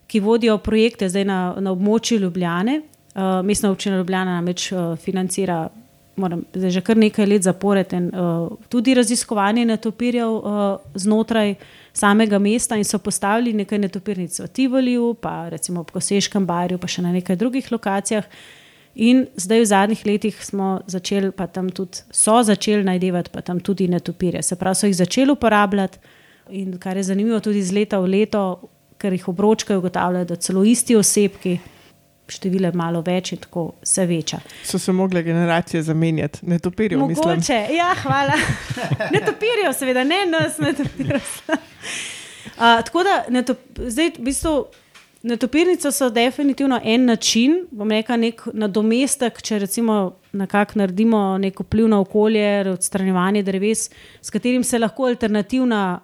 ki 0.07 0.19
vodijo 0.19 0.57
projekte 0.57 1.09
zdaj 1.09 1.25
na, 1.25 1.55
na 1.59 1.71
območju 1.71 2.19
Ljubljane, 2.19 2.81
uh, 2.81 3.45
mestna 3.45 3.71
občina 3.71 3.97
Ljubljana 3.97 4.37
namreč 4.37 4.71
uh, 4.71 4.97
financira 4.97 5.69
moram, 6.15 6.43
zdaj 6.53 6.71
že 6.71 6.81
kar 6.81 6.97
nekaj 6.97 7.25
let 7.25 7.43
zapored 7.43 7.93
in 7.93 8.09
uh, 8.13 8.51
tudi 8.69 8.93
raziskovanje 8.93 9.65
netopirjev 9.65 10.29
uh, 10.29 10.77
znotraj 10.95 11.55
samega 11.93 12.39
mesta 12.39 12.77
in 12.77 12.85
so 12.85 12.99
postavili 12.99 13.53
nekaj 13.53 13.79
netopirnic 13.79 14.39
v 14.39 14.47
Tivoliju, 14.47 15.13
pa 15.13 15.49
recimo 15.49 15.81
ob 15.81 15.91
Koseškem 15.91 16.45
barju, 16.45 16.77
pa 16.77 16.87
še 16.87 17.01
na 17.01 17.11
nekaj 17.11 17.35
drugih 17.35 17.71
lokacijah. 17.71 18.27
In 18.95 19.25
zdaj 19.35 19.61
v 19.61 19.65
zadnjih 19.65 20.05
letih 20.05 20.37
smo 20.45 20.81
začeli, 20.87 21.31
pa 21.33 21.47
tam 21.47 21.69
tudi 21.73 22.05
so 22.13 22.43
začeli 22.45 22.85
najdevati, 22.85 23.31
pa 23.33 23.41
tam 23.41 23.59
tudi 23.59 23.87
netopirje. 23.89 24.43
Se 24.43 24.55
pravi, 24.55 24.75
so 24.75 24.87
jih 24.87 24.95
začeli 24.95 25.33
uporabljati 25.33 25.97
in 26.49 26.77
kar 26.77 26.97
je 26.97 27.03
zanimivo 27.03 27.39
tudi 27.39 27.63
iz 27.63 27.71
leta 27.73 27.97
v 27.99 28.11
leto, 28.11 28.69
ker 29.01 29.13
jih 29.13 29.27
obročkajo, 29.27 29.79
ugotavljajo, 29.81 30.25
da 30.29 30.35
celo 30.35 30.63
isti 30.63 30.95
osebki 30.95 31.57
število 32.27 32.71
malo 32.73 33.01
več 33.01 33.31
in 33.31 33.41
tako 33.43 33.71
se 33.83 34.05
veča. 34.05 34.39
So 34.63 34.79
se 34.79 34.91
mogle 34.91 35.23
generacije 35.23 35.83
zamenjati, 35.83 36.39
ne 36.41 36.59
topirijo, 36.59 37.07
mislim. 37.07 37.29
Mogoče, 37.29 37.67
ja, 37.75 37.95
hvala. 38.01 38.37
ne 39.13 39.19
topirijo, 39.25 39.73
seveda, 39.73 40.03
ne 40.03 40.25
nas, 40.25 40.57
ne 40.57 40.73
topirijo. 40.73 41.19
Uh, 42.53 42.79
tako 42.85 43.03
da, 43.03 43.23
netop, 43.29 43.57
zdaj, 43.77 44.11
v 44.17 44.23
bistvu, 44.29 44.65
netopirnice 45.23 45.91
so 45.91 46.09
definitivno 46.09 46.79
en 46.83 47.05
način, 47.05 47.65
bom 47.71 47.91
rekel, 47.91 48.19
nek 48.19 48.41
nadomestek, 48.53 49.41
če 49.41 49.59
recimo 49.63 49.97
nekako 50.33 50.79
naredimo 50.79 51.37
neko 51.37 51.63
vpliv 51.63 51.87
na 51.87 51.99
okolje, 52.03 52.47
odstranjevanje 52.71 53.43
dreves, 53.43 53.89
s 54.21 54.29
katerim 54.29 54.63
se 54.63 54.79
lahko 54.79 55.07
alternativna 55.07 55.99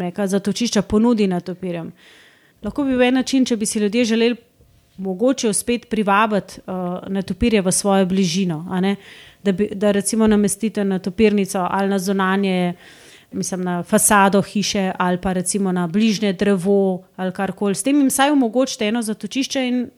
rekel, 0.00 0.26
zatočišča 0.26 0.82
ponudi 0.82 1.26
netopirjem. 1.26 1.92
Lahko 2.64 2.84
bi 2.84 2.96
bil 2.96 3.02
en 3.02 3.20
način, 3.20 3.44
če 3.44 3.56
bi 3.56 3.66
si 3.66 3.78
ljudje 3.78 4.04
želeli 4.04 4.36
mogoče 4.96 5.52
spet 5.52 5.88
privabiti 5.88 6.60
uh, 6.66 7.08
netopirje 7.08 7.62
v 7.62 7.72
svojo 7.72 8.06
bližino. 8.06 8.80
Da, 9.42 9.52
bi, 9.52 9.68
da 9.74 9.90
recimo 9.90 10.26
namestite 10.26 10.84
na 10.84 10.98
topirnico 10.98 11.66
ali 11.70 11.88
na 11.88 11.98
zonanje, 11.98 12.74
mislim, 13.32 13.62
na 13.62 13.82
fasado 13.82 14.42
hiše 14.42 14.92
ali 14.98 15.18
pa 15.20 15.32
recimo 15.32 15.72
na 15.72 15.86
bližnje 15.86 16.32
drevo 16.32 17.02
ali 17.16 17.32
karkoli. 17.32 17.74
S 17.74 17.82
tem 17.82 17.96
jim 17.96 18.08
vsaj 18.08 18.30
omogočite 18.30 18.88
eno 18.88 19.02
zatočišče 19.02 19.68
in 19.68 19.90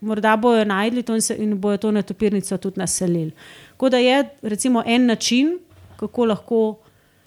morda 0.00 0.36
bojo 0.36 0.64
najdli 0.64 1.02
to 1.02 1.14
in, 1.14 1.20
se, 1.20 1.36
in 1.38 1.58
bojo 1.60 1.76
to 1.76 1.90
netopirnico 1.90 2.56
tudi 2.56 2.80
naselili. 2.80 3.32
Tako 3.70 3.88
da 3.88 3.98
je 3.98 4.24
recimo 4.42 4.82
en 4.86 5.06
način, 5.06 5.58
kako 5.96 6.24
lahko, 6.24 6.78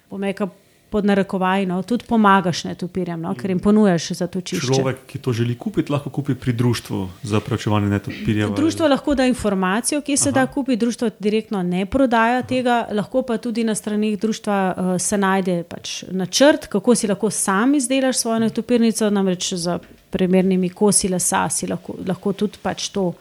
bom 0.09 0.23
rekel, 0.23 0.47
pod 0.89 1.05
narekovaj, 1.05 1.65
no, 1.65 1.81
tudi 1.83 2.05
pomagaš 2.09 2.63
netopirjem, 2.65 3.21
no, 3.21 3.33
ker 3.37 3.51
jim 3.53 3.59
ponujaš 3.61 4.07
za 4.17 4.27
to 4.27 4.41
čiščenje. 4.41 4.77
Človek, 4.79 5.01
ki 5.11 5.21
to 5.21 5.33
želi 5.37 5.53
kupiti, 5.57 5.91
lahko 5.93 6.09
kupi 6.13 6.33
pri 6.35 6.53
društvu 6.57 7.01
za 7.29 7.41
preučevanje 7.45 7.91
netopirjev. 7.91 8.55
Društvo 8.57 8.85
ali... 8.85 8.95
lahko 8.95 9.15
da 9.15 9.27
informacijo, 9.29 10.01
ki 10.01 10.17
se 10.17 10.29
Aha. 10.29 10.39
da 10.39 10.47
kupiti, 10.53 10.79
društvo 10.81 11.09
direktno 11.19 11.61
ne 11.63 11.85
prodaja 11.85 12.39
Aha. 12.39 12.47
tega, 12.47 12.79
lahko 12.91 13.21
pa 13.21 13.37
tudi 13.37 13.63
na 13.63 13.75
stranih 13.75 14.17
društva 14.19 14.57
uh, 14.77 14.91
se 15.01 15.17
najde 15.17 15.61
pač 15.69 16.03
načrt, 16.11 16.67
kako 16.67 16.95
si 16.95 17.07
lahko 17.07 17.29
sam 17.29 17.75
izdelaš 17.75 18.23
svojo 18.23 18.39
netopirnico, 18.47 19.09
namreč 19.09 19.53
za 19.53 19.79
primernimi 20.09 20.69
kosi 20.69 21.07
lesa 21.07 21.45
si 21.49 21.67
lahko, 21.69 21.99
lahko 22.07 22.33
tudi 22.33 22.57
pač 22.61 22.89
to 22.89 23.11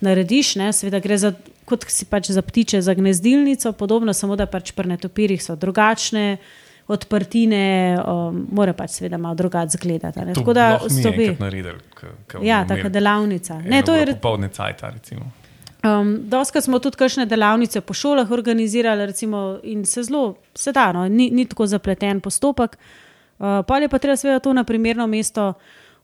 narediš. 0.00 0.56
Ne? 0.56 0.72
Seveda 0.72 1.00
gre 1.00 1.18
za. 1.18 1.34
Kot 1.66 1.82
si 1.90 2.04
pač 2.06 2.28
za 2.30 2.42
ptiče, 2.46 2.78
za 2.78 2.94
gnezdilnico, 2.94 3.72
podobno, 3.74 4.12
samo 4.14 4.36
da 4.38 4.44
pač 4.46 4.70
pri 4.70 4.86
netopirjih 4.86 5.42
so 5.42 5.56
drugačne, 5.58 6.36
uh, 6.38 6.65
odprtine, 6.88 7.98
um, 8.06 8.44
mora 8.52 8.72
pač 8.72 8.90
seveda 9.00 9.18
malo 9.18 9.34
drugače 9.34 9.74
izgledati. 9.74 10.20
Tako 10.34 10.52
da 10.52 10.78
bili 11.16 11.36
naredili. 11.38 11.78
Ja, 12.42 12.66
taka 12.66 12.88
delavnica. 12.88 13.58
Ne, 13.64 13.82
to 13.82 13.94
je 13.94 14.06
popolne 14.06 14.48
cajt. 14.48 14.82
Um, 15.84 16.18
Doska 16.30 16.60
smo 16.60 16.78
tudi 16.78 16.96
kakšne 16.96 17.26
delavnice 17.26 17.80
po 17.80 17.94
šolah 17.94 18.30
organizirali 18.30 19.06
recimo, 19.06 19.58
in 19.62 19.84
se 19.84 20.02
zelo, 20.02 20.34
se 20.54 20.72
da, 20.72 20.92
no, 20.92 21.08
ni, 21.08 21.30
ni 21.30 21.44
tako 21.44 21.66
zapleten 21.66 22.20
postopek. 22.20 22.78
Uh, 23.38 23.62
pa 23.66 23.78
je 23.78 23.88
pa 23.88 23.98
treba 23.98 24.16
seveda 24.16 24.38
to 24.40 24.52
na 24.52 24.64
primerno 24.64 25.06
mesto 25.06 25.52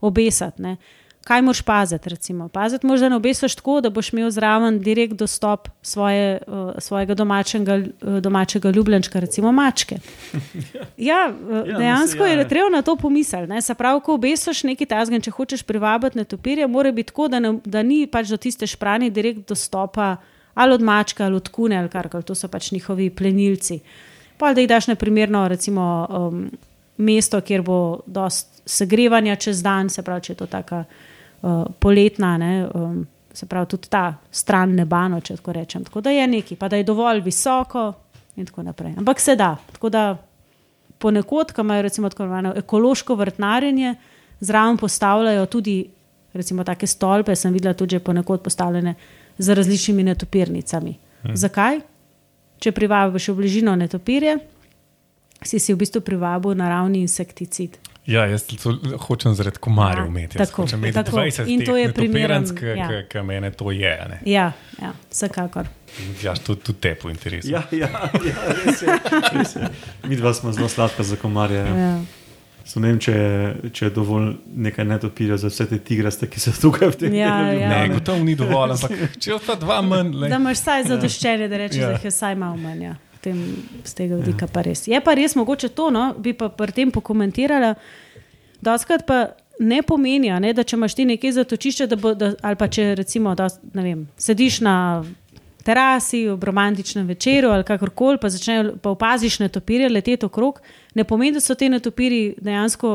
obesati. 0.01 0.62
Uh, 0.62 0.76
kaj 1.25 1.43
moraš 1.43 1.62
paziti. 1.62 2.09
Recimo. 2.09 2.49
Paziti 2.49 2.87
moraš, 2.87 3.01
da 3.01 3.09
ne 3.09 3.16
obesiš 3.16 3.55
tako, 3.55 3.81
da 3.81 3.91
boš 3.91 4.12
imel 4.12 4.31
zraven 4.31 4.81
direkt 4.81 5.14
dostop 5.14 5.68
svoje, 5.83 6.39
uh, 6.47 6.70
svojega 6.79 7.14
domačega, 7.14 7.75
uh, 7.75 8.18
domačega 8.18 8.70
ljubljenčka, 8.70 9.20
recimo 9.20 9.53
mačke. 9.53 9.97
Ja, 10.97 11.33
uh, 11.51 11.68
ja, 11.68 11.79
dejansko 11.79 12.27
je 12.27 12.49
treba 12.49 12.68
na 12.68 12.83
to 12.83 12.97
pomisliti. 12.97 13.62
Se 13.62 13.75
pravi, 13.75 14.01
ko 14.01 14.14
obesiš 14.14 14.62
nekaj 14.62 14.87
tazga, 14.87 15.20
če 15.20 15.31
hočeš 15.31 15.62
privabiti 15.62 16.18
na 16.18 16.25
topirje, 16.25 16.66
mora 16.66 16.93
biti 16.93 17.11
tako, 17.11 17.29
da, 17.29 17.39
ne, 17.41 17.55
da 17.64 17.83
ni 17.83 18.07
pač 18.07 18.29
do 18.29 18.37
tiste 18.37 18.66
špranje 18.66 19.11
direkt 19.11 19.49
dostopa 19.49 20.16
ali 20.55 20.75
od 20.75 20.83
mačka 20.83 21.25
ali 21.25 21.37
od 21.37 21.49
kune 21.49 21.79
ali 21.79 21.89
kar 21.89 22.09
koli, 22.09 22.23
to 22.23 22.35
so 22.35 22.49
pač 22.49 22.73
njihovi 22.73 23.11
plenilci. 23.11 23.81
Pa 24.38 24.55
da 24.55 24.61
jih 24.61 24.68
daš 24.68 24.87
na 24.87 24.95
primerno, 24.95 25.49
recimo. 25.49 26.07
Um, 26.11 26.51
Mesto, 26.96 27.41
kjer 27.41 27.63
bo 27.63 28.01
dosti 28.07 28.63
segrevanja 28.67 29.37
čez 29.37 29.63
dan, 29.63 29.88
se 29.91 30.03
pravi, 30.03 30.22
če 30.22 30.33
je 30.33 30.37
to 30.37 30.46
tako 30.46 30.83
uh, 30.84 31.12
poletna, 31.79 32.37
ne, 32.39 32.69
um, 32.75 33.07
se 33.33 33.47
pravi, 33.47 33.67
tudi 33.67 33.89
ta 33.89 34.14
stran 34.31 34.75
neba, 34.77 35.07
no, 35.09 35.21
če 35.21 35.37
tako 35.41 35.53
rečem. 35.53 35.85
Tako 35.85 36.01
da 36.01 36.11
je 36.11 36.27
neki, 36.27 36.57
pa 36.57 36.69
da 36.69 36.77
je 36.77 36.85
dovolj 36.87 37.23
visoko 37.25 37.93
in 38.37 38.47
tako 38.47 38.63
naprej. 38.63 38.95
Ampak 38.99 39.21
se 39.21 39.37
da. 39.37 39.57
Tako 39.73 39.89
da 39.89 40.05
ponekod, 40.99 41.53
ki 41.53 41.61
imajo 41.61 41.83
recimo 41.83 42.09
tako 42.09 42.23
imenovano 42.23 42.53
ekološko 42.57 43.14
vrtnarjenje, 43.14 43.95
zraven 44.41 44.77
postavljajo 44.77 45.47
tudi 45.47 45.77
recimo 46.33 46.64
take 46.64 46.87
stolpe, 46.87 47.37
sem 47.37 47.53
videla 47.53 47.75
tudi 47.75 47.99
ponekod 47.99 48.43
postavljene 48.43 48.95
z 49.39 49.55
različnimi 49.55 50.03
netopirnicami. 50.03 50.95
Hmm. 51.23 51.37
Zakaj? 51.37 51.81
Če 52.59 52.73
privabiš 52.73 53.29
v 53.29 53.35
bližino 53.37 53.75
netopirje, 53.77 54.39
si 55.43 55.59
si 55.59 55.75
v 55.75 55.81
bistvu 55.83 56.01
privabil 56.01 56.55
naravni 56.55 57.03
insekticid. 57.03 57.79
Ja, 58.07 58.24
jaz 58.26 58.45
hočem 58.99 59.34
zaradi 59.34 59.58
komarjev 59.58 60.07
imeti. 60.07 60.38
Ja, 60.38 60.46
tako, 60.46 60.66
tako. 60.95 61.20
In 61.46 61.64
to 61.64 61.76
je 61.76 61.92
primeren, 61.92 62.45
ki 62.57 62.66
ja. 63.14 63.22
meni 63.22 63.53
to 63.53 63.70
je. 63.70 63.92
Ne? 64.11 64.18
Ja, 64.24 64.53
ja, 64.83 64.92
vsekakor. 65.11 65.66
Ja, 66.22 66.34
tudi, 66.34 66.61
tudi 66.61 66.79
te 66.80 66.95
po 66.95 67.11
interesu. 67.11 67.50
Ja, 67.50 67.62
ja, 67.70 67.88
ja 68.26 68.57
res 68.64 68.83
je. 68.83 68.99
Res 69.33 69.54
je. 69.57 69.68
Mi 70.08 70.16
dva 70.16 70.34
smo 70.34 70.53
zelo 70.53 70.68
sladka 70.68 71.03
za 71.03 71.16
komarje. 71.16 71.58
Ja. 71.58 71.95
Ne 72.74 72.88
vem, 72.88 72.99
če, 72.99 73.14
če 73.74 73.87
je 73.87 73.92
dovolj 73.95 74.33
nekaj 74.66 74.87
netopirja 74.87 75.37
za 75.37 75.50
vse 75.50 75.66
te 75.70 75.79
tigraste, 75.83 76.26
ki 76.30 76.41
so 76.41 76.54
tukaj 76.58 76.92
v 76.95 76.99
tem 76.99 77.16
ja, 77.18 77.37
ja. 77.53 77.70
Ne, 77.70 77.80
gotovo 77.95 78.22
ni 78.24 78.34
dovolj, 78.38 78.76
ampak 78.79 79.18
če 79.18 79.34
je 79.34 79.38
ta 79.46 79.58
dva 79.58 79.80
manj. 79.83 80.14
Le. 80.24 80.30
Da 80.30 80.42
imaš 80.42 80.62
vsaj 80.62 80.87
zadoščenje, 80.91 81.50
da 81.50 81.64
rečeš, 81.64 81.83
ja. 81.83 81.91
da 81.91 81.99
jih 81.99 82.11
je 82.11 82.14
vsaj 82.14 82.38
malo 82.38 82.58
manj. 82.62 82.87
Ja 82.91 82.99
tem, 83.22 83.38
z 83.84 83.94
tega 83.94 84.18
vidika 84.18 84.49
ja. 84.49 84.53
pa 84.53 84.64
res. 84.66 84.86
Je 84.90 85.00
pa 85.00 85.14
res 85.18 85.36
mogoče 85.38 85.70
to, 85.76 85.90
no, 85.94 86.11
bi 86.18 86.34
pa 86.36 86.50
pri 86.50 86.74
tem 86.74 86.90
pokomentirala. 86.94 87.74
Doskrat 88.62 89.07
pa 89.07 89.22
ne 89.62 89.82
pomeni, 89.86 90.30
ne, 90.42 90.53
da 90.54 90.64
če 90.66 90.76
imaš 90.76 90.96
ti 90.99 91.07
nekaj 91.07 91.36
zatočišča, 91.38 91.88
da 91.90 91.99
bo, 92.00 92.14
da, 92.18 92.32
ali 92.42 92.58
pa 92.58 92.68
če 92.72 92.92
recimo, 92.99 93.34
da, 93.38 93.49
vem, 93.74 94.07
sediš 94.20 94.61
na 94.66 94.76
terasi, 95.62 96.24
ob 96.32 96.42
romantičnem 96.44 97.07
večeru 97.07 97.53
ali 97.54 97.64
kakorkoli, 97.64 98.18
pa, 98.18 98.30
začnejo, 98.32 98.76
pa 98.82 98.90
opaziš 98.96 99.38
netopirje 99.44 99.90
leteti 99.92 100.26
okrog, 100.26 100.58
ne 100.99 101.04
pomeni, 101.07 101.36
da 101.36 101.42
so 101.44 101.54
te 101.54 101.68
netopiri 101.70 102.34
dejansko, 102.42 102.92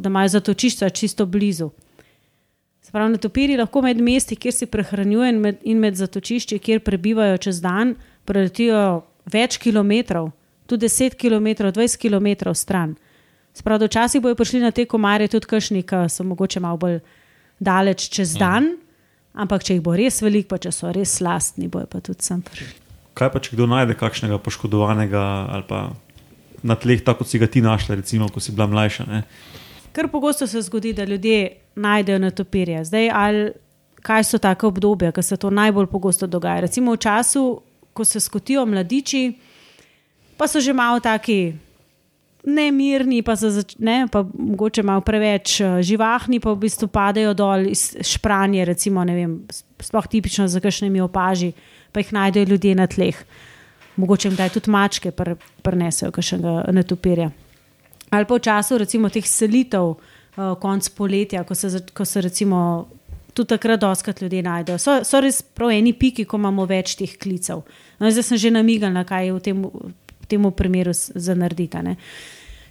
da 0.00 0.12
imajo 0.12 0.34
zatočišča 0.36 0.90
čisto 0.90 1.26
blizu. 1.26 1.70
Spravno, 2.84 3.16
netopiri 3.16 3.56
lahko 3.58 3.82
med 3.82 4.00
mesti, 4.00 4.36
kjer 4.36 4.54
se 4.54 4.68
prehranjujejo 4.70 5.32
in 5.32 5.40
med, 5.42 5.56
in 5.64 5.80
med 5.82 5.96
zatočišči, 5.98 6.60
kjer 6.62 6.84
prebivajo 6.86 7.38
čez 7.48 7.58
dan, 7.64 7.96
preletijo 8.24 9.02
več 9.32 9.58
kilometrov, 9.62 10.30
tudi 10.66 10.88
10 10.88 11.18
km, 11.18 11.70
20 11.70 12.00
km 12.00 12.54
stran. 12.54 12.96
Spravno, 13.56 13.86
včasih 13.86 14.20
bojo 14.20 14.36
prišli 14.36 14.60
na 14.60 14.70
te 14.70 14.84
komarje 14.84 15.28
tudi 15.32 15.48
kašni, 15.48 15.82
ki 15.82 16.06
so 16.12 16.24
mogoče 16.24 16.60
malo 16.60 16.76
bolj 16.76 16.98
daleč 17.58 18.08
čez 18.12 18.36
dan. 18.36 18.74
Mm. 18.74 18.82
Ampak, 19.36 19.64
če 19.64 19.76
jih 19.76 19.84
bo 19.84 19.92
res 19.96 20.22
veliko, 20.24 20.54
pa 20.54 20.58
če 20.60 20.72
so 20.72 20.90
res 20.92 21.18
slastni, 21.18 21.68
bojo 21.68 21.88
pa 21.92 22.00
tudi 22.04 22.24
sem. 22.24 22.42
Kaj 23.16 23.30
pa, 23.32 23.40
če 23.40 23.56
kdo 23.56 23.68
najde 23.68 23.96
kakšnega 23.96 24.38
poškodovanega 24.44 25.22
ali 25.52 25.64
pa 25.68 25.80
na 26.66 26.76
tleh, 26.76 27.02
tako 27.04 27.24
kot 27.24 27.32
si 27.32 27.40
ga 27.40 27.48
ti 27.48 27.62
našla, 27.64 27.98
recimo, 28.00 28.28
ko 28.32 28.40
si 28.40 28.52
bila 28.52 28.66
mlajša? 28.68 29.06
Ne? 29.08 29.22
Ker 29.96 30.08
pogosto 30.12 30.48
se 30.48 30.60
zgodi, 30.64 30.92
da 30.96 31.04
ljudje 31.04 31.56
najdejo 31.76 32.18
netopirje. 32.18 32.84
Zdaj, 32.84 33.10
ali 33.12 33.44
kaj 34.04 34.24
so 34.24 34.40
take 34.40 34.66
obdobja, 34.66 35.12
ko 35.12 35.22
se 35.22 35.36
to 35.36 35.50
najbolj 35.50 35.88
pogosto 35.92 36.26
dogaja? 36.26 36.64
Recimo 36.66 36.92
v 36.92 37.00
času, 37.00 37.44
ko 37.96 38.04
se 38.04 38.20
skotijo 38.20 38.66
mladiči, 38.68 39.30
pa 40.36 40.48
so 40.48 40.60
že 40.60 40.76
malo 40.76 41.00
taki 41.00 41.54
ne 42.46 42.70
mirni, 42.70 43.22
pa 43.26 43.34
so 43.36 43.50
ne, 43.82 44.06
pa 44.12 44.22
mogoče 44.22 44.82
malo 44.86 45.02
preveč 45.02 45.58
uh, 45.60 45.80
živahni, 45.82 46.38
pa 46.40 46.54
v 46.54 46.62
bistvu 46.62 46.88
padajo 46.92 47.34
dol 47.34 47.66
iz 47.72 47.88
špranje, 48.06 48.64
recimo, 48.68 49.02
vem, 49.02 49.40
sploh 49.82 50.06
tipično 50.06 50.46
za 50.48 50.62
kakšnimi 50.62 51.02
opaži, 51.02 51.52
pa 51.92 52.00
jih 52.00 52.12
najdejo 52.14 52.52
ljudje 52.52 52.74
na 52.78 52.86
tleh. 52.86 53.18
Mogoče 53.96 54.28
jim 54.28 54.36
da 54.36 54.48
tudi 54.52 54.70
mačke 54.70 55.10
pr, 55.10 55.34
prenesejo, 55.64 56.12
kakšnega 56.14 56.68
netopirja. 56.76 57.30
Ali 58.14 58.28
pa 58.28 58.36
v 58.38 58.44
času 58.44 58.78
recimo 58.78 59.10
teh 59.10 59.26
selitev, 59.26 59.96
uh, 59.96 60.54
konc 60.62 60.88
poletja, 60.94 61.42
ko 61.44 61.54
se, 61.54 61.82
ko 61.92 62.04
se 62.04 62.22
recimo. 62.22 62.60
Tudi 63.36 63.52
takrat 63.52 63.80
doskrat 63.80 64.22
ljudi 64.22 64.40
najdejo. 64.42 64.78
So, 64.80 65.00
so 65.04 65.20
res 65.20 65.42
prav 65.42 65.74
eni 65.74 65.92
piki, 65.92 66.24
ko 66.24 66.38
imamo 66.40 66.64
več 66.68 66.94
teh 66.96 67.18
klicev. 67.20 67.66
No, 68.00 68.08
zdaj 68.08 68.30
sem 68.30 68.40
že 68.40 68.52
namigal, 68.54 68.96
kaj 69.04 69.28
je 69.28 69.34
v 69.34 69.42
tem, 69.44 69.60
v 69.60 70.30
tem 70.30 70.46
primeru 70.56 70.94
za 70.96 71.36
narediti. 71.36 71.96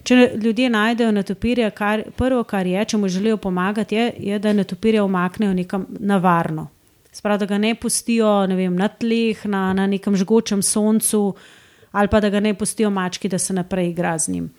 Če 0.05 0.15
ljudje 0.37 0.69
najdejo 0.69 1.11
netopirje, 1.15 1.69
kar, 1.73 2.03
prvo, 2.17 2.43
kar 2.45 2.67
je, 2.69 2.83
če 2.91 2.97
mu 3.01 3.09
želijo 3.09 3.39
pomagati, 3.41 3.97
je, 3.97 4.09
je 4.29 4.39
da 4.39 4.53
netopirje 4.53 5.01
omaknejo 5.01 5.53
nekam 5.57 5.87
na 5.99 6.19
varno. 6.21 6.67
Sprav, 7.15 7.39
da 7.41 7.47
ga 7.49 7.57
ne 7.57 7.73
pustijo 7.79 8.45
ne 8.49 8.57
vem, 8.59 8.75
na 8.75 8.89
tleh, 8.91 9.45
na, 9.49 9.69
na 9.73 9.87
nekem 9.87 10.17
žgočem 10.19 10.61
soncu, 10.61 11.31
ali 11.95 12.11
pa 12.11 12.19
da 12.21 12.29
ga 12.29 12.41
ne 12.43 12.53
pustijo 12.53 12.91
mački, 12.93 13.31
da 13.31 13.39
se 13.39 13.53
naprej 13.53 13.89
igra 13.93 14.17
z 14.19 14.35
njim. 14.35 14.49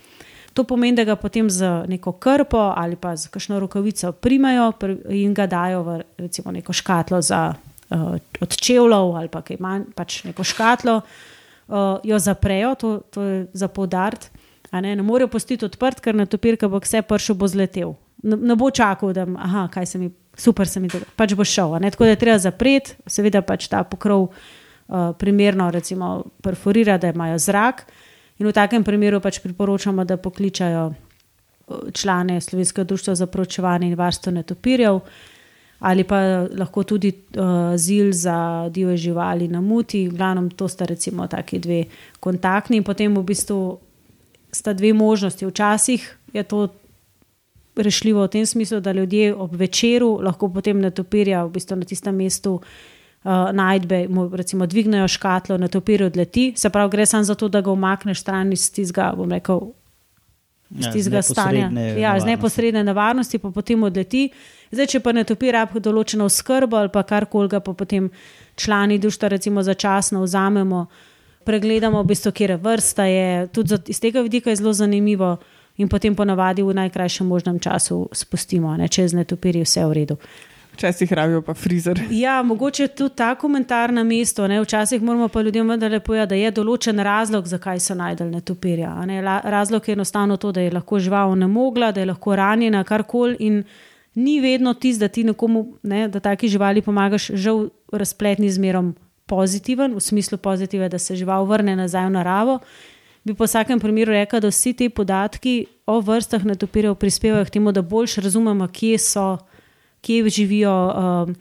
To 0.56 0.64
pomeni, 0.64 0.96
da 0.96 1.04
ga 1.04 1.18
potem 1.20 1.50
z 1.52 1.84
neko 1.88 2.14
krpo 2.16 2.72
ali 2.76 2.96
pa 2.96 3.12
z 3.16 3.28
kakšno 3.28 3.60
rokavico 3.60 4.12
primajo 4.12 4.72
in 5.12 5.34
ga 5.36 5.44
dajo 5.46 5.82
v 5.84 5.96
recimo, 6.16 6.52
neko 6.52 6.72
škatlo 6.72 7.20
za, 7.20 7.52
uh, 7.90 8.16
od 8.40 8.56
čevljev 8.56 9.12
ali 9.20 9.28
pa 9.28 9.42
kaj 9.44 9.60
manj, 9.60 9.84
pač 9.94 10.22
neko 10.24 10.44
škatlo, 10.44 11.00
uh, 11.68 12.00
jo 12.04 12.18
zaprejo, 12.18 12.74
to, 12.74 13.00
to 13.10 13.22
je 13.22 13.46
za 13.52 13.68
podariti. 13.68 14.32
Ne, 14.72 14.96
ne 14.96 15.02
morejo 15.02 15.28
postiti 15.28 15.64
odprt, 15.64 16.00
ker 16.00 16.16
na 16.16 16.26
topirka 16.26 16.68
bo 16.68 16.80
vse 16.80 17.02
pršo 17.02 17.36
bo 17.36 17.48
zletel. 17.48 17.94
Ne, 18.24 18.36
ne 18.36 18.56
bo 18.56 18.70
čakal, 18.70 19.12
da 19.12 19.26
aha, 19.36 19.68
se 19.84 19.98
mi, 19.98 20.10
super 20.36 20.68
se 20.68 20.80
mi 20.80 20.88
da, 20.88 21.04
pač 21.16 21.36
bo 21.36 21.44
šel. 21.44 21.76
Tako 21.90 22.04
da 22.04 22.10
je 22.10 22.20
treba 22.20 22.38
zapreti, 22.38 22.96
seveda 23.06 23.44
pač 23.44 23.68
ta 23.68 23.84
pokrov 23.84 24.28
uh, 24.28 25.12
primerno 25.18 25.70
recimo, 25.70 26.24
perforira, 26.42 26.98
da 26.98 27.12
imajo 27.12 27.38
zrak. 27.38 27.86
In 28.38 28.46
v 28.46 28.52
takem 28.52 28.84
primeru 28.84 29.20
pač 29.20 29.40
priporočamo, 29.40 30.04
da 30.04 30.16
pokličajo 30.16 30.92
člane 31.92 32.40
Slovenskega 32.40 32.84
društva 32.84 33.14
za 33.14 33.26
pročevanje 33.26 33.88
in 33.88 33.94
varstvo 33.94 34.32
netopirjev. 34.32 35.00
Ali 35.78 36.04
pa 36.04 36.46
lahko 36.56 36.82
tudi 36.82 37.12
uh, 37.12 37.76
zil 37.76 38.12
za 38.12 38.68
divje 38.72 38.96
živali 38.96 39.48
na 39.48 39.60
muti, 39.60 40.08
v 40.08 40.16
glavnem 40.16 40.50
to 40.50 40.68
sta 40.68 40.84
recimo 40.84 41.26
taki 41.26 41.58
dve 41.58 41.84
kontaktni, 42.20 42.76
in 42.80 42.84
potem 42.84 43.12
v 43.12 43.22
bistvu 43.22 43.78
sta 44.52 44.72
dve 44.72 44.92
možnosti. 44.92 45.46
Včasih 45.46 46.16
je 46.32 46.42
to 46.42 46.68
rešljivo 47.76 48.24
v 48.24 48.28
tem 48.28 48.46
smislu, 48.46 48.80
da 48.80 48.92
ljudje 48.92 49.34
ob 49.34 49.54
večeru 49.54 50.18
lahko 50.22 50.48
potem 50.48 50.80
na 50.80 50.90
topirja, 50.90 51.44
v 51.44 51.52
bistvu 51.52 51.76
na 51.76 51.84
tistem 51.84 52.16
mestu 52.16 52.60
uh, 53.26 53.52
najdbe, 53.52 54.06
mu 54.08 54.28
recimo 54.36 54.66
dvignejo 54.66 55.08
škatlo, 55.08 55.58
na 55.58 55.68
topirju 55.68 56.06
odleti. 56.06 56.52
Se 56.56 56.70
pravi, 56.70 56.90
gre 56.90 57.06
samo 57.06 57.24
za 57.24 57.34
to, 57.34 57.48
da 57.48 57.60
ga 57.60 57.70
umakneš 57.70 58.20
stran 58.20 58.52
iz 58.52 58.70
tistega, 58.72 59.12
bom 59.16 59.32
rekel. 59.32 59.60
Z 60.70 61.12
ja, 61.12 61.22
stanja, 61.22 61.70
ja, 61.98 62.20
z 62.20 62.26
neposredne 62.26 62.82
nevarnosti, 62.84 63.38
pa 63.38 63.50
potem 63.54 63.82
odleti. 63.86 64.30
Zdaj, 64.70 64.86
če 64.86 65.00
pa 65.00 65.12
ne 65.14 65.22
topi 65.24 65.52
rab 65.54 65.76
določeno 65.78 66.26
skrbo 66.26 66.80
ali 66.80 66.90
pa 66.90 67.04
karkoli 67.06 67.48
ga 67.52 67.60
pa 67.62 67.70
potem 67.72 68.08
člani 68.58 68.98
društva, 68.98 69.30
recimo 69.36 69.62
začasno 69.62 70.24
vzamemo, 70.24 70.86
pregledamo, 71.46 72.02
v 72.02 72.10
bistvu, 72.10 72.32
kje 72.34 72.48
je 72.50 72.56
vrsta. 72.62 73.06
Je. 73.06 73.46
Tudi 73.54 73.78
iz 73.94 74.02
tega 74.02 74.24
vidika 74.26 74.50
je 74.50 74.58
zelo 74.58 74.72
zanimivo, 74.74 75.36
in 75.76 75.88
potem 75.88 76.16
ponavadi 76.16 76.64
v 76.64 76.74
najkrajšem 76.74 77.26
možnem 77.26 77.60
času 77.60 78.08
spustimo, 78.12 78.72
ne, 78.76 78.88
če 78.88 79.08
z 79.08 79.22
netopiri 79.22 79.62
vse 79.64 79.84
v 79.84 79.92
redu. 79.92 80.16
Včasih 80.76 81.12
rabijo 81.12 81.42
pa 81.42 81.54
frizer. 81.54 82.00
Ja, 82.10 82.42
mogoče 82.42 82.82
je 82.82 82.88
tudi 82.88 83.14
ta 83.16 83.34
komentar 83.34 83.92
na 83.92 84.04
mestu. 84.04 84.44
Ne. 84.48 84.60
Včasih 84.60 85.02
moramo 85.02 85.28
pa 85.28 85.40
ljudem 85.42 85.70
vendarle 85.70 86.00
povedati, 86.00 86.28
da 86.28 86.34
je 86.34 86.50
določen 86.50 87.00
razlog, 87.00 87.46
zakaj 87.48 87.80
so 87.80 87.96
najdel. 87.96 88.28
Ne. 89.08 89.22
Razlog 89.44 89.88
je 89.88 89.96
enostavno 89.96 90.36
to, 90.36 90.52
da 90.52 90.60
je 90.60 90.74
lahko 90.74 91.00
žival 91.00 91.32
ne 91.38 91.48
mogla, 91.48 91.92
da 91.92 92.00
je 92.00 92.10
lahko 92.12 92.36
ranjena, 92.36 92.84
karkoli. 92.84 93.36
In 93.40 93.62
ni 94.14 94.40
vedno 94.40 94.74
tisto, 94.74 95.06
da 95.06 95.08
ti 95.08 95.24
nekomu, 95.24 95.64
ne, 95.82 96.08
da 96.08 96.20
taki 96.20 96.48
živali 96.48 96.82
pomagaš, 96.82 97.30
žal 97.32 97.68
razpletni 97.92 98.50
zmerom 98.50 98.94
pozitiven, 99.26 99.96
v 99.96 100.00
smislu 100.00 100.38
pozitive, 100.38 100.88
da 100.88 100.98
se 100.98 101.16
žival 101.16 101.48
vrne 101.48 101.76
nazaj 101.76 102.06
v 102.06 102.14
naravo, 102.20 102.58
bi 103.24 103.34
po 103.34 103.48
vsakem 103.48 103.80
primeru 103.80 104.12
rekel, 104.12 104.40
da 104.40 104.52
vsi 104.52 104.72
ti 104.72 104.88
podatki 104.88 105.66
o 105.86 106.00
vrstah 106.00 106.44
netopirjev 106.44 106.94
prispevajo 106.94 107.44
k 107.44 107.58
temu, 107.58 107.72
da 107.72 107.82
boljš 107.82 108.20
razumemo, 108.28 108.68
kje 108.68 108.98
so, 108.98 109.28
kje 110.06 110.30
živijo. 110.30 110.74
Um, 111.26 111.34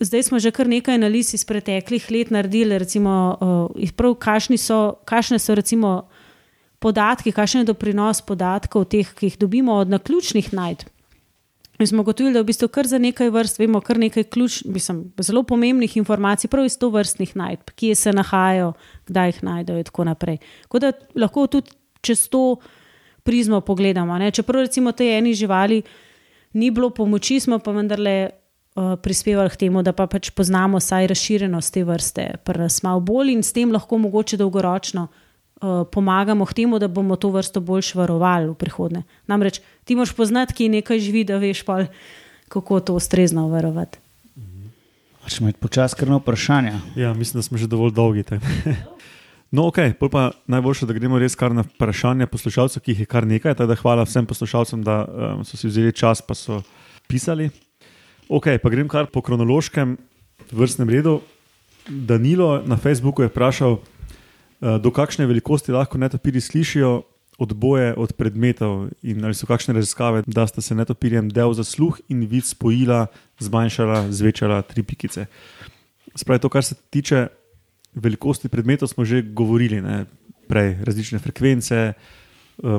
zdaj 0.00 0.28
smo 0.28 0.38
že 0.38 0.52
kar 0.52 0.68
nekaj 0.68 0.98
analiz 1.00 1.32
iz 1.34 1.44
preteklih 1.48 2.10
let 2.10 2.30
naredili, 2.30 2.78
recimo, 2.78 3.36
uh, 3.40 3.92
prav, 3.96 4.18
kakšni 4.20 4.58
so, 4.60 4.98
kakšne 5.08 5.40
so 5.40 5.56
recimo 5.56 6.08
podatki, 6.78 7.32
kakšen 7.32 7.64
je 7.64 7.70
doprinos 7.72 8.20
podatkov, 8.20 8.84
teh, 8.92 9.08
ki 9.16 9.32
jih 9.32 9.40
dobimo 9.40 9.80
od 9.80 9.88
naključnih 9.88 10.52
najdb. 10.54 10.92
Mi 11.78 11.86
smo 11.86 12.02
gotovili, 12.02 12.32
da 12.32 12.40
v 12.40 12.48
bistvu 12.48 12.68
kar 12.72 12.86
za 12.88 12.98
nekaj 12.98 13.28
vrst 13.30 13.58
vemo, 13.60 13.82
kar 13.84 13.98
nekaj 14.00 14.24
ključ, 14.32 14.62
mislim, 14.64 15.10
zelo 15.20 15.42
pomembnih 15.44 15.96
informacij, 15.96 16.48
prav 16.48 16.64
iz 16.64 16.78
to 16.80 16.88
vrstnih 16.88 17.34
najdb, 17.36 17.72
kje 17.76 17.94
se 17.94 18.12
nahajajo, 18.16 18.72
kdaj 19.08 19.28
jih 19.28 19.42
najdejo 19.44 19.82
in 19.82 19.84
tako 19.84 20.06
naprej. 20.08 20.38
Tako 20.62 20.78
da 20.78 20.92
lahko 21.14 21.46
tudi 21.46 21.76
čez 22.00 22.28
to 22.32 22.56
prizmo 23.22 23.60
pogledamo. 23.60 24.18
Ne? 24.18 24.30
Čeprav 24.30 24.64
recimo 24.64 24.92
te 24.92 25.04
eni 25.18 25.34
živali 25.34 25.82
ni 26.52 26.70
bilo 26.70 26.90
pomoči, 26.90 27.40
smo 27.40 27.58
pa 27.58 27.72
vendarle 27.72 28.28
uh, 28.28 28.94
prispevali 29.02 29.50
k 29.50 29.56
temu, 29.56 29.82
da 29.82 29.92
pa 29.92 30.06
pač 30.06 30.30
poznamo 30.30 30.78
vsaj 30.78 31.06
razširjenost 31.06 31.74
te 31.74 31.84
vrste, 31.84 32.34
malo 32.82 33.00
bolj 33.00 33.32
in 33.32 33.42
s 33.42 33.52
tem 33.52 33.72
lahko 33.72 33.98
mogoče 33.98 34.36
dolgoročno. 34.36 35.08
Eh, 35.56 35.84
pomagamo 35.92 36.44
k 36.44 36.52
temu, 36.52 36.78
da 36.78 36.88
bomo 36.88 37.16
to 37.16 37.30
vrsto 37.32 37.60
bolj 37.64 37.96
varovali 37.96 38.50
v 38.52 38.54
prihodnje. 38.54 39.02
Namreč 39.26 39.60
ti 39.88 39.96
moš 39.96 40.12
poznati, 40.12 40.52
ki 40.52 40.68
nekaj 40.68 41.00
živi, 41.00 41.24
da 41.24 41.40
veš, 41.40 41.64
pa, 41.64 41.86
kako 42.52 42.80
to 42.80 42.94
ustrezno 42.94 43.48
varovati. 43.48 43.98
Če 45.26 45.40
imaš 45.40 45.56
počasi 45.58 45.96
krno 45.96 46.20
vprašanje. 46.20 46.74
Ja, 46.94 47.14
mislim, 47.16 47.40
da 47.40 47.42
smo 47.42 47.58
že 47.58 47.66
dovolj 47.66 47.96
dolgi. 47.96 48.24
No, 49.50 49.68
ok, 49.70 49.78
pa 50.00 50.30
najboljše, 50.46 50.86
da 50.86 50.96
gremo 50.96 51.18
res 51.18 51.36
kar 51.38 51.54
na 51.54 51.62
vprašanje 51.62 52.26
poslušalcev, 52.26 52.82
ki 52.82 52.92
jih 52.92 53.04
je 53.04 53.06
kar 53.06 53.26
nekaj. 53.26 53.54
Teda 53.54 53.76
hvala 53.78 54.04
vsem 54.04 54.26
poslušalcem, 54.26 54.82
da 54.82 55.04
um, 55.06 55.44
so 55.46 55.56
si 55.56 55.70
vzeli 55.70 55.94
čas, 55.94 56.22
pa 56.22 56.34
so 56.34 56.62
pisali. 57.06 57.50
Ok, 58.28 58.56
pa 58.62 58.72
grem 58.72 58.88
kar 58.90 59.06
po 59.06 59.22
kronološkem 59.22 59.96
vrstnem 60.50 60.90
redu. 60.90 61.20
Danilo 61.86 62.62
na 62.66 62.76
Facebooku 62.76 63.22
je 63.22 63.30
vprašal, 63.30 63.78
Eh, 64.56 64.78
do 64.80 64.88
kakšne 64.90 65.26
velikosti 65.28 65.72
lahko 65.72 65.98
netopiri 65.98 66.40
slišijo 66.40 67.02
odboje 67.38 67.92
od 67.94 68.12
predmetov, 68.16 68.88
in 69.02 69.24
ali 69.24 69.36
so 69.36 69.44
kakšne 69.46 69.74
raziskave, 69.76 70.22
da 70.26 70.46
sta 70.46 70.64
se 70.64 70.74
netopirjem 70.74 71.28
del 71.28 71.52
za 71.52 71.64
sluh 71.64 71.98
in 72.08 72.24
vid 72.24 72.46
spojila, 72.48 73.06
zmanjšala, 73.38 74.06
zvečala 74.08 74.62
tri 74.62 74.82
pikice. 74.82 75.26
Spravi 76.16 76.40
to, 76.40 76.48
kar 76.48 76.64
se 76.64 76.74
tiče 76.90 77.26
velikosti 77.96 78.48
predmetov, 78.48 78.88
smo 78.88 79.04
že 79.04 79.22
govorili, 79.24 79.80
ne? 79.80 80.04
prej 80.46 80.78
različne 80.80 81.18
frekvence, 81.18 81.74
eh, 81.74 81.94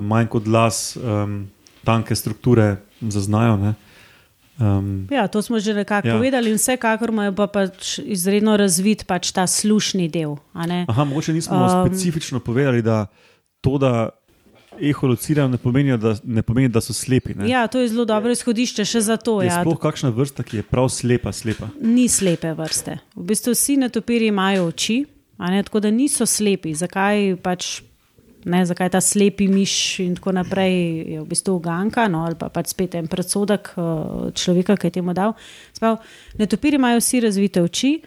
manj 0.01 0.27
kot 0.27 0.43
glas, 0.43 0.95
um, 0.95 1.47
tanke 1.83 2.15
strukture 2.15 2.75
zaznajo. 3.01 3.57
Ne? 3.57 3.73
Um, 4.57 5.07
Ja, 5.11 5.27
to 5.27 5.41
smo 5.41 5.59
že 5.59 5.73
nekako 5.73 6.07
Ja. 6.07 6.15
povedali, 6.15 6.49
in 6.49 6.55
vsekakor 6.55 7.09
imajo 7.09 7.31
pa 7.31 7.47
pač 7.47 7.99
izredno 7.99 8.57
razvit 8.57 9.05
pač 9.05 9.31
ta 9.31 9.43
slušni 9.43 10.07
del. 10.07 10.37
aha, 10.87 11.03
mogoče 11.03 11.33
nismo 11.33 11.55
Um, 11.57 11.85
specifično 11.85 12.39
povedali, 12.39 12.81
da 12.81 13.05
to, 13.61 13.77
da 13.77 14.09
eholocirajo, 14.81 15.47
ne 15.47 15.57
pomeni, 15.57 15.97
da, 15.97 16.15
ne 16.23 16.41
pomeni, 16.41 16.69
da 16.69 16.81
so 16.81 16.93
slepi. 16.93 17.33
Ne? 17.35 17.49
Ja, 17.49 17.67
to 17.67 17.79
je 17.79 17.87
zelo 17.89 18.05
dobro 18.05 18.31
izhodišče, 18.31 18.85
še 18.85 19.01
za 19.01 19.17
to. 19.17 19.41
Je 19.41 19.47
Ja. 19.47 19.61
sploh 19.61 19.79
kakšna 19.79 20.09
vrsta, 20.09 20.43
ki 20.43 20.57
je 20.57 20.63
prav 20.63 20.89
slepa, 20.89 21.31
slepa. 21.31 21.69
Ni 21.81 22.07
slepe 22.09 22.53
vrste. 22.53 22.99
V 23.15 23.23
bistvu 23.23 23.51
vsi 23.53 23.77
netopiri 23.77 24.27
imajo 24.27 24.67
oči, 24.67 25.05
ne, 25.39 25.63
tako 25.63 25.79
da 25.79 25.91
niso 25.91 26.25
slepi. 26.25 26.73
Zakaj 26.73 27.35
pač. 27.41 27.81
Ne, 28.47 28.61
zakaj 28.65 28.89
ta 28.93 29.01
slepi 29.01 29.47
miš 29.51 29.99
in 29.99 30.13
tako 30.15 30.31
naprej 30.31 30.75
je 31.11 31.19
v 31.19 31.25
bistvu 31.27 31.57
uganka, 31.57 32.07
no, 32.07 32.23
ali 32.23 32.35
pa 32.39 32.47
pač 32.49 32.69
spet 32.71 32.95
en 32.95 33.07
predsodek 33.07 33.73
uh, 33.75 34.29
človeka, 34.31 34.77
ki 34.77 34.87
je 34.87 34.91
temu 34.91 35.11
dal. 35.13 35.33
Sprav, 35.75 35.97
netopiri 36.39 36.79
imajo 36.79 37.01
vsi 37.01 37.19
razvite 37.25 37.59
oči, 37.61 37.97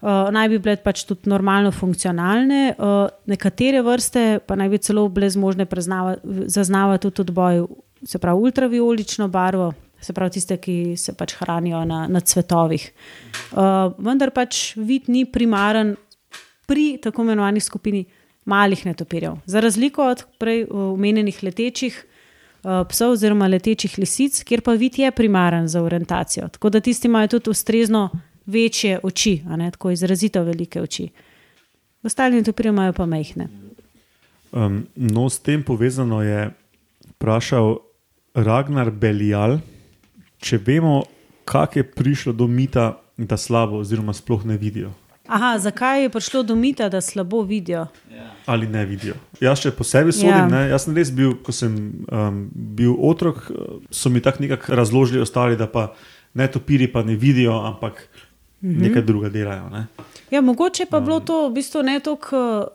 uh, 0.00 0.28
naj 0.32 0.48
bi 0.48 0.58
bile 0.58 0.76
pač 0.82 1.04
tudi 1.08 1.30
normalno 1.30 1.72
funkcionalne, 1.72 2.74
uh, 2.78 3.06
nekatere 3.30 3.82
vrste 3.86 4.40
pa 4.46 4.56
naj 4.56 4.72
bi 4.72 4.78
celo 4.78 5.06
bile 5.08 5.30
zmožne 5.30 5.66
zaznavati 6.46 7.10
tudi 7.10 7.30
odboj, 7.30 7.64
se 8.04 8.18
pravi 8.18 8.40
ultraviolično 8.40 9.28
barvo, 9.28 9.72
se 10.00 10.12
pravi 10.12 10.38
tiste, 10.38 10.56
ki 10.56 10.96
se 10.96 11.12
pač 11.12 11.34
hranijo 11.40 11.84
na, 11.84 12.06
na 12.08 12.20
cvetovih. 12.20 12.90
Uh, 13.52 13.92
vendar 13.98 14.32
pač 14.32 14.74
vid 14.76 15.08
ni 15.08 15.24
primaren 15.24 15.96
pri 16.66 16.96
tako 17.02 17.26
imenovani 17.26 17.60
skupini 17.60 18.04
malih 18.50 18.86
netopirjev. 18.86 19.36
Za 19.46 19.60
razliko 19.60 20.06
od 20.06 20.24
prej 20.38 20.64
omenjenih 20.70 21.42
letečih 21.42 21.98
uh, 22.00 22.86
psov 22.88 23.18
oziroma 23.18 23.50
letečih 23.50 23.98
lisic, 23.98 24.40
kjer 24.46 24.62
pa 24.64 24.72
vid 24.80 24.98
je 24.98 25.10
primaren 25.10 25.68
za 25.68 25.82
orientacijo. 25.82 26.48
Tako 26.48 26.70
da 26.70 26.80
tisti 26.80 27.08
imajo 27.08 27.36
tudi 27.36 27.50
ustrezno 27.50 28.08
večje 28.46 29.00
oči, 29.02 29.42
ne 29.46 29.70
tako 29.70 29.90
izrazito 29.90 30.42
velike 30.42 30.80
oči. 30.80 31.08
Ostali 32.02 32.36
netopirji 32.36 32.68
imajo 32.68 32.92
pa 32.92 33.06
majhne. 33.06 33.48
Um, 34.52 34.86
no, 34.96 35.28
s 35.30 35.38
tem 35.38 35.62
povezano 35.62 36.22
je 36.22 36.50
vprašal 37.10 37.76
Ragnar 38.34 38.90
Belial, 38.90 39.58
če 40.38 40.58
vemo, 40.66 41.02
kako 41.44 41.78
je 41.78 41.84
prišlo 41.84 42.32
do 42.32 42.46
mita, 42.46 42.96
da 43.16 43.36
slabo, 43.36 43.78
oziroma 43.84 44.12
sploh 44.16 44.44
ne 44.48 44.56
vidijo. 44.56 44.90
Aha, 45.30 45.58
zakaj 45.58 46.02
je 46.02 46.08
prišlo 46.10 46.42
do 46.42 46.56
mita, 46.56 46.88
da 46.88 47.00
slabo 47.00 47.42
vidijo? 47.42 47.86
Ali 48.46 48.66
ne 48.66 48.86
vidijo. 48.86 49.14
Jaz, 49.40 49.60
če 49.62 49.70
po 49.70 49.84
sebi 49.84 50.12
sodim, 50.12 50.50
Ja. 50.50 50.64
ja. 50.64 50.72
jaz 50.72 50.88
sem 50.88 50.96
res 50.96 51.12
bil, 51.14 51.36
ko 51.44 51.52
sem 51.52 51.76
um, 52.10 52.40
bil 52.54 52.96
otrok, 52.98 53.50
so 53.90 54.10
mi 54.10 54.22
tako 54.24 54.42
nekako 54.42 54.74
razložili 54.74 55.20
ostali, 55.20 55.56
da 55.56 55.68
pa 55.70 55.92
ne 56.34 56.48
topiri 56.50 56.88
pa 56.90 57.02
ne 57.02 57.14
vidijo, 57.14 57.60
ampak 57.66 58.08
Mhm. 58.62 58.82
nekaj 58.82 59.02
druga 59.02 59.28
delajo. 59.28 59.68
Ne? 59.68 59.86
Ja, 60.30 60.40
mogoče 60.40 60.86
pa 60.90 60.96
je 60.96 61.02
bilo 61.02 61.20
to 61.20 61.48
v 61.48 61.52
bistvu 61.52 61.82
ne 61.82 62.00
toliko. 62.00 62.68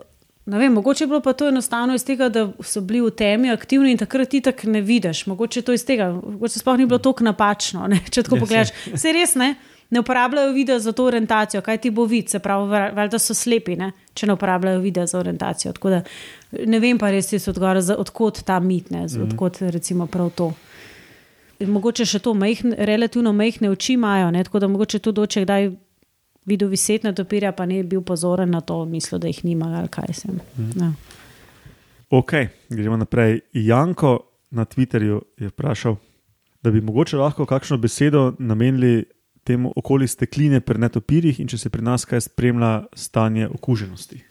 Ne 0.45 0.57
vem, 0.57 0.74
mogoče 0.74 1.03
je 1.03 1.07
bilo 1.07 1.22
pa 1.22 1.34
to 1.34 1.48
enostavno 1.48 1.95
iz 1.95 2.06
tega, 2.06 2.30
da 2.30 2.52
so 2.62 2.82
bili 2.82 3.02
v 3.02 3.10
temi 3.10 3.49
aktivni 3.52 3.91
in 3.91 3.98
takrat 3.98 4.30
ti 4.30 4.41
tako 4.41 4.70
ne 4.70 4.82
vidiš. 4.82 5.26
Mogoče 5.26 5.62
to 5.62 5.74
iz 5.74 5.86
tega, 5.86 6.12
mogoče 6.12 6.60
sploh 6.60 6.78
ni 6.78 6.86
bilo 6.86 6.99
tako 6.99 7.24
napačno. 7.24 7.88
Ne? 7.88 7.99
Če 8.12 8.24
tako 8.24 8.36
Ja, 8.36 8.40
pogledaš, 8.40 8.70
se 8.95 9.12
res 9.18 9.36
ne. 9.36 9.56
Ne 9.90 9.99
uporabljajo 9.99 10.52
videa 10.52 10.80
za 10.80 10.91
to 10.91 11.06
orientacijo, 11.06 11.62
kaj 11.62 11.78
ti 11.78 11.90
bo 11.90 12.06
vid, 12.06 12.30
se 12.30 12.40
pravi, 12.40 12.70
valjda 12.95 13.20
so 13.20 13.34
slepi, 13.34 13.76
ne? 13.76 13.91
če 14.14 14.28
ne 14.28 14.34
uporabljajo 14.34 14.80
videa 14.80 15.06
za 15.06 15.20
orientacijo. 15.20 15.74
Tako 15.74 15.90
Da, 15.90 16.02
ne 16.66 16.80
vem 16.80 16.98
pa 16.98 17.12
res, 17.14 17.30
odgovor, 17.48 17.78
odkot 17.98 18.41
ta 18.44 18.60
mit, 18.60 18.90
ne? 18.91 19.06
Mhm. 19.06 19.28
odkot 19.28 19.62
recimo 19.62 20.07
prav 20.07 20.32
to. 20.36 20.53
Mogoče 21.60 22.06
še 22.06 22.19
to 22.19 22.34
majhne, 22.36 22.76
relativno 22.86 23.32
majhne 23.34 23.69
oči 23.72 23.94
imajo, 23.95 24.32
ne? 24.32 24.44
tako 24.44 24.60
da 24.60 24.68
mogoče 24.68 24.99
tudi 24.99 25.22
oče 25.22 25.44
kdaj 25.45 25.69
videl 26.45 26.69
viset 26.69 27.03
na 27.03 27.14
topirja, 27.15 27.52
pa 27.56 27.65
ne 27.65 27.84
bil 27.84 28.02
pozoren 28.06 28.52
na 28.52 28.61
to, 28.61 28.84
mislil, 28.86 29.19
da 29.19 29.32
jih 29.32 29.44
nima 29.45 29.72
ali 29.80 29.90
kaj 29.90 30.14
sem. 30.14 30.40
Ja. 30.76 30.91
Ok, 32.10 32.34
gremo 32.69 32.98
naprej. 32.98 33.40
Janko 33.53 34.19
na 34.52 34.65
Twitterju 34.65 35.22
je 35.40 35.49
vprašal, 35.49 35.95
da 36.61 36.72
bi 36.72 36.82
mogoče 36.82 37.18
lahko 37.18 37.45
kakšno 37.45 37.77
besedo 37.77 38.34
namenili 38.40 39.06
temu 39.44 39.73
okoli 39.76 40.07
stekline 40.07 40.60
pri 40.61 40.80
netopirjih 40.80 41.40
in 41.40 41.48
če 41.48 41.57
se 41.57 41.69
pri 41.69 41.84
nas 41.86 42.06
kaj 42.06 42.22
spremlja 42.22 42.86
stanje 42.98 43.48
okuženosti. 43.48 44.22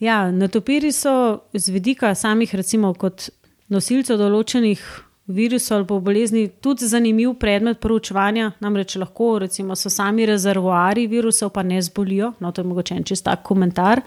Ja, 0.00 0.30
netopiri 0.32 0.92
so 0.92 1.46
z 1.52 1.72
vidika 1.72 2.14
samih, 2.14 2.54
recimo, 2.54 2.92
kot 2.94 3.30
nosilcev 3.72 4.18
določenih 4.20 4.82
virusov 5.26 5.76
ali 5.76 5.86
pa 5.86 5.98
bolezni, 5.98 6.48
tudi 6.48 6.86
zanimiv 6.86 7.34
predmet 7.40 7.80
proučevanja. 7.80 8.52
Namreč 8.60 8.96
lahko 8.96 9.38
recimo, 9.38 9.76
so 9.76 9.90
sami 9.90 10.26
rezervoari 10.26 11.06
virusov, 11.06 11.50
pa 11.50 11.62
ne 11.62 11.82
zbolijo. 11.82 12.32
No, 12.40 12.52
to 12.52 12.60
je 12.60 12.68
mogoče 12.68 12.94
en 12.94 13.04
čist 13.04 13.24
tak 13.24 13.42
komentar. 13.42 14.02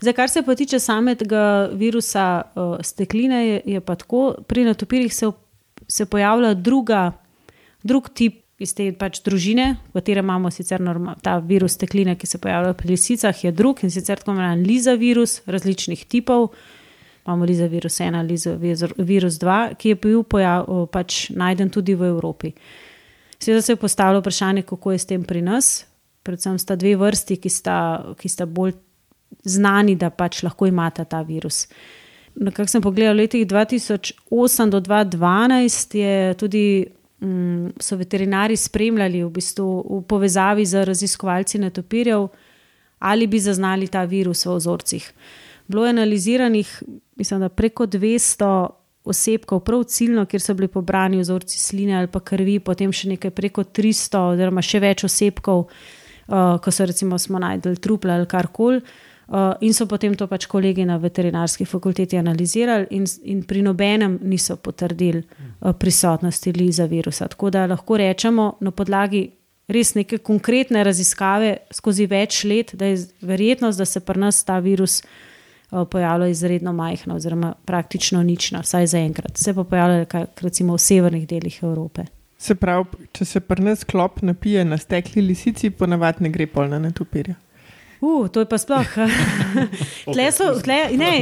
Zdaj, 0.00 0.14
kar 0.14 0.30
se 0.30 0.42
pa 0.46 0.54
tiče 0.54 0.78
samega 0.78 1.70
virusa 1.74 2.42
uh, 2.42 2.76
stekline, 2.82 3.46
je, 3.46 3.62
je 3.66 3.80
pa 3.80 3.96
tako, 3.98 4.34
pri 4.46 4.64
netopirjih 4.64 5.14
se, 5.14 5.30
se 5.88 6.06
pojavlja 6.06 6.54
druga, 6.54 7.12
drug 7.82 8.08
tip 8.14 8.44
iz 8.58 8.74
te 8.74 8.88
pač 8.98 9.20
družine, 9.26 9.76
v 9.90 9.98
kateri 9.98 10.22
imamo 10.22 10.50
sicer 10.54 10.82
norma, 10.82 11.14
ta 11.22 11.36
virus 11.38 11.76
stekline, 11.78 12.16
ki 12.18 12.26
se 12.26 12.38
pojavlja 12.42 12.74
pri 12.78 12.90
lisicah, 12.90 13.44
je 13.44 13.52
drug 13.54 13.82
in 13.86 13.90
sicer 13.94 14.18
tako 14.18 14.34
imenovan 14.34 14.62
Liza 14.66 14.94
virus 14.98 15.40
različnih 15.46 16.04
tipov. 16.06 16.50
Imamo 17.28 17.44
Liza 17.44 17.66
virus 17.66 18.00
1, 18.00 18.22
Liza 18.24 18.56
virus 18.96 19.34
2, 19.38 19.74
ki 19.76 19.88
je 19.88 19.96
bil 20.00 20.22
pojav, 20.24 20.64
pač 20.88 21.28
najden 21.36 21.68
tudi 21.68 21.92
v 21.92 22.08
Evropi. 22.08 22.54
Seveda 23.36 23.62
se 23.62 23.72
je 23.72 23.76
postavilo 23.76 24.22
vprašanje, 24.22 24.62
kako 24.62 24.92
je 24.92 24.98
s 24.98 25.06
tem 25.06 25.24
pri 25.24 25.42
nas. 25.44 25.84
Predvsem 26.24 26.56
sta 26.58 26.76
dve 26.76 26.94
vrsti, 26.96 27.36
ki 27.36 27.50
sta, 27.52 27.76
ki 28.16 28.28
sta 28.32 28.46
bolj 28.46 28.72
znani, 29.44 29.92
da 30.00 30.08
pač 30.08 30.40
lahko 30.42 30.66
imata 30.66 31.04
ta 31.04 31.20
virus. 31.20 31.66
Kar 32.56 32.70
sem 32.70 32.80
pogledal, 32.80 33.18
v 33.18 33.26
letih 33.26 33.44
2008 33.46 34.72
do 34.72 34.80
2012 34.80 35.98
je 36.00 36.14
tudi 36.40 36.64
um, 37.20 37.68
so 37.76 37.98
veterinari 38.00 38.56
spremljali 38.56 39.20
v, 39.20 39.28
bistvu, 39.36 39.68
v 39.84 40.00
povezavi 40.08 40.64
z 40.64 40.86
raziskovalci 40.88 41.60
netopirjev, 41.60 42.24
ali 42.98 43.26
bi 43.26 43.36
zaznali 43.36 43.90
ta 43.92 44.06
virus 44.08 44.46
v 44.46 44.56
ozorcih. 44.56 45.12
Bilo 45.68 45.84
je 45.84 45.90
analiziranih, 45.90 46.82
mislim, 47.16 47.40
da 47.40 47.48
preko 47.48 47.86
200 47.86 48.68
osebkov, 49.04 49.60
prav 49.60 49.82
ciljno, 49.84 50.24
kjer 50.26 50.40
so 50.40 50.54
bili 50.54 50.68
pobrani 50.68 51.20
vzorci 51.20 51.58
sline 51.58 51.96
ali 51.98 52.06
pa 52.06 52.20
krvi, 52.20 52.58
potem 52.60 52.92
še 52.92 53.08
nekaj 53.14 53.30
preko 53.30 53.64
300, 53.64 54.24
oziroma 54.32 54.64
še 54.64 54.80
več 54.80 55.04
osebkov, 55.04 55.64
uh, 55.68 56.56
ko 56.64 56.72
so 56.72 56.86
recimo 56.88 57.18
smo 57.18 57.40
najdel 57.40 57.76
trupla 57.76 58.18
ali 58.18 58.28
karkoli. 58.28 58.82
Uh, 59.28 59.52
in 59.60 59.74
so 59.76 59.84
potem 59.84 60.14
to 60.16 60.24
pač 60.26 60.46
kolegi 60.48 60.86
na 60.88 60.96
veterinarski 60.96 61.66
fakulteti 61.68 62.16
analizirali, 62.16 62.86
in, 62.96 63.04
in 63.28 63.42
pri 63.44 63.60
nobenem 63.64 64.16
niso 64.24 64.56
potrdili 64.56 65.20
uh, 65.20 65.74
prisotnosti 65.76 66.52
liza 66.56 66.88
virusa. 66.88 67.28
Tako 67.28 67.52
da 67.52 67.66
lahko 67.68 68.00
rečemo 68.00 68.54
na 68.64 68.72
podlagi 68.72 69.26
res 69.68 69.92
neke 69.98 70.22
konkretne 70.24 70.80
raziskave 70.80 71.58
skozi 71.76 72.08
več 72.08 72.40
let, 72.48 72.72
da 72.72 72.88
je 72.88 73.02
verjetnost, 73.20 73.76
da 73.76 73.84
se 73.84 74.00
pri 74.00 74.24
nas 74.24 74.40
ta 74.48 74.56
virus 74.64 75.02
uh, 75.02 75.27
pojavlja 75.70 76.26
izredno 76.26 76.72
majhna, 76.72 77.14
oziroma 77.14 77.54
praktično 77.64 78.22
nična, 78.22 78.60
vsaj 78.60 78.86
zaenkrat. 78.86 79.36
Se 79.36 79.54
pa 79.54 79.64
pojavlja 79.64 80.24
recimo 80.40 80.74
v 80.74 80.78
severnih 80.78 81.28
delih 81.28 81.58
Evrope. 81.62 82.04
Se 82.38 82.54
pravi, 82.54 83.08
če 83.12 83.24
se 83.24 83.40
pri 83.40 83.64
nas 83.64 83.84
klop 83.84 84.22
napije 84.22 84.64
na 84.64 84.78
stekli 84.78 85.22
lisici, 85.22 85.70
ponavadi 85.70 86.24
ne 86.24 86.30
gre 86.30 86.46
pol 86.46 86.70
na 86.70 86.78
netopirja. 86.78 87.34
Uh, 88.00 88.28
to 88.30 88.40
je 88.40 88.46
pa 88.46 88.58
sploh. 88.58 88.92
tle 90.14 90.26
so, 90.32 90.52
tle, 90.62 90.76
ne, 90.94 91.12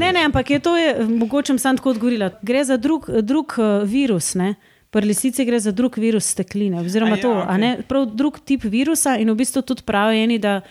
ne, 0.00 0.12
ne, 0.12 0.22
ampak 0.24 0.50
je 0.50 0.60
to, 0.64 0.76
je, 0.80 0.94
mogoče 1.04 1.58
sem 1.60 1.76
tako 1.76 1.92
odgovorila. 1.92 2.30
Gre 2.42 2.64
za 2.64 2.76
drug, 2.80 3.10
drug 3.20 3.52
uh, 3.60 3.82
virus. 3.84 4.32
Ne? 4.34 4.54
Pri 4.92 5.06
lisici 5.06 5.44
gre 5.44 5.60
za 5.60 5.72
drug 5.72 5.98
virus 6.00 6.32
stekline, 6.32 6.80
oziroma 6.80 7.16
A 7.16 7.20
ja, 7.20 7.22
to, 7.22 7.34
a 7.48 7.58
ne, 7.60 7.74
prav 7.88 8.08
drug 8.16 8.40
tip 8.44 8.64
virusa. 8.64 9.18
In 9.20 9.30
v 9.32 9.36
bistvu 9.44 9.62
tudi 9.62 9.84
pravijo 9.84 10.24
eni, 10.24 10.40
da 10.40 10.62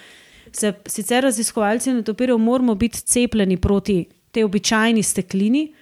se 0.51 0.73
sicer 0.85 1.23
raziskovalci 1.23 1.93
netopirjev 1.93 2.37
moramo 2.37 2.75
biti 2.75 3.01
cepljeni 3.01 3.57
proti 3.57 4.05
tej 4.31 4.43
običajni 4.43 5.03
steklini, 5.03 5.73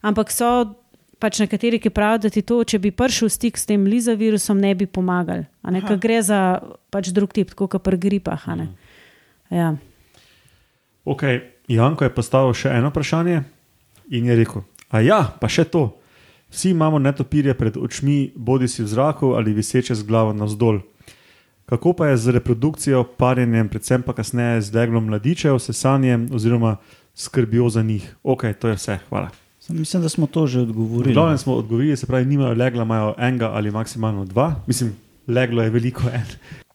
ampak 0.00 0.32
so 0.32 0.74
pač 1.22 1.38
nekateri, 1.38 1.78
ki 1.78 1.92
pravijo, 1.94 2.24
da 2.24 2.32
ti 2.34 2.42
to, 2.42 2.58
če 2.66 2.80
bi 2.82 2.90
prišel 2.90 3.30
v 3.30 3.34
stik 3.36 3.58
s 3.60 3.68
tem 3.68 3.84
liza 3.86 4.16
virusom, 4.18 4.58
ne 4.58 4.74
bi 4.74 4.88
pomagali. 4.90 5.46
A 5.62 5.70
ne, 5.70 5.82
ker 5.84 6.00
gre 6.02 6.18
za 6.26 6.58
pač 6.90 7.12
drug 7.14 7.30
tip, 7.34 7.52
tako 7.54 7.68
kot 7.70 7.84
pri 7.86 8.00
gripah. 8.02 8.48
a 8.50 8.58
ne. 8.58 8.66
Ja. 9.52 9.70
Ok, 11.04 11.22
Janko 11.70 12.04
je 12.04 12.14
postavil 12.14 12.54
še 12.56 12.74
eno 12.74 12.90
vprašanje 12.90 13.42
in 14.10 14.26
je 14.26 14.38
rekel: 14.38 14.66
A 14.90 15.02
ja, 15.04 15.22
pa 15.40 15.48
še 15.48 15.64
to. 15.70 15.92
Vsi 16.52 16.74
imamo 16.74 16.98
netopirje 17.00 17.54
pred 17.56 17.78
očmi, 17.80 18.32
bodi 18.36 18.68
si 18.68 18.82
v 18.82 18.90
zraku 18.90 19.32
ali 19.38 19.54
viseče 19.56 19.94
z 19.96 20.04
glavo 20.04 20.34
navzdol. 20.36 20.82
Kako 21.72 21.92
pa 21.92 22.06
je 22.06 22.16
z 22.16 22.30
reprodukcijo, 22.30 23.04
parjenjem, 23.16 23.68
predvsem 23.68 24.02
pa 24.02 24.12
kasneje 24.12 24.60
z 24.60 24.70
deglom 24.70 25.06
mladičev, 25.08 25.56
sesanjem 25.58 26.28
oziroma 26.34 26.76
skrbjo 27.14 27.68
za 27.68 27.82
njih? 27.82 28.16
Ok, 28.22 28.44
to 28.60 28.68
je 28.68 28.74
vse, 28.74 28.98
hvala. 29.08 29.30
Sem, 29.60 29.78
mislim, 29.78 30.02
da 30.02 30.08
smo 30.08 30.26
to 30.26 30.46
že 30.46 30.60
odgovorili. 30.60 31.14
glavnem 31.14 31.38
smo 31.38 31.54
odgovorili, 31.54 31.96
se 31.96 32.06
pravi, 32.06 32.24
nimajo 32.24 32.54
legla, 32.54 32.82
imajo 32.82 33.14
enega 33.18 33.50
ali 33.54 33.70
maksimalno 33.70 34.24
dva. 34.24 34.54
Mislim, 34.66 34.96
leglo 35.28 35.62
je 35.62 35.70
veliko, 35.70 36.02
en, 36.12 36.26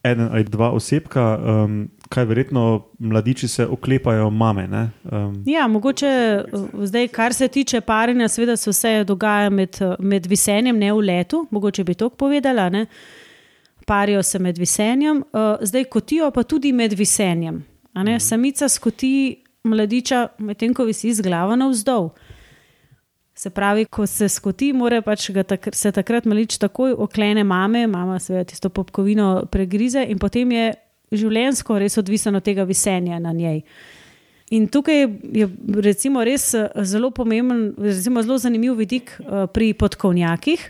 eden 0.03 0.29
ali 0.31 0.43
dva 0.43 0.71
osebka, 0.71 1.39
um, 1.45 1.89
kaj 2.09 2.25
verjetno 2.25 2.85
mladiči 2.99 3.47
se 3.47 3.67
oklepajo 3.67 4.29
mame. 4.29 4.67
ne, 4.67 4.89
Um, 5.11 5.43
Ja, 5.45 5.67
mogoče 5.67 6.43
zdaj, 6.83 7.07
kar 7.07 7.33
se 7.33 7.47
tiče 7.47 7.81
parjenja, 7.81 8.27
seveda 8.27 8.55
se 8.55 8.69
vse 8.69 9.03
dogaja 9.03 9.49
med, 9.49 9.77
med 9.99 10.25
visenjem, 10.25 10.77
ne 10.77 10.93
v 10.93 10.97
letu, 10.97 11.47
mogoče 11.51 11.83
bi 11.83 11.93
to 11.93 12.09
povedala. 12.09 12.69
Ne? 12.69 12.85
Parijo 13.87 14.23
se 14.23 14.39
med 14.39 14.57
visenjem, 14.59 15.23
uh, 15.31 15.61
zdaj 15.63 15.85
kotijo 15.87 16.31
pa 16.31 16.43
tudi 16.43 16.73
med 16.75 16.93
visenjem. 16.93 17.65
ne. 17.93 18.19
Samica 18.19 18.69
skoti 18.69 19.43
mladiča, 19.63 20.27
medtem 20.37 20.73
ko 20.73 20.83
visi 20.83 21.13
z 21.13 21.21
glavo 21.21 21.55
navzdol. 21.55 22.09
Se 23.35 23.49
pravi, 23.49 23.85
ko 23.85 24.07
se 24.07 24.29
skoti, 24.29 24.71
mora 24.73 25.01
pač 25.01 25.29
tak, 25.47 25.69
se 25.73 25.91
takrat 25.91 26.25
malič 26.25 26.57
takoj 26.57 26.95
oklene 26.97 27.43
mame, 27.43 27.87
mama 27.87 28.19
seveda 28.19 28.43
tisto 28.49 28.69
popkovino 28.69 29.45
pregrize 29.51 30.03
in 30.09 30.17
potem 30.19 30.51
je 30.51 30.71
življenjsko 31.11 31.77
res 31.79 31.97
odvisen 32.01 32.35
od 32.35 32.43
tega 32.43 32.65
visenja 32.67 33.19
na 33.19 33.31
njej. 33.33 33.61
In 34.49 34.67
tukaj 34.71 35.01
je 35.35 35.47
recimo 35.83 36.23
res 36.23 36.53
eh, 36.55 36.69
zelo 36.87 37.11
pomemben, 37.11 37.73
recimo 37.77 38.23
zelo 38.23 38.37
zanimiv 38.39 38.77
vidik 38.79 39.11
eh, 39.19 39.45
pri 39.53 39.73
podkovnjakih. 39.73 40.63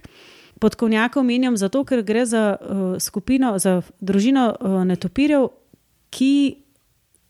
Podkovnjaka 0.60 1.20
omenjam 1.20 1.58
zato, 1.58 1.84
ker 1.86 2.02
gre 2.04 2.26
za 2.26 2.58
uh, 2.58 2.96
skupino, 3.00 3.58
za 3.60 3.82
družino 4.00 4.50
uh, 4.56 4.80
netopirjev, 4.88 5.50
ki 6.10 6.34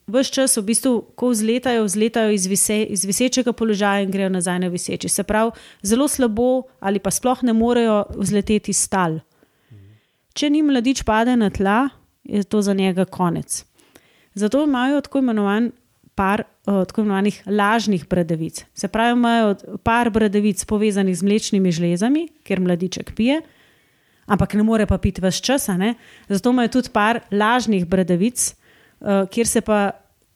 vse 0.08 0.32
čas 0.32 0.58
v 0.58 0.64
bistvu, 0.64 0.94
ko 1.16 1.32
vzletajo, 1.34 1.84
vzletajo 1.84 2.32
iz, 2.32 2.48
vise, 2.48 2.80
iz 2.84 3.04
visečega 3.06 3.52
položaja 3.54 4.06
in 4.06 4.12
grejo 4.12 4.30
nazaj 4.30 4.60
na 4.60 4.68
viseči. 4.72 5.10
Se 5.10 5.24
pravi, 5.24 5.52
zelo 5.84 6.08
slabo 6.08 6.68
ali 6.80 7.00
pa 7.00 7.12
sploh 7.12 7.44
ne 7.44 7.54
morejo 7.54 8.06
vzleteti 8.16 8.74
stal. 8.74 9.20
Če 10.38 10.50
ni 10.54 10.62
mladič 10.62 11.04
pade 11.04 11.36
na 11.36 11.50
tla, 11.50 11.90
je 12.24 12.44
to 12.44 12.62
za 12.62 12.74
njega 12.74 13.06
konec. 13.06 13.66
Zato 14.38 14.64
imajo 14.64 15.02
tako 15.02 15.20
imenovan 15.20 15.72
par 16.16 16.44
tako 16.68 17.02
imenovanih 17.02 17.44
lažnih 17.46 18.08
bradavic. 18.10 18.66
Se 18.76 18.88
pravi, 18.88 19.16
imajo 19.16 19.56
par 19.84 20.10
bradavic 20.10 20.66
povezanih 20.66 21.16
z 21.16 21.24
mlečnimi 21.24 21.72
žlezami, 21.72 22.28
ker 22.44 22.60
mladiček 22.60 23.14
pije, 23.16 23.40
ampak 24.28 24.58
ne 24.60 24.66
more 24.68 24.86
pa 24.86 24.98
piti 25.00 25.24
več 25.24 25.40
časa. 25.42 25.78
Ne? 25.80 25.94
Zato 26.28 26.52
imajo 26.52 26.74
tudi 26.76 26.92
par 26.92 27.22
lažnih 27.32 27.88
bradavic, 27.88 28.50
uh, 29.00 29.24
kjer 29.32 29.48
se 29.48 29.62
pa 29.62 29.92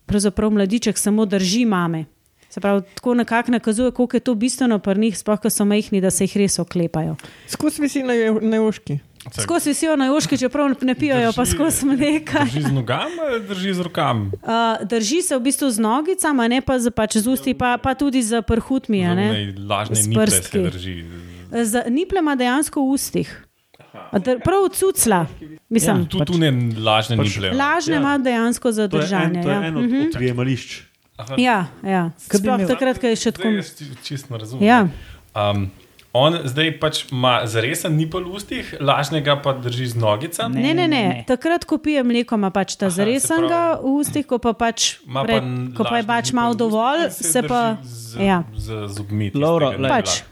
pravzaprav 0.08 0.52
mladiček 0.56 0.98
samo 0.98 1.26
drži 1.26 1.66
mame. 1.66 2.06
Se 2.52 2.60
pravi, 2.60 2.82
tako 2.96 3.14
nekako 3.14 3.52
nakazuje, 3.52 3.92
koliko 3.92 4.18
je 4.18 4.20
to 4.20 4.36
bistveno 4.36 4.80
pri 4.80 5.00
njih, 5.00 5.18
sploh 5.18 5.40
ko 5.40 5.50
so 5.50 5.66
majhni, 5.66 6.02
da 6.02 6.12
se 6.12 6.24
jih 6.28 6.38
res 6.38 6.60
oklepajo. 6.60 7.16
Skozi 7.48 7.82
visi 7.82 8.04
na, 8.04 8.16
na 8.42 8.60
joški. 8.60 9.00
Skozi 9.32 9.70
visijo 9.70 9.96
na 9.96 10.06
joški, 10.08 10.38
čeprav 10.38 10.74
ne 10.82 10.96
pijajo, 10.96 11.32
pa 11.32 11.42
Drži- 11.42 11.52
skozi 11.52 11.86
mleka. 11.88 12.44
Drži 12.44 12.62
z 12.62 12.72
nogami, 12.72 13.18
ali 13.22 13.40
drži 13.44 13.74
z 13.74 13.80
rokami. 13.82 14.26
Uh, 14.26 14.50
drži 14.90 15.22
se 15.22 15.36
v 15.36 15.42
bistvu 15.42 15.70
z 15.70 15.80
nogicami, 15.80 16.50
ne 16.50 16.62
pa 16.62 16.80
z, 16.80 16.90
pač 16.92 17.18
z 17.18 17.28
usti, 17.28 17.54
pa, 17.54 17.78
pa 17.78 17.94
tudi 17.94 18.20
z 18.20 18.42
prhutmi. 18.42 19.02
a 19.02 19.14
ne. 19.14 19.54
Lažne 19.60 19.96
S 19.96 20.08
niple 20.08 20.28
se 20.28 20.40
prstki. 20.40 20.60
drži. 20.62 20.96
Z 21.54 21.84
niple 21.88 22.20
ima 22.20 22.36
dejansko 22.36 22.82
v 22.82 22.90
ustih. 22.90 23.30
Dr- 24.14 24.40
Prav 24.40 24.64
od 24.64 24.74
cucla. 24.74 25.28
Mislim, 25.70 26.06
Tu, 26.06 26.20
tu 26.22 26.38
ne 26.38 26.50
lažne 26.76 27.18
Pač 27.18 27.28
niple. 27.28 27.52
lažne 27.52 27.94
Ja. 27.94 28.00
ima 28.00 28.18
dejansko 28.18 28.72
za 28.72 28.88
to 28.88 28.98
je 28.98 29.00
en, 29.00 29.04
držanje. 29.04 29.42
to 29.44 29.50
je 29.50 29.54
Ja, 29.54 29.64
en 29.64 29.78
od 29.78 29.84
Mhm. 29.84 30.10
prijemališč. 30.14 30.70
ja, 31.38 31.68
ja. 31.84 32.10
Bi 32.32 32.38
Sploh 32.38 32.68
takrat, 32.68 32.98
ko 32.98 33.08
je 33.08 33.16
še 33.18 33.32
tako. 33.32 33.48
Jaz 33.50 33.70
čisto 34.02 34.34
razumem. 34.34 34.64
Ja. 34.64 34.88
Um, 35.34 35.70
on 36.14 36.36
zdaj 36.44 36.80
pač 36.80 37.06
ima 37.12 37.42
zaresen 37.46 37.96
nipel 37.96 38.24
v 38.24 38.36
ustih, 38.36 38.76
lažnega 38.80 39.38
pa 39.38 39.54
drži 39.54 39.88
z 39.88 39.96
nogicami. 39.96 40.56
Ne, 40.58 40.74
ne, 40.74 40.88
ne. 40.88 41.04
ne. 41.08 41.24
Takrat, 41.28 41.64
ko 41.64 41.78
pije 41.78 42.04
mleko, 42.04 42.36
ima 42.36 42.50
pač 42.50 42.76
ta 42.76 42.86
Aha, 42.86 42.92
se 42.92 42.96
zaresenega 42.98 43.48
pravi- 43.48 43.82
v 43.82 43.96
ustih, 43.96 44.26
ko 44.26 44.38
pa 44.38 44.54
pač, 44.54 45.00
Ima 45.08 45.24
pre, 45.24 45.40
pa 45.40 45.48
ko 45.74 45.84
pa 45.84 45.98
je 45.98 46.04
pač 46.06 46.32
malo 46.32 46.54
dovolj, 46.54 47.06
in 47.06 47.12
se 47.12 47.42
pa. 47.44 47.78
Z, 47.82 48.20
Ja. 48.20 48.44
z 48.54 48.68
lej. 49.00 49.08
nipla. 49.12 49.78
Pač, 49.88 50.24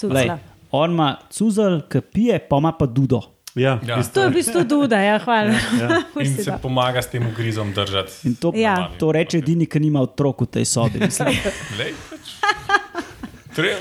Lej, 0.00 0.30
on 0.70 0.92
ima 0.92 1.18
cuzel, 1.28 1.82
ki 1.82 2.00
pije, 2.02 2.38
pa 2.40 2.56
ima 2.56 2.72
pa 2.72 2.86
dudo. 2.86 3.20
Ja, 3.54 3.80
Ja. 3.82 3.98
To 4.04 4.22
je 4.22 4.28
v 4.28 4.32
bistvu 4.32 4.62
duda, 4.64 4.96
ja, 4.96 5.18
hvala. 5.18 5.50
Ja. 5.74 6.02
In 6.22 6.34
se 6.36 6.54
pomaga 6.62 7.02
s 7.02 7.08
tem 7.08 7.26
ugrizom 7.26 7.72
držati. 7.72 8.12
In 8.24 8.34
to, 8.34 8.52
Ja. 8.54 8.88
to 8.96 9.12
reče 9.12 9.38
edini, 9.38 9.66
ki 9.66 9.80
nima 9.80 10.00
otrok 10.00 10.40
v 10.40 10.46
tej 10.48 10.64
sobi. 10.64 10.98
Lej, 11.00 11.92
pač. 12.06 12.26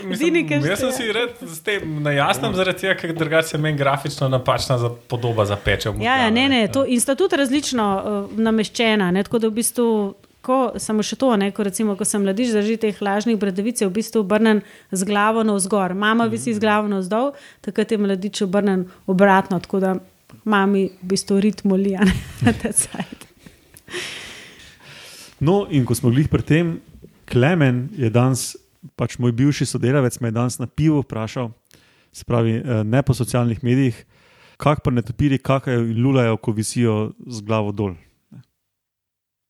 Mislim, 0.04 0.48
jaz 0.50 0.80
sem 0.80 0.92
si 0.92 1.12
red 1.14 1.38
s 1.42 1.60
tem 1.66 2.02
na 2.04 2.12
jasnem, 2.16 2.54
zaradi 2.58 2.86
tega, 2.86 2.96
ker 3.00 3.14
drugače 3.16 3.48
se 3.48 3.58
meni 3.58 3.78
grafično 3.78 4.30
napačna 4.30 4.78
za 4.78 4.90
podoba 4.90 5.46
zapeče. 5.46 5.94
Ja, 6.02 6.18
ja, 6.24 6.30
ne, 6.30 6.48
ne, 6.50 6.68
to, 6.68 6.86
in 6.86 7.02
sta 7.02 7.16
tudi 7.16 7.38
različno 7.38 7.86
uh, 7.98 8.40
nameščena. 8.40 9.12
Ne, 9.12 9.24
tako 9.24 9.40
da 9.44 9.52
v 9.52 9.58
bistvu, 9.60 9.88
ko, 10.42 10.60
samo 10.82 11.04
še 11.04 11.20
to, 11.20 11.32
ne, 11.40 11.52
ko, 11.52 11.66
recimo, 11.68 11.96
ko 12.00 12.08
sem 12.08 12.24
mladič 12.24 12.54
drži 12.56 12.78
teh 12.82 13.02
lažnih 13.04 13.40
bradavic, 13.40 13.82
je 13.82 13.90
v 13.90 13.96
bistvu 14.00 14.24
obrnen 14.26 14.64
z 14.92 15.08
glavo 15.08 15.44
navzgor. 15.48 15.96
Mama 15.98 16.30
visi 16.32 16.56
z 16.56 16.64
glavo 16.64 16.90
navzdol, 16.92 17.34
takrat 17.66 17.92
je 17.92 18.02
mladič 18.02 18.44
obrnen 18.48 18.88
obratno, 19.08 19.60
tako 19.64 19.84
da 19.84 19.96
mami 20.48 20.88
v 21.02 21.12
bistvu 21.14 21.42
ritmo 21.44 21.76
lija 21.80 22.06
na 22.46 22.56
ta 22.56 22.74
sajt. 22.74 23.28
No, 25.40 25.68
in 25.70 25.86
ko 25.86 25.96
smo 25.96 26.10
bili 26.10 26.26
pri 26.32 26.42
tem, 26.44 26.78
Klemen 27.28 27.90
je 28.00 28.08
danes, 28.10 28.56
pač 28.96 29.18
moj 29.18 29.32
bivši 29.32 29.66
sodelavec, 29.66 30.20
me 30.20 30.28
je 30.28 30.38
danes 30.38 30.60
na 30.60 30.68
pivo 30.68 31.02
vprašal, 31.02 31.52
se 32.12 32.26
pravi, 32.26 32.58
eh, 32.60 32.84
ne 32.84 33.02
po 33.04 33.14
socialnih 33.14 33.64
medijih, 33.64 34.06
kako 34.58 34.82
pa 34.82 34.92
ne 34.92 35.02
topiri, 35.02 35.38
kakajo 35.38 35.86
in 35.86 36.02
lulajo, 36.04 36.38
ko 36.38 36.52
visijo 36.52 37.12
z 37.28 37.42
glavo 37.42 37.72
dol. 37.72 37.96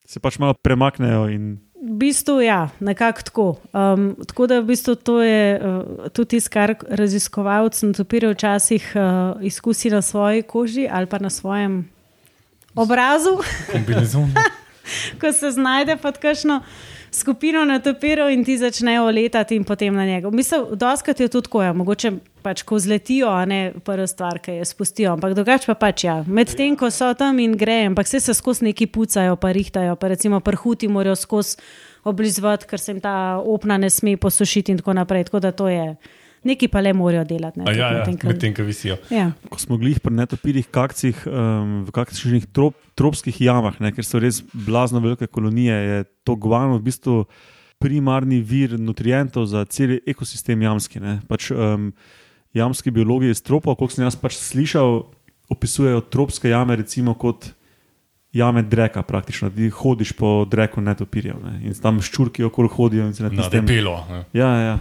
Se 0.08 0.20
pač 0.20 0.40
malo 0.40 0.54
premaknejo 0.54 1.30
in 1.30 1.58
V 1.78 1.94
bistvu, 1.94 2.42
ja, 2.42 2.70
nekako 2.80 3.22
tako. 3.22 3.46
Um, 3.72 4.16
tako 4.28 4.48
da 4.48 4.60
v 4.60 4.66
bistvu 4.66 4.96
to 4.96 5.22
je 5.22 5.60
uh, 5.62 6.10
tudi 6.10 6.36
tisto, 6.36 6.50
kar 6.50 6.74
raziskovalci 6.90 7.86
natopirajo 7.86 8.34
včasih 8.34 8.92
uh, 8.96 9.38
izkusi 9.46 9.90
na 9.94 10.02
svoji 10.02 10.42
koži 10.42 10.88
ali 10.92 11.06
pa 11.06 11.20
na 11.20 11.30
svojem 11.30 11.86
obrazu. 12.76 13.38
Kombinezon. 13.72 14.34
ko 15.22 15.34
se 15.34 15.52
znajde 15.52 15.98
pod 16.02 16.18
kakšno 16.18 16.62
skupino 17.12 17.66
natopirov 17.66 18.30
in 18.30 18.44
ti 18.46 18.58
začnejo 18.58 19.12
letati 19.12 19.56
in 19.56 19.64
potem 19.64 19.96
na 19.96 20.06
njega. 20.06 20.30
Mislim, 20.30 20.66
doskrat 20.72 21.20
je 21.20 21.28
tudi 21.28 21.46
tako, 21.46 21.64
ja, 21.64 21.74
mogoče 21.74 22.12
pač 22.42 22.62
ko 22.64 22.80
zletijo, 22.80 23.30
a 23.30 23.46
ne 23.46 23.74
prva 23.86 24.08
stvar, 24.08 24.40
ki 24.40 24.60
je 24.60 24.66
spustijo, 24.66 25.14
ampak 25.14 25.34
drugače 25.34 25.68
pa 25.68 25.76
pač 25.76 26.04
ja. 26.04 26.22
Medtem, 26.28 26.76
ko 26.80 26.92
so 26.92 27.14
tam 27.18 27.40
in 27.40 27.58
grejo, 27.58 27.92
ampak 27.92 28.08
vse 28.08 28.20
se 28.20 28.34
skozi 28.34 28.70
neki 28.70 28.88
pucajo, 28.88 29.36
pa 29.36 29.52
rihtajajo, 29.52 29.96
pa 29.96 30.08
recimo 30.14 30.40
prhuti 30.40 30.88
morajo 30.88 31.16
skozi 31.16 31.58
oblizvati, 32.08 32.68
ker 32.68 32.80
se 32.80 32.92
jim 32.92 33.02
ta 33.04 33.42
opna 33.44 33.78
ne 33.78 33.90
sme 33.90 34.18
posušiti 34.18 34.72
in 34.72 34.78
tako 34.78 34.94
naprej. 34.94 35.28
Tako 35.28 35.40
da 35.40 35.52
to 35.52 35.68
je. 35.68 35.96
Neki 36.48 36.68
pa 36.68 36.80
le 36.80 36.94
morajo 36.94 37.26
delati. 37.26 37.60
Ne, 37.60 37.66
A 37.66 37.72
Ja, 37.72 37.90
ja, 37.90 38.06
medtem, 38.06 38.54
ko- 38.54 38.64
visijo. 38.64 38.96
ja. 39.10 39.32
ko 39.46 39.60
smo 39.60 39.78
bili 39.78 39.98
pri 39.98 40.14
netopirih 40.14 40.68
kakcih, 40.68 41.26
um, 41.26 41.84
v 41.84 41.92
kakšnih 41.92 42.46
trop, 42.48 42.74
tropskih 42.96 43.36
jamah, 43.38 43.76
ne, 43.80 43.92
ker 43.92 44.04
so 44.04 44.18
res 44.18 44.40
blazno 44.54 45.00
velike 45.00 45.28
kolonije, 45.28 45.74
je 45.74 45.98
to 46.24 46.36
guano 46.36 46.78
v 46.78 46.84
bistvu 46.84 47.26
primarni 47.78 48.40
vir 48.42 48.74
nutrientov 48.74 49.46
za 49.46 49.66
cel 49.66 50.00
ekosistem 50.04 50.62
jamski. 50.62 51.00
ne. 51.00 51.20
Pač, 51.28 51.52
um, 51.52 51.92
jamski 52.54 52.90
biologi 52.90 53.30
iz 53.30 53.42
tropa, 53.42 53.76
kot 53.76 53.92
sem 53.92 54.04
jaz 54.04 54.16
pač 54.16 54.34
slišal, 54.34 55.04
opisujejo 55.48 56.02
tropske 56.04 56.50
jame 56.50 56.76
recimo 56.76 57.14
kot 57.14 57.52
jame 58.34 58.62
dreka, 58.62 59.02
praktično. 59.02 59.50
Ti 59.50 59.70
hodiš 59.70 60.12
po 60.12 60.46
dreku 60.46 60.82
netopirjev 60.82 61.38
ne, 61.40 61.54
in 61.64 61.74
tam 61.74 62.00
ščurki 62.00 62.44
okoli 62.44 62.70
hodijo 62.70 63.06
in 63.06 63.14
se 63.14 63.24
na 63.24 63.30
Na 63.30 63.36
tistem. 63.38 63.66
debelo. 63.66 64.04
ne. 64.10 64.26
Ja, 64.34 64.50
ja. 64.58 64.76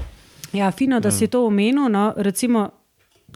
Ja, 0.52 0.70
fino, 0.70 1.00
da 1.00 1.10
si 1.10 1.26
to 1.26 1.46
omenil. 1.46 1.88
No, 1.88 2.12
recimo, 2.16 2.70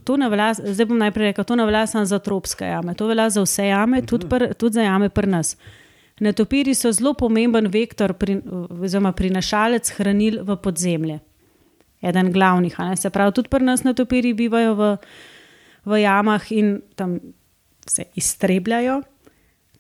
to 0.04 0.16
ne 0.16 0.28
velja, 0.30 0.54
zdaj 0.54 0.86
bom 0.86 0.98
najprej 0.98 1.32
rekel, 1.32 1.44
to 1.44 1.56
ne 1.56 1.66
velja 1.66 1.86
samo 1.86 2.04
za 2.04 2.18
tropske 2.18 2.64
jame, 2.64 2.94
to 2.94 3.06
velja 3.06 3.30
za 3.30 3.42
vse 3.44 3.66
jame, 3.66 4.02
tudi, 4.06 4.28
pr, 4.28 4.52
tudi 4.54 4.78
za 4.78 4.86
jame 4.86 5.08
pri 5.08 5.30
nas. 5.30 5.56
Netopiri 6.20 6.74
so 6.76 6.92
zelo 6.92 7.14
pomemben 7.16 7.70
vektor, 7.72 8.12
pri, 8.14 8.38
oziroma 8.80 9.12
prinašalec 9.16 9.92
hranil 9.96 10.42
v 10.44 10.56
podzemlje. 10.56 11.18
Eden 12.00 12.32
glavnih. 12.32 12.76
Se 12.96 13.10
pravi, 13.10 13.32
tudi 13.36 13.48
pri 13.52 13.64
nas 13.64 13.84
netopiri 13.84 14.32
bivajo 14.34 14.74
v, 14.74 14.90
v 15.84 16.00
jamah 16.00 16.52
in 16.52 16.80
tam 16.96 17.18
se 17.86 18.06
iztrebljajo, 18.14 19.00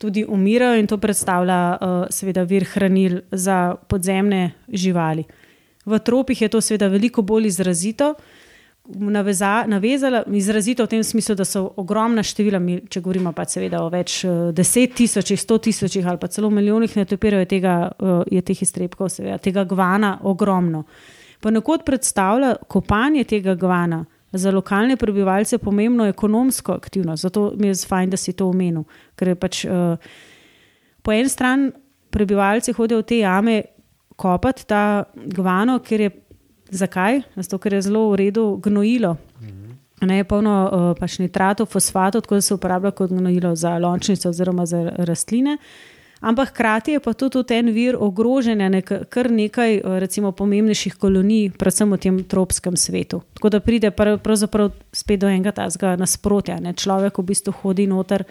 tudi 0.00 0.24
umirajo, 0.24 0.80
in 0.80 0.88
to 0.88 0.96
predstavlja, 0.98 1.60
uh, 1.76 2.04
seveda, 2.12 2.44
vir 2.48 2.64
hranil 2.72 3.20
za 3.32 3.76
podzemne 3.88 4.50
živali. 4.68 5.24
V 5.90 5.98
tropih 5.98 6.42
je 6.42 6.48
to 6.48 6.60
seveda 6.60 6.88
veliko 6.88 7.22
bolj 7.22 7.50
izrazito. 7.50 8.14
Naveza, 8.90 9.64
navezala, 9.68 10.22
izrazito 10.34 10.84
v 10.84 10.90
tem 10.90 11.02
smislu, 11.04 11.34
da 11.38 11.44
so 11.44 11.66
ogromna 11.78 12.22
števila, 12.26 12.58
mi, 12.58 12.80
če 12.90 13.02
govorimo 13.04 13.30
pa 13.36 13.44
seveda 13.46 13.82
o 13.84 13.90
več 13.92 14.22
eh, 14.24 14.38
deset 14.56 14.96
tisočih, 14.98 15.38
sto 15.38 15.58
tisočih 15.62 16.06
ali 16.06 16.18
pa 16.18 16.30
celo 16.32 16.50
milijonih 16.50 16.96
netopirov, 16.96 17.44
je, 17.44 17.50
tega, 17.52 17.74
eh, 17.92 18.22
je 18.38 18.42
teh 18.42 18.62
iztrebkov, 18.66 19.12
seveda, 19.12 19.38
tega 19.38 19.66
gvana 19.68 20.16
ogromno. 20.26 20.86
Ponekod 21.40 21.84
predstavlja 21.86 22.56
kopanje 22.68 23.24
tega 23.28 23.54
gvana 23.54 24.04
za 24.32 24.50
lokalne 24.50 24.96
prebivalce 24.96 25.58
pomembno 25.58 26.06
ekonomsko 26.06 26.72
aktivnost. 26.72 27.22
Zato 27.22 27.52
mi 27.56 27.68
je 27.68 27.74
fajn, 27.88 28.10
da 28.10 28.16
si 28.16 28.32
to 28.32 28.48
omenil. 28.48 28.84
Ker 29.16 29.28
je 29.28 29.34
pač 29.34 29.64
uh, 29.64 29.96
po 31.02 31.12
eni 31.12 31.28
strani 31.28 31.70
prebivalci 32.10 32.72
hodijo 32.72 33.00
v 33.00 33.06
te 33.06 33.18
jame 33.18 33.62
kopati 34.20 34.66
ta 34.68 34.82
gvano, 35.14 35.78
ker 35.84 36.06
je 36.06 36.10
zakaj? 36.70 37.22
Zato, 37.40 37.58
ker 37.58 37.78
je 37.78 37.86
zelo 37.88 38.10
v 38.12 38.20
redu 38.26 38.44
gnojilo. 38.62 39.16
Ne 40.00 40.16
je 40.16 40.24
polno 40.24 40.52
uh, 40.64 40.90
pač 40.96 41.18
nitratov, 41.20 41.68
fosfatov, 41.68 42.24
tako 42.24 42.38
da 42.38 42.44
se 42.44 42.54
uporablja 42.56 42.90
kot 42.96 43.10
gnojilo 43.12 43.52
za 43.56 43.76
lončnice 43.78 44.28
oziroma 44.28 44.64
za 44.66 44.80
rastline. 45.04 45.58
Ampak 46.20 46.48
hkrati 46.48 46.92
je 46.92 47.00
pa 47.00 47.12
tudi 47.12 47.54
en 47.54 47.70
vir 47.72 47.96
ogrožanja 47.96 48.68
nek, 48.68 48.92
kar 49.08 49.30
nekaj 49.32 49.80
recimo, 50.00 50.32
pomembnejših 50.36 50.98
kolonij, 51.00 51.50
predvsem 51.56 51.92
v 51.92 51.98
tem 51.98 52.18
tropskem 52.24 52.76
svetu. 52.76 53.22
Tako 53.34 53.48
da 53.48 53.60
pride 53.60 53.90
pravzaprav 53.90 54.70
spet 54.92 55.20
do 55.20 55.28
enega 55.28 55.52
tazga 55.52 55.96
nasprotja. 55.96 56.58
Ne? 56.60 56.74
Človek 56.76 57.18
v 57.18 57.24
bistvu 57.32 57.54
hodi 57.62 57.86
noter, 57.88 58.26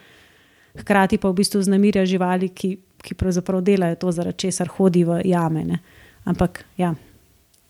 hkrati 0.78 1.18
pa 1.18 1.34
v 1.34 1.41
bistvu 1.41 1.61
znamirja 1.66 2.06
živali, 2.06 2.53
ki, 2.53 2.78
ki 3.03 3.15
pravzaprav 3.15 3.61
delajo 3.65 3.95
to, 3.95 4.11
zaradi 4.11 4.45
česar 4.45 4.69
hodi 4.77 5.03
v 5.07 5.21
jame. 5.26 5.63
Ne? 5.65 5.80
Ampak 6.30 6.63
ja. 6.77 6.93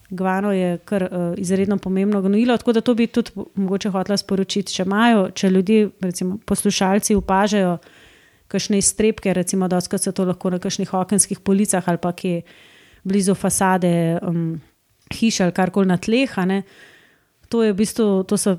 Gvano 0.10 0.50
je 0.52 0.78
kar 0.90 1.04
uh, 1.06 1.34
izredno 1.38 1.78
pomembno 1.78 2.22
gnojilo, 2.22 2.58
tako 2.58 2.74
da 2.74 2.82
to 2.82 2.96
bi 2.98 3.06
tudi 3.08 3.32
mogoče 3.56 3.92
hotela 3.94 4.18
sporočiti, 4.18 4.74
če 4.74 4.84
imajo, 4.88 5.28
če 5.38 5.50
ljudje, 5.54 5.90
recimo 6.02 6.40
poslušalci, 6.50 7.16
opažajo, 7.16 7.76
kakšne 8.50 8.80
iztrebke, 8.82 9.34
recimo, 9.34 9.68
da 9.70 9.78
so 9.82 10.12
to 10.12 10.26
lahko 10.26 10.50
na 10.50 10.58
kakšnih 10.60 10.94
okenskih 10.94 11.40
policah 11.46 11.86
ali 11.86 12.02
pa 12.02 12.12
ki 12.12 12.42
blizu 13.06 13.36
fasade 13.36 14.18
um, 14.26 14.58
hiše 15.14 15.44
ali 15.44 15.54
karkoli 15.54 15.88
na 15.88 15.98
tleh. 15.98 16.34
To 17.50 17.64
je 17.64 17.74
v 17.74 17.78
bistvu, 17.78 18.24
to 18.26 18.38
so, 18.38 18.58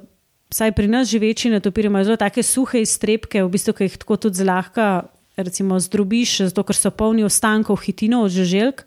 vsaj 0.50 0.72
pri 0.74 0.88
nas 0.90 1.10
živeči 1.10 1.50
netopiri, 1.50 1.86
imajo 1.86 2.10
zelo 2.10 2.16
take 2.16 2.42
suhe 2.42 2.82
iztrebke, 2.82 3.42
v 3.42 3.50
bistvu, 3.50 3.74
ki 3.74 3.86
jih 3.86 3.98
tako 4.02 4.16
tudi 4.16 4.42
zlahka, 4.42 5.10
recimo, 5.42 5.78
zdrobiš, 5.80 6.36
zato 6.50 6.64
ker 6.66 6.76
so 6.76 6.90
polni 6.90 7.24
ostankov 7.24 7.80
hitinov, 7.84 8.28
žuželk. 8.32 8.84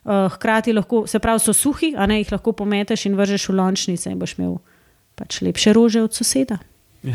Uh, 0.00 0.32
hkrati 0.32 0.72
lahko, 0.72 1.04
se 1.06 1.20
pravi, 1.20 1.42
so 1.44 1.52
suhi, 1.52 1.92
a 1.92 2.06
ne 2.08 2.22
jih 2.22 2.32
lahko 2.32 2.54
pometeš 2.56 3.04
in 3.06 3.18
vržeš 3.18 3.50
v 3.50 3.56
lončnice, 3.58 4.08
in 4.08 4.18
boš 4.18 4.38
imel 4.38 4.56
pač 5.14 5.42
lepše 5.44 5.74
rože 5.76 6.00
od 6.02 6.16
soseda. 6.16 6.58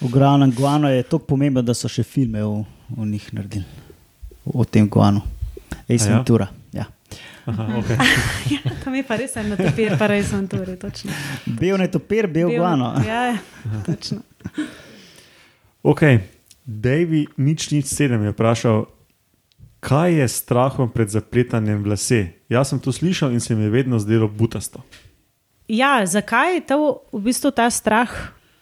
V 0.00 0.08
glavnem, 0.10 0.52
guano 0.54 0.88
je 0.88 1.02
tako 1.02 1.18
pomembno, 1.18 1.62
da 1.62 1.74
so 1.74 1.88
še 1.90 2.04
filme 2.06 2.42
o, 2.46 2.62
o 2.94 3.06
njih 3.06 3.24
naredili, 3.34 3.64
o 4.46 4.64
tem 4.64 4.86
guano. 4.86 5.24
Ej, 5.88 6.04
Ventura. 6.06 6.46
Ja. 6.72 6.86
Aha, 7.50 7.66
okay. 7.80 7.96
ja, 8.54 8.74
to 8.84 8.92
mi 8.94 9.02
pa 9.02 9.16
res 9.18 9.34
je 9.34 9.42
na 9.42 9.56
topir, 9.58 9.96
pa 9.98 10.06
res 10.06 10.30
Ventura. 10.30 10.76
Bil 11.46 11.82
je 11.82 11.90
topir, 11.90 12.28
bil 12.30 12.52
je 12.52 12.60
guano. 12.60 12.92
Ja, 13.06 13.24
ja, 13.32 13.82
točno. 13.86 14.22
Ok, 15.82 16.02
Davi 16.68 17.24
nič 17.40 17.70
nič 17.72 17.88
sedem 17.88 18.28
je 18.28 18.30
vprašal, 18.36 18.84
kaj 19.80 20.20
je 20.20 20.26
strahom 20.28 20.90
pred 20.92 21.08
zapletanjem 21.08 21.80
vlase. 21.80 22.26
Jaz 22.52 22.68
sem 22.68 22.80
to 22.80 22.92
slišal 22.92 23.32
in 23.32 23.40
se 23.40 23.56
mi 23.56 23.64
je 23.64 23.72
vedno 23.72 23.98
zdelo 23.98 24.28
butasto. 24.28 24.84
Ja, 25.68 26.04
zakaj 26.04 26.54
je 26.54 26.60
to 26.68 26.76
v 27.12 27.20
bistvu 27.24 27.50
ta 27.56 27.70
strah? 27.72 28.12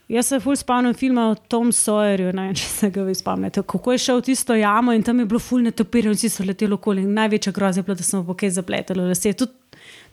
Jaz 0.06 0.30
se 0.30 0.38
fulj 0.38 0.60
spomnim 0.62 0.94
filma 0.94 1.24
o 1.30 1.34
Tom 1.34 1.72
Sawyerju, 1.74 2.30
ne 2.34 2.52
če 2.54 2.66
se 2.70 2.90
ga 2.94 3.02
vi 3.02 3.14
spomnite. 3.14 3.64
Kako 3.66 3.92
je 3.92 3.98
šel 3.98 4.20
v 4.20 4.26
tisto 4.28 4.54
jamo 4.54 4.94
in 4.94 5.02
tam 5.02 5.18
je 5.18 5.26
bilo 5.26 5.42
fulj 5.42 5.64
netopirjeno, 5.66 6.14
vsi 6.14 6.30
so 6.30 6.46
leteli 6.46 6.78
okoli. 6.78 7.02
Največja 7.02 7.52
groza 7.52 7.82
je 7.82 7.88
bila, 7.88 7.98
da 7.98 8.06
smo 8.06 8.22
v 8.22 8.36
kaj 8.38 8.54
zapletali. 8.60 9.02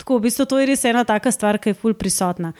Tako, 0.01 0.17
v 0.17 0.25
bistvu 0.25 0.49
to 0.49 0.57
je 0.57 0.65
res 0.65 0.85
ena 0.89 1.05
taka 1.05 1.31
stvar, 1.31 1.61
ki 1.61 1.69
je 1.69 1.77
fulj 1.77 1.93
prisotna. 1.93 2.55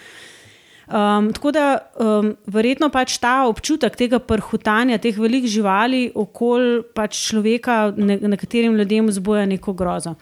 Um, 0.93 1.31
tako 1.33 1.49
da 1.55 1.67
um, 1.97 2.35
verjetno 2.45 2.91
pač 2.93 3.15
ta 3.17 3.47
občutek 3.49 3.95
tega 3.97 4.19
prhutanja, 4.21 4.99
teh 5.01 5.17
velikih 5.17 5.49
živali 5.49 6.11
okoli 6.13 6.83
pač 6.93 7.17
človeka, 7.31 7.77
ne, 7.97 8.19
nekaterim 8.35 8.75
ljudem 8.77 9.09
zboja 9.11 9.47
neko 9.49 9.73
grozo. 9.73 10.13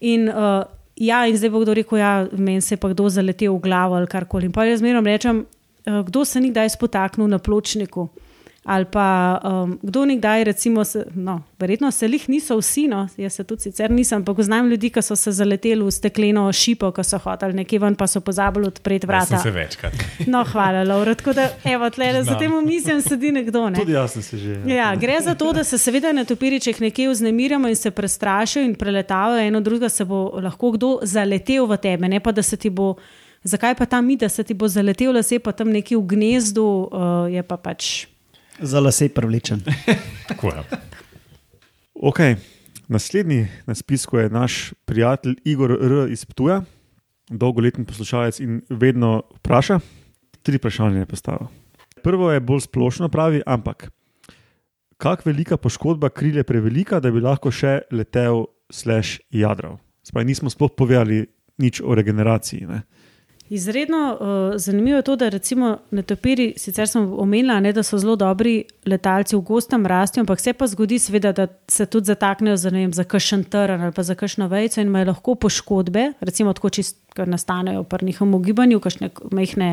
In, 0.00 0.28
uh, 0.30 0.62
ja, 0.94 1.24
in 1.26 1.34
zdaj 1.34 1.50
bo 1.50 1.64
kdo 1.64 1.74
rekel, 1.74 1.98
da 1.98 2.04
ja, 2.04 2.12
meni 2.38 2.62
se 2.62 2.76
je 2.76 2.80
pa 2.80 2.92
kdo 2.94 3.08
zaletel 3.10 3.56
v 3.56 3.64
glavo 3.66 3.98
ali 3.98 4.06
karkoli. 4.06 4.46
In 4.46 4.54
pa 4.54 4.68
jaz 4.68 4.78
zmerno 4.78 5.02
rečem, 5.02 5.42
Eh, 5.86 6.02
kdo 6.04 6.24
se 6.24 6.40
ni 6.40 6.50
kdaj 6.50 6.68
spotaknil 6.68 7.28
na 7.28 7.38
pločniku. 7.38 8.08
Ali 8.64 8.84
pa 8.84 9.40
um, 9.44 9.78
kdo 9.82 10.04
nikdaj, 10.04 10.44
recimo, 10.44 10.84
se, 10.84 11.04
no, 11.14 11.42
verjetno 11.58 11.90
se 11.90 12.06
jih 12.06 12.28
niso 12.28 12.58
vsi, 12.58 12.88
no, 12.88 13.06
jaz 13.16 13.32
se 13.32 13.44
tudi 13.44 13.62
sicer 13.62 13.90
nisem, 13.90 14.24
pa 14.24 14.34
poznam 14.34 14.68
ljudi, 14.68 14.90
ki 14.92 15.02
so 15.02 15.16
se 15.16 15.32
zaleteli 15.32 15.80
v 15.80 15.90
stekleno 15.90 16.44
šipo, 16.52 16.90
ko 16.92 17.02
so 17.02 17.18
hoteli 17.18 17.56
nekje 17.56 17.78
ven, 17.80 17.96
pa 17.96 18.06
so 18.06 18.20
pozabili 18.20 18.68
odpreti 18.68 19.08
vrata. 19.08 19.34
Ja, 19.34 19.40
se 19.40 19.50
večkrat. 19.50 19.94
No, 20.26 20.44
hvala, 20.44 20.82
Laura. 20.84 21.14
Tako 21.14 21.32
da, 21.32 21.48
evo, 21.64 21.88
tle, 21.90 22.10
za 22.24 22.36
tem 22.38 22.52
mislim, 22.66 23.00
sedi 23.02 23.32
nekdo. 23.32 23.64
Ne. 23.70 23.80
Tudi 23.80 23.96
jaz 23.96 24.12
sem 24.12 24.22
se 24.22 24.38
že. 24.38 24.58
Ja. 24.66 24.76
Ja, 24.76 24.90
gre 24.96 25.16
za 25.24 25.34
to, 25.34 25.52
da 25.56 25.64
se 25.64 25.78
seveda 25.78 26.12
na 26.12 26.24
topiričeh 26.24 26.80
nekje 26.80 27.08
vznemirjamo 27.08 27.68
in 27.68 27.76
se 27.76 27.90
prestrašijo 27.90 28.64
in 28.64 28.74
preletavajo, 28.74 29.40
eno 29.46 29.60
drugo 29.60 29.88
se 29.88 30.04
bo 30.04 30.20
lahko 30.36 30.70
kdo 30.76 30.98
zaletel 31.02 31.66
v 31.66 31.80
tebe, 31.80 32.08
ne 32.08 32.20
pa 32.20 32.32
da 32.32 32.42
se 32.42 32.56
ti 32.56 32.70
bo 32.70 32.94
zakaj 33.42 33.74
pa 33.74 33.86
ta 33.86 34.00
mi, 34.00 34.16
da 34.16 34.28
se 34.28 34.44
ti 34.44 34.54
bo 34.54 34.68
zaletel 34.68 35.14
lase, 35.16 35.38
pa 35.38 35.52
tam 35.52 35.72
neki 35.72 35.96
v 35.96 36.06
gnezdu, 36.06 36.64
uh, 36.92 37.24
je 37.32 37.42
pa 37.42 37.56
pač. 37.56 38.09
Za 38.60 38.80
lase 38.80 39.08
privlečen. 39.08 39.60
Tako 40.28 40.46
je. 40.46 40.62
Okay. 41.94 42.36
Naslednji 42.88 43.46
na 43.66 43.74
spisku 43.74 44.18
je 44.18 44.30
naš 44.30 44.72
prijatelj 44.84 45.36
Igor 45.44 45.72
R. 45.72 46.10
iz 46.10 46.24
Ptuja, 46.24 46.62
dolgoletni 47.30 47.84
poslušalec 47.84 48.40
in 48.40 48.62
vedno 48.70 49.22
vpraša. 49.38 49.80
Tri 50.42 50.56
vprašanja 50.56 50.98
je 50.98 51.06
postavil. 51.06 51.46
Prvo 52.02 52.32
je 52.32 52.40
bolj 52.40 52.60
splošno, 52.60 53.08
pravi, 53.08 53.42
ampak 53.46 53.90
kako 55.00 55.22
velika 55.24 55.56
poškodba 55.56 56.08
krilje 56.08 56.42
prevelika, 56.42 57.00
da 57.00 57.10
bi 57.10 57.20
lahko 57.20 57.50
še 57.50 57.80
letel, 57.90 58.44
slash 58.70 59.18
jadral. 59.30 59.78
Spaj 60.06 60.24
nismo 60.24 60.50
sploh 60.50 60.70
povedali 60.76 61.24
nič 61.58 61.80
o 61.82 61.94
regeneraciji. 61.94 62.66
Ne? 62.68 62.82
Izredno 63.50 64.18
uh, 64.20 64.56
zanimivo 64.56 64.96
je 64.96 65.02
to, 65.02 65.16
da 65.16 65.28
recimo 65.28 65.78
netopiri, 65.90 66.52
sicer 66.56 66.88
sem 66.88 67.02
omenila, 67.18 67.56
ne, 67.60 67.72
da 67.72 67.82
so 67.82 67.98
zelo 67.98 68.14
dobri 68.16 68.62
letalci 68.86 69.34
v 69.36 69.40
gostem 69.42 69.86
rastu, 69.86 70.20
ampak 70.20 70.40
se 70.40 70.52
pa 70.52 70.66
zgodi, 70.70 70.98
seveda, 71.02 71.32
da 71.32 71.46
se 71.68 71.86
tudi 71.86 72.06
zataknejo 72.06 72.56
za, 72.56 72.70
vem, 72.70 72.92
za 72.94 73.04
kakšen 73.04 73.42
trn 73.50 73.82
ali 73.82 73.92
pa 73.92 74.02
za 74.06 74.14
kakšno 74.14 74.46
vejco 74.48 74.80
in 74.80 74.86
imajo 74.86 75.08
lahko 75.08 75.34
poškodbe, 75.34 76.12
recimo 76.20 76.52
tako, 76.54 76.70
če 76.70 76.84
nastanejo 77.26 77.82
pri 77.82 78.06
njihovem 78.06 78.42
gibanju, 78.42 78.80
kakšne 78.80 79.08
mehne 79.34 79.70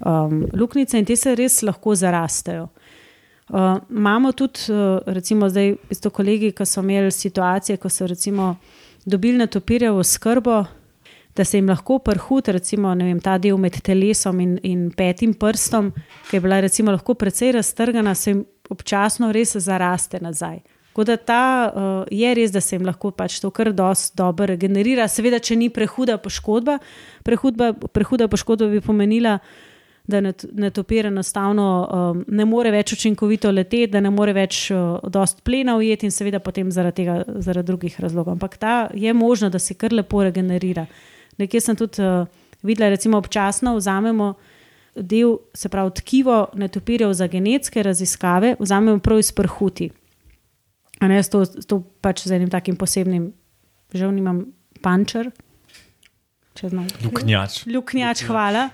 um, 0.00 0.42
luknjice 0.52 0.98
in 0.98 1.06
te 1.06 1.16
se 1.16 1.34
res 1.38 1.60
lahko 1.62 1.94
zarastejo. 1.94 2.66
Uh, 3.54 3.76
imamo 3.90 4.32
tudi, 4.32 4.66
uh, 4.74 4.98
recimo, 5.06 5.46
zdaj 5.46 5.76
isto 5.94 6.10
kolegi, 6.10 6.50
ki 6.50 6.66
so 6.66 6.82
imeli 6.82 7.14
situacije, 7.14 7.76
ko 7.78 7.88
so 7.88 8.10
recimo 8.10 8.56
dobili 9.06 9.38
netopirje 9.38 9.94
v 9.94 10.02
skrbo 10.02 10.64
da 11.36 11.44
se 11.44 11.58
jim 11.58 11.68
lahko 11.68 11.98
prhut, 11.98 12.48
recimo 12.48 12.94
vem, 12.96 13.20
ta 13.20 13.36
del 13.38 13.58
med 13.60 13.80
telesom 13.84 14.40
in, 14.40 14.56
in 14.62 14.86
petim 14.96 15.34
prstom, 15.34 15.92
ki 16.30 16.36
je 16.36 16.40
bila 16.40 16.60
recimo 16.64 16.94
lahko 16.94 17.14
precej 17.14 17.52
raztrgana, 17.58 18.14
se 18.14 18.30
jim 18.30 18.44
občasno 18.70 19.32
res 19.32 19.56
zaraste 19.56 20.20
nazaj. 20.20 20.62
Tako 20.88 21.04
da 21.04 21.16
ta 21.16 21.42
uh, 21.68 22.04
je 22.10 22.34
res, 22.34 22.50
da 22.52 22.60
se 22.64 22.76
jim 22.76 22.86
lahko 22.88 23.10
pač 23.12 23.36
to 23.42 23.50
kar 23.52 23.68
dosti 23.76 24.16
dobro 24.16 24.46
regenerira. 24.48 25.04
Seveda, 25.12 25.36
če 25.44 25.58
ni 25.60 25.68
prehuda 25.68 26.16
poškodba, 26.16 26.78
prehudba, 27.24 27.74
prehuda 27.92 28.30
poškodba 28.32 28.70
bi 28.72 28.80
pomenila, 28.80 29.36
da 30.06 30.20
netopir 30.22 31.08
enostavno 31.10 31.66
um, 31.82 32.22
ne 32.28 32.46
more 32.48 32.70
več 32.70 32.94
učinkovito 32.94 33.50
leteti, 33.50 33.90
da 33.92 34.00
ne 34.00 34.12
more 34.14 34.32
več 34.32 34.70
uh, 34.70 35.02
dosti 35.02 35.42
plena 35.44 35.74
ujeti 35.76 36.06
in 36.06 36.14
seveda 36.14 36.40
potem 36.40 36.70
zaradi 36.72 37.02
tega, 37.02 37.18
zaradi 37.44 37.66
drugih 37.72 38.00
razlogov. 38.00 38.38
Ampak 38.38 38.56
ta 38.56 38.76
je 38.94 39.12
možno, 39.12 39.50
da 39.50 39.58
se 39.58 39.74
kar 39.74 39.92
lepo 39.92 40.22
regenerira. 40.24 40.86
Nekje 41.38 41.60
sem 41.60 41.76
tudi 41.76 42.02
uh, 42.02 42.26
videla, 42.62 42.96
da 42.96 43.18
občasno 43.18 43.76
vzamemo 43.76 44.34
del, 44.96 45.36
se 45.54 45.68
pravi, 45.68 45.90
tkivo 45.94 46.48
netopirjev 46.54 47.12
za 47.12 47.26
genetske 47.26 47.82
raziskave, 47.82 48.56
vzamemo 48.58 48.98
prav 48.98 49.18
iz 49.18 49.32
prhuti. 49.32 49.90
A 51.00 51.08
ne, 51.08 51.22
to, 51.22 51.44
to 51.68 51.82
pač 52.00 52.24
z 52.24 52.38
enim 52.38 52.50
takim 52.50 52.76
posebnim, 52.76 53.32
žal 53.92 54.14
nimam 54.16 54.46
pančer. 54.82 55.30
Luknjač. 57.04 57.66
Luknjač, 57.68 58.24
hvala. 58.24 58.70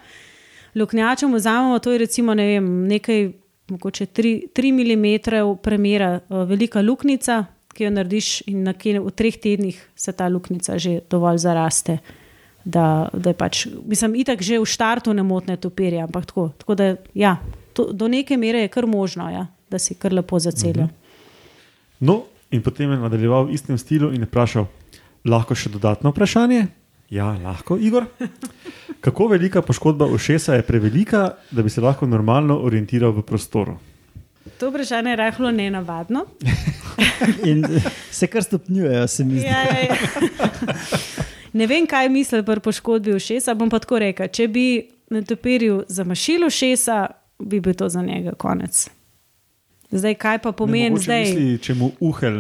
Luknjačem 0.79 1.35
vzamemo, 1.35 1.79
to 1.83 1.93
je 1.93 1.99
recimo 1.99 2.35
ne 2.35 2.47
vem, 2.47 2.69
nekaj, 2.89 3.33
mogoče 3.75 4.07
3 4.07 4.71
mm 4.71 5.59
premjera, 5.63 6.21
uh, 6.29 6.47
velika 6.49 6.81
luknjica, 6.81 7.45
ki 7.75 7.85
jo 7.85 7.91
narediš, 7.91 8.43
in 8.53 8.63
na 8.69 8.77
kje 8.77 9.01
v 9.01 9.11
treh 9.11 9.37
tednih 9.41 9.79
se 9.97 10.13
ta 10.13 10.29
luknjica 10.29 10.79
že 10.79 11.01
dovolj 11.11 11.41
zaraste 11.41 11.99
da, 12.65 13.09
da 13.13 13.31
je 13.31 13.35
pač, 13.35 13.67
mislim, 13.87 14.15
itak 14.15 14.43
že 14.43 14.61
v 14.61 14.67
štartu 14.67 15.15
ne 15.15 15.23
motne 15.23 15.57
topirje, 15.57 16.03
ampak 16.03 16.27
tako. 16.27 16.51
tako 16.59 16.75
da, 16.75 16.97
ja, 17.15 17.37
to, 17.73 17.93
do 17.93 18.09
neke 18.09 18.37
mere 18.37 18.67
je 18.67 18.69
kar 18.69 18.87
možno, 18.87 19.31
ja, 19.31 19.47
da 19.71 19.79
si 19.79 19.95
kar 19.95 20.13
lepo 20.13 20.39
zacelijo. 20.39 20.87
Mhm. 20.87 20.95
No, 22.01 22.23
in 22.51 22.63
potem 22.63 22.91
je 22.91 22.99
nadaljeval 22.99 23.47
v 23.47 23.55
istem 23.55 23.79
stilu 23.79 24.13
in 24.13 24.27
vprašal, 24.27 24.67
lahko 25.25 25.55
še 25.55 25.71
dodatno 25.71 26.11
vprašanje? 26.11 26.67
Ja, 27.13 27.37
lahko, 27.39 27.77
Igor. 27.79 28.09
Kako 29.05 29.29
velika 29.35 29.63
poškodba 29.63 30.07
ušesa 30.07 30.55
je 30.55 30.63
prevelika, 30.67 31.35
da 31.51 31.63
bi 31.63 31.71
se 31.71 31.81
lahko 31.81 32.07
normalno 32.07 32.59
orientiral 32.65 33.13
v 33.13 33.23
prostoru? 33.23 33.77
To 34.59 34.71
vprašanje 34.71 35.11
je 35.11 35.17
rahlo 35.17 35.51
nenavadno. 35.51 36.25
In 37.51 37.65
se 38.11 38.27
kar 38.27 38.43
stopnjujejo, 38.43 39.07
se 39.09 39.25
mi 39.25 39.39
zdi. 39.39 39.47
Ja, 39.47 39.63
ja, 39.63 39.79
ja. 39.81 39.97
Ne 41.53 41.67
vem, 41.67 41.87
kaj 41.87 42.09
misli 42.09 42.43
pri 42.43 42.61
poškodbi 42.61 43.13
ušesa. 43.13 43.55
Bom 43.55 43.71
pa 43.71 43.79
tako 43.79 43.99
rekel, 43.99 44.29
če 44.29 44.49
bi 44.49 44.67
na 45.11 45.23
topirju 45.23 45.85
zamašil 45.89 46.47
ušesa, 46.47 47.07
bi 47.39 47.61
bil 47.61 47.75
to 47.75 47.89
za 47.89 48.03
njega 48.03 48.33
konec. 48.33 48.89
Zdaj, 49.93 50.15
kaj 50.15 50.39
pa 50.39 50.53
pomeni 50.53 50.97
zdaj? 50.99 51.21
Misli, 51.21 51.59
če 51.59 51.75
mu 51.75 51.91
uhel. 52.01 52.37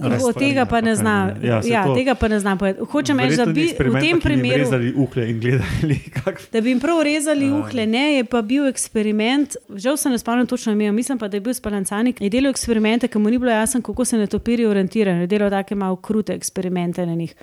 Od 0.00 0.34
tega 0.34 0.64
pa 0.64 0.80
ne 0.80 0.94
zna. 0.96 1.36
Ja, 1.42 1.60
Ja, 1.62 1.82
to- 1.84 1.92
tega 1.94 2.14
pa 2.14 2.28
ne 2.28 2.40
zna 2.40 2.56
povedati. 2.56 2.86
Hočem 2.86 3.20
reči, 3.20 3.36
da 3.36 3.46
bi 3.46 3.66
v 3.66 3.76
tem 3.76 3.84
ki 3.84 4.00
bi 4.00 4.06
jim 4.06 4.20
primeru. 4.20 4.58
Rezali 4.58 4.92
uhle 4.94 5.30
in 5.30 5.40
gledali, 5.40 5.98
kako. 6.14 6.40
Da 6.52 6.60
bi 6.60 6.68
jim 6.70 6.80
prav 6.80 7.02
rezali 7.02 7.50
uhle, 7.52 7.86
ne, 7.86 8.14
je 8.14 8.24
pa 8.24 8.40
bil 8.42 8.64
eksperiment, 8.66 9.56
žal 9.70 9.96
se 9.96 10.08
ne 10.08 10.18
spomnim 10.18 10.46
točno 10.46 10.72
imena, 10.72 10.92
mislim 10.92 11.18
pa, 11.18 11.28
da 11.28 11.36
je 11.36 11.40
bil 11.42 11.54
Spalancani, 11.54 12.14
je 12.18 12.30
delal 12.30 12.50
eksperimente, 12.50 13.08
ki 13.08 13.18
mu 13.18 13.28
ni 13.28 13.38
bilo 13.38 13.52
jasno, 13.52 13.82
kako 13.82 14.04
se 14.04 14.16
na 14.16 14.26
topiri 14.26 14.64
orientirajo, 14.64 15.20
je 15.20 15.26
delal 15.28 15.50
take 15.50 15.74
malo 15.74 15.96
krute 15.96 16.32
eksperimente 16.32 17.06
na 17.06 17.14
njih. 17.14 17.34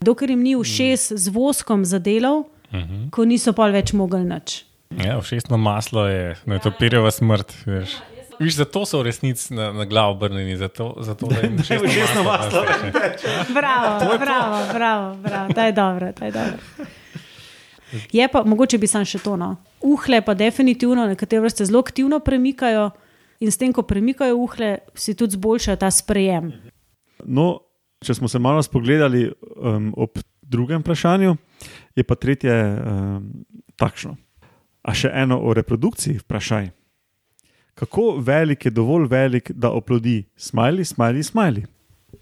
Dokler 0.00 0.30
jim 0.30 0.42
ni 0.42 0.56
všes 0.56 1.12
z 1.16 1.32
voskom 1.32 1.84
zadelal, 1.84 2.44
ko 3.10 3.24
niso 3.24 3.54
pa 3.56 3.70
več 3.72 3.94
mogli 3.96 4.24
nič. 4.26 4.64
Ja, 4.96 5.18
všestno 5.20 5.58
maslo 5.58 6.06
je, 6.06 6.36
ne 6.46 6.60
topirjeva 6.62 7.10
smrt. 7.10 7.54
Veš. 7.66 7.96
Viš, 8.36 8.60
zato 8.60 8.84
so 8.84 9.00
v 9.00 9.08
resnici 9.08 9.54
na, 9.56 9.72
na 9.72 9.84
glavo 9.88 10.12
obrnjeni, 10.12 10.56
zato, 10.56 10.94
zato 11.00 11.26
da 11.26 11.40
jim 11.40 11.56
všestno 11.62 11.88
všestno 11.88 12.22
maslo 12.22 12.62
maslo. 12.62 12.92
Bravo, 13.54 14.18
bravo, 14.18 14.58
bravo, 14.72 15.16
bravo, 15.22 15.54
to 15.54 15.60
je 15.60 15.72
dobro, 15.72 16.12
to 16.12 16.24
je 16.24 16.30
dobro. 16.30 16.58
Je 18.12 18.28
pa, 18.28 18.42
mogoče 18.44 18.78
bi 18.78 18.86
sam 18.86 19.04
še 19.08 19.18
to. 19.24 19.36
No. 19.40 19.56
Uhle 19.80 20.20
pa 20.20 20.34
definitivno, 20.34 21.06
nekatere 21.06 21.40
vrste 21.40 21.64
zelo 21.64 21.80
aktivno 21.80 22.20
premikajo 22.20 22.90
in 23.40 23.52
s 23.52 23.56
tem, 23.56 23.72
ko 23.72 23.82
premikajo 23.82 24.36
uhle, 24.36 24.78
si 24.94 25.14
tudi 25.14 25.36
zboljšajo 25.38 25.80
ta 25.80 25.90
sprejem. 25.90 26.52
No, 27.24 27.65
če 28.00 28.14
smo 28.14 28.28
se 28.28 28.38
malo 28.38 28.62
spogledali 28.62 29.26
um, 29.56 29.92
ob 29.96 30.18
drugem 30.42 30.80
vprašanju, 30.80 31.36
je 31.96 32.04
pa 32.04 32.14
tretje 32.14 32.52
um, 32.52 33.30
takšno. 33.76 34.16
A 34.82 34.94
še 34.94 35.10
eno 35.12 35.40
o 35.40 35.54
reprodukciji 35.54 36.20
vprašaj. 36.20 36.68
Kako 37.74 38.16
velik 38.18 38.64
je 38.64 38.70
dovolj 38.70 39.06
velik, 39.06 39.50
da 39.50 39.70
oplodi 39.70 40.24
smajli, 40.36 40.84
smajli, 40.84 41.22
smajli? 41.22 41.64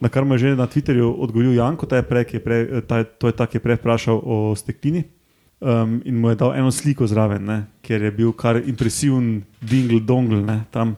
Na 0.01 0.09
kar 0.09 0.25
mu 0.25 0.35
je 0.35 0.39
že 0.39 0.57
na 0.57 0.67
Twitterju 0.67 1.15
odgovoril 1.19 1.55
Janko, 1.55 1.87
ta 1.87 1.97
je 1.97 2.03
prej, 2.03 2.25
je 2.33 2.41
prej, 2.41 2.63
ta, 2.89 2.99
je- 2.99 3.11
to 3.19 3.29
je 3.29 3.33
ta, 3.33 3.47
ki 3.47 3.57
je 3.57 3.63
prej 3.63 3.77
vprašal 3.77 4.19
o 4.19 4.55
steklini. 4.57 5.05
Um, 5.61 6.03
in 6.05 6.19
mu 6.19 6.29
je 6.29 6.37
dal 6.37 6.53
eno 6.53 6.69
sliko 6.69 7.07
zraven, 7.07 7.45
ne, 7.45 7.59
ker 7.81 8.03
je 8.03 8.11
bil 8.11 8.33
kar 8.33 8.59
impresiven, 8.59 9.45
dingle, 9.63 10.01
dongle. 10.01 10.43
Ne, 10.43 10.65
tam. 10.71 10.97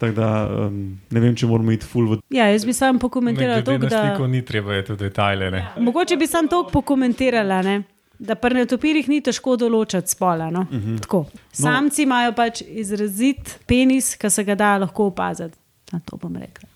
Tako 0.00 0.14
da 0.16 0.28
um, 0.58 0.76
ne 1.10 1.20
vem, 1.20 1.34
če 1.36 1.44
moramo 1.46 1.72
iti 1.72 1.84
full 1.84 2.06
v 2.08 2.20
Ja, 2.32 2.46
jaz 2.48 2.64
bi 2.64 2.72
sam 2.72 2.96
pokomentirala 2.98 3.60
to, 3.60 3.74
da. 3.78 3.88
sliko 3.90 4.26
ni 4.26 4.40
treba 4.42 4.74
je 4.74 4.84
tudi 4.84 5.04
detajle. 5.04 5.50
Ne. 5.50 5.60
Mogoče 5.78 6.16
bi 6.16 6.26
sam 6.26 6.48
to 6.48 6.62
pokomentirala, 6.66 7.62
ne? 7.62 7.82
da 8.18 8.34
pri 8.34 8.54
netopirjih 8.54 9.06
ni 9.08 9.20
težko 9.20 9.54
določiti 9.56 10.08
spola. 10.08 10.50
No? 10.50 10.60
Uh 10.62 10.74
Mhm. 10.74 10.96
-huh. 10.96 11.24
Samci 11.52 12.02
imajo 12.02 12.32
pač 12.32 12.62
izrazit 12.62 13.60
penis, 13.66 14.16
ki 14.16 14.30
se 14.30 14.44
ga 14.44 14.54
da 14.54 14.76
lahko 14.78 15.06
opaziti. 15.06 15.56
Na 15.92 16.00
to 16.00 16.16
bom 16.16 16.36
rekla. 16.36 16.68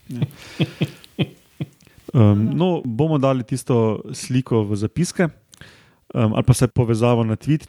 Um, 2.15 2.51
no, 2.55 2.83
bomo 2.85 3.19
dali 3.19 3.43
tisto 3.43 3.75
sliko 4.13 4.63
v 4.63 4.77
zapiske 4.77 5.29
um, 6.15 6.33
ali 6.33 6.43
pa 6.43 6.55
se 6.55 6.67
povezavo 6.69 7.25
na 7.25 7.37
tweet. 7.37 7.67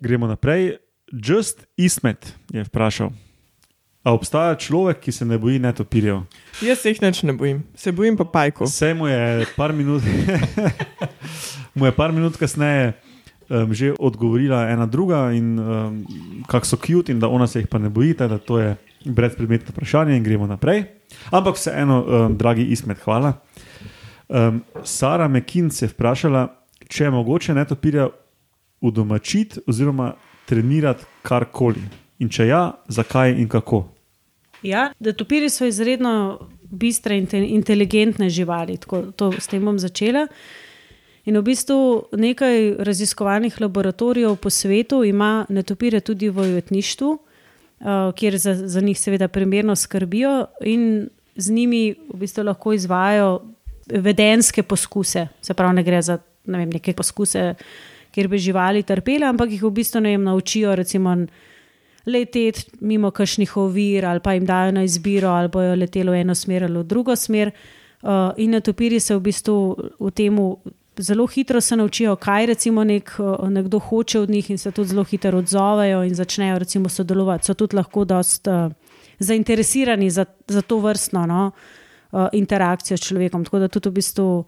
Gremo 0.00 0.26
naprej. 0.26 0.76
Just 1.08 1.66
Ismet 1.76 2.36
je 2.52 2.64
vprašal. 2.64 3.10
A 4.04 4.14
obstaja 4.16 4.54
človek, 4.56 5.00
ki 5.04 5.12
se 5.12 5.24
ne 5.28 5.36
boji 5.38 5.58
netopirjev? 5.60 6.22
Jaz 6.64 6.80
se 6.80 6.94
jih 6.94 7.02
neč 7.02 7.22
ne 7.22 7.34
bojim, 7.36 7.60
se 7.76 7.92
bojim 7.92 8.16
pa 8.16 8.24
pajkov. 8.24 8.70
Vse 8.70 8.94
mu 8.96 9.10
je 9.10 9.46
par 9.56 9.74
minut, 9.76 10.02
mu 11.76 11.86
je 11.86 11.92
par 11.92 12.12
minut 12.12 12.36
kasneje 12.40 12.94
um, 13.50 13.74
že 13.74 13.92
odgovorila 13.98 14.70
ena 14.70 14.86
druga, 14.86 15.32
in 15.36 15.58
um, 15.58 16.00
kako 16.48 16.66
so 16.66 16.76
cute, 16.80 17.12
in 17.12 17.20
da 17.20 17.28
ona 17.28 17.46
se 17.46 17.60
jih 17.60 17.68
pa 17.68 17.78
ne 17.78 17.90
boji, 17.90 18.14
da 18.14 18.38
to 18.38 18.58
je 18.58 18.76
brezpredmetno 19.04 19.74
vprašanje 19.74 20.16
in 20.16 20.24
gremo 20.24 20.46
naprej. 20.46 20.84
Ampak 21.30 21.60
vseeno, 21.60 22.00
um, 22.00 22.36
dragi 22.36 22.64
Ismet, 22.72 22.98
hvala. 23.04 23.32
Um, 24.28 24.62
Sara 24.84 25.28
Mekinc 25.28 25.82
je 25.82 25.88
vprašala, 25.90 26.48
če 26.88 27.04
je 27.04 27.10
mogoče 27.10 27.54
netopirja 27.54 28.08
udomačiti 28.80 29.60
oziroma 29.66 30.14
trenirati 30.46 31.04
karkoli. 31.22 31.82
In 32.20 32.28
če 32.28 32.50
ja, 32.50 32.62
zakaj 32.88 33.34
in 33.40 33.48
kako. 33.48 33.84
Ja, 34.62 34.90
da 35.00 35.14
topiri 35.16 35.48
so 35.48 35.64
izredno 35.68 36.12
bistre 36.70 37.16
in 37.16 37.26
te- 37.26 37.40
inteligentne 37.40 38.28
živali. 38.30 38.76
Tako, 38.78 39.02
to, 39.16 39.32
s 39.32 39.48
tem 39.48 39.64
bom 39.64 39.78
začela. 39.80 40.26
In 41.24 41.36
v 41.36 41.42
bistvu 41.44 41.78
nekaj 42.16 42.82
raziskovalnih 42.84 43.60
laboratorijev 43.60 44.36
po 44.40 44.50
svetu 44.50 45.02
ima 45.04 45.46
netopire 45.48 46.00
tudi 46.00 46.28
v 46.28 46.46
ujetništvu, 46.46 47.10
uh, 47.10 48.12
kjer 48.16 48.38
za, 48.38 48.54
za 48.54 48.80
njih 48.80 49.00
seveda 49.00 49.28
primerno 49.28 49.76
skrbijo 49.76 50.46
in 50.64 51.08
z 51.36 51.52
njimi 51.52 51.94
v 52.12 52.20
bistvu 52.20 52.44
lahko 52.44 52.72
izvajo 52.72 53.40
vedenske 53.86 54.62
poskuse. 54.62 55.28
Se 55.42 55.54
pravi, 55.54 55.74
ne 55.76 55.84
gre 55.84 56.02
za 56.02 56.18
ne 56.44 56.58
vem, 56.58 56.72
neke 56.72 56.94
poskuse, 56.96 57.54
kjer 58.14 58.28
bi 58.28 58.38
živali 58.38 58.82
trpele, 58.82 59.28
ampak 59.28 59.52
jih 59.54 59.62
v 59.62 59.72
bistvu 59.80 60.02
ne 60.04 60.14
vem, 60.14 60.24
naučijo 60.24 60.74
recimo 60.76 61.14
leteti 62.06 62.64
mimo 62.80 63.10
kakšnih 63.10 63.56
ovir, 63.56 64.06
ali 64.06 64.20
pa 64.20 64.32
jim 64.32 64.46
dajo 64.46 64.72
na 64.72 64.84
izbiro, 64.84 65.28
ali 65.28 65.48
bojo 65.48 65.74
letelo 65.74 66.12
v 66.12 66.20
eno 66.20 66.34
smer 66.34 66.64
ali 66.64 66.78
v 66.78 66.84
drugo 66.84 67.16
smer. 67.16 67.50
Uh, 68.02 68.32
in 68.36 68.50
netopiri 68.50 69.00
se 69.00 69.14
v 69.14 69.20
bistvu 69.20 69.76
v 70.00 70.10
tem 70.10 70.36
zelo 70.96 71.26
hitro 71.26 71.60
se 71.60 71.76
naučijo, 71.76 72.16
kaj 72.16 72.46
recimo 72.46 72.84
nek, 72.84 73.12
uh, 73.18 73.48
nekdo 73.48 73.78
hoče 73.78 74.20
od 74.20 74.30
njih, 74.30 74.50
in 74.50 74.58
se 74.58 74.70
tudi 74.70 74.88
zelo 74.88 75.04
hitro 75.04 75.38
odzovejo 75.38 76.04
in 76.04 76.14
začnejo 76.14 76.58
recimo 76.58 76.88
sodelovati. 76.88 77.46
So 77.46 77.54
tudi 77.54 77.76
lahko 77.76 78.04
dost 78.04 78.48
uh, 78.48 78.72
zainteresirani 79.18 80.10
za, 80.10 80.24
za 80.48 80.62
to 80.62 80.78
vrstno 80.78 81.26
no, 81.26 81.50
uh, 82.12 82.28
interakcijo 82.32 82.96
s 82.96 83.00
človekom. 83.00 83.44
Tako 83.44 83.58
da 83.58 83.68
tudi 83.68 83.88
v 83.88 83.92
bistvu. 83.92 84.44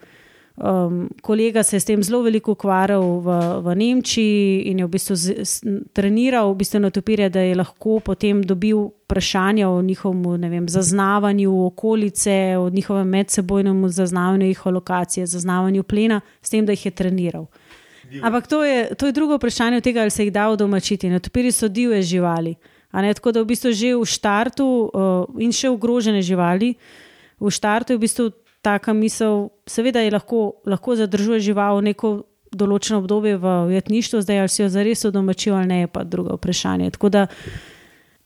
Um, 0.56 1.08
kolega 1.22 1.62
se 1.62 1.76
je 1.76 1.80
s 1.80 1.84
tem 1.84 2.02
zelo 2.02 2.22
veliko 2.22 2.52
ukvarjal 2.52 3.02
v, 3.24 3.36
v 3.64 3.74
Nemčiji 3.74 4.68
in 4.68 4.82
je 4.82 4.84
v 4.84 4.90
bistvu 4.92 5.14
z, 5.16 5.26
s, 5.40 5.64
treniral 5.96 6.52
v 6.52 6.58
bistvu 6.60 6.80
na 6.80 6.90
topirje, 6.92 7.30
da 7.32 7.40
je 7.40 7.54
lahko 7.56 8.00
potem 8.04 8.42
dobil 8.44 8.90
vprašanja 9.08 9.68
o 9.68 9.80
njihovem 9.82 10.50
vem, 10.50 10.68
zaznavanju 10.68 11.64
okolice, 11.66 12.56
o 12.60 12.68
njihovem 12.68 13.08
medsebojnem 13.08 13.88
zaznavanju 13.88 14.46
njihove 14.46 14.74
lokacije, 14.74 15.26
zaznavanju 15.26 15.82
plena, 15.82 16.20
s 16.42 16.50
tem, 16.50 16.66
da 16.66 16.72
jih 16.72 16.86
je 16.86 16.90
treniral. 16.90 17.46
Ampak 18.22 18.46
to 18.46 18.64
je, 18.64 18.94
to 18.94 19.06
je 19.06 19.12
drugo 19.12 19.36
vprašanje 19.36 19.76
od 19.76 19.82
tega, 19.82 20.00
ali 20.00 20.10
se 20.10 20.24
jih 20.24 20.32
da 20.32 20.50
udomačiti. 20.50 21.08
Na 21.08 21.18
topiri 21.18 21.52
so 21.52 21.68
divje 21.68 22.02
živali. 22.02 22.54
Ne, 22.92 23.14
tako 23.14 23.32
da 23.32 23.40
v 23.40 23.48
bistvu 23.48 23.72
že 23.72 23.94
v 23.96 24.04
štartu 24.04 24.90
uh, 24.92 25.24
in 25.40 25.52
še 25.52 25.70
ogrožene 25.72 26.20
živali, 26.22 26.74
v 27.40 27.50
štartu 27.50 27.92
je 27.92 27.96
v 27.96 28.00
bistvu 28.00 28.30
taka 28.62 28.92
misel, 28.92 29.48
seveda 29.66 30.00
je 30.00 30.10
lahko, 30.10 30.62
lahko 30.66 30.96
zadržuje 30.96 31.40
žival 31.40 31.82
neko 31.82 32.22
določeno 32.52 33.00
obdobje 33.00 33.36
v 33.40 33.52
ujetništvu, 33.72 34.20
zdaj 34.22 34.40
ali 34.44 34.52
si 34.52 34.62
jo 34.62 34.68
zares 34.68 35.04
udomačil 35.08 35.54
ali 35.56 35.66
ne, 35.66 35.80
je 35.80 35.90
pa 35.90 36.04
drugo 36.04 36.36
vprašanje. 36.36 36.90
Tako 36.96 37.08
da, 37.08 37.26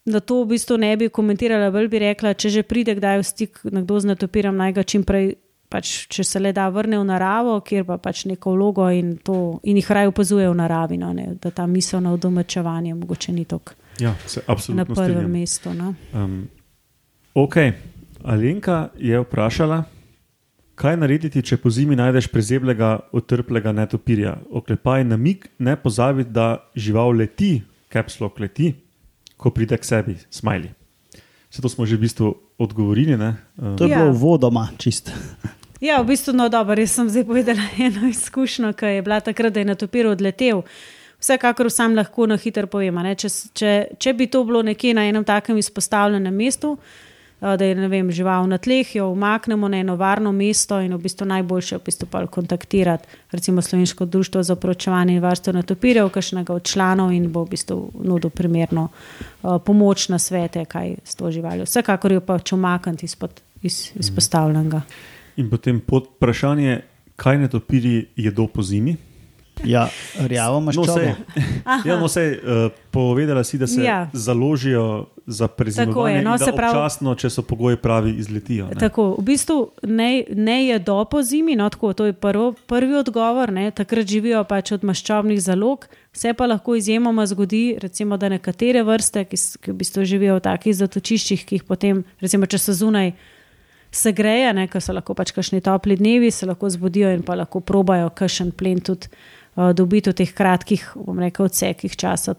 da 0.05 0.21
to 0.21 0.43
v 0.43 0.49
bistvu 0.55 0.77
ne 0.83 0.97
bi 0.97 1.09
komentirala, 1.09 1.71
bolj 1.71 1.89
bi 1.89 2.03
rekla, 2.03 2.35
če 2.35 2.51
že 2.51 2.63
pride 2.67 2.97
kdaj 2.99 3.23
v 3.23 3.27
stik 3.27 3.61
nekdo 3.65 4.01
z 4.01 4.13
natopirom, 4.13 4.57
naj 4.57 4.73
ga 4.73 4.83
čim 4.87 5.05
prej. 5.07 5.37
Pač, 5.67 6.07
če 6.07 6.23
se 6.23 6.39
le 6.39 6.53
da 6.55 6.69
vrne 6.71 6.95
v 6.95 7.03
naravo, 7.09 7.57
kjer 7.67 7.83
pa 7.89 7.97
pač 7.99 8.21
neko 8.31 8.53
vlogo 8.55 8.85
in, 8.95 9.17
to, 9.19 9.59
in 9.67 9.75
jih 9.81 9.89
raje 9.91 10.13
opazuje 10.13 10.47
v 10.47 10.55
naravi, 10.55 10.95
no, 10.95 11.09
ne, 11.11 11.33
da 11.43 11.51
ta 11.51 11.65
misel 11.67 11.99
na 12.05 12.13
udomačevanje 12.15 12.95
mogoče 12.95 13.33
ni 13.35 13.43
tako 13.51 13.75
Ja, 13.99 14.15
se 14.27 14.41
na 14.47 14.53
absolutno 14.55 14.85
prvem 14.95 15.11
strinjam. 15.11 15.31
mestu. 15.31 15.75
No. 15.75 15.95
Um, 16.15 16.49
ok, 17.35 17.57
Alenka 18.23 18.89
je 18.99 19.19
vprašala, 19.21 19.83
kaj 20.77 20.97
narediti, 20.97 21.41
če 21.43 21.57
po 21.57 21.71
zimi 21.71 21.97
najdeš 21.97 22.29
prezeblega, 22.29 22.91
otrplega 23.11 23.73
netopirja. 23.73 24.37
Oklepaj 24.51 25.05
na 25.05 25.17
mig, 25.17 25.49
ne 25.59 25.75
pozabi, 25.75 26.25
da 26.25 26.47
žival 26.77 27.17
leti, 27.17 27.63
kapslo 27.89 28.29
leti, 28.39 28.75
ko 29.37 29.51
pride 29.51 29.77
k 29.77 29.85
sebi, 29.85 30.17
smajli. 30.31 30.69
Vse 31.49 31.63
to 31.63 31.69
smo 31.69 31.87
že 31.87 31.97
v 31.97 32.01
bistvu 32.01 32.29
odgovorili. 32.59 33.17
ne? 33.17 33.37
Um, 33.57 33.77
To 33.77 33.85
je 33.85 33.91
Ja. 33.91 33.99
bilo 33.99 34.13
vodoma 34.13 34.69
čist. 34.77 35.13
Ja, 35.81 36.01
v 36.01 36.07
bistvu, 36.07 36.33
no, 36.33 36.49
dobro, 36.49 36.75
jaz 36.75 36.91
sem 36.91 37.09
zdaj 37.09 37.25
povedala 37.25 37.61
eno 37.79 38.09
izkušnjo, 38.09 38.73
ki 38.73 38.87
je 38.87 39.03
bila 39.03 39.21
takrat, 39.21 39.53
da 39.53 39.61
je 39.61 39.65
na 39.67 39.75
topiru 39.75 40.11
odletel. 40.11 40.63
Vsekakor 41.19 41.71
sam 41.71 41.95
lahko 41.95 42.27
na 42.27 42.37
hitro 42.37 42.67
povem. 42.67 42.99
a 42.99 43.03
ne, 43.03 43.15
Če, 43.15 43.29
če, 43.55 43.71
če 43.99 44.13
bi 44.13 44.27
to 44.27 44.45
bilo 44.45 44.63
nekje 44.63 44.95
na 44.95 45.05
enem 45.05 45.25
takem 45.25 45.57
izpostavljenem 45.57 46.35
mestu, 46.35 46.77
da 47.41 47.65
je 47.65 47.89
vem, 47.89 48.11
žival 48.11 48.47
na 48.49 48.59
tleh, 48.59 48.95
jo 48.97 49.11
umaknemo 49.13 49.69
na 49.69 49.77
eno 49.77 49.97
varno 49.97 50.33
mesto 50.33 50.81
in 50.81 50.95
v 50.95 50.99
bistvu 50.99 51.27
najboljše 51.27 51.75
je 51.75 51.79
v 51.79 51.85
bistvu 51.85 52.27
kontaktirati 52.31 53.09
recimo 53.31 53.63
Slovensko 53.63 54.05
društvo 54.05 54.43
za 54.43 54.57
pročevanje 54.57 55.15
in 55.15 55.23
varstvo 55.23 55.53
netopirjev, 55.53 56.09
kakšnega 56.09 56.55
od 56.55 56.65
članov 56.65 57.13
in 57.13 57.33
bo 57.33 57.45
v 57.45 57.51
bistvu 57.51 57.91
nudil 58.05 58.31
primerno 58.31 58.89
uh, 58.89 59.63
pomoč 59.65 60.09
na 60.09 60.19
svete, 60.19 60.65
kaj 60.65 60.97
s 61.05 61.15
to 61.15 61.31
živaljo. 61.31 61.65
Vsekakor 61.65 62.13
jo 62.13 62.21
pač 62.21 62.53
umakniti 62.53 63.05
izpod, 63.05 63.41
iz, 63.63 63.91
izpostavljenega. 63.95 64.81
In 65.37 65.51
potem 65.51 65.81
pod 65.81 66.09
vprašanje, 66.17 66.81
kaj 67.17 67.39
netopiri 67.39 68.07
jedo 68.17 68.47
po 68.47 68.63
zimi? 68.63 68.97
Ja, 69.65 69.89
rjavo 70.21 70.59
imaš 70.59 70.77
No, 70.77 70.85
sej, 70.85 71.13
ja, 71.85 72.01
no, 72.01 72.09
sej, 72.09 72.39
uh, 72.41 72.73
povedala 72.91 73.45
si, 73.45 73.59
da 73.59 73.67
se. 73.67 73.83
Ja. 73.83 74.09
založijo 74.13 75.07
za 75.27 75.49
prezimovanje, 75.49 76.17
je, 76.17 76.23
no, 76.23 76.37
da 76.39 76.45
se 76.45 76.53
pravi- 76.53 76.71
občasno, 76.71 77.15
če 77.15 77.31
so 77.31 77.43
pogoji 77.43 77.77
pravi, 77.77 78.13
izletijo. 78.19 78.67
ne. 78.67 78.75
Tako, 78.75 79.17
v 79.19 79.25
bistvu 79.25 79.71
ne, 79.83 80.25
ne 80.35 80.67
jedo 80.67 81.05
po 81.05 81.23
zimi, 81.23 81.57
no, 81.57 81.69
tako, 81.71 81.93
to 81.93 82.05
je 82.07 82.13
prvo, 82.13 82.53
prvi 82.67 82.95
odgovor. 82.95 83.53
Ne, 83.53 83.71
takrat 83.71 84.07
živijo 84.07 84.45
pač 84.45 84.73
od 84.73 84.85
maščobnih 84.85 85.41
zalog, 85.41 85.87
se 86.13 86.35
pa 86.35 86.47
lahko 86.47 86.75
izjemoma 86.75 87.27
zgodi, 87.27 87.77
recimo, 87.83 88.17
da 88.17 88.29
nekatere 88.29 88.83
vrste, 88.83 89.25
ki, 89.25 89.37
ki 89.61 89.73
v 89.73 89.77
bistvu 89.77 90.05
živijo 90.05 90.37
v 90.37 90.45
takih 90.47 90.77
zatočiščih, 90.77 91.47
ki 91.47 91.59
jih 91.59 91.65
potem, 91.65 92.05
recimo, 92.21 92.47
če 92.47 92.59
so 92.59 92.73
zunaj. 92.73 93.13
Se 93.91 94.13
greje, 94.13 94.53
ne, 94.53 94.67
ker 94.69 94.83
so 94.83 94.93
lahko 94.93 95.15
pač 95.15 95.31
kakšni 95.33 95.61
topli 95.65 95.97
dnevi, 95.97 96.31
se 96.31 96.47
lahko 96.47 96.69
zbudijo 96.71 97.11
in 97.15 97.23
pa 97.23 97.35
lahko 97.35 97.61
probajo 97.61 98.11
kakšen 98.11 98.51
plen 98.53 98.81
tudi 98.85 99.09
uh, 99.57 99.73
dobiti 99.73 100.11
v 100.11 100.15
teh 100.15 100.33
kratkih, 100.35 100.83
bom 100.97 101.19
rekel, 101.23 101.47
odsekih 101.47 101.97
časa, 101.97 102.35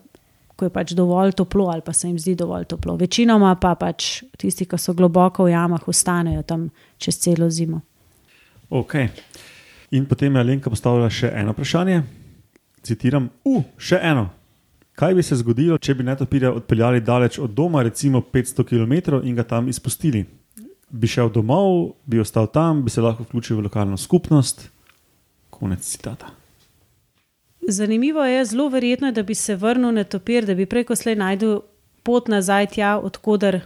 ko 0.57 0.65
je 0.65 0.73
pač 0.73 0.93
dovolj 0.97 1.35
toplo 1.37 1.69
ali 1.69 1.85
pa 1.85 1.93
se 1.93 2.07
jim 2.07 2.17
zdi 2.19 2.35
dovolj 2.35 2.65
toplo. 2.65 2.95
Večinoma 2.97 3.55
pa 3.61 3.75
pač 3.75 4.23
tisti, 4.37 4.65
ki 4.65 4.79
so 4.81 4.93
globoko 4.97 5.45
v 5.45 5.53
jamah, 5.53 5.87
ostanejo 5.87 6.41
tam 6.43 6.69
čez 6.97 7.19
celo 7.21 7.49
zimo. 7.49 7.81
Okay. 8.69 9.07
In 9.91 10.05
potem 10.05 10.35
je 10.35 10.41
Alenka 10.41 10.69
postavila 10.69 11.09
še 11.09 11.29
eno 11.31 11.53
vprašanje. 11.53 12.01
Citiram: 12.83 13.29
U, 13.45 13.61
še 13.77 13.99
eno. 14.01 14.27
Kaj 14.97 15.13
bi 15.13 15.23
se 15.23 15.37
zgodilo, 15.37 15.77
če 15.77 15.93
bi 15.93 16.07
netopirja 16.07 16.49
odpeljali 16.57 17.03
daleč 17.05 17.37
od 17.39 17.53
doma, 17.53 17.83
recimo 17.85 18.23
500 18.33 18.65
km 18.65 19.21
in 19.21 19.37
ga 19.37 19.45
tam 19.45 19.69
izpustili? 19.69 20.23
Bi 20.89 21.07
šel 21.07 21.29
domov, 21.29 21.99
bi 22.05 22.19
ostal 22.19 22.49
tam, 22.49 22.81
bi 22.83 22.89
se 22.89 23.03
lahko 23.03 23.27
vključil 23.27 23.59
v 23.59 23.67
lokalno 23.67 23.97
skupnost. 23.97 24.65
Konec 25.53 25.85
citata. 25.85 26.33
Zanimivo 27.67 28.23
je, 28.25 28.45
zelo 28.45 28.69
verjetno, 28.69 29.07
je, 29.07 29.11
da 29.11 29.23
bi 29.23 29.35
se 29.35 29.55
vrnil 29.55 29.91
na 29.91 30.03
topir, 30.03 30.45
da 30.45 30.55
bi 30.55 30.65
preko 30.65 30.95
slej 30.95 31.15
najdel 31.15 31.59
pot 32.03 32.27
nazaj 32.27 32.65
tja, 32.71 32.97
odkuder 33.03 33.59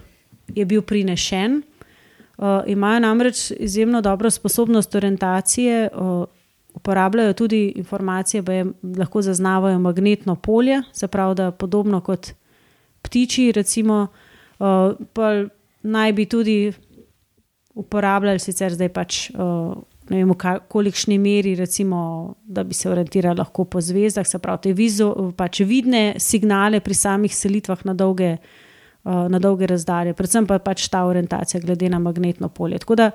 je 0.56 0.66
bil 0.66 0.82
prinešen. 0.82 1.62
Uh, 2.38 2.64
imajo 2.68 3.00
namreč 3.00 3.52
izjemno 3.60 4.02
dobro 4.02 4.30
sposobnost 4.30 4.96
orientacije, 4.96 5.90
uh, 5.94 6.26
uporabljajo 6.74 7.34
tudi 7.34 7.74
informacije, 7.76 8.42
da 8.42 8.64
lahko 9.00 9.22
zaznavajo 9.22 9.80
magnetno 9.80 10.36
polje, 10.36 10.82
se 10.94 11.08
pravi, 11.08 11.36
da 11.36 11.52
podobno 11.52 12.02
kot 12.02 12.32
ptiči, 13.02 13.52
recimo, 13.52 14.08
uh, 14.60 14.66
pa 15.14 15.44
naj 15.84 16.14
bi 16.14 16.26
tudi 16.26 16.74
uporabljali 17.74 18.40
sicer 18.40 18.74
zdaj 18.74 18.90
pač. 18.90 19.30
Uh, 19.30 19.78
ne 20.12 20.20
vem, 20.20 20.32
v 20.36 20.54
kolikšni 20.70 21.18
meri, 21.22 21.54
recimo, 21.56 22.36
da 22.44 22.64
bi 22.68 22.76
se 22.76 22.90
orientirali 22.92 23.40
lahko 23.40 23.66
po 23.66 23.82
zvezdah, 23.82 24.28
se 24.28 24.40
pravi, 24.44 24.68
te 24.68 24.74
vizu, 24.76 25.08
pač 25.38 25.64
vidne 25.68 26.20
signale 26.20 26.82
pri 26.84 26.98
samih 26.98 27.36
selitvah 27.36 27.86
na 27.88 27.96
dolge, 27.98 28.36
uh, 28.38 29.26
na 29.32 29.40
dolge 29.40 29.70
razdalje, 29.72 30.16
predvsem 30.18 30.48
pa 30.50 30.60
pač 30.60 30.90
ta 30.92 31.06
orientacija 31.08 31.64
glede 31.64 31.90
na 31.90 32.02
magnetno 32.04 32.52
polje. 32.52 32.82
Tako 32.84 33.00
da 33.00 33.10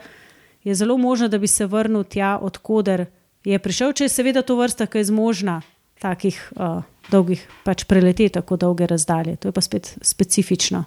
je 0.64 0.74
zelo 0.74 0.96
možno, 0.96 1.28
da 1.28 1.38
bi 1.38 1.46
se 1.46 1.66
vrnil 1.66 2.04
tja, 2.04 2.38
odkuder 2.42 3.06
je 3.44 3.58
prišel, 3.62 3.92
če 3.92 4.08
je 4.08 4.14
seveda 4.16 4.42
to 4.42 4.56
vrsta, 4.58 4.88
ki 4.90 5.04
je 5.04 5.10
zmožna 5.12 5.60
takih 6.02 6.40
uh, 6.56 6.80
dolgih 7.12 7.44
pač 7.64 7.84
preleteti 7.84 8.34
tako 8.40 8.56
dolge 8.56 8.88
razdalje. 8.88 9.36
To 9.36 9.52
je 9.52 9.54
pa 9.54 9.62
spet 9.62 9.92
specifično, 10.02 10.84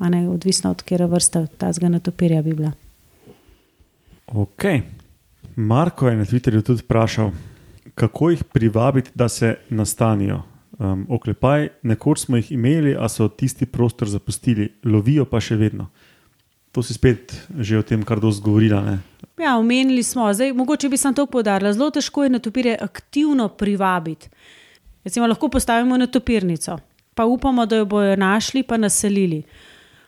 ne 0.00 0.26
odvisno 0.28 0.72
od 0.74 0.82
kere 0.82 1.06
vrste 1.06 1.46
ta 1.58 1.72
zganatopirja 1.72 2.42
bi 2.42 2.56
bila. 2.56 2.72
Ok. 4.34 4.64
Marko 5.56 6.08
je 6.08 6.16
na 6.16 6.24
Twitterju 6.24 6.62
tudi 6.62 6.82
vprašal, 6.82 7.30
kako 7.94 8.30
jih 8.30 8.44
privabiti, 8.44 9.10
da 9.14 9.28
se 9.28 9.56
nastanijo. 9.70 10.42
Um, 10.78 11.06
oklepaj, 11.10 11.68
nekoč 11.82 12.18
smo 12.18 12.36
jih 12.36 12.52
imeli, 12.52 12.96
a 12.98 13.08
so 13.08 13.28
tisti 13.28 13.66
prostor 13.66 14.08
zapustili, 14.08 14.72
lovijo 14.84 15.24
pa 15.24 15.40
še 15.40 15.56
vedno. 15.56 15.86
To 16.74 16.82
si 16.82 16.94
spet 16.94 17.30
že 17.58 17.78
o 17.78 17.82
tem, 17.86 18.02
kar 18.02 18.18
dosti 18.20 18.42
govorila. 18.42 18.80
Ne? 18.82 18.98
Ja, 19.38 19.54
omenili 19.58 20.02
smo, 20.02 20.26
zdaj 20.34 20.52
mogoče 20.52 20.88
bi 20.88 20.98
sem 20.98 21.14
to 21.14 21.26
podarila. 21.26 21.72
Zelo 21.72 21.90
težko 21.94 22.24
je 22.24 22.32
netopirje 22.34 22.74
aktivno 22.80 23.48
privabiti. 23.48 24.28
Recimo, 25.04 25.26
lahko 25.26 25.48
postavimo 25.48 25.96
netopirnico, 25.96 26.78
pa 27.14 27.24
upamo, 27.24 27.66
da 27.66 27.76
jo 27.76 27.86
bojo 27.86 28.16
našli, 28.16 28.62
pa 28.62 28.76
naselili. 28.76 29.42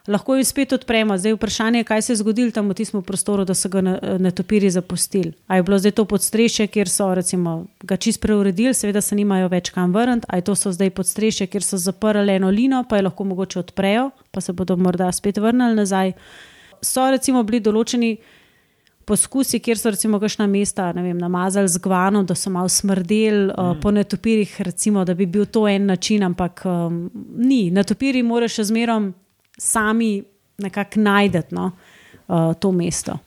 Lahko 0.07 0.37
jo 0.37 0.45
spet 0.45 0.73
odpremo. 0.73 1.19
Zdaj 1.19 1.31
je 1.31 1.35
vprašanje, 1.35 1.85
kaj 1.85 2.03
se 2.03 2.13
je 2.13 2.17
zgodilo 2.17 2.51
tam 2.51 2.69
v 2.71 2.75
tistem 2.75 3.03
prostoru, 3.03 3.45
da 3.45 3.55
so 3.55 3.69
ga 3.69 3.81
ne- 3.81 3.99
netopirji 4.19 4.71
zapustili. 4.71 5.33
A 5.47 5.57
je 5.57 5.63
bilo 5.63 5.79
zdaj 5.79 5.93
to 5.93 6.05
podstrešje, 6.05 6.67
kjer 6.67 6.89
so 6.89 7.15
recimo, 7.15 7.67
ga 7.83 7.97
čist 7.97 8.21
preuredili, 8.21 8.75
seveda 8.75 9.01
se 9.01 9.17
nimajo 9.17 9.49
več 9.49 9.71
kam 9.71 9.93
vrniti, 9.95 10.27
a 10.29 10.37
je 10.37 10.43
to 10.43 10.55
so 10.55 10.73
zdaj 10.73 10.91
podstrešje, 10.91 11.47
kjer 11.47 11.63
so 11.63 11.77
zaprli 11.77 12.33
eno 12.33 12.51
lino, 12.51 12.85
pa 12.89 12.97
jo 12.97 13.09
lahko 13.09 13.25
mogoče 13.25 13.59
odprejo, 13.59 14.11
pa 14.31 14.41
se 14.41 14.53
bodo 14.53 14.77
morda 14.77 15.13
spet 15.13 15.39
vrnili 15.39 15.75
nazaj. 15.75 16.13
So 16.83 17.11
recimo 17.11 17.43
bili 17.43 17.61
določeni 17.61 18.17
poskusi, 19.07 19.59
kjer 19.63 19.79
so 19.79 19.91
recimo 19.91 20.19
kakšna 20.21 20.47
mesta 20.51 20.91
vem, 20.95 21.19
namazali 21.19 21.69
z 21.69 21.79
gvanom, 21.83 22.27
da 22.27 22.35
so 22.35 22.51
malo 22.51 22.69
smrdeli 22.69 23.47
mm. 23.47 23.59
uh, 23.59 23.77
po 23.83 23.91
netopirjih, 23.91 24.61
recimo, 24.61 25.05
da 25.05 25.15
bi 25.15 25.27
bil 25.27 25.47
to 25.47 25.69
en 25.69 25.87
način, 25.87 26.23
ampak 26.23 26.63
um, 26.65 27.11
ni. 27.39 27.71
Netopirji 27.71 28.23
morajo 28.23 28.59
še 28.59 28.71
zmerom 28.71 29.13
sami 29.59 30.23
nekako 30.59 31.01
najdeti 31.01 31.55
no, 31.55 31.71
uh, 32.29 32.55
to 32.61 32.73
mesto. 32.73 33.19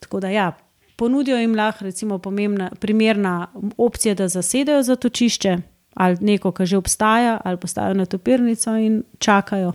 Tako 0.00 0.20
da 0.20 0.30
ja. 0.30 0.52
Ponudijo 0.96 1.36
jim 1.36 1.54
lahko, 1.56 1.84
recimo, 1.84 2.18
pomembna, 2.18 2.70
primerna 2.80 3.46
opcija, 3.76 4.14
da 4.14 4.28
zasedajo 4.28 4.82
zatočišče 4.82 5.58
ali 5.94 6.16
neko, 6.20 6.52
ki 6.52 6.66
že 6.66 6.76
obstaja, 6.76 7.40
ali 7.44 7.56
postavijo 7.56 7.94
na 7.94 8.06
topirnico 8.06 8.76
in 8.76 9.02
čakajo. 9.18 9.72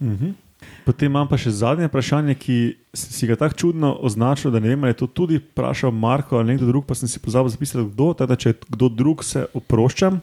Mhm. 0.00 0.30
Potem 0.84 1.10
imam 1.10 1.28
pa 1.28 1.36
še 1.38 1.52
zadnje 1.54 1.86
vprašanje, 1.86 2.34
ki 2.34 2.56
si 2.96 3.26
ga 3.28 3.36
tako 3.38 3.54
čudno 3.54 3.92
označil, 4.02 4.50
da 4.50 4.60
ne 4.60 4.72
vem, 4.72 4.84
ali 4.84 4.94
je 4.94 5.00
to 5.02 5.06
tudi 5.06 5.38
vprašal 5.38 5.92
Marko 5.94 6.38
ali 6.38 6.54
nekdo 6.54 6.66
drug, 6.66 6.86
pa 6.88 6.96
sem 6.98 7.08
si 7.08 7.20
pozabil 7.22 7.52
zapisati, 7.52 7.84
kdo. 7.92 8.14
Teda, 8.18 8.36
če 8.36 8.48
je 8.48 8.58
kdo 8.66 8.88
drug, 8.88 9.24
se 9.24 9.44
oproščam. 9.54 10.20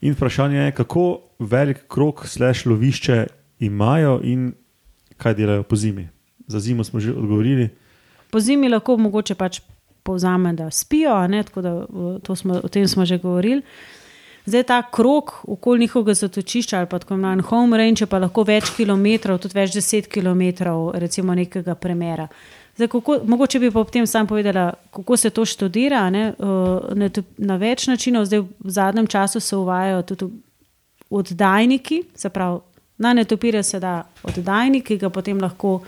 In 0.00 0.16
vprašanje 0.16 0.58
je, 0.58 0.74
kako 0.76 1.04
velik 1.38 1.84
krok 1.88 2.26
slash 2.28 2.66
lovišče 2.66 3.18
imajo 3.60 4.20
in 4.24 4.52
kaj 5.16 5.34
delajo 5.34 5.62
po 5.62 5.76
zimi. 5.76 6.08
Za 6.46 6.60
zimo 6.60 6.84
smo 6.84 7.00
že 7.00 7.12
odgovorili. 7.12 7.68
Po 8.30 8.40
zimi 8.40 8.68
lahko 8.68 8.96
mogoče 8.96 9.34
pač 9.34 9.60
povzame, 10.02 10.52
da 10.52 10.70
spijo, 10.70 11.14
da 12.22 12.36
smo, 12.36 12.60
o 12.64 12.68
tem 12.68 12.88
smo 12.88 13.04
že 13.04 13.18
govorili. 13.18 13.62
Zdaj 14.46 14.62
ta 14.62 14.82
krok 14.90 15.32
okoli 15.48 15.80
njihovega 15.80 16.14
zatočišča 16.14 16.78
ali 16.78 16.86
pa 16.86 16.98
tako 16.98 17.14
imenovan 17.14 17.40
home 17.40 17.76
range, 17.78 18.06
pa 18.06 18.18
lahko 18.18 18.42
več 18.42 18.70
kilometrov, 18.76 19.38
tudi 19.38 19.54
več 19.54 19.74
deset 19.74 20.08
kilometrov, 20.08 20.92
recimo 20.94 21.34
nekega 21.34 21.74
premjera. 21.74 22.28
Zdaj, 22.76 22.88
kako, 22.88 23.18
mogoče 23.24 23.58
bi 23.58 23.70
pa 23.70 23.80
ob 23.80 23.90
tem 23.90 24.06
sam 24.06 24.26
povedala, 24.26 24.72
kako 24.90 25.16
se 25.16 25.30
to 25.30 25.44
študira. 25.44 26.10
Ne, 26.10 26.32
uh, 26.38 26.94
na, 26.96 27.10
na 27.36 27.56
več 27.60 27.86
načinov, 27.86 28.24
zdaj 28.24 28.40
v 28.40 28.70
zadnjem 28.72 29.06
času 29.06 29.40
se 29.40 29.56
uvajajo 29.56 30.02
tudi 30.02 30.30
oddajniki, 31.10 32.02
se 32.14 32.30
pravi, 32.30 32.60
na 33.00 33.12
netopirje 33.16 33.62
se 33.62 33.80
da 33.80 34.04
oddajnik, 34.22 34.84
ki 34.86 34.98
ga 35.00 35.08
potem 35.10 35.40
lahko 35.40 35.80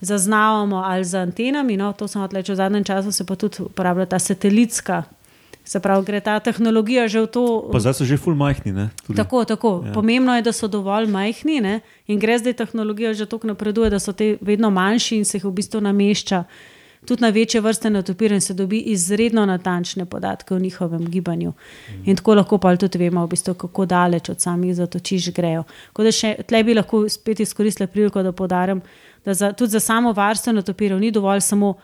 zaznavamo 0.00 0.82
ali 0.82 1.04
z 1.04 1.14
antenami. 1.14 1.76
No, 1.76 1.92
to 1.92 2.08
sem 2.08 2.22
odleč, 2.22 2.50
v 2.50 2.58
zadnjem 2.58 2.84
času 2.84 3.12
se 3.12 3.24
pa 3.24 3.36
tudi 3.38 3.62
uporablja 3.62 4.06
ta 4.06 4.18
satelitska. 4.18 5.04
Se 5.66 5.80
pravi, 5.80 6.04
gre 6.06 6.20
ta 6.20 6.38
tehnologija 6.40 7.08
že 7.08 7.22
v 7.22 7.26
to. 7.26 7.44
Pa 7.72 7.78
zdaj 7.78 7.94
so 7.94 8.04
že 8.04 8.18
full 8.18 8.34
majhni. 8.34 8.72
ne, 8.72 8.90
tudi. 9.06 9.16
Tako, 9.16 9.44
tako. 9.44 9.70
Ja. 9.86 9.92
Pomembno 9.94 10.34
je, 10.34 10.42
da 10.42 10.52
so 10.52 10.68
dovolj 10.68 11.06
majhni 11.06 11.60
ne? 11.60 11.80
in 12.06 12.18
gre 12.18 12.38
zdaj 12.38 12.52
tehnologija 12.52 13.14
že 13.14 13.26
tako 13.26 13.46
napreduje, 13.46 13.90
da 13.90 13.98
so 13.98 14.12
te 14.12 14.36
vedno 14.40 14.70
manjši 14.70 15.16
in 15.16 15.24
se 15.24 15.38
jih 15.38 15.44
v 15.44 15.54
bistvu 15.54 15.80
namešča 15.80 16.44
tudi 17.06 17.22
na 17.22 17.28
večje 17.28 17.60
vrste 17.60 17.90
netopirja 17.90 18.34
in 18.34 18.40
se 18.40 18.54
dobi 18.54 18.78
izredno 18.92 19.46
natančne 19.46 20.04
podatke 20.04 20.54
o 20.54 20.58
njihovem 20.58 21.08
gibanju. 21.10 21.52
In 22.04 22.16
tako 22.16 22.34
lahko 22.34 22.58
pa 22.58 22.76
tudi 22.76 22.98
vemo, 22.98 23.24
v 23.26 23.28
bistvu, 23.28 23.54
kako 23.54 23.86
daleč 23.86 24.28
od 24.28 24.40
samih 24.40 24.74
zatočišč 24.74 25.30
grejo. 25.34 25.64
Tako 25.88 26.02
da 26.02 26.12
še 26.12 26.36
tle 26.46 26.64
bi 26.64 26.74
lahko 26.74 27.08
spet 27.08 27.40
izkoristila 27.40 27.86
priliko, 27.86 28.22
da 28.22 28.32
podarim, 28.32 28.82
da 29.24 29.34
za, 29.34 29.52
tudi 29.52 29.70
za 29.70 29.80
samo 29.80 30.12
varstvo 30.12 30.52
netopirjev 30.52 30.98
ni 31.00 31.10
dovolj 31.10 31.40
samo 31.40 31.76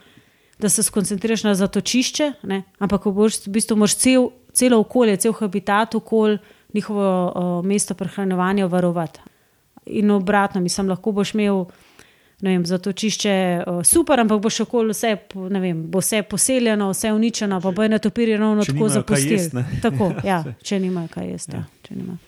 da 0.62 0.68
se 0.68 0.82
skoncentriraš 0.82 1.44
na 1.44 1.54
zatočišče, 1.54 2.32
ne? 2.42 2.62
ampak 2.78 3.08
boš, 3.10 3.40
v 3.46 3.56
bistvu 3.56 3.76
moraš 3.76 3.96
cel, 3.98 4.28
celo 4.54 4.78
okolje, 4.84 5.16
cel 5.24 5.34
habitat 5.34 5.94
okoli 5.98 6.38
njihovo 6.74 7.06
uh, 7.26 7.64
mesto 7.66 7.94
prehranevanja 7.94 8.66
varovati. 8.66 9.20
In 9.86 10.10
obratno, 10.10 10.60
mislim, 10.60 10.88
lahko 10.88 11.12
boš 11.12 11.34
imel 11.34 11.64
vem, 12.44 12.64
zatočišče 12.64 13.34
uh, 13.62 13.82
super, 13.82 14.18
ampak 14.18 14.38
bo 14.38 14.48
še 14.48 14.62
okoli 14.62 14.90
vse, 14.90 15.12
ne 15.48 15.60
vem, 15.60 15.82
bo 15.84 15.98
vse 15.98 16.22
poseljeno, 16.24 16.90
vse 16.90 17.12
uničeno, 17.12 17.60
pa 17.60 17.70
bo 17.70 17.86
netopiri 17.86 18.34
ravno 18.34 18.64
Če 18.64 18.72
tako 18.72 18.88
zapustili. 18.90 19.48
ne. 19.52 19.64
Tako, 19.80 20.12
ja, 20.24 20.42
če 20.60 20.78
nimajo 20.78 21.08
kaj 21.08 21.28
jesti. 21.28 21.54
Ja. 21.54 21.64
če 21.82 21.94
nimajo. 21.94 22.18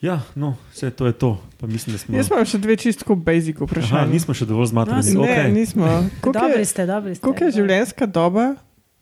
Ja, 0.00 0.14
no, 0.34 0.56
vse 0.70 0.88
to 0.90 1.04
je 1.04 1.12
to. 1.14 1.30
Pa 1.58 1.66
mislim, 1.66 1.92
da 1.92 1.98
smo. 1.98 2.16
Jaz 2.16 2.30
imam 2.30 2.44
še 2.46 2.58
dve 2.58 2.76
čistko 2.78 3.12
basic 3.14 3.52
Aha, 3.54 3.66
vprašanja. 3.66 4.06
nismo 4.08 4.32
še 4.32 4.46
dovolj 4.46 4.66
zmatrani. 4.68 5.12
No, 5.12 5.22
Ne, 5.22 5.28
okay. 5.28 5.52
nismo. 5.52 5.84
Koliko 6.22 6.32
Dobri 6.38 6.58
je, 6.58 6.64
ste, 6.66 6.86
dobri 6.86 7.12
ste. 7.12 7.20
koliko 7.20 7.44
je 7.44 7.52
življenjska 7.52 8.06
doba? 8.08 8.46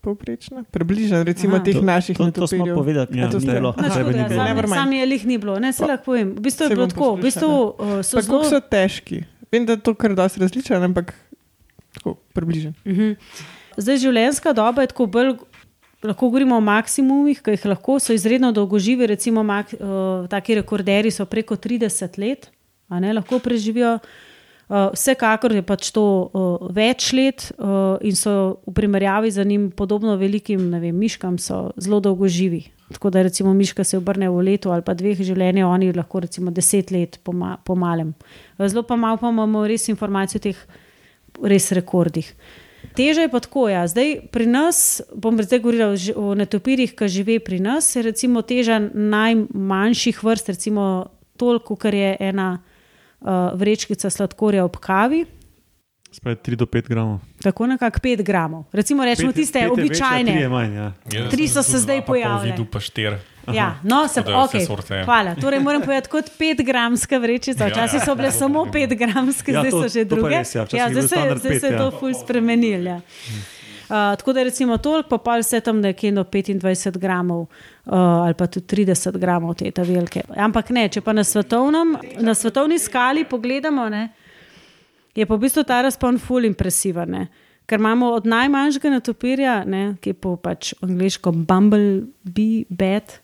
Povprečna, 0.00 0.62
približno, 0.64 1.22
recimo 1.22 1.54
Aha. 1.54 1.64
teh 1.64 1.74
To, 1.76 1.82
naših 1.84 2.14
to, 2.16 2.30
to 2.32 2.46
smo 2.46 2.58
netopirjev. 2.60 2.74
povedali, 2.76 3.08
Ja, 3.12 3.20
ja, 3.20 3.26
to 3.26 3.32
to 3.32 3.40
ste- 3.40 3.46
je 3.48 3.54
bilo. 3.56 3.70
Aha, 3.70 3.82
Nič 3.84 3.94
tebe 3.94 4.08
ni 4.08 4.18
bilo. 4.20 4.28
sami- 4.32 4.48
Nevermind. 4.48 4.74
Sami 4.76 4.96
je 4.96 5.06
lih 5.06 5.22
ni 5.24 5.36
bilo, 5.36 5.54
ne 5.56 5.70
se 5.70 5.82
lahko 5.84 6.04
povem. 6.04 6.28
V 6.32 6.40
bistvu 6.40 6.62
je 6.64 6.70
bilo 6.70 6.86
tako, 6.88 7.06
v 7.08 7.20
bistvu 7.20 7.50
uh, 7.50 7.72
so 8.00 8.14
Pa 8.16 8.22
zelo. 8.24 8.42
so 8.44 8.58
težki? 8.60 9.18
Vem, 9.52 9.66
da 9.66 9.76
je 9.76 9.82
to 9.84 9.94
kar 9.94 10.14
dosti 10.14 10.40
različno, 10.40 10.76
ampak 10.76 11.14
tako 11.94 12.14
približno. 12.32 12.72
Mhm. 12.86 13.12
Zdaj, 13.78 14.00
življenjska 14.02 14.52
doba 14.52 14.82
je 14.82 14.92
tako 14.92 15.06
bolj. 15.06 15.36
Lahko 16.02 16.28
govorimo 16.28 16.54
o 16.54 16.62
maksimumih, 16.62 17.40
ki 17.42 17.56
jih 17.56 17.64
lahko 17.72 17.96
so 17.98 18.14
izredno 18.14 18.52
dolgoživi, 18.54 19.06
recimo 19.10 19.42
mak, 19.42 19.72
uh, 19.74 20.28
taki 20.30 20.54
rekorderji 20.60 21.10
so 21.10 21.24
preko 21.26 21.56
30 21.58 22.18
let, 22.22 22.46
ne 23.02 23.12
lahko 23.16 23.40
preživijo. 23.42 23.96
Uh, 24.68 24.90
vsekakor 24.92 25.54
je 25.56 25.62
pač 25.64 25.88
to 25.96 26.04
uh, 26.04 26.66
več 26.76 27.14
let 27.16 27.46
uh, 27.56 27.96
in 28.04 28.12
so 28.12 28.60
v 28.68 28.74
primerjavi 28.76 29.30
z 29.32 29.44
njim 29.48 29.70
podobno 29.72 30.16
velikim 30.20 30.66
vem, 30.76 30.92
miškam, 30.92 31.38
so 31.40 31.70
zelo 31.80 32.02
dolgoživi. 32.04 32.66
Tako 32.92 33.10
da 33.10 33.22
recimo 33.24 33.54
miška 33.54 33.84
se 33.84 33.96
obrne 33.96 34.28
v 34.28 34.44
letu 34.44 34.72
ali 34.72 34.84
pa 34.84 34.92
dveh 34.92 35.16
življenja, 35.24 35.64
oni 35.68 35.92
lahko 35.96 36.20
recimo 36.20 36.52
deset 36.52 36.92
let 36.92 37.16
po, 37.24 37.32
ma, 37.32 37.56
po 37.64 37.76
malem. 37.80 38.12
Zelo 38.60 38.84
pa 38.84 38.96
malo 38.96 39.16
pa 39.16 39.32
imamo 39.32 39.64
res 39.68 39.88
informacije 39.88 40.40
o 40.40 40.44
teh 40.48 40.62
res 41.48 41.72
rekordih. 41.72 42.28
Teže 42.96 43.24
je 43.24 43.30
pa 43.32 43.40
tako, 43.40 43.68
ja. 43.68 43.86
zdaj 43.88 44.28
pri 44.32 44.46
nas, 44.46 45.00
bom 45.14 45.36
zdaj 45.40 45.60
govorila 45.64 45.92
o 46.16 46.34
netopirjih, 46.36 46.92
ki 46.92 47.08
žive 47.08 47.38
pri 47.40 47.60
nas, 47.60 47.88
je 47.96 48.02
recimo 48.02 48.42
teža 48.42 48.80
najmanjših 48.92 50.22
vrst, 50.24 50.52
recimo 50.52 50.84
toliko, 51.38 51.76
kar 51.76 51.94
je 51.94 52.16
ena 52.20 52.58
vrečkica 53.54 54.10
sladkorja 54.10 54.64
ob 54.64 54.76
kavi. 54.76 55.24
Spravi 56.10 56.36
3 56.36 56.54
do 56.54 56.66
5 56.66 56.88
gramov. 56.88 57.18
Tako 57.42 57.66
nekako 57.66 57.98
5 57.98 58.22
gramov. 58.22 58.64
Recimo 58.72 59.04
rečemo 59.04 59.28
Pet- 59.28 59.36
tiste 59.36 59.52
pet 59.54 59.62
je 59.62 59.68
večja, 59.68 59.84
običajne. 59.84 60.32
tri 60.32 60.48
manj, 60.48 60.74
ja. 60.74 60.92
Jaz 61.12 61.30
Tri 61.30 61.48
so 61.48 61.62
se 61.62 61.78
zdaj 61.78 62.06
pojavile. 62.06 62.50
Videl 62.50 62.64
pa 62.64 62.80
štir. 62.80 63.18
Ja, 63.48 63.76
no, 63.82 64.08
se, 64.08 64.20
vse 64.20 64.32
okay, 64.32 64.66
sorte 64.66 64.94
je. 64.94 65.04
hvala. 65.04 65.34
Torej, 65.34 65.60
moram 65.60 65.80
povedati, 65.82 66.08
kot 66.08 66.24
5-gramska 66.38 67.18
vrečica. 67.18 67.64
Ja, 67.64 67.70
Včasih 67.70 68.00
ja. 68.00 68.04
so 68.04 68.14
bile 68.14 68.30
samo 68.30 68.64
5-gramske, 68.64 69.52
Ja, 69.52 69.60
zdaj 69.60 69.70
to- 69.70 69.82
so 69.82 69.88
že 69.88 70.04
to 70.04 70.14
druge. 70.14 70.28
res, 70.30 70.54
ja. 70.54 70.66
Ja, 70.72 70.88
zdaj 70.88 71.02
se, 71.02 71.08
standard 71.08 71.40
zdaj 71.40 71.60
se 71.60 71.66
je 71.66 71.78
to 71.78 71.84
ja. 71.84 71.90
ful 71.90 72.14
spremenilo. 72.14 72.90
Ja. 72.90 73.00
Uh, 73.88 74.16
tako 74.20 74.32
da 74.32 74.42
recimo 74.42 74.76
toliko, 74.76 75.18
pa 75.18 75.38
vse 75.40 75.60
tam 75.64 75.80
nekje 75.80 76.12
do 76.12 76.24
25 76.24 76.98
gramov 76.98 77.40
uh, 77.40 77.94
ali 77.94 78.34
pa 78.34 78.46
tudi 78.46 78.84
30 78.84 79.16
gramov 79.18 79.54
te 79.54 79.70
ta 79.70 79.82
velike. 79.82 80.22
Ampak 80.36 80.70
ne, 80.70 80.88
če 80.88 81.00
pa 81.00 81.14
na, 81.16 81.24
svetovnem, 81.24 81.96
na 82.20 82.34
svetovni 82.34 82.78
skali 82.78 83.24
pogledamo, 83.24 83.88
ne, 83.88 84.08
je 85.16 85.26
pa 85.26 85.34
v 85.34 85.40
bistvu 85.46 85.64
ta 85.64 85.80
razpon 85.82 86.18
ful 86.20 86.44
impresiven. 86.44 87.10
Ne. 87.10 87.46
Ker 87.68 87.80
imamo 87.80 88.12
od 88.16 88.28
najmanjšega 88.28 88.90
netopirja, 88.90 89.54
ne, 89.64 89.96
ki 90.00 90.12
je 90.12 90.18
po 90.20 90.36
pač 90.36 90.74
angliško 90.84 91.32
bumblebee 91.32 92.66
bat, 92.68 93.18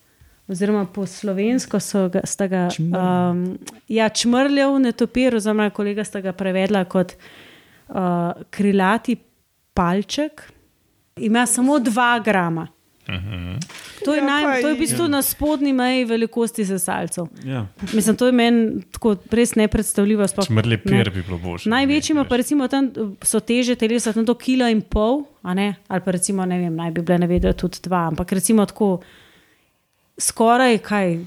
oziroma 0.49 0.87
po 0.93 1.07
slovensko 1.09 1.81
so 1.81 2.09
ga, 2.13 2.25
sta 2.29 2.49
ga 2.49 2.67
um, 2.79 3.45
ja, 3.89 4.09
čmrljev 4.09 4.79
netopir, 4.85 5.37
oziroma 5.37 5.71
kolega 5.77 6.05
sta 6.05 6.25
ga 6.25 6.33
prevedla 6.37 6.85
kot 6.89 7.17
uh, 7.17 8.33
krilati 8.53 9.17
palček. 9.75 10.54
Ima 11.17 11.47
samo 11.47 11.79
2 11.79 12.25
grama. 12.25 12.69
To 14.05 14.15
je, 14.15 14.19
Ja, 14.19 14.25
naj, 14.25 14.63
to 14.63 14.69
je 14.69 14.75
v 14.75 14.79
bistvu 14.79 15.09
na 15.09 15.23
spodnji 15.23 15.73
meji 15.73 16.05
velikosti 16.05 16.65
sesalcev. 16.65 17.27
Ja. 17.45 17.67
Mislim, 17.93 18.17
to 18.17 18.27
je 18.27 18.33
meni 18.33 18.83
tako 18.93 19.17
res 19.31 19.55
nepredstavljivo. 19.55 20.27
sploh, 20.29 20.47
Čmrli 20.47 20.77
ne. 20.77 20.83
pir 20.83 21.11
bi 21.11 21.23
bilo 21.23 21.39
boljše. 21.39 21.69
Največji 21.69 22.13
ima 22.13 22.23
Ne, 22.23 22.29
pa 22.29 22.37
recimo 22.37 22.69
tam 22.69 22.91
so 23.23 23.41
teže 23.41 23.75
telesa, 23.75 24.13
tam 24.13 24.25
do 24.25 24.35
kilo 24.35 24.69
in 24.69 24.81
pol, 24.81 25.25
a 25.43 25.55
ne? 25.55 25.75
ali 25.89 26.01
pa 26.01 26.11
recimo 26.11 26.45
ne 26.47 26.59
vem, 26.59 26.77
naj 26.77 26.91
bi 26.91 27.03
bile 27.03 27.19
navedene 27.19 27.53
tudi 27.53 27.79
dva, 27.83 28.07
ampak 28.09 28.33
recimo 28.33 28.67
tako 28.67 29.01
skoraj 30.19 30.79
kaj. 30.79 31.19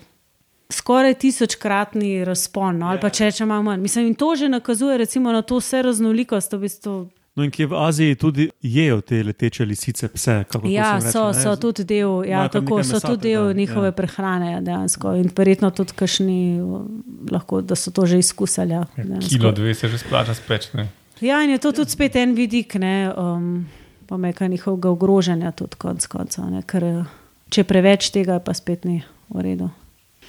Skoraj 0.69 1.14
tisočkratni 1.14 2.26
razpon, 2.26 2.77
no, 2.77 2.88
ali 2.88 2.99
pa 2.99 3.09
če 3.09 3.26
rečemo 3.26 3.53
malo 3.53 3.64
manj. 3.64 3.81
Mislim, 3.81 4.07
in 4.07 4.15
to 4.15 4.35
že 4.35 4.49
nakazuje 4.49 4.97
recimo, 4.97 5.31
na 5.31 5.41
to 5.41 5.57
vse 5.57 5.81
raznolikost. 5.81 6.53
V 6.53 6.59
bistvu, 6.59 7.09
No, 7.38 7.45
in 7.45 7.51
kje 7.53 7.68
v 7.69 7.77
Aziji 7.77 8.15
tudi 8.18 8.47
jejo 8.65 9.01
te 9.05 9.19
leteče 9.23 9.65
lisice, 9.65 10.07
pse. 10.09 10.39
ja, 10.64 11.01
se 11.01 11.05
reče, 11.05 11.11
so, 11.11 11.26
ne? 11.27 11.41
so 11.43 11.55
tudi 11.61 11.84
del, 11.85 12.23
ja, 12.26 12.47
tako, 12.49 12.80
so 12.81 12.95
mesa 12.95 12.99
tudi 13.07 13.30
del 13.30 13.51
tega, 13.51 13.57
njihove 13.59 13.88
ja. 13.88 13.93
prehrane, 13.93 14.51
ja, 14.51 14.61
dejansko. 14.61 15.11
In 15.22 15.30
verjetno 15.38 15.69
tudi 15.69 15.93
kašni, 15.93 16.38
lahko, 17.31 17.61
da 17.61 17.76
so 17.77 17.91
to 17.93 18.07
že 18.09 18.18
izkusili. 18.18 18.73
Ja, 18.73 18.85
dejansko. 18.97 19.30
Kilo 19.30 19.51
dve 19.51 19.76
se 19.77 19.88
že 19.88 19.99
splača 20.01 20.34
speč. 20.34 20.72
Ne? 20.73 20.88
Ja, 21.22 21.43
in 21.43 21.53
je 21.53 21.59
to 21.61 21.72
tudi 21.72 21.93
spet 21.93 22.15
en 22.18 22.34
vidik, 22.34 22.73
ne, 22.81 23.14
um, 23.14 23.68
pa 24.09 24.18
meka 24.18 24.47
njihovega 24.47 24.89
ogrožanja, 24.89 25.51
tudi 25.51 25.77
konc 25.77 26.07
koncev. 26.07 26.49
ne, 26.49 26.64
Ker 26.65 27.05
če 27.53 27.64
preveč 27.69 28.09
tega, 28.09 28.39
pa 28.41 28.57
spet 28.57 28.85
ni 28.85 29.03
v 29.30 29.45
redu. 29.45 29.69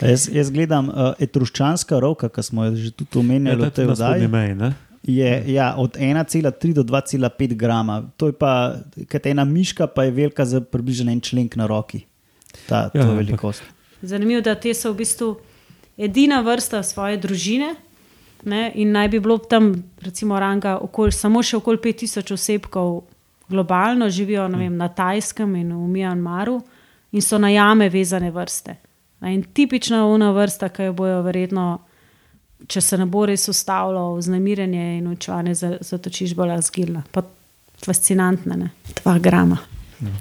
Jaz, 0.01 0.29
jaz 0.29 0.53
gledam 0.53 0.93
uh, 0.93 1.17
etruščanska 1.19 1.97
roka, 2.05 2.29
ki 2.29 2.45
smo 2.45 2.69
jo 2.69 2.77
že 2.77 2.93
tudi 2.93 3.17
Ja, 3.17 3.25
omenjali 3.25 3.71
to 3.71 3.83
v 3.83 3.89
je 3.89 3.97
spodnji 3.97 4.29
oddaji. 4.29 4.29
meji. 4.29 4.88
Je 5.09 5.29
ja, 5.49 5.73
od 5.75 5.97
1,3 5.97 6.73
do 6.73 6.83
2,5 6.83 7.55
grama. 7.57 8.03
To 8.17 8.27
je 8.27 8.33
pa, 8.33 8.77
kot 9.09 9.27
ena 9.27 9.45
miška, 9.45 9.87
pa 9.87 10.05
je 10.05 10.11
velika 10.13 10.45
za 10.45 10.61
približno 10.61 11.13
en 11.13 11.21
členk 11.21 11.57
na 11.57 11.67
roki. 11.67 12.05
Ta, 12.67 12.77
Ja, 12.77 12.91
ja, 12.95 13.03
ampak- 13.03 13.17
velikost. 13.17 13.63
Zanimivo 14.03 14.39
je, 14.39 14.43
da 14.43 14.55
te 14.55 14.75
so 14.75 14.93
v 14.93 14.97
bistvu 14.97 15.37
edina 15.99 16.41
vrsta 16.41 16.83
svoje 16.83 17.17
družine. 17.17 17.75
Ne, 18.45 18.73
in 18.75 18.93
naj 18.93 19.09
bi 19.09 19.21
bilo 19.21 19.39
tam, 19.39 19.73
recimo, 19.99 20.39
ranga 20.39 20.77
okoli, 20.79 21.13
samo 21.13 21.43
še 21.43 21.57
okoli 21.57 21.79
5000 21.79 22.33
osebkov 22.33 23.01
globalno 23.49 24.07
živijo 24.09 24.45
ne 24.49 24.59
vem, 24.59 24.77
na 24.77 24.89
Tajskem 24.89 25.57
in 25.57 25.73
v 25.73 25.89
Mjanmaru 25.89 26.61
in 27.13 27.21
so 27.21 27.39
na 27.39 27.49
jame 27.49 27.89
vezane 27.89 28.31
vrste. 28.31 28.77
Ne, 29.21 29.35
in 29.35 29.43
tipična 29.43 30.05
una 30.07 30.31
vrsta, 30.31 30.69
ki 30.69 30.83
jo 30.83 30.93
bojo 30.93 31.23
verjetno, 31.23 31.79
če 32.67 32.81
se 32.81 32.99
ne 32.99 33.07
bo 33.07 33.27
res 33.27 33.49
ustavilo 33.49 34.15
vznemirjenje 34.17 34.99
in 34.99 35.07
učevanje, 35.13 35.55
zatočiš 35.81 36.35
bolj 36.35 36.57
zgilna. 36.63 37.03
Pa 37.13 37.23
fascinantna, 37.85 38.57
ne? 38.57 38.71
dva 39.03 39.19
grama. 39.19 39.59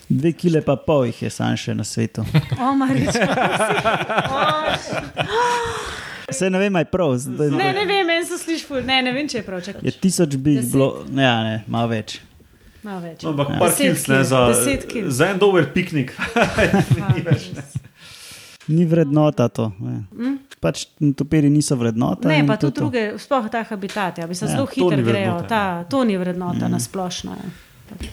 Dve 0.10 0.32
kile 0.34 0.62
pa 0.66 0.76
pol 0.76 1.06
jih 1.06 1.24
je 1.24 1.30
sam 1.30 1.58
še 1.58 1.74
na 1.78 1.84
svetu. 1.86 2.24
O, 2.62 2.74
Marič, 2.74 3.14
Se 6.32 6.50
ne 6.54 6.60
vem, 6.60 6.76
aj 6.76 6.86
prav. 6.86 7.14
Zdaj, 7.18 7.52
ne, 7.54 7.74
ne 7.74 7.86
vem, 7.86 8.06
meni 8.08 8.26
se 8.26 8.38
sliši 8.38 8.66
ful, 8.66 8.82
ne, 8.86 9.02
ne 9.02 9.14
vem, 9.14 9.30
če 9.30 9.38
je 9.38 9.46
prav. 9.46 9.62
Čakaj. 9.62 9.82
Je 9.86 9.92
tisoč 10.02 10.36
bi 10.38 10.58
jih 10.58 10.72
bilo, 10.74 10.90
ja, 11.14 11.36
ne, 11.46 11.60
malo 11.68 11.94
več. 11.94 12.20
Malo 12.84 13.02
več. 13.06 13.22
No, 13.24 13.34
ampak 13.34 13.54
Ja. 13.54 13.60
par 13.60 13.76
kils, 13.78 14.08
ne, 14.08 14.24
za, 14.24 14.42
za 15.10 15.30
en 15.30 15.40
dober 15.40 15.70
piknik. 15.74 16.14
Ni 18.68 18.86
vrednota 18.86 19.48
to. 19.48 19.72
Ne. 19.80 20.04
Pač 20.60 20.86
topiri 21.16 21.50
niso 21.50 21.76
vrednota. 21.76 22.28
Ne, 22.28 22.42
pa 22.48 22.58
tudi 22.58 22.74
to. 22.74 22.82
druge, 22.82 23.14
sploh 23.22 23.46
ta 23.52 23.64
habitat, 23.64 24.18
ja, 24.18 24.28
bi 24.28 24.36
se 24.36 24.46
Ja, 24.46 24.52
zelo 24.52 24.66
hitro 24.66 24.90
grejo. 24.90 25.06
vrednota, 25.06 25.48
Ta, 25.48 25.84
to 25.84 26.04
ni 26.04 26.18
vrednota 26.18 26.68
mm. 26.68 26.72
na 26.72 26.80
splošno. 26.80 27.32
Ja. 27.32 27.50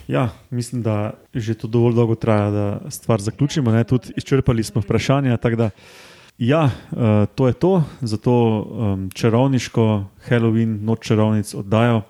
Ja, 0.09 0.29
mislim, 0.51 0.83
da 0.83 1.13
že 1.35 1.55
to 1.55 1.67
dovolj 1.67 1.95
dolgo 1.95 2.15
traja, 2.15 2.51
da 2.51 2.91
stvar 2.91 3.21
zaključimo. 3.21 3.73
Ne? 3.73 3.85
Tudi 3.85 4.13
izčrpali 4.17 4.63
smo 4.63 4.81
vprašanja. 4.81 5.37
Da, 5.57 5.71
ja, 6.39 6.65
uh, 6.65 6.99
to 7.35 7.47
je 7.47 7.53
to, 7.53 7.83
zato 8.01 8.33
um, 8.63 9.11
čarovniško 9.11 10.05
Halloween, 10.29 10.85
noč 10.85 11.07
čarovnic 11.07 11.55
oddajo. 11.55 12.03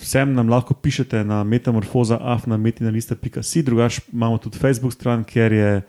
Vsem 0.00 0.34
nam 0.34 0.48
lahko 0.48 0.74
pišete 0.74 1.24
na 1.24 1.44
metamorfoza, 1.44 2.18
afnametinalista.si, 2.20 3.62
drugače 3.62 4.00
imamo 4.12 4.38
tudi 4.38 4.58
Facebook 4.58 4.92
stran, 4.92 5.24
kjer 5.24 5.52
je 5.52 5.82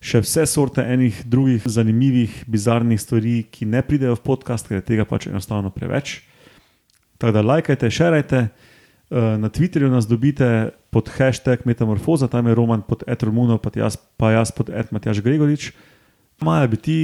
še 0.00 0.22
vse 0.24 0.46
sorte 0.48 0.80
enih 0.80 1.20
drugih 1.28 1.66
zanimivih, 1.68 2.32
bizarnih 2.48 3.00
stvari, 3.00 3.44
ki 3.52 3.68
ne 3.68 3.82
pridejo 3.84 4.16
v 4.16 4.24
podcast, 4.24 4.68
ker 4.68 4.80
je 4.80 4.88
tega 4.88 5.04
pač 5.04 5.28
enostavno 5.28 5.70
preveč. 5.74 6.22
Tako 7.20 7.36
da 7.36 7.44
lajkajte, 7.44 7.90
šerajte. 7.92 8.48
Eh, 9.10 9.36
Na 9.36 9.50
Twitterju 9.52 9.90
nas 9.92 10.08
dobite 10.08 10.70
pod 10.90 11.10
hashtag 11.12 11.66
Metamorfoza, 11.68 12.28
tam 12.28 12.46
je 12.46 12.54
Roman 12.54 12.82
pod 12.82 13.04
Etromuno, 13.06 13.58
pa 13.58 13.70
pa 14.16 14.30
jaz 14.32 14.52
pod 14.52 14.70
Edmatjaš 14.70 15.20
Gregorič. 15.20 15.72
Maja, 16.40 16.66
bi 16.66 16.76
ti 16.76 16.98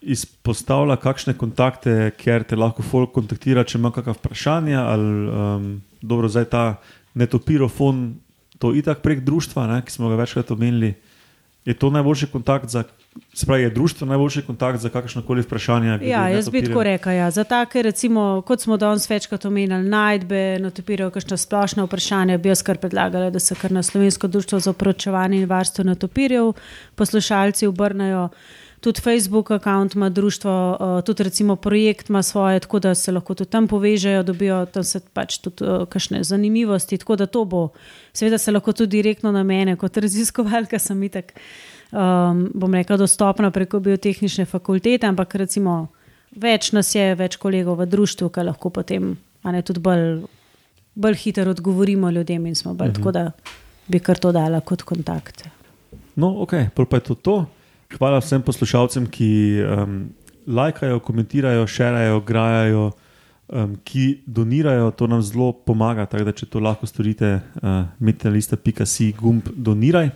izpostavila 0.00 0.96
kakšne 0.96 1.36
kontakte, 1.38 2.10
kjer 2.18 2.42
te 2.42 2.56
lahko 2.56 2.82
folk 2.82 3.12
kontaktira, 3.14 3.62
če 3.62 3.78
ima 3.78 3.92
kakšno 3.94 4.16
vprašanje, 4.16 4.74
ali 4.74 5.28
um, 5.28 5.68
dobro, 6.02 6.26
zdaj 6.26 6.48
ta 6.50 6.64
netopirofon, 7.14 8.16
to 8.58 8.72
itak 8.74 9.04
prek 9.04 9.22
društva, 9.22 9.68
ne, 9.70 9.78
ki 9.84 9.92
smo 9.92 10.10
ga 10.10 10.18
večkrat 10.18 10.50
omenili, 10.50 10.94
je 11.70 11.74
to 11.74 11.90
najboljši 11.90 12.26
kontakt 12.26 12.68
za. 12.68 12.84
Spravi, 13.34 13.62
je 13.62 13.70
društvo 13.70 14.06
najboljši 14.06 14.42
kontakt 14.42 14.78
za 14.78 14.88
kakršno 14.88 15.22
koli 15.22 15.42
vprašanje? 15.42 15.98
Ja, 16.02 16.28
jaz 16.28 16.48
bi 16.48 16.62
tako 16.62 16.82
rekel. 16.82 17.12
Ja. 17.12 17.30
Za 17.30 17.44
take, 17.44 17.82
recimo, 17.82 18.42
kot 18.46 18.60
smo 18.60 18.76
danes 18.76 19.10
večkrat 19.10 19.44
omenjali, 19.44 19.88
najdbe, 19.88 20.58
natopirajo 20.62 21.10
kakšno 21.10 21.36
splošno 21.36 21.84
vprašanje, 21.84 22.38
bi 22.38 22.48
jaz 22.48 22.62
kar 22.62 22.78
predlagala, 22.78 23.30
da 23.30 23.38
se 23.38 23.54
kar 23.54 23.72
na 23.72 23.82
Slovensko 23.82 24.28
društvo 24.28 24.60
za 24.60 24.72
proučevanje 24.72 25.42
in 25.42 25.48
varstvo 25.48 25.84
natopirjev 25.84 26.52
poslušalci 26.94 27.66
obrnejo. 27.66 28.28
Tudi 28.80 29.00
Facebook 29.00 29.50
račun 29.50 29.90
ima 29.94 30.08
društvo, 30.08 30.76
uh, 30.80 31.04
tudi 31.04 31.22
recimo 31.22 31.56
projekt 31.56 32.08
ima 32.08 32.22
svoje, 32.22 32.60
tako 32.60 32.78
da 32.78 32.94
se 32.94 33.12
lahko 33.12 33.34
tudi 33.34 33.50
tam 33.50 33.68
povežejo, 33.68 34.22
dobijo 34.22 34.66
tam 34.66 34.84
se 34.84 35.00
pač 35.12 35.38
tudi 35.38 35.64
uh, 35.64 35.88
kakšne 35.88 36.24
zanimivosti. 36.24 36.98
Tako 36.98 37.16
da 37.16 37.26
to 37.26 37.44
bo, 37.44 37.68
seveda 38.12 38.38
se 38.38 38.52
lahko 38.52 38.72
tudi 38.72 38.96
direktno 38.96 39.32
na 39.32 39.42
mene, 39.42 39.76
kot 39.76 39.96
raziskovalka, 39.96 40.78
sem 40.78 41.02
itak, 41.02 41.32
um, 41.92 42.46
bom 42.54 42.74
rekla, 42.74 42.96
dostopna 42.96 43.50
preko 43.50 43.80
biotehnične 43.80 44.44
fakultete, 44.46 45.06
ampak 45.06 45.34
recimo 45.34 45.88
več 46.30 46.72
nas 46.72 46.94
je, 46.94 47.14
več 47.14 47.36
kolegov 47.36 47.82
v 47.82 47.86
društvu, 47.86 48.28
ki 48.28 48.48
lahko 48.48 48.70
potem 48.70 49.16
a 49.42 49.52
ne, 49.52 49.62
tudi 49.64 49.80
bolj, 49.80 50.22
bolj 50.94 51.16
hitro 51.24 51.50
odgovorimo 51.50 52.10
ljudem 52.10 52.46
in 52.46 52.54
smo 52.54 52.74
bolj, 52.74 52.88
mhm. 52.88 52.96
tako 52.96 53.12
da 53.12 53.30
bi 53.88 53.98
kar 53.98 54.18
to 54.18 54.32
dala 54.32 54.60
kot 54.60 54.82
kontakt. 54.82 55.44
No, 56.16 56.34
ok, 56.42 56.54
pa 56.74 56.96
je 56.96 57.00
to 57.00 57.14
to. 57.14 57.38
Hvala 57.98 58.20
vsem 58.22 58.42
poslušalcem, 58.42 59.06
ki 59.10 59.30
um, 59.66 60.00
lajkajo, 60.46 61.00
komentirajo, 61.00 61.66
šerajo, 61.66 62.20
grajajo, 62.20 62.90
um, 63.48 63.76
ki 63.84 64.22
donirajo. 64.26 64.90
To 64.90 65.06
nam 65.06 65.22
zelo 65.22 65.52
pomaga. 65.52 66.06
Tako 66.06 66.24
da, 66.24 66.32
če 66.32 66.46
to 66.46 66.62
lahko 66.62 66.86
storite, 66.86 67.40
uh, 67.62 67.84
metalista.si 67.98 69.12
gumb 69.18 69.50
doniraj. 69.56 70.10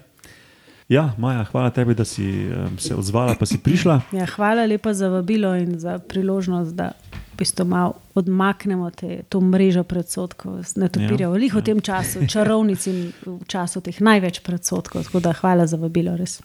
Ja, 0.89 1.15
Maja, 1.19 1.47
hvala 1.49 1.71
tebi, 1.71 1.95
da 1.97 2.05
si 2.05 2.25
um, 2.47 2.79
se 2.79 2.95
odzvala, 2.95 3.35
pa 3.41 3.47
si 3.49 3.59
prišla. 3.59 4.01
Ja, 4.13 4.27
hvala 4.37 4.67
lepa 4.69 4.93
za 4.95 5.09
vabilo 5.09 5.55
in 5.57 5.79
za 5.81 5.99
priložnost, 5.99 6.77
da 6.77 6.93
v 7.35 7.39
bistvu 7.41 7.65
malo 7.67 7.95
odmaknemo 8.15 8.91
te, 8.91 9.23
to 9.29 9.41
mrežo 9.41 9.83
predsotkov. 9.83 10.61
Ne 10.77 10.89
topiramo, 10.89 11.35
ja, 11.35 11.49
ja. 11.49 11.55
v 11.57 11.63
tem 11.65 11.81
času, 11.81 12.27
čarovnici 12.29 12.91
in 12.91 13.01
v 13.27 13.41
času 13.49 13.81
teh 13.81 13.99
največ 14.01 14.45
predsotkov. 14.45 15.09
Tako 15.09 15.25
da 15.25 15.33
hvala 15.33 15.67
za 15.67 15.81
vabilo, 15.81 16.15
res. 16.21 16.39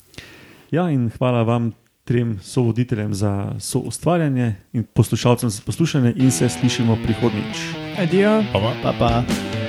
Ja, 0.71 0.89
in 0.89 1.09
hvala 1.17 1.43
vam, 1.43 1.71
trem 2.03 2.37
sovoditeljem, 2.41 3.13
za 3.13 3.55
soustvarjanje 3.59 4.55
in 4.73 4.83
poslušalcem 4.83 5.49
za 5.49 5.61
poslušanje, 5.65 6.13
in 6.15 6.31
se 6.31 6.49
slišimo 6.49 6.97
prihodnjič. 7.03 7.57
Adijo. 7.97 8.43
Pa, 8.53 8.59
pa. 8.59 8.73
Pa 8.83 8.93
pa. 8.99 9.68